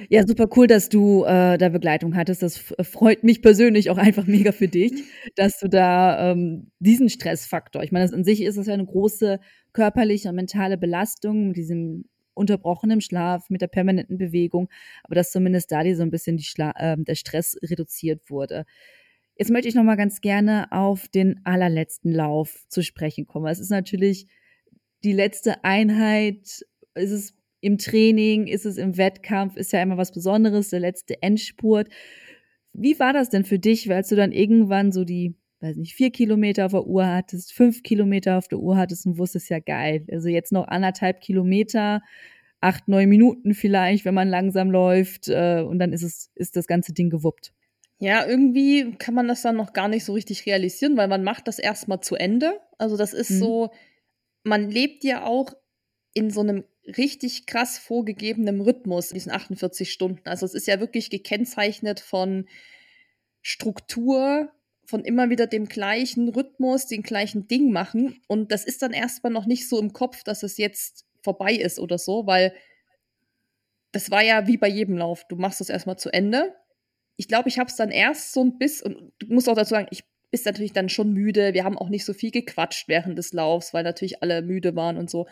ja, 0.08 0.26
super 0.26 0.48
cool, 0.56 0.66
dass 0.66 0.88
du 0.88 1.24
äh, 1.24 1.58
da 1.58 1.68
Begleitung 1.68 2.16
hattest. 2.16 2.42
Das 2.42 2.58
freut 2.82 3.24
mich 3.24 3.42
persönlich 3.42 3.90
auch 3.90 3.98
einfach 3.98 4.26
mega 4.26 4.52
für 4.52 4.68
dich, 4.68 4.92
dass 5.36 5.58
du 5.58 5.68
da 5.68 6.32
ähm, 6.32 6.70
diesen 6.78 7.08
Stressfaktor. 7.08 7.82
Ich 7.82 7.92
meine, 7.92 8.04
das 8.04 8.14
an 8.14 8.24
sich 8.24 8.42
ist 8.42 8.58
das 8.58 8.66
ja 8.66 8.74
eine 8.74 8.86
große 8.86 9.40
körperliche 9.72 10.28
und 10.28 10.36
mentale 10.36 10.78
Belastung 10.78 11.48
mit 11.48 11.56
diesem 11.56 12.04
unterbrochenen 12.34 13.00
Schlaf, 13.00 13.50
mit 13.50 13.60
der 13.60 13.66
permanenten 13.66 14.16
Bewegung, 14.16 14.68
aber 15.04 15.14
dass 15.14 15.32
zumindest 15.32 15.70
da 15.72 15.82
die 15.82 15.94
so 15.94 16.02
ein 16.02 16.10
bisschen 16.10 16.36
die 16.36 16.44
Schla 16.44 16.72
äh, 16.76 16.96
der 16.98 17.14
Stress 17.14 17.58
reduziert 17.62 18.30
wurde. 18.30 18.64
Jetzt 19.40 19.50
möchte 19.50 19.68
ich 19.68 19.74
noch 19.74 19.84
mal 19.84 19.96
ganz 19.96 20.20
gerne 20.20 20.70
auf 20.70 21.08
den 21.08 21.40
allerletzten 21.44 22.12
Lauf 22.12 22.66
zu 22.68 22.82
sprechen 22.82 23.26
kommen. 23.26 23.46
Es 23.46 23.58
ist 23.58 23.70
natürlich 23.70 24.26
die 25.02 25.14
letzte 25.14 25.64
Einheit. 25.64 26.66
Ist 26.94 27.10
es 27.10 27.34
im 27.62 27.78
Training? 27.78 28.48
Ist 28.48 28.66
es 28.66 28.76
im 28.76 28.98
Wettkampf? 28.98 29.56
Ist 29.56 29.72
ja 29.72 29.80
immer 29.80 29.96
was 29.96 30.12
Besonderes, 30.12 30.68
der 30.68 30.80
letzte 30.80 31.22
Endspurt. 31.22 31.88
Wie 32.74 33.00
war 33.00 33.14
das 33.14 33.30
denn 33.30 33.44
für 33.44 33.58
dich, 33.58 33.90
als 33.90 34.10
du 34.10 34.14
dann 34.14 34.32
irgendwann 34.32 34.92
so 34.92 35.04
die, 35.04 35.38
weiß 35.60 35.78
nicht, 35.78 35.94
vier 35.94 36.10
Kilometer 36.10 36.66
auf 36.66 36.72
der 36.72 36.86
Uhr 36.86 37.06
hattest, 37.06 37.54
fünf 37.54 37.82
Kilometer 37.82 38.36
auf 38.36 38.46
der 38.46 38.58
Uhr 38.58 38.76
hattest 38.76 39.06
und 39.06 39.16
wusstest 39.16 39.48
ja 39.48 39.58
geil. 39.58 40.04
Also 40.12 40.28
jetzt 40.28 40.52
noch 40.52 40.68
anderthalb 40.68 41.22
Kilometer, 41.22 42.02
acht, 42.60 42.88
neun 42.88 43.08
Minuten 43.08 43.54
vielleicht, 43.54 44.04
wenn 44.04 44.12
man 44.12 44.28
langsam 44.28 44.70
läuft, 44.70 45.28
äh, 45.28 45.62
und 45.66 45.78
dann 45.78 45.94
ist 45.94 46.02
es, 46.02 46.30
ist 46.34 46.56
das 46.56 46.66
ganze 46.66 46.92
Ding 46.92 47.08
gewuppt. 47.08 47.54
Ja, 48.02 48.26
irgendwie 48.26 48.94
kann 48.96 49.12
man 49.12 49.28
das 49.28 49.42
dann 49.42 49.56
noch 49.56 49.74
gar 49.74 49.86
nicht 49.86 50.06
so 50.06 50.14
richtig 50.14 50.46
realisieren, 50.46 50.96
weil 50.96 51.06
man 51.06 51.22
macht 51.22 51.46
das 51.46 51.58
erstmal 51.58 52.00
zu 52.00 52.16
Ende. 52.16 52.58
Also 52.78 52.96
das 52.96 53.12
ist 53.12 53.30
mhm. 53.30 53.38
so, 53.38 53.70
man 54.42 54.70
lebt 54.70 55.04
ja 55.04 55.26
auch 55.26 55.52
in 56.14 56.30
so 56.30 56.40
einem 56.40 56.64
richtig 56.96 57.44
krass 57.44 57.76
vorgegebenen 57.76 58.62
Rhythmus, 58.62 59.10
diesen 59.10 59.30
48 59.30 59.92
Stunden. 59.92 60.26
Also 60.26 60.46
es 60.46 60.54
ist 60.54 60.66
ja 60.66 60.80
wirklich 60.80 61.10
gekennzeichnet 61.10 62.00
von 62.00 62.48
Struktur, 63.42 64.50
von 64.86 65.04
immer 65.04 65.28
wieder 65.28 65.46
dem 65.46 65.66
gleichen 65.66 66.30
Rhythmus, 66.30 66.86
den 66.86 67.02
gleichen 67.02 67.48
Ding 67.48 67.70
machen. 67.70 68.22
Und 68.28 68.50
das 68.50 68.64
ist 68.64 68.80
dann 68.80 68.94
erstmal 68.94 69.30
noch 69.30 69.44
nicht 69.44 69.68
so 69.68 69.78
im 69.78 69.92
Kopf, 69.92 70.24
dass 70.24 70.42
es 70.42 70.56
jetzt 70.56 71.04
vorbei 71.22 71.52
ist 71.52 71.78
oder 71.78 71.98
so, 71.98 72.26
weil 72.26 72.54
das 73.92 74.10
war 74.10 74.22
ja 74.22 74.46
wie 74.46 74.56
bei 74.56 74.68
jedem 74.68 74.96
Lauf. 74.96 75.26
Du 75.28 75.36
machst 75.36 75.60
das 75.60 75.68
erstmal 75.68 75.98
zu 75.98 76.08
Ende 76.10 76.54
ich 77.20 77.28
glaube, 77.28 77.50
ich 77.50 77.58
habe 77.58 77.68
es 77.68 77.76
dann 77.76 77.90
erst 77.90 78.32
so 78.32 78.42
ein 78.42 78.56
bisschen, 78.56 78.96
und 78.96 79.12
du 79.18 79.26
musst 79.26 79.46
auch 79.46 79.54
dazu 79.54 79.74
sagen, 79.74 79.88
ich 79.90 80.04
bin 80.30 80.40
natürlich 80.46 80.72
dann 80.72 80.88
schon 80.88 81.12
müde. 81.12 81.52
Wir 81.52 81.64
haben 81.64 81.76
auch 81.76 81.90
nicht 81.90 82.06
so 82.06 82.14
viel 82.14 82.30
gequatscht 82.30 82.88
während 82.88 83.18
des 83.18 83.34
Laufs, 83.34 83.74
weil 83.74 83.82
natürlich 83.84 84.22
alle 84.22 84.40
müde 84.40 84.74
waren 84.74 84.96
und 84.96 85.10
so. 85.10 85.26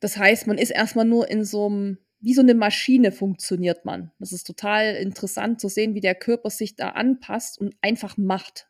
Das 0.00 0.16
heißt, 0.16 0.48
man 0.48 0.58
ist 0.58 0.70
erstmal 0.70 1.04
nur 1.04 1.30
in 1.30 1.44
so 1.44 1.66
einem, 1.66 1.98
wie 2.18 2.34
so 2.34 2.40
eine 2.40 2.56
Maschine 2.56 3.12
funktioniert 3.12 3.84
man. 3.84 4.10
Das 4.18 4.32
ist 4.32 4.48
total 4.48 4.96
interessant 4.96 5.60
zu 5.60 5.68
sehen, 5.68 5.94
wie 5.94 6.00
der 6.00 6.16
Körper 6.16 6.50
sich 6.50 6.74
da 6.74 6.88
anpasst 6.88 7.60
und 7.60 7.76
einfach 7.80 8.16
macht. 8.16 8.66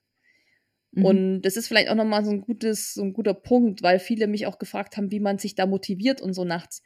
Mhm. 0.91 1.05
Und 1.07 1.43
das 1.43 1.57
ist 1.57 1.69
vielleicht 1.69 1.89
auch 1.89 1.95
nochmal 1.95 2.23
so 2.23 2.33
ein 2.33 2.43
gutes, 2.43 2.93
so 2.93 3.03
ein 3.03 3.15
guter 3.15 3.33
Punkt, 3.33 3.83
weil 3.83 3.99
viele 3.99 4.27
mich 4.27 4.47
auch 4.47 4.59
gefragt 4.59 4.99
haben, 4.99 5.11
wie 5.11 5.21
man 5.21 5.39
sich 5.39 5.55
da 5.55 5.65
motiviert 5.65 6.21
und 6.21 6.35
so 6.35 6.45
nachts. 6.45 6.83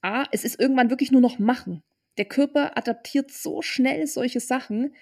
A, 0.00 0.24
es 0.32 0.42
ist 0.42 0.58
irgendwann 0.58 0.90
wirklich 0.90 1.12
nur 1.12 1.20
noch 1.20 1.38
machen 1.38 1.84
der 2.18 2.24
Körper 2.26 2.76
adaptiert 2.76 3.30
so 3.30 3.62
schnell 3.62 4.06
solche 4.06 4.40
Sachen. 4.40 4.94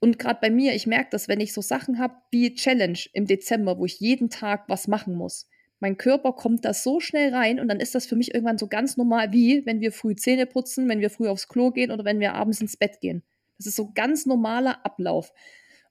Und 0.00 0.18
gerade 0.18 0.40
bei 0.40 0.50
mir, 0.50 0.74
ich 0.74 0.86
merke 0.86 1.10
das, 1.10 1.28
wenn 1.28 1.40
ich 1.40 1.52
so 1.52 1.60
Sachen 1.60 1.98
habe 1.98 2.14
wie 2.30 2.54
Challenge 2.54 2.98
im 3.12 3.26
Dezember, 3.26 3.78
wo 3.78 3.84
ich 3.84 4.00
jeden 4.00 4.30
Tag 4.30 4.64
was 4.68 4.88
machen 4.88 5.14
muss. 5.14 5.48
Mein 5.80 5.96
Körper 5.96 6.34
kommt 6.34 6.64
da 6.64 6.74
so 6.74 7.00
schnell 7.00 7.34
rein 7.34 7.58
und 7.58 7.68
dann 7.68 7.80
ist 7.80 7.94
das 7.94 8.06
für 8.06 8.16
mich 8.16 8.34
irgendwann 8.34 8.58
so 8.58 8.68
ganz 8.68 8.96
normal, 8.98 9.32
wie 9.32 9.64
wenn 9.64 9.80
wir 9.80 9.92
früh 9.92 10.14
Zähne 10.14 10.46
putzen, 10.46 10.88
wenn 10.88 11.00
wir 11.00 11.10
früh 11.10 11.28
aufs 11.28 11.48
Klo 11.48 11.70
gehen 11.70 11.90
oder 11.90 12.04
wenn 12.04 12.20
wir 12.20 12.34
abends 12.34 12.60
ins 12.60 12.76
Bett 12.76 13.00
gehen. 13.00 13.22
Das 13.56 13.66
ist 13.66 13.76
so 13.76 13.90
ganz 13.92 14.26
normaler 14.26 14.84
Ablauf. 14.84 15.32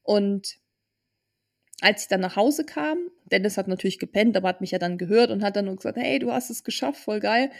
Und 0.03 0.59
als 1.81 2.03
ich 2.03 2.07
dann 2.07 2.21
nach 2.21 2.35
Hause 2.35 2.65
kam, 2.65 2.97
Dennis 3.31 3.57
hat 3.57 3.67
natürlich 3.67 3.99
gepennt, 3.99 4.35
aber 4.35 4.49
hat 4.49 4.61
mich 4.61 4.71
ja 4.71 4.79
dann 4.79 4.97
gehört 4.97 5.31
und 5.31 5.43
hat 5.43 5.55
dann 5.55 5.75
gesagt, 5.75 5.97
hey, 5.97 6.19
du 6.19 6.31
hast 6.31 6.49
es 6.49 6.63
geschafft, 6.63 6.99
voll 6.99 7.19
geil. 7.19 7.51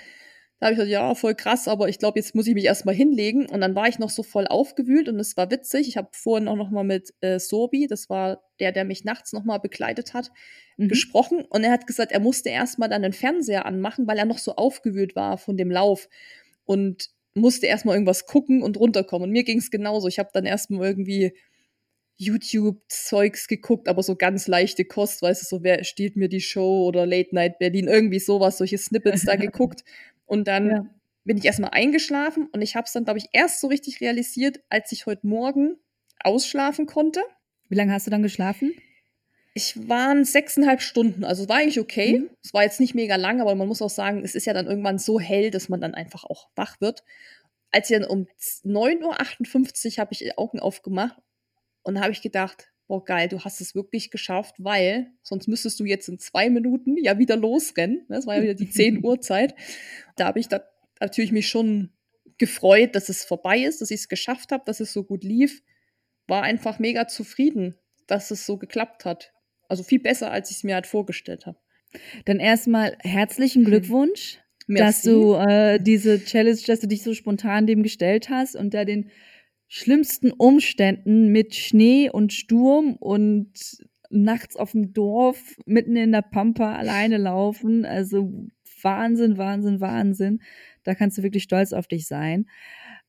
Da 0.59 0.65
habe 0.65 0.73
ich 0.73 0.77
gesagt, 0.77 0.91
ja, 0.91 1.15
voll 1.15 1.35
krass, 1.35 1.69
aber 1.69 1.87
ich 1.87 1.99
glaube, 1.99 2.19
jetzt 2.19 2.35
muss 2.35 2.45
ich 2.45 2.53
mich 2.53 2.65
erstmal 2.65 2.93
hinlegen. 2.93 3.45
Und 3.45 3.61
dann 3.61 3.75
war 3.75 3.87
ich 3.87 3.97
noch 3.97 4.09
so 4.09 4.23
voll 4.23 4.45
aufgewühlt 4.45 5.07
und 5.07 5.17
es 5.19 5.37
war 5.37 5.49
witzig. 5.51 5.87
Ich 5.87 5.95
habe 5.95 6.09
vorhin 6.11 6.49
auch 6.49 6.57
noch 6.57 6.69
mal 6.69 6.83
mit 6.83 7.13
äh, 7.21 7.39
Sorbi, 7.39 7.87
das 7.87 8.09
war 8.09 8.41
der, 8.59 8.73
der 8.73 8.83
mich 8.83 9.05
nachts 9.05 9.31
noch 9.31 9.45
mal 9.45 9.59
begleitet 9.59 10.13
hat, 10.13 10.31
mhm. 10.75 10.89
gesprochen. 10.89 11.45
Und 11.49 11.63
er 11.63 11.71
hat 11.71 11.87
gesagt, 11.87 12.11
er 12.11 12.19
musste 12.19 12.49
erstmal 12.49 12.89
dann 12.89 13.03
den 13.03 13.13
Fernseher 13.13 13.65
anmachen, 13.65 14.05
weil 14.05 14.17
er 14.17 14.25
noch 14.25 14.37
so 14.37 14.55
aufgewühlt 14.55 15.15
war 15.15 15.37
von 15.37 15.55
dem 15.55 15.71
Lauf. 15.71 16.09
Und 16.65 17.09
musste 17.35 17.67
erstmal 17.67 17.95
irgendwas 17.95 18.25
gucken 18.25 18.61
und 18.61 18.77
runterkommen. 18.77 19.29
Und 19.29 19.31
mir 19.31 19.43
ging 19.43 19.59
es 19.59 19.71
genauso. 19.71 20.07
Ich 20.07 20.19
habe 20.19 20.29
dann 20.33 20.45
erstmal 20.45 20.87
irgendwie 20.87 21.33
YouTube-Zeugs 22.17 23.47
geguckt, 23.47 23.87
aber 23.87 24.03
so 24.03 24.15
ganz 24.15 24.47
leichte 24.47 24.83
Kost, 24.83 25.21
weißt 25.21 25.41
du, 25.41 25.45
so 25.45 25.63
wer 25.63 25.85
stiehlt 25.85 26.17
mir 26.17 26.27
die 26.27 26.41
Show 26.41 26.85
oder 26.85 27.05
Late 27.05 27.33
Night 27.33 27.59
Berlin, 27.59 27.87
irgendwie 27.87 28.19
sowas, 28.19 28.57
solche 28.57 28.77
Snippets 28.77 29.23
da 29.23 29.35
geguckt. 29.37 29.85
Und 30.29 30.47
dann 30.47 30.69
ja. 30.69 30.85
bin 31.23 31.37
ich 31.37 31.45
erstmal 31.45 31.71
eingeschlafen 31.71 32.47
und 32.51 32.61
ich 32.61 32.75
habe 32.75 32.85
es 32.85 32.93
dann, 32.93 33.03
glaube 33.03 33.17
ich, 33.17 33.29
erst 33.31 33.59
so 33.61 33.67
richtig 33.67 33.99
realisiert, 33.99 34.59
als 34.69 34.91
ich 34.91 35.07
heute 35.07 35.25
Morgen 35.25 35.75
ausschlafen 36.23 36.85
konnte. 36.85 37.21
Wie 37.67 37.75
lange 37.75 37.93
hast 37.93 38.05
du 38.05 38.11
dann 38.11 38.21
geschlafen? 38.21 38.75
Ich 39.55 39.89
waren 39.89 40.25
sechseinhalb 40.25 40.81
Stunden, 40.81 41.23
also 41.23 41.49
war 41.49 41.57
eigentlich 41.57 41.79
okay. 41.79 42.19
Mhm. 42.19 42.29
Es 42.43 42.53
war 42.53 42.61
jetzt 42.61 42.79
nicht 42.79 42.93
mega 42.93 43.15
lang, 43.15 43.41
aber 43.41 43.55
man 43.55 43.67
muss 43.67 43.81
auch 43.81 43.89
sagen, 43.89 44.23
es 44.23 44.35
ist 44.35 44.45
ja 44.45 44.53
dann 44.53 44.67
irgendwann 44.67 44.99
so 44.99 45.19
hell, 45.19 45.49
dass 45.49 45.67
man 45.67 45.81
dann 45.81 45.95
einfach 45.95 46.25
auch 46.25 46.47
wach 46.55 46.79
wird. 46.79 47.03
Als 47.71 47.89
ich 47.89 47.97
dann 47.97 48.07
um 48.07 48.27
9.58 48.63 49.93
Uhr 49.93 49.97
habe 49.97 50.13
ich 50.13 50.19
die 50.19 50.37
Augen 50.37 50.59
aufgemacht 50.59 51.19
und 51.81 51.99
habe 51.99 52.11
ich 52.11 52.21
gedacht, 52.21 52.71
boah, 52.89 53.05
geil, 53.05 53.27
du 53.29 53.39
hast 53.41 53.61
es 53.61 53.75
wirklich 53.75 54.09
geschafft, 54.09 54.55
weil 54.57 55.11
sonst 55.21 55.47
müsstest 55.47 55.79
du 55.79 55.85
jetzt 55.85 56.09
in 56.09 56.17
zwei 56.17 56.49
Minuten 56.49 56.97
ja 56.97 57.19
wieder 57.19 57.37
losrennen. 57.37 58.03
Das 58.09 58.25
war 58.25 58.35
ja 58.35 58.41
wieder 58.41 58.55
die 58.55 58.69
10 58.69 59.03
Uhr 59.05 59.21
Zeit. 59.21 59.53
Da 60.15 60.25
habe 60.25 60.39
ich 60.39 60.47
da 60.47 60.63
natürlich 60.99 61.31
mich 61.31 61.47
schon 61.47 61.91
gefreut, 62.39 62.95
dass 62.95 63.07
es 63.09 63.23
vorbei 63.23 63.59
ist, 63.59 63.81
dass 63.81 63.91
ich 63.91 64.01
es 64.01 64.09
geschafft 64.09 64.51
habe, 64.51 64.63
dass 64.65 64.79
es 64.79 64.91
so 64.91 65.03
gut 65.03 65.23
lief. 65.23 65.61
War 66.27 66.41
einfach 66.41 66.79
mega 66.79 67.07
zufrieden, 67.07 67.75
dass 68.07 68.31
es 68.31 68.47
so 68.47 68.57
geklappt 68.57 69.05
hat. 69.05 69.33
Also 69.67 69.83
viel 69.83 69.99
besser, 69.99 70.31
als 70.31 70.49
ich 70.49 70.57
es 70.57 70.63
mir 70.63 70.73
halt 70.73 70.87
vorgestellt 70.87 71.45
habe. 71.45 71.59
Dann 72.25 72.39
erstmal 72.39 72.97
herzlichen 73.01 73.65
Glückwunsch, 73.65 74.39
Merci. 74.65 74.83
dass 74.83 75.01
du 75.03 75.35
äh, 75.35 75.79
diese 75.79 76.23
Challenge, 76.25 76.59
dass 76.65 76.79
du 76.79 76.87
dich 76.87 77.03
so 77.03 77.13
spontan 77.13 77.67
dem 77.67 77.83
gestellt 77.83 78.31
hast 78.31 78.55
und 78.55 78.73
da 78.73 78.83
den 78.83 79.11
schlimmsten 79.69 80.31
Umständen 80.31 81.29
mit 81.31 81.55
Schnee 81.55 82.09
und 82.09 82.33
Sturm 82.33 82.95
und 82.95 83.77
nachts 84.09 84.55
auf 84.55 84.71
dem 84.71 84.93
Dorf 84.93 85.55
mitten 85.65 85.95
in 85.95 86.11
der 86.11 86.23
Pampa 86.23 86.75
alleine 86.75 87.17
laufen. 87.17 87.85
Also 87.85 88.47
Wahnsinn, 88.81 89.37
Wahnsinn, 89.37 89.79
Wahnsinn. 89.79 90.41
Da 90.83 90.95
kannst 90.95 91.19
du 91.19 91.23
wirklich 91.23 91.43
stolz 91.43 91.71
auf 91.71 91.87
dich 91.87 92.07
sein. 92.07 92.47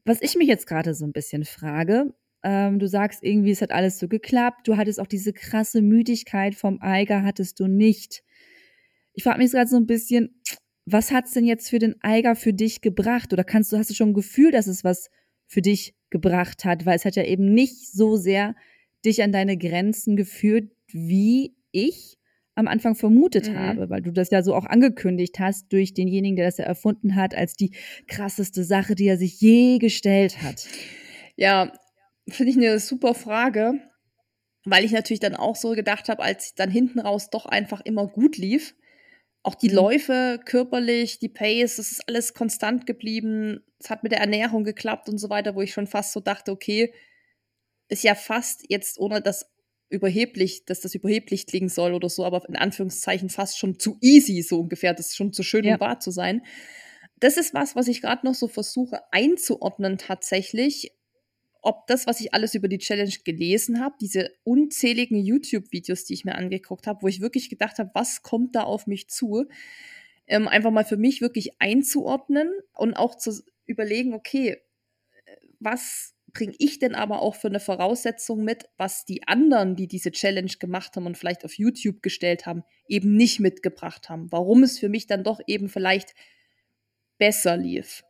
Was 0.04 0.20
ich 0.20 0.36
mich 0.36 0.48
jetzt 0.48 0.66
gerade 0.66 0.94
so 0.94 1.06
ein 1.06 1.12
bisschen 1.12 1.44
frage, 1.44 2.12
ähm, 2.42 2.78
du 2.78 2.86
sagst 2.86 3.22
irgendwie, 3.22 3.52
es 3.52 3.62
hat 3.62 3.72
alles 3.72 3.98
so 3.98 4.06
geklappt. 4.06 4.68
Du 4.68 4.76
hattest 4.76 5.00
auch 5.00 5.06
diese 5.06 5.32
krasse 5.32 5.80
Müdigkeit 5.80 6.54
vom 6.54 6.80
Eiger, 6.82 7.22
hattest 7.22 7.58
du 7.58 7.68
nicht. 7.68 8.22
Ich 9.14 9.22
frage 9.22 9.38
mich 9.38 9.50
gerade 9.50 9.68
so 9.68 9.76
ein 9.76 9.86
bisschen, 9.86 10.40
was 10.84 11.10
hat's 11.10 11.32
denn 11.32 11.44
jetzt 11.44 11.70
für 11.70 11.78
den 11.78 11.96
Eiger 12.02 12.36
für 12.36 12.52
dich 12.52 12.82
gebracht? 12.82 13.32
Oder 13.32 13.44
kannst 13.44 13.72
du, 13.72 13.78
hast 13.78 13.88
du 13.88 13.94
schon 13.94 14.10
ein 14.10 14.14
Gefühl, 14.14 14.50
dass 14.50 14.66
es 14.66 14.84
was 14.84 15.10
für 15.51 15.62
dich 15.62 15.94
gebracht 16.10 16.64
hat, 16.64 16.86
weil 16.86 16.97
es 16.97 17.05
hat 17.05 17.16
ja 17.16 17.24
eben 17.24 17.52
nicht 17.52 17.93
so 17.93 18.16
sehr 18.16 18.55
dich 19.05 19.22
an 19.22 19.32
deine 19.32 19.59
Grenzen 19.59 20.16
geführt, 20.16 20.70
wie 20.86 21.56
ich 21.72 22.18
am 22.55 22.68
Anfang 22.68 22.94
vermutet 22.94 23.48
mhm. 23.48 23.59
habe, 23.59 23.90
weil 23.90 24.02
du 24.02 24.12
das 24.12 24.31
ja 24.31 24.43
so 24.43 24.55
auch 24.55 24.66
angekündigt 24.66 25.40
hast 25.40 25.72
durch 25.72 25.93
denjenigen, 25.93 26.36
der 26.36 26.47
das 26.47 26.59
ja 26.59 26.64
erfunden 26.64 27.16
hat, 27.16 27.35
als 27.35 27.55
die 27.55 27.72
krasseste 28.06 28.64
Sache, 28.64 28.94
die 28.94 29.06
er 29.06 29.16
sich 29.16 29.40
je 29.40 29.78
gestellt 29.78 30.43
hat. 30.43 30.68
Ja, 31.36 31.72
finde 32.28 32.51
ich 32.51 32.56
eine 32.56 32.78
super 32.78 33.14
Frage, 33.14 33.81
weil 34.64 34.85
ich 34.85 34.93
natürlich 34.93 35.20
dann 35.20 35.35
auch 35.35 35.56
so 35.56 35.70
gedacht 35.70 36.09
habe, 36.09 36.22
als 36.22 36.55
dann 36.55 36.70
hinten 36.70 37.01
raus 37.01 37.31
doch 37.31 37.47
einfach 37.47 37.81
immer 37.81 38.06
gut 38.06 38.36
lief, 38.36 38.74
auch 39.42 39.54
die. 39.54 39.68
Läufe 39.68 40.40
körperlich, 40.44 41.18
die 41.18 41.28
Pace, 41.28 41.76
das 41.76 41.92
ist 41.92 42.08
alles 42.08 42.34
konstant 42.34 42.86
geblieben. 42.86 43.60
Es 43.78 43.90
hat 43.90 44.02
mit 44.02 44.12
der 44.12 44.20
Ernährung 44.20 44.64
geklappt 44.64 45.08
und 45.08 45.18
so 45.18 45.30
weiter, 45.30 45.54
wo 45.54 45.62
ich 45.62 45.72
schon 45.72 45.86
fast 45.86 46.12
so 46.12 46.20
dachte, 46.20 46.52
okay, 46.52 46.92
ist 47.88 48.04
ja 48.04 48.14
fast 48.14 48.64
jetzt, 48.68 48.98
ohne 48.98 49.20
das 49.20 49.50
überheblich, 49.88 50.64
dass 50.66 50.80
das 50.80 50.94
überheblich 50.94 51.46
klingen 51.46 51.68
soll 51.68 51.94
oder 51.94 52.08
so, 52.08 52.24
aber 52.24 52.48
in 52.48 52.56
Anführungszeichen 52.56 53.28
fast 53.28 53.58
schon 53.58 53.78
zu 53.78 53.98
easy, 54.00 54.42
so 54.42 54.60
ungefähr. 54.60 54.94
Das 54.94 55.08
ist 55.08 55.16
schon 55.16 55.32
zu 55.32 55.42
schön, 55.42 55.64
ja. 55.64 55.74
um 55.74 55.80
wahr 55.80 55.98
zu 55.98 56.10
sein. 56.10 56.42
Das 57.18 57.36
ist 57.36 57.52
was, 57.52 57.76
was 57.76 57.88
ich 57.88 58.00
gerade 58.00 58.24
noch 58.26 58.34
so 58.34 58.48
versuche 58.48 59.00
einzuordnen 59.10 59.98
tatsächlich, 59.98 60.92
ob 61.62 61.86
das, 61.86 62.06
was 62.06 62.20
ich 62.20 62.34
alles 62.34 62.54
über 62.54 62.68
die 62.68 62.78
Challenge 62.78 63.14
gelesen 63.24 63.80
habe, 63.80 63.96
diese 64.00 64.30
unzähligen 64.44 65.18
YouTube-Videos, 65.18 66.04
die 66.04 66.14
ich 66.14 66.24
mir 66.24 66.34
angeguckt 66.34 66.86
habe, 66.86 67.02
wo 67.02 67.08
ich 67.08 67.20
wirklich 67.20 67.50
gedacht 67.50 67.78
habe, 67.78 67.90
was 67.94 68.22
kommt 68.22 68.54
da 68.54 68.62
auf 68.62 68.86
mich 68.86 69.08
zu, 69.08 69.46
ähm, 70.26 70.48
einfach 70.48 70.70
mal 70.70 70.84
für 70.84 70.96
mich 70.96 71.20
wirklich 71.20 71.60
einzuordnen 71.60 72.50
und 72.74 72.94
auch 72.94 73.16
zu 73.16 73.42
überlegen, 73.66 74.14
okay, 74.14 74.58
was 75.58 76.14
bringe 76.32 76.54
ich 76.58 76.78
denn 76.78 76.94
aber 76.94 77.22
auch 77.22 77.34
für 77.34 77.48
eine 77.48 77.60
Voraussetzung 77.60 78.44
mit, 78.44 78.68
was 78.76 79.04
die 79.04 79.26
anderen, 79.26 79.76
die 79.76 79.88
diese 79.88 80.12
Challenge 80.12 80.52
gemacht 80.58 80.96
haben 80.96 81.06
und 81.06 81.18
vielleicht 81.18 81.44
auf 81.44 81.54
YouTube 81.54 82.02
gestellt 82.02 82.46
haben, 82.46 82.62
eben 82.88 83.16
nicht 83.16 83.40
mitgebracht 83.40 84.08
haben. 84.08 84.30
Warum 84.30 84.62
es 84.62 84.78
für 84.78 84.88
mich 84.88 85.06
dann 85.06 85.24
doch 85.24 85.40
eben 85.46 85.68
vielleicht 85.68 86.14
besser 87.18 87.56
lief. 87.56 88.04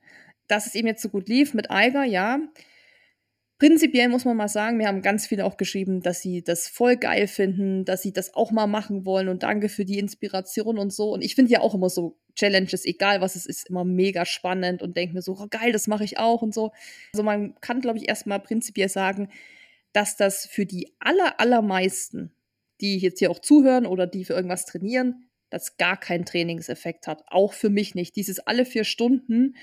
Dass 0.46 0.66
es 0.66 0.74
eben 0.74 0.88
jetzt 0.88 1.02
so 1.02 1.08
gut 1.08 1.28
lief 1.28 1.54
mit 1.54 1.70
Eiger, 1.70 2.04
ja, 2.04 2.40
Prinzipiell 3.60 4.08
muss 4.08 4.24
man 4.24 4.38
mal 4.38 4.48
sagen, 4.48 4.78
mir 4.78 4.88
haben 4.88 5.02
ganz 5.02 5.26
viele 5.26 5.44
auch 5.44 5.58
geschrieben, 5.58 6.00
dass 6.00 6.22
sie 6.22 6.42
das 6.42 6.66
voll 6.66 6.96
geil 6.96 7.26
finden, 7.26 7.84
dass 7.84 8.00
sie 8.00 8.10
das 8.10 8.32
auch 8.32 8.52
mal 8.52 8.66
machen 8.66 9.04
wollen 9.04 9.28
und 9.28 9.42
danke 9.42 9.68
für 9.68 9.84
die 9.84 9.98
Inspiration 9.98 10.78
und 10.78 10.94
so. 10.94 11.12
Und 11.12 11.20
ich 11.20 11.34
finde 11.34 11.52
ja 11.52 11.60
auch 11.60 11.74
immer 11.74 11.90
so 11.90 12.18
Challenges, 12.34 12.86
egal 12.86 13.20
was 13.20 13.36
es 13.36 13.44
ist, 13.44 13.68
immer 13.68 13.84
mega 13.84 14.24
spannend 14.24 14.80
und 14.80 14.96
denke 14.96 15.12
mir 15.12 15.20
so, 15.20 15.36
oh, 15.38 15.46
geil, 15.50 15.72
das 15.72 15.88
mache 15.88 16.04
ich 16.04 16.16
auch 16.16 16.40
und 16.40 16.54
so. 16.54 16.72
Also 17.12 17.22
man 17.22 17.54
kann, 17.60 17.82
glaube 17.82 17.98
ich, 17.98 18.08
erstmal 18.08 18.40
prinzipiell 18.40 18.88
sagen, 18.88 19.28
dass 19.92 20.16
das 20.16 20.46
für 20.46 20.64
die 20.64 20.94
aller, 20.98 21.38
allermeisten, 21.38 22.32
die 22.80 22.96
jetzt 22.96 23.18
hier 23.18 23.30
auch 23.30 23.40
zuhören 23.40 23.84
oder 23.84 24.06
die 24.06 24.24
für 24.24 24.32
irgendwas 24.32 24.64
trainieren, 24.64 25.28
das 25.50 25.76
gar 25.76 26.00
keinen 26.00 26.24
Trainingseffekt 26.24 27.06
hat. 27.06 27.24
Auch 27.26 27.52
für 27.52 27.68
mich 27.68 27.94
nicht. 27.94 28.16
Dieses 28.16 28.40
alle 28.40 28.64
vier 28.64 28.84
Stunden, 28.84 29.54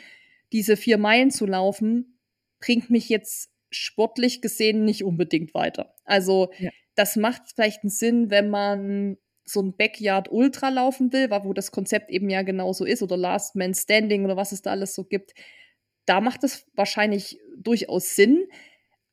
diese 0.52 0.78
vier 0.78 1.00
Meilen 1.00 1.32
zu 1.32 1.48
laufen, 1.48 2.20
bringt 2.60 2.92
mich 2.92 3.10
jetzt 3.10 3.50
sportlich 3.70 4.42
gesehen 4.42 4.86
nicht 4.86 5.04
unbedingt 5.04 5.54
weiter. 5.54 5.94
Also 6.06 6.52
ja. 6.60 6.70
das 6.96 7.16
macht 7.16 7.42
vielleicht 7.56 7.84
einen 7.84 7.90
Sinn, 7.90 8.30
wenn 8.30 8.50
man 8.50 9.18
so 9.44 9.62
ein 9.62 9.76
Backyard 9.76 10.30
Ultra 10.32 10.70
laufen 10.70 11.14
will, 11.14 11.30
wo 11.30 11.54
das 11.54 11.72
Konzept 11.72 12.12
eben 12.12 12.30
ja 12.30 12.42
genauso 12.42 12.86
ist, 12.86 13.02
oder 13.02 13.18
Last 13.18 13.56
Man 13.56 13.74
Standing 13.74 14.26
oder 14.26 14.36
was 14.36 14.52
es 14.52 14.62
da 14.62 14.72
alles 14.72 14.94
so 14.94 15.06
gibt. 15.06 15.34
Da 16.06 16.22
macht 16.22 16.44
es 16.44 16.66
wahrscheinlich 16.74 17.40
durchaus 17.58 18.16
Sinn. 18.16 18.46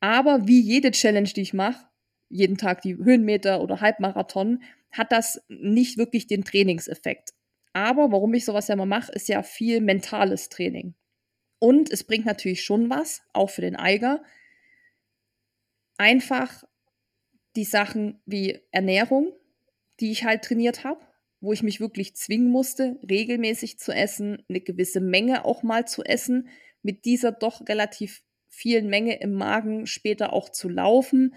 Aber 0.01 0.47
wie 0.47 0.61
jede 0.61 0.91
Challenge, 0.91 1.29
die 1.29 1.41
ich 1.41 1.55
mache, 1.55 1.87
jeden 2.29 2.59
Tag 2.59 2.83
die 2.83 2.97
Höhenmeter 2.97 3.63
oder 3.63 3.81
Halbmarathon, 3.81 4.63
hat 4.91 5.13
das 5.13 5.41
nicht 5.49 5.99
wirklich 5.99 6.27
den 6.27 6.45
Trainingseffekt. 6.45 7.31
Aber 7.73 8.13
warum 8.13 8.35
ich 8.35 8.45
sowas 8.45 8.69
ja 8.69 8.77
mal 8.77 8.87
mache, 8.87 9.13
ist 9.13 9.29
ja 9.29 9.43
viel 9.43 9.81
mentales 9.81 10.49
Training. 10.49 10.95
Und 11.59 11.91
es 11.91 12.05
bringt 12.05 12.27
natürlich 12.27 12.63
schon 12.63 12.91
was, 12.91 13.23
auch 13.33 13.51
für 13.51 13.63
den 13.63 13.77
Eiger, 13.77 14.23
einfach 15.97 16.65
die 17.57 17.65
Sachen 17.65 18.21
wie 18.27 18.61
Ernährung, 18.71 19.33
die 20.01 20.11
ich 20.11 20.25
halt 20.25 20.43
trainiert 20.43 20.85
habe, 20.85 21.01
wo 21.41 21.53
ich 21.53 21.63
mich 21.63 21.81
wirklich 21.81 22.17
zwingen 22.17 22.51
musste, 22.51 22.99
regelmäßig 23.09 23.79
zu 23.79 23.93
essen, 23.93 24.43
eine 24.49 24.61
gewisse 24.61 25.01
Menge 25.01 25.45
auch 25.45 25.63
mal 25.63 25.87
zu 25.87 26.03
essen, 26.03 26.49
mit 26.83 27.05
dieser 27.05 27.33
doch 27.33 27.69
relativ 27.69 28.23
vielen 28.49 28.89
Menge 28.89 29.21
im 29.21 29.35
Magen 29.35 29.87
später 29.87 30.33
auch 30.33 30.49
zu 30.49 30.69
laufen, 30.69 31.35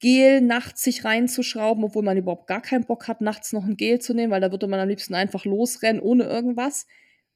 Gel 0.00 0.40
nachts 0.40 0.82
sich 0.82 1.04
reinzuschrauben, 1.04 1.82
obwohl 1.82 2.04
man 2.04 2.16
überhaupt 2.16 2.46
gar 2.46 2.62
keinen 2.62 2.84
Bock 2.84 3.08
hat, 3.08 3.20
nachts 3.20 3.52
noch 3.52 3.64
ein 3.64 3.76
Gel 3.76 4.00
zu 4.00 4.14
nehmen, 4.14 4.30
weil 4.30 4.40
da 4.40 4.52
würde 4.52 4.68
man 4.68 4.78
am 4.78 4.88
liebsten 4.88 5.14
einfach 5.14 5.44
losrennen 5.44 6.00
ohne 6.00 6.24
irgendwas. 6.24 6.86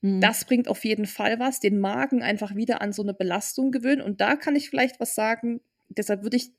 Mhm. 0.00 0.20
Das 0.20 0.44
bringt 0.44 0.68
auf 0.68 0.84
jeden 0.84 1.06
Fall 1.06 1.40
was, 1.40 1.58
den 1.58 1.80
Magen 1.80 2.22
einfach 2.22 2.54
wieder 2.54 2.80
an 2.80 2.92
so 2.92 3.02
eine 3.02 3.14
Belastung 3.14 3.72
gewöhnen. 3.72 4.00
Und 4.00 4.20
da 4.20 4.36
kann 4.36 4.54
ich 4.54 4.70
vielleicht 4.70 5.00
was 5.00 5.16
sagen, 5.16 5.60
deshalb 5.98 6.22
würde 6.22 6.36
ich 6.36 6.50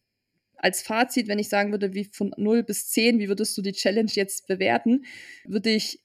als 0.58 0.82
Fazit, 0.82 1.28
wenn 1.28 1.40
ich 1.40 1.50
sagen 1.50 1.72
würde, 1.72 1.94
wie 1.94 2.06
von 2.06 2.34
0 2.38 2.64
bis 2.64 2.90
10, 2.90 3.20
wie 3.20 3.28
würdest 3.28 3.58
du 3.58 3.62
die 3.62 3.74
Challenge 3.74 4.12
jetzt 4.14 4.48
bewerten, 4.48 5.06
würde 5.46 5.70
ich 5.72 6.00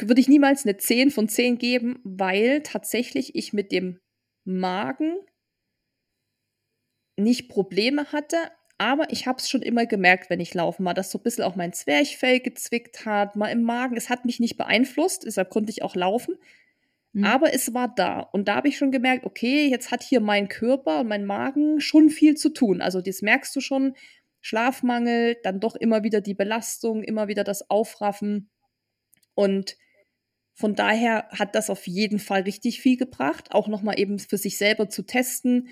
würde 0.00 0.20
ich 0.20 0.28
niemals 0.28 0.64
eine 0.64 0.76
10 0.76 1.10
von 1.10 1.28
10 1.28 1.58
geben, 1.58 2.00
weil 2.04 2.62
tatsächlich 2.62 3.34
ich 3.34 3.52
mit 3.52 3.72
dem 3.72 3.98
Magen 4.44 5.16
nicht 7.16 7.48
Probleme 7.48 8.12
hatte, 8.12 8.36
aber 8.78 9.10
ich 9.10 9.26
habe 9.26 9.38
es 9.38 9.50
schon 9.50 9.62
immer 9.62 9.86
gemerkt, 9.86 10.30
wenn 10.30 10.38
ich 10.38 10.54
laufen 10.54 10.84
war, 10.84 10.94
dass 10.94 11.10
so 11.10 11.18
ein 11.18 11.24
bisschen 11.24 11.42
auch 11.42 11.56
mein 11.56 11.72
Zwerchfell 11.72 12.38
gezwickt 12.38 13.04
hat, 13.04 13.34
mal 13.34 13.48
im 13.48 13.62
Magen. 13.62 13.96
Es 13.96 14.08
hat 14.08 14.24
mich 14.24 14.38
nicht 14.38 14.56
beeinflusst, 14.56 15.24
deshalb 15.24 15.50
konnte 15.50 15.70
ich 15.70 15.82
auch 15.82 15.96
laufen. 15.96 16.36
Mhm. 17.12 17.24
Aber 17.24 17.52
es 17.54 17.74
war 17.74 17.92
da. 17.94 18.20
Und 18.20 18.48
da 18.48 18.56
habe 18.56 18.68
ich 18.68 18.76
schon 18.78 18.92
gemerkt, 18.92 19.24
okay, 19.24 19.68
jetzt 19.68 19.90
hat 19.90 20.02
hier 20.02 20.20
mein 20.20 20.48
Körper 20.48 21.00
und 21.00 21.08
mein 21.08 21.24
Magen 21.24 21.80
schon 21.80 22.10
viel 22.10 22.36
zu 22.36 22.50
tun. 22.50 22.80
Also 22.80 23.00
das 23.00 23.22
merkst 23.22 23.54
du 23.56 23.60
schon, 23.60 23.94
Schlafmangel, 24.40 25.36
dann 25.42 25.60
doch 25.60 25.74
immer 25.74 26.04
wieder 26.04 26.20
die 26.20 26.34
Belastung, 26.34 27.02
immer 27.02 27.28
wieder 27.28 27.44
das 27.44 27.70
Aufraffen. 27.70 28.50
Und 29.34 29.76
von 30.54 30.74
daher 30.74 31.28
hat 31.30 31.54
das 31.54 31.70
auf 31.70 31.86
jeden 31.86 32.18
Fall 32.18 32.42
richtig 32.42 32.80
viel 32.80 32.96
gebracht, 32.96 33.52
auch 33.52 33.68
nochmal 33.68 33.98
eben 33.98 34.18
für 34.18 34.38
sich 34.38 34.58
selber 34.58 34.88
zu 34.88 35.02
testen 35.04 35.68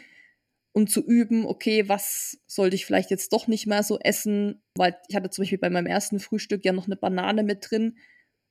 und 0.73 0.91
zu 0.91 1.05
üben, 1.05 1.47
okay, 1.47 1.89
was 1.89 2.39
sollte 2.47 2.77
ich 2.77 2.87
vielleicht 2.87 3.11
jetzt 3.11 3.33
doch 3.33 3.47
nicht 3.49 3.67
mehr 3.67 3.83
so 3.83 3.99
essen, 3.99 4.63
weil 4.77 4.97
ich 5.09 5.17
hatte 5.17 5.31
zum 5.31 5.43
Beispiel 5.43 5.59
bei 5.59 5.71
meinem 5.71 5.87
ersten 5.87 6.21
Frühstück 6.21 6.65
ja 6.65 6.73
noch 6.73 6.87
eine 6.87 6.97
Banane 6.97 7.43
mit 7.43 7.69
drin 7.69 7.97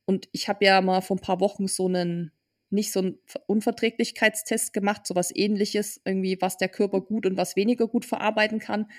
und 0.05 0.27
ich 0.33 0.49
habe 0.49 0.65
ja 0.65 0.81
mal 0.81 1.01
vor 1.01 1.17
ein 1.17 1.21
paar 1.21 1.39
Wochen 1.39 1.67
so 1.67 1.87
einen 1.87 2.31
nicht 2.75 2.91
so 2.91 2.99
einen 2.99 3.17
Unverträglichkeitstest 3.47 4.73
gemacht, 4.73 5.07
so 5.07 5.15
was 5.15 5.35
ähnliches, 5.35 6.01
irgendwie, 6.05 6.37
was 6.39 6.57
der 6.57 6.69
Körper 6.69 7.01
gut 7.01 7.25
und 7.25 7.37
was 7.37 7.55
weniger 7.55 7.87
gut 7.87 8.05
verarbeiten 8.05 8.59
kann. 8.59 8.91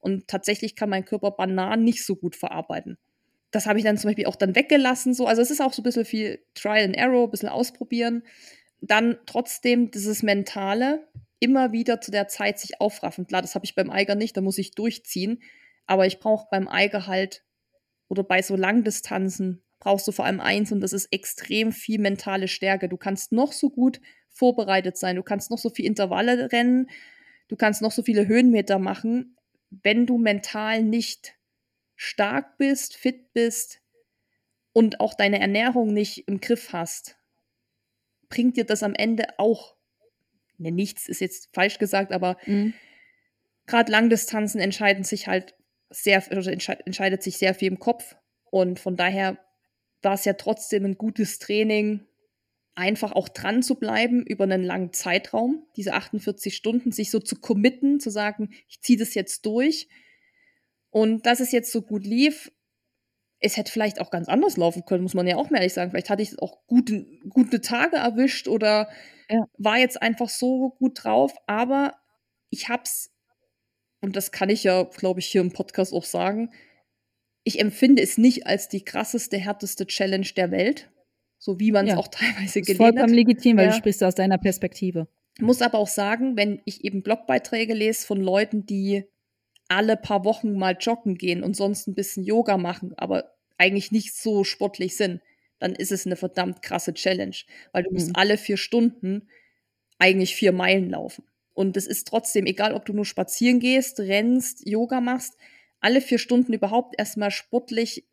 Und 0.00 0.28
tatsächlich 0.28 0.74
kann 0.74 0.90
mein 0.90 1.04
Körper 1.04 1.30
Bananen 1.30 1.84
nicht 1.84 2.04
so 2.04 2.16
gut 2.16 2.36
verarbeiten. 2.36 2.98
Das 3.50 3.66
habe 3.66 3.78
ich 3.78 3.84
dann 3.84 3.96
zum 3.96 4.08
Beispiel 4.08 4.26
auch 4.26 4.36
dann 4.36 4.54
weggelassen. 4.54 5.14
So. 5.14 5.26
Also 5.26 5.42
es 5.42 5.50
ist 5.50 5.60
auch 5.60 5.72
so 5.72 5.82
ein 5.82 5.84
bisschen 5.84 6.04
viel 6.04 6.40
Trial 6.54 6.84
and 6.84 6.96
Error, 6.96 7.24
ein 7.24 7.30
bisschen 7.30 7.48
ausprobieren. 7.48 8.22
Dann 8.80 9.18
trotzdem 9.26 9.90
dieses 9.90 10.22
Mentale, 10.22 11.06
immer 11.40 11.72
wieder 11.72 12.00
zu 12.00 12.10
der 12.10 12.28
Zeit 12.28 12.58
sich 12.58 12.80
aufraffen. 12.80 13.26
Klar, 13.26 13.42
das 13.42 13.54
habe 13.54 13.64
ich 13.64 13.74
beim 13.74 13.90
Eiger 13.90 14.14
nicht, 14.14 14.36
da 14.36 14.40
muss 14.40 14.58
ich 14.58 14.72
durchziehen. 14.72 15.40
Aber 15.86 16.06
ich 16.06 16.18
brauche 16.18 16.48
beim 16.50 16.68
Eiger 16.68 17.06
halt 17.06 17.44
oder 18.08 18.22
bei 18.22 18.42
so 18.42 18.56
Langdistanzen 18.56 19.62
brauchst 19.80 20.06
du 20.08 20.12
vor 20.12 20.24
allem 20.24 20.40
eins 20.40 20.72
und 20.72 20.80
das 20.80 20.92
ist 20.92 21.06
extrem 21.12 21.72
viel 21.72 22.00
mentale 22.00 22.48
Stärke. 22.48 22.88
Du 22.88 22.96
kannst 22.96 23.32
noch 23.32 23.52
so 23.52 23.70
gut 23.70 24.00
vorbereitet 24.28 24.96
sein, 24.96 25.16
du 25.16 25.22
kannst 25.22 25.50
noch 25.50 25.58
so 25.58 25.70
viel 25.70 25.84
Intervalle 25.84 26.52
rennen, 26.52 26.88
du 27.48 27.56
kannst 27.56 27.82
noch 27.82 27.92
so 27.92 28.02
viele 28.02 28.26
Höhenmeter 28.26 28.78
machen, 28.78 29.36
wenn 29.70 30.06
du 30.06 30.18
mental 30.18 30.82
nicht 30.82 31.34
stark 31.96 32.56
bist, 32.58 32.96
fit 32.96 33.32
bist 33.32 33.80
und 34.72 35.00
auch 35.00 35.14
deine 35.14 35.40
Ernährung 35.40 35.92
nicht 35.92 36.28
im 36.28 36.40
Griff 36.40 36.72
hast, 36.72 37.16
bringt 38.28 38.56
dir 38.56 38.64
das 38.64 38.82
am 38.82 38.94
Ende 38.94 39.26
auch 39.38 39.78
ne, 40.58 40.72
nichts 40.72 41.08
ist 41.08 41.20
jetzt 41.20 41.48
falsch 41.52 41.78
gesagt, 41.78 42.12
aber 42.12 42.36
mhm. 42.46 42.74
gerade 43.66 43.90
Langdistanzen 43.90 44.60
entscheiden 44.60 45.04
sich 45.04 45.26
halt 45.26 45.54
sehr, 45.90 46.22
entscheidet 46.30 47.22
sich 47.22 47.38
sehr 47.38 47.54
viel 47.54 47.68
im 47.68 47.78
Kopf 47.78 48.16
und 48.50 48.78
von 48.78 48.96
daher 48.96 49.38
war 50.02 50.14
es 50.14 50.24
ja 50.24 50.34
trotzdem 50.34 50.84
ein 50.84 50.98
gutes 50.98 51.38
Training, 51.38 52.06
einfach 52.74 53.12
auch 53.12 53.28
dran 53.28 53.62
zu 53.62 53.74
bleiben 53.74 54.24
über 54.24 54.44
einen 54.44 54.62
langen 54.62 54.92
Zeitraum, 54.92 55.66
diese 55.76 55.94
48 55.94 56.54
Stunden, 56.54 56.92
sich 56.92 57.10
so 57.10 57.18
zu 57.18 57.36
committen, 57.40 57.98
zu 57.98 58.08
sagen, 58.10 58.50
ich 58.68 58.80
ziehe 58.80 58.98
das 58.98 59.14
jetzt 59.14 59.44
durch. 59.46 59.88
Und 60.90 61.26
dass 61.26 61.40
es 61.40 61.50
jetzt 61.50 61.72
so 61.72 61.82
gut 61.82 62.06
lief, 62.06 62.52
es 63.40 63.56
hätte 63.56 63.72
vielleicht 63.72 64.00
auch 64.00 64.10
ganz 64.10 64.28
anders 64.28 64.56
laufen 64.56 64.84
können, 64.84 65.02
muss 65.02 65.14
man 65.14 65.26
ja 65.26 65.36
auch 65.36 65.50
mehr 65.50 65.60
ehrlich 65.60 65.74
sagen. 65.74 65.90
Vielleicht 65.90 66.10
hatte 66.10 66.22
ich 66.22 66.40
auch 66.40 66.66
gute, 66.66 67.04
gute 67.28 67.60
Tage 67.60 67.96
erwischt 67.96 68.48
oder 68.48 68.88
ja. 69.28 69.44
war 69.58 69.78
jetzt 69.78 70.00
einfach 70.00 70.28
so 70.28 70.70
gut 70.78 71.04
drauf, 71.04 71.34
aber 71.46 71.94
ich 72.50 72.68
hab's, 72.68 73.12
und 74.00 74.16
das 74.16 74.32
kann 74.32 74.50
ich 74.50 74.64
ja, 74.64 74.84
glaube 74.84 75.20
ich, 75.20 75.26
hier 75.26 75.40
im 75.40 75.52
Podcast 75.52 75.92
auch 75.92 76.04
sagen, 76.04 76.50
ich 77.48 77.60
empfinde 77.60 78.02
es 78.02 78.18
nicht 78.18 78.46
als 78.46 78.68
die 78.68 78.84
krasseste, 78.84 79.38
härteste 79.38 79.86
Challenge 79.86 80.28
der 80.36 80.50
Welt, 80.50 80.90
so 81.38 81.58
wie 81.58 81.72
man 81.72 81.86
es 81.86 81.92
ja. 81.92 81.98
auch 81.98 82.08
teilweise 82.12 82.60
gelesen 82.60 82.84
hat. 82.84 82.94
Vollkommen 82.94 83.14
legitim, 83.14 83.56
weil 83.56 83.66
ja. 83.66 83.70
du 83.70 83.78
sprichst 83.78 84.04
aus 84.04 84.14
deiner 84.14 84.36
Perspektive. 84.36 85.08
Muss 85.40 85.62
aber 85.62 85.78
auch 85.78 85.88
sagen, 85.88 86.36
wenn 86.36 86.60
ich 86.66 86.84
eben 86.84 87.02
Blogbeiträge 87.02 87.72
lese 87.72 88.06
von 88.06 88.20
Leuten, 88.20 88.66
die 88.66 89.04
alle 89.68 89.96
paar 89.96 90.26
Wochen 90.26 90.58
mal 90.58 90.76
joggen 90.78 91.14
gehen 91.14 91.42
und 91.42 91.56
sonst 91.56 91.86
ein 91.86 91.94
bisschen 91.94 92.22
Yoga 92.22 92.58
machen, 92.58 92.92
aber 92.98 93.32
eigentlich 93.56 93.92
nicht 93.92 94.14
so 94.14 94.44
sportlich 94.44 94.96
sind, 94.96 95.22
dann 95.58 95.74
ist 95.74 95.90
es 95.90 96.04
eine 96.04 96.16
verdammt 96.16 96.60
krasse 96.60 96.92
Challenge, 96.92 97.36
weil 97.72 97.82
du 97.82 97.90
mhm. 97.90 97.94
musst 97.94 98.10
alle 98.14 98.36
vier 98.36 98.58
Stunden 98.58 99.28
eigentlich 99.98 100.34
vier 100.34 100.52
Meilen 100.52 100.90
laufen. 100.90 101.24
Und 101.54 101.78
es 101.78 101.86
ist 101.86 102.08
trotzdem, 102.08 102.44
egal 102.44 102.74
ob 102.74 102.84
du 102.84 102.92
nur 102.92 103.06
spazieren 103.06 103.58
gehst, 103.58 104.00
rennst, 104.00 104.68
Yoga 104.68 105.00
machst, 105.00 105.38
alle 105.80 106.00
vier 106.00 106.18
Stunden 106.18 106.52
überhaupt 106.52 106.94
erstmal 106.98 107.30
sportlich 107.30 108.06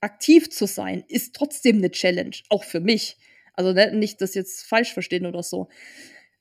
aktiv 0.00 0.50
zu 0.50 0.66
sein, 0.66 1.04
ist 1.08 1.34
trotzdem 1.34 1.78
eine 1.78 1.90
Challenge, 1.90 2.36
auch 2.48 2.64
für 2.64 2.80
mich. 2.80 3.16
Also 3.54 3.72
ne, 3.72 3.92
nicht 3.92 4.20
das 4.20 4.34
jetzt 4.34 4.62
falsch 4.62 4.92
verstehen 4.92 5.26
oder 5.26 5.42
so. 5.42 5.68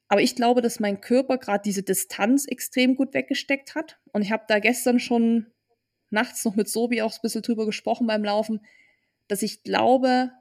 Aber 0.08 0.22
ich 0.22 0.36
glaube, 0.36 0.62
dass 0.62 0.80
mein 0.80 1.02
Körper 1.02 1.38
gerade 1.38 1.64
diese 1.66 1.84
Distanz 1.84 2.46
extrem 2.46 2.96
gut 2.96 3.14
weggesteckt 3.14 3.76
hat. 3.76 4.00
Und 4.14 4.22
ich 4.22 4.32
habe 4.32 4.46
da 4.48 4.60
gestern 4.60 5.00
schon 5.00 5.48
nachts 6.10 6.46
noch 6.46 6.56
mit 6.56 6.70
Sobi 6.70 7.02
auch 7.02 7.14
ein 7.14 7.22
bisschen 7.22 7.42
drüber 7.42 7.66
gesprochen 7.66 8.08
beim 8.08 8.24
Laufen, 8.24 8.62
dass 9.28 9.42
ich 9.42 9.64
glaube, 9.64 10.32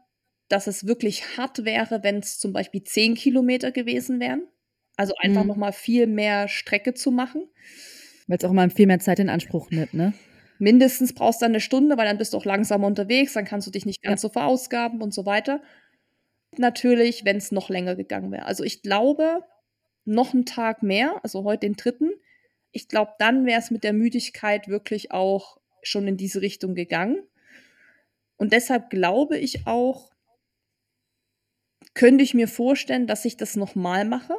dass 0.48 0.69
es 0.69 0.86
wirklich 0.86 1.36
hart 1.36 1.65
wäre, 1.65 2.05
wenn 2.05 2.19
es 2.19 2.39
zum 2.39 2.53
Beispiel 2.53 2.85
zehn 2.85 3.15
Kilometer 3.15 3.73
gewesen 3.73 4.20
wären. 4.20 4.47
Also 4.97 5.15
einfach 5.19 5.43
mhm. 5.43 5.48
noch 5.48 5.57
mal 5.57 5.73
viel 5.73 6.07
mehr 6.07 6.47
Strecke 6.48 6.94
zu 6.94 7.11
machen. 7.11 7.48
Weil 8.27 8.39
es 8.39 8.44
auch 8.44 8.53
mal 8.53 8.70
viel 8.70 8.86
mehr 8.86 8.98
Zeit 8.98 9.19
in 9.19 9.28
Anspruch 9.28 9.70
nimmt, 9.70 9.94
ne? 9.94 10.12
Mindestens 10.59 11.12
brauchst 11.12 11.43
du 11.43 11.47
eine 11.47 11.61
Stunde, 11.61 11.98
weil 11.98 12.07
dann 12.07 12.19
bist 12.19 12.32
du 12.32 12.39
auch 12.39 12.44
langsamer 12.47 12.86
unterwegs, 12.86 13.35
dann 13.35 13.44
kannst 13.44 13.66
du 13.66 13.70
dich 13.70 13.85
nicht 13.85 14.03
ganz 14.03 14.23
ja. 14.23 14.28
so 14.28 14.32
verausgaben 14.32 15.03
und 15.03 15.12
so 15.12 15.27
weiter. 15.27 15.61
Natürlich, 16.57 17.24
wenn 17.24 17.36
es 17.36 17.53
noch 17.53 17.69
länger 17.69 17.94
gegangen 17.94 18.32
wäre. 18.32 18.47
Also 18.47 18.65
ich 18.65 18.82
glaube, 18.82 19.43
noch 20.07 20.32
einen 20.32 20.47
Tag 20.47 20.82
mehr, 20.82 21.20
also 21.23 21.44
heute 21.44 21.61
den 21.61 21.74
dritten, 21.74 22.11
ich 22.73 22.89
glaube, 22.89 23.12
dann 23.19 23.47
wäre 23.47 23.61
es 23.61 23.70
mit 23.70 23.85
der 23.85 23.93
Müdigkeit 23.93 24.69
wirklich 24.69 25.11
auch 25.11 25.59
schon 25.82 26.09
in 26.09 26.16
diese 26.16 26.40
Richtung 26.40 26.74
gegangen. 26.74 27.23
Und 28.36 28.53
deshalb 28.53 28.90
glaube 28.90 29.39
ich 29.39 29.66
auch, 29.66 30.11
könnte 31.94 32.23
ich 32.23 32.35
mir 32.35 32.48
vorstellen, 32.48 33.07
dass 33.07 33.24
ich 33.24 33.36
das 33.36 33.57
nochmal 33.57 34.05
mache. 34.05 34.36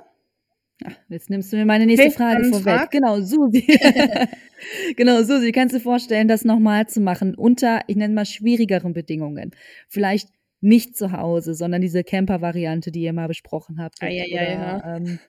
Ach, 0.83 0.95
jetzt 1.09 1.29
nimmst 1.29 1.51
du 1.51 1.57
mir 1.57 1.65
meine 1.65 1.85
nächste 1.85 2.11
Frage 2.11 2.43
vorweg. 2.45 2.63
Frag. 2.63 2.91
Genau, 2.91 3.19
Susi. 3.19 3.65
genau, 4.95 5.23
Susi, 5.23 5.51
kannst 5.51 5.73
du 5.73 5.79
dir 5.79 5.83
vorstellen, 5.83 6.27
das 6.27 6.45
nochmal 6.45 6.87
zu 6.87 7.01
machen 7.01 7.35
unter, 7.35 7.81
ich 7.87 7.95
nenne 7.95 8.13
mal 8.13 8.25
schwierigeren 8.25 8.93
Bedingungen? 8.93 9.51
Vielleicht 9.87 10.29
nicht 10.61 10.95
zu 10.95 11.11
Hause, 11.11 11.53
sondern 11.53 11.81
diese 11.81 12.03
Camper-Variante, 12.03 12.91
die 12.91 13.01
ihr 13.01 13.13
mal 13.13 13.27
besprochen 13.27 13.79
habt. 13.81 14.01
Ah, 14.01 14.07
ja, 14.07 14.23
oder, 14.25 14.43
ja, 14.43 14.51
ja. 14.51 14.95
Ähm, 14.97 15.19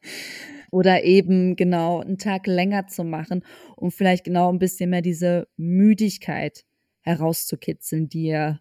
oder 0.70 1.04
eben 1.04 1.56
genau 1.56 2.00
einen 2.00 2.18
Tag 2.18 2.46
länger 2.46 2.86
zu 2.86 3.04
machen, 3.04 3.42
um 3.76 3.90
vielleicht 3.90 4.24
genau 4.24 4.52
ein 4.52 4.58
bisschen 4.58 4.90
mehr 4.90 5.02
diese 5.02 5.48
Müdigkeit 5.56 6.64
herauszukitzeln, 7.02 8.08
die 8.08 8.26
ja 8.26 8.60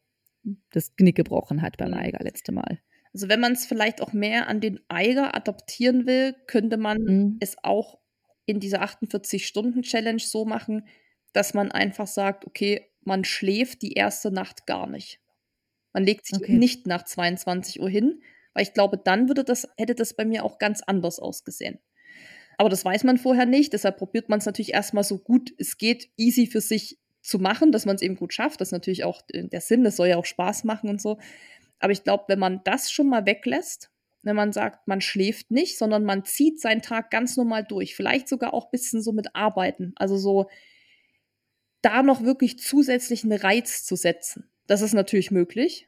das 0.72 0.96
Knick 0.96 1.16
gebrochen 1.16 1.62
hat 1.62 1.78
beim 1.78 1.92
mhm. 1.92 1.98
Eiger 1.98 2.24
letzte 2.24 2.52
Mal. 2.54 2.80
Also 3.18 3.30
wenn 3.30 3.40
man 3.40 3.54
es 3.54 3.66
vielleicht 3.66 4.00
auch 4.00 4.14
mehr 4.14 4.48
an 4.48 4.62
den 4.62 4.80
Eiger 4.90 5.36
adaptieren 5.36 6.06
will, 6.06 6.36
könnte 6.46 6.78
man 6.78 7.02
mhm. 7.02 7.38
es 7.40 7.56
auch 7.64 7.98
in 8.46 8.60
dieser 8.60 8.84
48-Stunden-Challenge 8.84 10.20
so 10.20 10.46
machen, 10.46 10.88
dass 11.34 11.56
man 11.56 11.72
einfach 11.72 12.06
sagt, 12.06 12.46
okay, 12.46 12.92
man 13.02 13.24
schläft 13.24 13.82
die 13.82 13.94
erste 13.94 14.30
Nacht 14.30 14.68
gar 14.68 14.86
nicht. 14.86 15.20
Man 15.94 16.04
legt 16.04 16.28
sich 16.28 16.38
okay. 16.38 16.54
nicht 16.54 16.86
nach 16.86 17.06
22 17.06 17.82
Uhr 17.82 17.90
hin, 17.90 18.22
weil 18.54 18.62
ich 18.62 18.76
glaube, 18.76 19.00
dann 19.04 19.28
würde 19.28 19.44
das, 19.44 19.68
hätte 19.78 19.96
das 19.96 20.14
bei 20.14 20.24
mir 20.24 20.46
auch 20.46 20.60
ganz 20.60 20.84
anders 20.84 21.18
ausgesehen. 21.18 21.80
Aber 22.60 22.70
das 22.70 22.86
weiß 22.86 23.04
man 23.04 23.18
vorher 23.18 23.48
nicht, 23.48 23.74
deshalb 23.74 23.98
probiert 23.98 24.30
man 24.30 24.38
es 24.38 24.46
natürlich 24.46 24.76
erstmal 24.76 25.04
so 25.04 25.18
gut 25.18 25.56
es 25.58 25.80
geht, 25.80 26.12
easy 26.18 26.46
für 26.46 26.62
sich 26.62 27.00
zu 27.24 27.40
machen, 27.40 27.72
dass 27.72 27.88
man 27.88 27.96
es 27.96 28.04
eben 28.04 28.16
gut 28.16 28.34
schafft. 28.36 28.62
Das 28.62 28.68
ist 28.68 28.74
natürlich 28.74 29.06
auch 29.06 29.24
der 29.28 29.62
Sinn, 29.62 29.84
das 29.84 29.96
soll 29.96 30.08
ja 30.08 30.18
auch 30.18 30.26
Spaß 30.26 30.66
machen 30.66 30.88
und 30.88 31.02
so. 31.02 31.18
Aber 31.80 31.92
ich 31.92 32.04
glaube, 32.04 32.26
wenn 32.28 32.40
man 32.40 32.62
das 32.64 32.92
schon 32.92 33.10
mal 33.10 33.26
weglässt, 33.26 33.92
wenn 34.24 34.36
man 34.36 34.52
sagt, 34.52 34.88
man 34.88 35.02
schläft 35.02 35.52
nicht, 35.52 35.78
sondern 35.78 36.04
man 36.04 36.26
zieht 36.26 36.60
seinen 36.60 36.82
Tag 36.82 37.12
ganz 37.12 37.38
normal 37.38 37.64
durch, 37.64 37.96
vielleicht 37.96 38.28
sogar 38.28 38.54
auch 38.54 38.66
ein 38.66 38.72
bisschen 38.72 39.02
so 39.02 39.12
mit 39.12 39.36
Arbeiten, 39.36 39.94
also 39.96 40.18
so 40.18 40.50
da 41.82 42.04
noch 42.04 42.24
wirklich 42.24 42.60
zusätzlichen 42.60 43.32
Reiz 43.32 43.86
zu 43.86 43.96
setzen. 43.96 44.50
Das 44.66 44.82
ist 44.82 44.94
natürlich 44.94 45.32
möglich. 45.32 45.88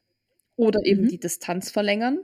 Oder 0.55 0.85
eben 0.85 1.03
mhm. 1.03 1.09
die 1.09 1.19
Distanz 1.19 1.71
verlängern. 1.71 2.19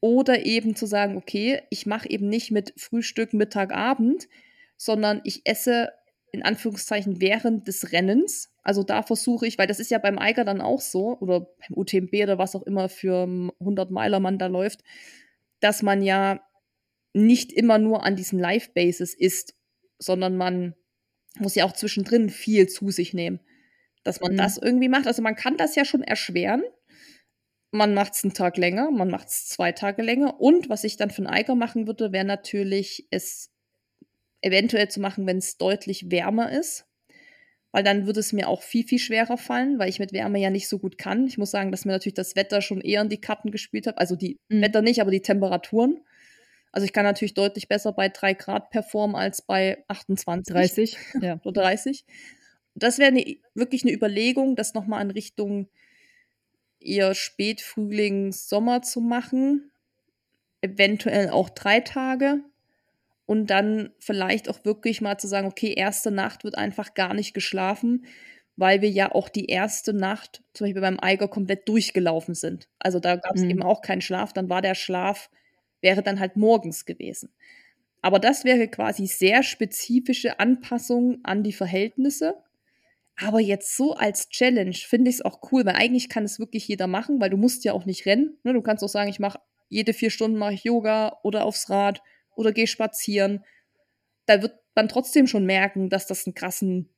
Oder 0.00 0.44
eben 0.44 0.76
zu 0.76 0.86
sagen, 0.86 1.16
okay, 1.16 1.62
ich 1.70 1.86
mache 1.86 2.08
eben 2.08 2.28
nicht 2.28 2.50
mit 2.50 2.72
Frühstück, 2.76 3.32
Mittag, 3.32 3.72
Abend, 3.72 4.28
sondern 4.76 5.20
ich 5.24 5.42
esse 5.44 5.92
in 6.30 6.42
Anführungszeichen 6.42 7.20
während 7.20 7.66
des 7.66 7.92
Rennens. 7.92 8.52
Also 8.68 8.82
da 8.82 9.02
versuche 9.02 9.46
ich, 9.46 9.56
weil 9.56 9.66
das 9.66 9.80
ist 9.80 9.90
ja 9.90 9.96
beim 9.96 10.18
Eiger 10.18 10.44
dann 10.44 10.60
auch 10.60 10.82
so, 10.82 11.16
oder 11.20 11.40
beim 11.40 11.78
UTMB 11.78 12.12
oder 12.24 12.36
was 12.36 12.54
auch 12.54 12.64
immer 12.64 12.90
für 12.90 13.22
100 13.60 13.90
Meiler 13.90 14.20
man 14.20 14.38
da 14.38 14.46
läuft, 14.46 14.84
dass 15.60 15.80
man 15.80 16.02
ja 16.02 16.42
nicht 17.14 17.50
immer 17.50 17.78
nur 17.78 18.04
an 18.04 18.14
diesen 18.14 18.38
Live-Bases 18.38 19.14
ist, 19.14 19.54
sondern 19.98 20.36
man 20.36 20.74
muss 21.38 21.54
ja 21.54 21.64
auch 21.64 21.72
zwischendrin 21.72 22.28
viel 22.28 22.68
zu 22.68 22.90
sich 22.90 23.14
nehmen. 23.14 23.40
Dass 24.04 24.20
man 24.20 24.34
mhm. 24.34 24.36
das 24.36 24.58
irgendwie 24.58 24.90
macht. 24.90 25.06
Also 25.06 25.22
man 25.22 25.34
kann 25.34 25.56
das 25.56 25.74
ja 25.74 25.86
schon 25.86 26.02
erschweren. 26.02 26.62
Man 27.70 27.94
macht 27.94 28.16
es 28.16 28.22
einen 28.22 28.34
Tag 28.34 28.58
länger, 28.58 28.90
man 28.90 29.08
macht 29.08 29.28
es 29.28 29.48
zwei 29.48 29.72
Tage 29.72 30.02
länger. 30.02 30.42
Und 30.42 30.68
was 30.68 30.84
ich 30.84 30.98
dann 30.98 31.08
für 31.08 31.22
einen 31.22 31.34
Eiger 31.34 31.54
machen 31.54 31.86
würde, 31.86 32.12
wäre 32.12 32.26
natürlich, 32.26 33.08
es 33.10 33.50
eventuell 34.42 34.90
zu 34.90 35.00
machen, 35.00 35.26
wenn 35.26 35.38
es 35.38 35.56
deutlich 35.56 36.10
wärmer 36.10 36.52
ist. 36.52 36.84
Weil 37.70 37.82
dann 37.82 38.06
würde 38.06 38.20
es 38.20 38.32
mir 38.32 38.48
auch 38.48 38.62
viel, 38.62 38.86
viel 38.86 38.98
schwerer 38.98 39.36
fallen, 39.36 39.78
weil 39.78 39.90
ich 39.90 39.98
mit 39.98 40.12
Wärme 40.12 40.40
ja 40.40 40.48
nicht 40.48 40.68
so 40.68 40.78
gut 40.78 40.96
kann. 40.96 41.26
Ich 41.26 41.36
muss 41.36 41.50
sagen, 41.50 41.70
dass 41.70 41.84
mir 41.84 41.92
natürlich 41.92 42.14
das 42.14 42.34
Wetter 42.34 42.62
schon 42.62 42.80
eher 42.80 43.02
in 43.02 43.10
die 43.10 43.20
Karten 43.20 43.50
gespielt 43.50 43.86
hat. 43.86 43.98
Also 43.98 44.16
die 44.16 44.38
mhm. 44.48 44.62
Wetter 44.62 44.80
nicht, 44.80 45.00
aber 45.00 45.10
die 45.10 45.20
Temperaturen. 45.20 46.00
Also 46.72 46.84
ich 46.84 46.92
kann 46.92 47.04
natürlich 47.04 47.34
deutlich 47.34 47.68
besser 47.68 47.92
bei 47.92 48.08
3 48.08 48.34
Grad 48.34 48.70
performen 48.70 49.16
als 49.16 49.42
bei 49.42 49.84
28. 49.88 50.54
30, 50.54 50.96
ja. 51.22 51.40
Oder 51.44 51.62
30. 51.62 52.04
Das 52.74 52.98
wäre 52.98 53.12
ne, 53.12 53.40
wirklich 53.54 53.82
eine 53.82 53.92
Überlegung, 53.92 54.56
das 54.56 54.74
nochmal 54.74 55.02
in 55.02 55.10
Richtung 55.10 55.68
eher 56.80 57.14
Spätfrühling, 57.14 58.32
Sommer 58.32 58.82
zu 58.82 59.00
machen. 59.00 59.70
Eventuell 60.60 61.30
auch 61.30 61.50
drei 61.50 61.80
Tage 61.80 62.40
und 63.28 63.48
dann 63.48 63.90
vielleicht 63.98 64.48
auch 64.48 64.64
wirklich 64.64 65.02
mal 65.02 65.18
zu 65.18 65.28
sagen, 65.28 65.46
okay, 65.46 65.74
erste 65.76 66.10
Nacht 66.10 66.44
wird 66.44 66.56
einfach 66.56 66.94
gar 66.94 67.12
nicht 67.12 67.34
geschlafen, 67.34 68.06
weil 68.56 68.80
wir 68.80 68.88
ja 68.88 69.12
auch 69.12 69.28
die 69.28 69.44
erste 69.44 69.92
Nacht 69.92 70.42
zum 70.54 70.64
Beispiel 70.64 70.80
beim 70.80 70.98
Eiger 70.98 71.28
komplett 71.28 71.68
durchgelaufen 71.68 72.34
sind. 72.34 72.70
Also 72.78 73.00
da 73.00 73.16
gab 73.16 73.36
es 73.36 73.42
mhm. 73.42 73.50
eben 73.50 73.62
auch 73.62 73.82
keinen 73.82 74.00
Schlaf, 74.00 74.32
dann 74.32 74.48
war 74.48 74.62
der 74.62 74.74
Schlaf, 74.74 75.28
wäre 75.82 76.02
dann 76.02 76.20
halt 76.20 76.38
morgens 76.38 76.86
gewesen. 76.86 77.28
Aber 78.00 78.18
das 78.18 78.46
wäre 78.46 78.66
quasi 78.66 79.06
sehr 79.06 79.42
spezifische 79.42 80.40
Anpassung 80.40 81.18
an 81.22 81.42
die 81.42 81.52
Verhältnisse. 81.52 82.34
Aber 83.14 83.40
jetzt 83.40 83.76
so 83.76 83.92
als 83.92 84.30
Challenge 84.30 84.72
finde 84.72 85.10
ich 85.10 85.16
es 85.16 85.24
auch 85.24 85.52
cool, 85.52 85.66
weil 85.66 85.76
eigentlich 85.76 86.08
kann 86.08 86.24
es 86.24 86.38
wirklich 86.38 86.66
jeder 86.66 86.86
machen, 86.86 87.20
weil 87.20 87.28
du 87.28 87.36
musst 87.36 87.62
ja 87.64 87.74
auch 87.74 87.84
nicht 87.84 88.06
rennen. 88.06 88.38
Ne? 88.42 88.54
Du 88.54 88.62
kannst 88.62 88.82
auch 88.82 88.88
sagen, 88.88 89.10
ich 89.10 89.18
mache 89.18 89.38
jede 89.68 89.92
vier 89.92 90.08
Stunden 90.08 90.38
mache 90.38 90.54
ich 90.54 90.64
Yoga 90.64 91.18
oder 91.22 91.44
aufs 91.44 91.68
Rad 91.68 92.00
oder 92.38 92.52
geh 92.52 92.66
spazieren, 92.66 93.44
da 94.26 94.42
wird 94.42 94.58
man 94.74 94.88
trotzdem 94.88 95.26
schon 95.26 95.44
merken, 95.44 95.90
dass 95.90 96.06
das 96.06 96.26
einen 96.26 96.34
krassen 96.34 96.88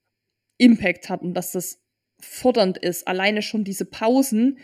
Impact 0.59 1.09
hat 1.09 1.23
und 1.23 1.35
dass 1.35 1.53
das 1.53 1.81
fordernd 2.21 2.77
ist. 2.77 3.09
Alleine 3.09 3.41
schon 3.41 3.65
diese 3.65 3.87
Pausen, 3.87 4.59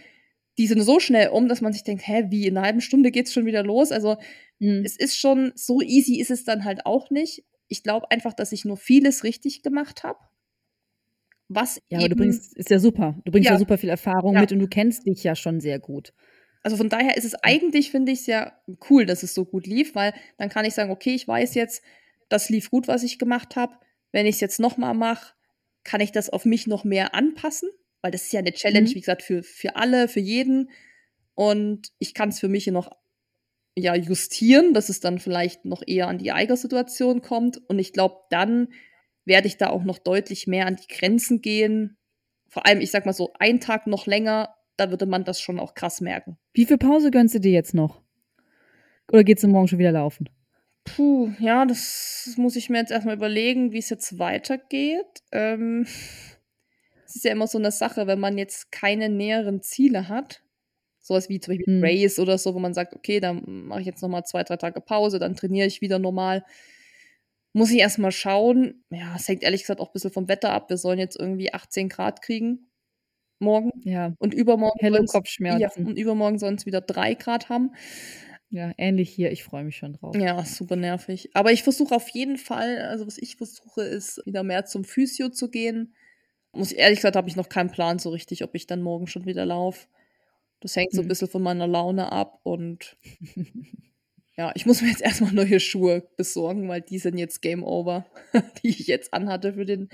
die 0.59 0.67
sind 0.67 0.83
so 0.83 1.01
schnell 1.01 1.29
um, 1.29 1.49
dass 1.49 1.63
man 1.63 1.73
sich 1.73 1.85
denkt, 1.85 2.07
hä, 2.07 2.27
wie, 2.29 2.47
in 2.47 2.57
einer 2.57 2.67
halben 2.67 2.81
Stunde 2.81 3.11
geht's 3.11 3.33
schon 3.33 3.47
wieder 3.47 3.63
los? 3.63 3.93
Also, 3.93 4.17
mhm. 4.59 4.83
es 4.85 4.97
ist 4.97 5.17
schon, 5.19 5.53
so 5.55 5.81
easy 5.81 6.21
ist 6.21 6.31
es 6.31 6.45
dann 6.45 6.65
halt 6.65 6.85
auch 6.85 7.11
nicht. 7.11 7.45
Ich 7.69 7.83
glaube 7.83 8.11
einfach, 8.11 8.35
dass 8.35 8.53
ich 8.53 8.65
nur 8.65 8.77
vieles 8.77 9.25
richtig 9.25 9.63
gemacht 9.63 10.03
habe. 10.03 10.19
Was 11.49 11.81
ja, 11.89 11.99
aber 11.99 12.09
du 12.09 12.17
bringst, 12.17 12.57
ist 12.57 12.71
ja 12.71 12.79
super. 12.79 13.21
Du 13.25 13.31
bringst 13.31 13.47
ja, 13.47 13.55
ja 13.55 13.59
super 13.59 13.79
viel 13.79 13.89
Erfahrung 13.89 14.35
ja. 14.35 14.41
mit 14.41 14.53
und 14.53 14.59
du 14.59 14.67
kennst 14.67 15.07
dich 15.07 15.23
ja 15.23 15.37
schon 15.37 15.61
sehr 15.61 15.79
gut. 15.79 16.13
Also 16.67 16.79
von 16.79 16.89
daher 16.89 17.17
ist 17.17 17.23
es 17.23 17.37
eigentlich, 17.45 17.93
finde 17.93 18.11
ich, 18.11 18.25
sehr 18.25 18.61
cool, 18.91 19.07
dass 19.07 19.23
es 19.23 19.35
so 19.35 19.45
gut 19.45 19.69
lief, 19.69 19.95
weil 19.95 20.13
dann 20.37 20.49
kann 20.49 20.65
ich 20.65 20.75
sagen, 20.75 20.91
okay, 20.91 21.15
ich 21.15 21.29
weiß 21.29 21.55
jetzt, 21.55 21.81
das 22.29 22.49
lief 22.49 22.73
gut, 22.73 22.89
was 22.89 23.05
ich 23.05 23.21
gemacht 23.21 23.55
habe. 23.55 23.77
Wenn 24.11 24.27
ich 24.27 24.35
es 24.35 24.41
jetzt 24.41 24.59
nochmal 24.59 24.93
mache, 24.93 25.35
kann 25.85 26.01
ich 26.01 26.11
das 26.11 26.29
auf 26.29 26.45
mich 26.45 26.67
noch 26.67 26.83
mehr 26.83 27.15
anpassen, 27.15 27.69
weil 28.01 28.11
das 28.11 28.23
ist 28.23 28.33
ja 28.33 28.41
eine 28.41 28.53
Challenge, 28.53 28.89
mhm. 28.89 28.95
wie 28.97 29.01
gesagt, 29.01 29.23
für, 29.23 29.45
für 29.45 29.77
alle, 29.77 30.09
für 30.09 30.19
jeden. 30.19 30.71
Und 31.37 31.93
ich 32.01 32.15
kann 32.15 32.31
es 32.31 32.41
für 32.41 32.49
mich 32.49 32.67
noch 32.67 32.91
ja, 33.77 33.95
justieren, 33.95 34.75
dass 34.75 34.89
es 34.89 34.99
dann 34.99 35.21
vielleicht 35.21 35.67
noch 35.67 35.85
eher 35.87 36.09
an 36.09 36.19
die 36.19 36.33
Eiger-Situation 36.33 37.23
kommt. 37.23 37.59
Und 37.69 37.79
ich 37.79 37.93
glaube, 37.93 38.17
dann 38.29 38.71
werde 39.25 39.47
ich 39.47 39.57
da 39.57 39.71
auch 39.71 39.85
noch 39.85 39.99
deutlich 39.99 40.49
mehr 40.49 40.67
an 40.67 40.75
die 40.75 40.93
Grenzen 40.93 41.43
gehen. 41.43 41.97
Vor 42.49 42.67
allem, 42.67 42.81
ich 42.81 42.91
sag 42.91 43.07
mal 43.07 43.13
so, 43.13 43.33
ein 43.39 43.61
Tag 43.61 43.87
noch 43.87 44.07
länger 44.07 44.56
da 44.77 44.91
würde 44.91 45.07
man 45.07 45.25
das 45.25 45.41
schon 45.41 45.59
auch 45.59 45.75
krass 45.75 46.01
merken. 46.01 46.39
Wie 46.53 46.67
viel 46.67 46.79
Pause 46.79 47.11
gönnst 47.11 47.35
du 47.35 47.41
dir 47.41 47.53
jetzt 47.53 47.75
noch? 47.75 48.03
Oder 49.11 49.25
geht's 49.25 49.43
du 49.43 49.49
morgen 49.49 49.69
schon 49.69 49.79
wieder 49.79 49.93
laufen? 49.93 50.29
Puh, 50.85 51.33
ja, 51.41 51.65
das 51.65 52.35
muss 52.37 52.57
ich 52.57 52.71
mir 52.71 52.79
jetzt 52.79 52.93
erstmal 52.93 53.17
überlegen, 53.17 53.73
wie 53.73 53.79
es 53.79 53.91
jetzt 53.91 54.19
weitergeht. 54.19 55.23
Ähm, 55.33 55.87
es 57.07 57.17
ist 57.17 57.25
ja 57.25 57.33
immer 57.33 57.47
so 57.47 57.59
eine 57.59 57.73
Sache, 57.73 58.07
wenn 58.07 58.21
man 58.21 58.39
jetzt 58.39 58.71
keine 58.71 59.09
näheren 59.09 59.63
Ziele 59.63 60.09
hat, 60.09 60.43
sowas 61.01 61.29
wie 61.29 61.41
zum 61.41 61.55
Beispiel 61.55 61.75
hm. 61.75 61.85
Race 61.85 62.19
oder 62.19 62.39
so, 62.39 62.55
wo 62.55 62.59
man 62.59 62.75
sagt, 62.75 62.95
okay, 62.95 63.21
dann 63.21 63.43
mache 63.67 63.81
ich 63.81 63.87
jetzt 63.87 64.03
nochmal 64.03 64.25
zwei, 64.25 64.45
drei 64.45 64.57
Tage 64.57 64.81
Pause, 64.81 65.19
dann 65.19 65.35
trainiere 65.37 65.67
ich 65.67 65.81
wieder 65.81 65.99
normal. 65.99 66.45
Muss 67.53 67.71
ich 67.71 67.79
erstmal 67.79 68.13
schauen. 68.13 68.85
Ja, 68.91 69.15
es 69.17 69.27
hängt 69.27 69.43
ehrlich 69.43 69.63
gesagt 69.63 69.81
auch 69.81 69.89
ein 69.89 69.93
bisschen 69.93 70.13
vom 70.13 70.29
Wetter 70.29 70.53
ab. 70.53 70.69
Wir 70.69 70.77
sollen 70.77 70.99
jetzt 70.99 71.19
irgendwie 71.19 71.55
18 71.55 71.89
Grad 71.89 72.23
kriegen 72.23 72.69
morgen. 73.39 73.71
Ja. 73.85 74.15
Und 74.19 74.35
übermorgen 74.35 74.79
helle 74.81 75.05
Kopfschmerzen. 75.05 75.61
Ja, 75.61 75.71
und 75.89 75.99
übermorgen 75.99 76.39
sollen 76.39 76.57
es 76.57 76.67
wieder 76.67 76.81
drei 76.81 77.15
Grad 77.15 77.49
haben. 77.49 77.73
Ja, 78.51 78.73
ähnlich 78.79 79.11
hier. 79.11 79.33
Ich 79.33 79.43
freue 79.45 79.65
mich 79.65 79.77
schon 79.77 79.95
drauf. 79.95 80.15
Ja, 80.17 80.45
super 80.45 80.77
nervig. 80.77 81.31
Aber 81.35 81.53
ich 81.53 81.63
versuche 81.63 81.95
auf 81.95 82.09
jeden 82.11 82.37
Fall, 82.39 82.79
also 82.83 83.07
was 83.07 83.19
ich 83.19 83.37
versuche, 83.37 83.83
ist 83.83 84.23
wieder 84.25 84.43
mehr 84.45 84.65
zum 84.65 84.85
Physio 84.85 85.29
zu 85.31 85.51
gehen. 85.51 85.95
Muss 86.53 86.73
ehrlich 86.73 86.99
gesagt, 87.01 87.17
habe 87.17 87.29
ich 87.29 87.37
noch 87.37 87.49
keinen 87.49 87.71
Plan 87.71 87.99
so 87.99 88.11
richtig, 88.11 88.45
ob 88.45 88.55
ich 88.55 88.67
dann 88.67 88.83
morgen 88.83 89.09
schon 89.09 89.27
wieder 89.27 89.45
laufe. 89.45 89.87
Das 90.61 90.75
hängt 90.77 90.93
so 90.93 91.01
ein 91.01 91.05
Hm. 91.05 91.09
bisschen 91.09 91.29
von 91.29 91.43
meiner 91.43 91.67
Laune 91.67 92.13
ab 92.13 92.41
und 92.45 92.97
ja, 94.37 94.53
ich 94.55 94.65
muss 94.65 94.81
mir 94.81 94.89
jetzt 94.89 95.03
erstmal 95.03 95.33
neue 95.33 95.61
Schuhe 95.61 96.09
besorgen, 96.17 96.69
weil 96.69 96.81
die 96.83 96.99
sind 96.99 97.19
jetzt 97.19 97.43
Game 97.43 97.65
Over, 97.65 98.07
die 98.63 98.69
ich 98.69 98.87
jetzt 98.87 99.13
anhatte 99.13 99.55
für, 99.55 99.65
den, 99.65 99.89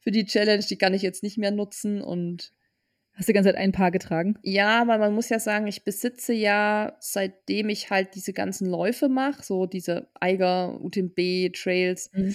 für 0.00 0.10
die 0.10 0.24
Challenge. 0.24 0.64
Die 0.68 0.78
kann 0.78 0.94
ich 0.94 1.02
jetzt 1.02 1.22
nicht 1.22 1.38
mehr 1.38 1.50
nutzen 1.50 2.00
und 2.02 2.52
Hast 3.20 3.28
du 3.28 3.32
die 3.32 3.34
ganze 3.34 3.50
Zeit 3.50 3.58
ein 3.58 3.72
Paar 3.72 3.90
getragen? 3.90 4.38
ja, 4.42 4.86
weil 4.86 4.98
man 4.98 5.14
muss 5.14 5.28
ja 5.28 5.38
sagen, 5.38 5.66
ich 5.66 5.84
besitze 5.84 6.32
ja, 6.32 6.96
seitdem 7.00 7.68
ich 7.68 7.90
halt 7.90 8.14
diese 8.14 8.32
ganzen 8.32 8.66
Läufe 8.66 9.10
mache, 9.10 9.42
so 9.42 9.66
diese 9.66 10.08
Eiger, 10.18 10.80
UTMB, 10.80 11.52
Trails, 11.54 12.10
Mhm. 12.14 12.34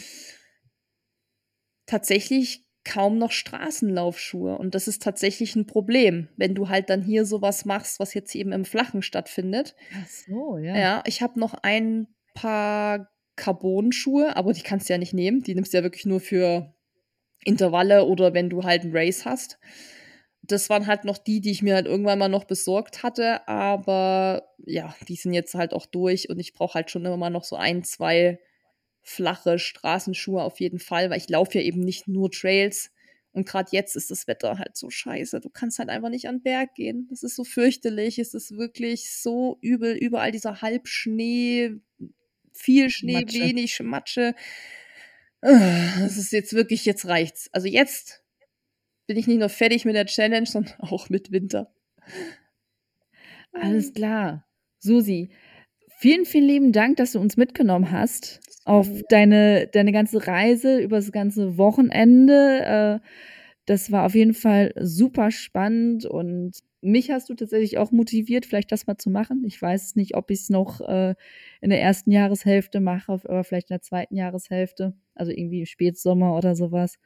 tatsächlich 1.88 2.64
kaum 2.84 3.18
noch 3.18 3.32
Straßenlaufschuhe. 3.32 4.58
Und 4.60 4.76
das 4.76 4.88
ist 4.88 5.02
tatsächlich 5.02 5.56
ein 5.56 5.66
Problem, 5.66 6.30
wenn 6.38 6.54
du 6.54 6.70
halt 6.70 6.92
dann 6.92 7.02
hier 7.02 7.26
sowas 7.26 7.66
machst, 7.66 8.00
was 8.00 8.14
jetzt 8.14 8.36
eben 8.36 8.52
im 8.52 8.64
Flachen 8.64 9.02
stattfindet. 9.02 9.76
Ach 10.00 10.08
so, 10.08 10.58
ja. 10.60 10.78
Ja, 10.78 11.04
ich 11.08 11.24
habe 11.24 11.40
noch 11.40 11.56
ein 11.64 12.08
paar 12.36 13.10
Carbon-Schuhe, 13.38 14.36
aber 14.38 14.54
die 14.54 14.62
kannst 14.62 14.88
du 14.88 14.94
ja 14.94 15.00
nicht 15.00 15.14
nehmen. 15.16 15.42
Die 15.42 15.56
nimmst 15.56 15.74
du 15.74 15.78
ja 15.78 15.84
wirklich 15.84 16.06
nur 16.06 16.20
für 16.20 16.76
Intervalle 17.44 18.06
oder 18.06 18.36
wenn 18.36 18.52
du 18.52 18.64
halt 18.64 18.84
ein 18.84 18.92
Race 18.96 19.26
hast. 19.26 19.58
Das 20.48 20.70
waren 20.70 20.88
halt 20.88 21.06
noch 21.06 21.18
die, 21.18 21.42
die 21.42 21.52
ich 21.52 21.62
mir 21.62 21.76
halt 21.76 21.86
irgendwann 21.88 22.20
mal 22.20 22.30
noch 22.30 22.46
besorgt 22.46 23.04
hatte, 23.04 23.48
aber 23.48 24.50
ja, 24.66 24.96
die 25.08 25.16
sind 25.16 25.34
jetzt 25.34 25.56
halt 25.56 25.74
auch 25.74 25.86
durch 25.86 26.30
und 26.30 26.40
ich 26.40 26.54
brauche 26.54 26.76
halt 26.76 26.92
schon 26.92 27.06
immer 27.06 27.18
mal 27.18 27.30
noch 27.30 27.44
so 27.44 27.56
ein, 27.56 27.84
zwei 27.84 28.40
flache 29.02 29.60
Straßenschuhe 29.60 30.42
auf 30.44 30.60
jeden 30.60 30.80
Fall, 30.80 31.10
weil 31.10 31.18
ich 31.18 31.30
laufe 31.30 31.58
ja 31.60 31.64
eben 31.64 31.80
nicht 31.82 32.08
nur 32.08 32.32
Trails 32.32 32.92
und 33.36 33.46
gerade 33.46 33.68
jetzt 33.74 33.98
ist 33.98 34.12
das 34.12 34.28
Wetter 34.28 34.60
halt 34.60 34.78
so 34.78 34.90
scheiße. 34.90 35.42
Du 35.42 35.50
kannst 35.50 35.78
halt 35.78 35.90
einfach 35.90 36.08
nicht 36.08 36.30
an 36.30 36.38
den 36.38 36.44
Berg 36.44 36.74
gehen. 36.74 37.06
Das 37.10 37.22
ist 37.22 37.36
so 37.36 37.44
fürchterlich. 37.44 38.18
Es 38.18 38.34
ist 38.34 38.56
wirklich 38.56 39.12
so 39.12 39.58
übel. 39.60 39.94
Überall 39.94 40.32
dieser 40.32 40.62
Halbschnee, 40.62 41.76
viel 42.54 42.90
Schnee, 42.90 43.26
Matsche. 43.26 43.40
wenig 43.42 43.80
Matsche. 43.82 44.36
Das 45.42 46.16
ist 46.16 46.32
jetzt 46.32 46.54
wirklich, 46.54 46.86
jetzt 46.86 47.08
reicht's. 47.08 47.50
Also 47.52 47.68
jetzt 47.68 48.24
bin 49.08 49.18
ich 49.18 49.28
nicht 49.28 49.40
nur 49.40 49.50
fertig 49.50 49.86
mit 49.86 49.96
der 49.96 50.06
Challenge, 50.06 50.46
sondern 50.48 50.74
auch 50.80 51.10
mit 51.10 51.32
Winter. 51.32 51.72
Alles 53.54 53.94
klar. 53.94 54.46
Susi, 54.80 55.30
vielen, 56.00 56.26
vielen 56.26 56.46
lieben 56.48 56.72
Dank, 56.72 56.98
dass 56.98 57.14
du 57.14 57.20
uns 57.20 57.38
mitgenommen 57.38 57.92
hast 57.92 58.40
auf 58.66 58.90
deine, 59.10 59.68
deine 59.68 59.92
ganze 59.92 60.28
Reise 60.28 60.80
über 60.80 60.98
das 60.98 61.12
ganze 61.12 61.58
Wochenende. 61.58 63.02
Äh, 63.04 63.08
Das 63.68 63.92
war 63.92 64.06
auf 64.06 64.16
jeden 64.16 64.34
Fall 64.36 64.74
super 64.82 65.32
spannend 65.32 66.06
und 66.06 66.54
mich 66.82 67.12
hast 67.12 67.30
du 67.30 67.36
tatsächlich 67.36 67.78
auch 67.80 67.92
motiviert, 67.92 68.46
vielleicht 68.46 68.72
das 68.72 68.88
mal 68.88 68.98
zu 68.98 69.10
machen. 69.12 69.44
Ich 69.48 69.62
weiß 69.62 69.96
nicht, 69.98 70.16
ob 70.18 70.32
ich 70.32 70.42
es 70.42 70.50
noch 70.50 70.82
äh, 70.82 71.16
in 71.62 71.70
der 71.72 71.82
ersten 71.82 72.12
Jahreshälfte 72.12 72.80
mache, 72.82 73.14
aber 73.14 73.44
vielleicht 73.44 73.72
in 73.72 73.76
der 73.76 73.82
zweiten 73.82 74.16
Jahreshälfte, 74.18 74.96
also 75.16 75.32
irgendwie 75.32 75.62
im 75.62 75.66
Spätsommer 75.68 76.38
oder 76.38 76.56
sowas. 76.56 76.98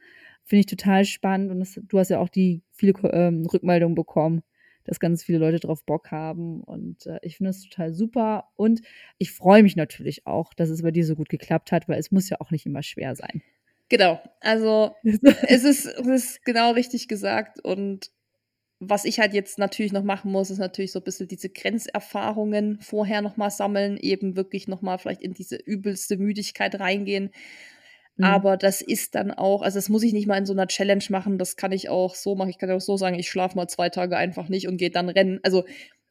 Finde 0.50 0.60
ich 0.60 0.66
total 0.66 1.04
spannend 1.04 1.52
und 1.52 1.60
das, 1.60 1.80
du 1.80 1.98
hast 2.00 2.08
ja 2.08 2.18
auch 2.18 2.28
die 2.28 2.64
viele 2.72 2.94
ähm, 3.12 3.46
Rückmeldungen 3.46 3.94
bekommen, 3.94 4.42
dass 4.82 4.98
ganz 4.98 5.22
viele 5.22 5.38
Leute 5.38 5.60
drauf 5.60 5.84
Bock 5.84 6.10
haben 6.10 6.64
und 6.64 7.06
äh, 7.06 7.20
ich 7.22 7.36
finde 7.36 7.50
es 7.50 7.62
total 7.62 7.94
super 7.94 8.48
und 8.56 8.80
ich 9.18 9.30
freue 9.30 9.62
mich 9.62 9.76
natürlich 9.76 10.26
auch, 10.26 10.52
dass 10.52 10.68
es 10.68 10.82
bei 10.82 10.90
dir 10.90 11.06
so 11.06 11.14
gut 11.14 11.28
geklappt 11.28 11.70
hat, 11.70 11.88
weil 11.88 12.00
es 12.00 12.10
muss 12.10 12.28
ja 12.28 12.38
auch 12.40 12.50
nicht 12.50 12.66
immer 12.66 12.82
schwer 12.82 13.14
sein. 13.14 13.42
Genau. 13.90 14.20
Also 14.40 14.96
es 15.04 15.62
ist, 15.62 15.86
es 15.86 16.06
ist 16.08 16.44
genau 16.44 16.72
richtig 16.72 17.06
gesagt. 17.06 17.64
Und 17.64 18.10
was 18.80 19.04
ich 19.04 19.20
halt 19.20 19.34
jetzt 19.34 19.56
natürlich 19.56 19.92
noch 19.92 20.02
machen 20.02 20.32
muss, 20.32 20.50
ist 20.50 20.58
natürlich 20.58 20.90
so 20.90 20.98
ein 20.98 21.04
bisschen 21.04 21.28
diese 21.28 21.50
Grenzerfahrungen 21.50 22.80
vorher 22.80 23.22
nochmal 23.22 23.52
sammeln, 23.52 23.98
eben 23.98 24.34
wirklich 24.34 24.66
nochmal 24.66 24.98
vielleicht 24.98 25.22
in 25.22 25.32
diese 25.32 25.54
übelste 25.54 26.16
Müdigkeit 26.16 26.80
reingehen. 26.80 27.30
Mhm. 28.20 28.24
Aber 28.26 28.56
das 28.58 28.82
ist 28.82 29.14
dann 29.14 29.30
auch, 29.30 29.62
also 29.62 29.78
das 29.78 29.88
muss 29.88 30.02
ich 30.02 30.12
nicht 30.12 30.26
mal 30.26 30.36
in 30.36 30.44
so 30.46 30.52
einer 30.52 30.66
Challenge 30.66 31.04
machen, 31.08 31.38
das 31.38 31.56
kann 31.56 31.72
ich 31.72 31.88
auch 31.88 32.14
so 32.14 32.34
machen. 32.34 32.50
Ich 32.50 32.58
kann 32.58 32.70
auch 32.70 32.80
so 32.80 32.96
sagen, 32.98 33.18
ich 33.18 33.30
schlafe 33.30 33.56
mal 33.56 33.66
zwei 33.68 33.88
Tage 33.88 34.16
einfach 34.16 34.48
nicht 34.48 34.68
und 34.68 34.76
gehe 34.76 34.90
dann 34.90 35.08
rennen. 35.08 35.40
Also 35.42 35.64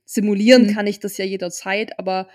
simulieren 0.05 0.63
Mhm. 0.67 0.73
kann 0.73 0.87
ich 0.87 0.99
das 0.99 1.17
ja 1.17 1.25
jederzeit, 1.25 1.99
aber 1.99 2.27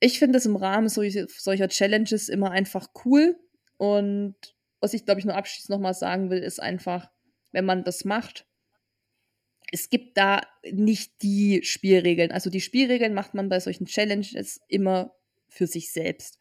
ich 0.00 0.18
finde 0.18 0.38
es 0.38 0.46
im 0.46 0.56
Rahmen 0.56 0.88
solcher, 0.88 1.26
solcher 1.28 1.68
Challenges 1.68 2.28
immer 2.30 2.50
einfach 2.50 2.88
cool. 3.04 3.38
Und 3.76 4.34
was 4.80 4.94
ich, 4.94 5.04
glaube 5.04 5.20
ich, 5.20 5.26
nur 5.26 5.36
abschließend 5.36 5.70
nochmal 5.70 5.94
sagen 5.94 6.30
will, 6.30 6.38
ist 6.38 6.60
einfach, 6.62 7.10
wenn 7.52 7.64
man 7.66 7.84
das 7.84 8.04
macht, 8.06 8.46
es 9.72 9.90
gibt 9.90 10.16
da 10.16 10.42
nicht 10.70 11.22
die 11.22 11.60
Spielregeln. 11.64 12.30
Also 12.30 12.50
die 12.50 12.60
Spielregeln 12.60 13.14
macht 13.14 13.34
man 13.34 13.48
bei 13.48 13.60
solchen 13.60 13.86
Challenges 13.86 14.60
immer 14.68 15.12
für 15.48 15.66
sich 15.66 15.92
selbst. 15.92 16.38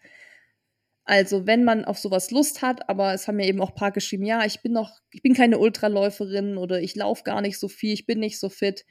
Also 1.07 1.45
wenn 1.45 1.63
man 1.63 1.85
auf 1.85 1.99
sowas 1.99 2.31
Lust 2.31 2.63
hat, 2.63 2.89
aber 2.89 3.13
es 3.13 3.27
haben 3.27 3.35
mir 3.35 3.45
eben 3.45 3.61
auch 3.61 3.69
ein 3.69 3.75
paar 3.75 3.91
geschrieben, 3.91 4.25
ja, 4.25 4.43
ich 4.43 4.61
bin 4.61 4.71
noch, 4.73 4.91
ich 5.11 5.21
bin 5.21 5.35
keine 5.35 5.59
Ultraläuferin 5.59 6.57
oder 6.57 6.81
ich 6.81 6.95
laufe 6.95 7.23
gar 7.23 7.41
nicht 7.41 7.59
so 7.59 7.67
viel, 7.67 7.93
ich 7.93 8.07
bin 8.07 8.19
nicht 8.19 8.39
so 8.39 8.49
fit, 8.49 8.85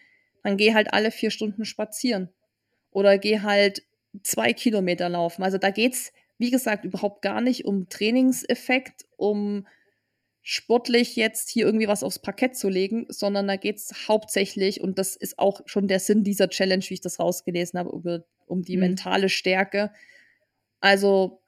dann 0.44 0.56
geh 0.56 0.74
halt 0.74 0.92
alle 0.92 1.10
vier 1.10 1.30
Stunden 1.32 1.64
spazieren. 1.64 2.28
Oder 2.92 3.18
geh 3.18 3.40
halt 3.40 3.82
zwei 4.22 4.52
Kilometer 4.52 5.08
laufen. 5.08 5.42
Also 5.42 5.58
da 5.58 5.70
geht's, 5.70 6.12
wie 6.38 6.50
gesagt, 6.52 6.84
überhaupt 6.84 7.22
gar 7.22 7.40
nicht 7.40 7.64
um 7.64 7.88
Trainingseffekt, 7.88 9.06
um 9.16 9.66
sportlich 10.42 11.16
jetzt 11.16 11.50
hier 11.50 11.66
irgendwie 11.66 11.88
was 11.88 12.04
aufs 12.04 12.20
Parkett 12.20 12.56
zu 12.56 12.68
legen, 12.68 13.06
sondern 13.08 13.48
da 13.48 13.56
geht's 13.56 14.08
hauptsächlich, 14.08 14.80
und 14.82 14.98
das 14.98 15.16
ist 15.16 15.38
auch 15.38 15.62
schon 15.66 15.88
der 15.88 16.00
Sinn 16.00 16.24
dieser 16.24 16.48
Challenge, 16.50 16.84
wie 16.88 16.94
ich 16.94 17.00
das 17.00 17.20
rausgelesen 17.20 17.78
habe, 17.78 17.90
über, 17.90 18.24
um 18.46 18.62
die 18.62 18.76
Mhm. 18.76 18.82
mentale 18.82 19.28
Stärke. 19.30 19.92
Also 20.80 21.42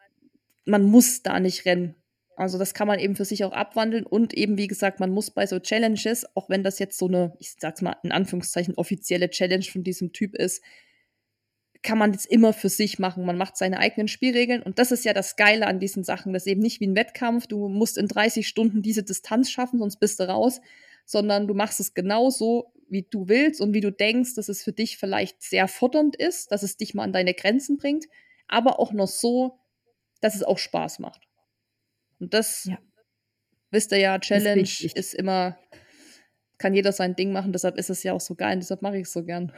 man 0.67 0.85
muss 0.85 1.23
da 1.23 1.41
nicht 1.41 1.65
rennen. 1.65 1.95
Also 2.37 2.59
das 2.59 2.75
kann 2.75 2.87
man 2.87 2.99
eben 2.99 3.17
für 3.17 3.25
sich 3.25 3.45
auch 3.45 3.53
abwandeln 3.53 4.05
und 4.05 4.35
eben, 4.35 4.59
wie 4.59 4.67
gesagt, 4.67 5.01
man 5.01 5.11
muss 5.11 5.31
bei 5.31 5.47
so 5.47 5.59
Challenges, 5.59 6.27
auch 6.37 6.51
wenn 6.51 6.63
das 6.63 6.79
jetzt 6.79 6.99
so 6.99 7.09
eine, 7.09 7.35
ich 7.39 7.53
sag's 7.59 7.81
mal 7.81 7.97
in 8.03 8.13
Anführungszeichen, 8.13 8.75
offizielle 8.75 9.31
Challenge 9.31 9.65
von 9.65 9.83
diesem 9.83 10.13
Typ 10.13 10.35
ist, 10.35 10.63
kann 11.83 11.97
man 11.97 12.13
das 12.13 12.27
immer 12.27 12.53
für 12.53 12.69
sich 12.69 12.99
machen. 12.99 13.25
Man 13.25 13.39
macht 13.39 13.57
seine 13.57 13.79
eigenen 13.79 14.09
Spielregeln 14.09 14.63
und 14.63 14.79
das 14.79 14.93
ist 14.93 15.07
ja 15.07 15.15
das 15.15 15.37
Geile 15.37 15.67
an 15.67 15.81
diesen 15.81 16.05
Sachen. 16.05 16.35
Das 16.35 16.45
ist 16.45 16.53
eben 16.53 16.61
nicht 16.61 16.81
wie 16.81 16.89
ein 16.89 16.97
Wettkampf, 16.97 17.47
du 17.47 17.69
musst 17.69 17.97
in 17.97 18.09
30 18.09 18.47
Stunden 18.47 18.83
diese 18.83 19.03
Distanz 19.03 19.51
schaffen, 19.51 19.79
sonst 19.79 19.99
bist 19.99 20.21
du 20.21 20.29
raus, 20.29 20.61
sondern 21.07 21.49
du 21.49 21.55
machst 21.55 21.81
es 21.81 21.95
genauso, 21.95 22.73
wie 22.89 23.07
du 23.09 23.29
willst 23.29 23.63
und 23.63 23.73
wie 23.73 23.81
du 23.81 23.91
denkst, 23.91 24.35
dass 24.35 24.51
es 24.51 24.63
für 24.63 24.73
dich 24.73 24.99
vielleicht 24.99 25.43
sehr 25.43 25.69
fordernd 25.69 26.17
ist, 26.17 26.53
dass 26.53 26.63
es 26.63 26.77
dich 26.77 26.93
mal 26.93 27.05
an 27.05 27.13
deine 27.13 27.33
Grenzen 27.33 27.79
bringt, 27.79 28.07
aber 28.47 28.79
auch 28.79 28.93
noch 28.93 29.09
so, 29.09 29.59
dass 30.21 30.35
es 30.35 30.43
auch 30.43 30.59
Spaß 30.59 30.99
macht. 31.01 31.23
Und 32.19 32.33
das, 32.35 32.65
Ja. 32.65 32.79
wisst 33.71 33.93
ihr 33.93 33.99
ja, 33.99 34.19
Challenge 34.19 34.61
wichtig. 34.63 34.97
ist 34.97 35.15
immer, 35.15 35.59
kann 36.59 36.75
jeder 36.75 36.93
sein 36.93 37.15
Ding 37.17 37.33
machen, 37.33 37.53
deshalb 37.53 37.77
ist 37.79 37.91
es 37.91 38.03
ja 38.03 38.13
auch 38.13 38.21
so 38.21 38.35
geil, 38.35 38.57
deshalb 38.59 38.83
mache 38.83 38.97
ich 38.97 39.03
es 39.07 39.13
so 39.13 39.25
gern. 39.25 39.53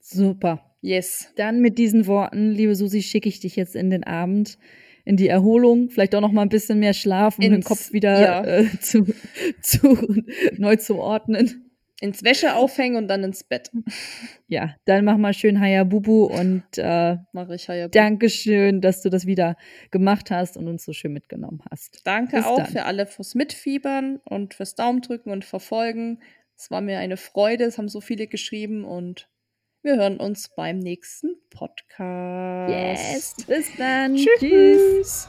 Super. 0.00 0.76
Yes. 0.82 1.32
Dann 1.36 1.60
mit 1.60 1.78
diesen 1.78 2.06
Worten, 2.06 2.50
liebe 2.50 2.74
Susi, 2.76 3.02
schicke 3.02 3.28
ich 3.28 3.40
dich 3.40 3.56
jetzt 3.56 3.74
in 3.74 3.90
den 3.90 4.04
Abend, 4.04 4.58
in 5.04 5.16
die 5.16 5.28
Erholung, 5.28 5.90
vielleicht 5.90 6.14
auch 6.14 6.20
noch 6.20 6.32
mal 6.32 6.42
ein 6.42 6.48
bisschen 6.48 6.78
mehr 6.78 6.94
Schlaf, 6.94 7.38
um 7.38 7.42
den 7.42 7.54
Ins- 7.54 7.66
Kopf 7.66 7.92
wieder 7.92 8.20
ja. 8.20 8.44
äh, 8.44 8.80
zu, 8.80 9.06
zu 9.62 10.22
neu 10.58 10.76
zu 10.76 10.96
ordnen. 10.96 11.65
Ins 12.00 12.22
Wäsche 12.22 12.54
aufhängen 12.54 12.96
und 12.96 13.08
dann 13.08 13.24
ins 13.24 13.44
Bett. 13.44 13.70
Ja, 14.48 14.76
dann 14.84 15.04
mach 15.04 15.16
mal 15.16 15.34
schön 15.34 15.60
Hayabubu 15.60 16.26
und 16.26 16.62
äh, 16.76 17.16
Mache 17.32 17.56
ich 17.56 17.66
ja. 17.66 17.88
Dankeschön, 17.88 18.80
dass 18.80 19.02
du 19.02 19.10
das 19.10 19.26
wieder 19.26 19.56
gemacht 19.90 20.30
hast 20.30 20.56
und 20.56 20.68
uns 20.68 20.84
so 20.84 20.92
schön 20.92 21.12
mitgenommen 21.12 21.62
hast. 21.68 22.02
Danke 22.04 22.36
Bis 22.36 22.44
auch 22.44 22.58
dann. 22.58 22.66
für 22.66 22.84
alle 22.84 23.06
fürs 23.06 23.34
Mitfiebern 23.34 24.20
und 24.24 24.54
fürs 24.54 24.76
Daumendrücken 24.76 25.32
und 25.32 25.44
Verfolgen. 25.44 26.20
Es 26.56 26.70
war 26.70 26.80
mir 26.80 27.00
eine 27.00 27.16
Freude, 27.16 27.64
es 27.64 27.76
haben 27.76 27.88
so 27.88 28.00
viele 28.00 28.28
geschrieben 28.28 28.84
und 28.84 29.28
wir 29.82 29.96
hören 29.96 30.18
uns 30.18 30.48
beim 30.48 30.78
nächsten 30.78 31.36
Podcast. 31.50 33.46
Bis 33.46 33.76
dann. 33.76 34.16
Tschüss. 34.16 34.38
Tschüss. 34.38 35.28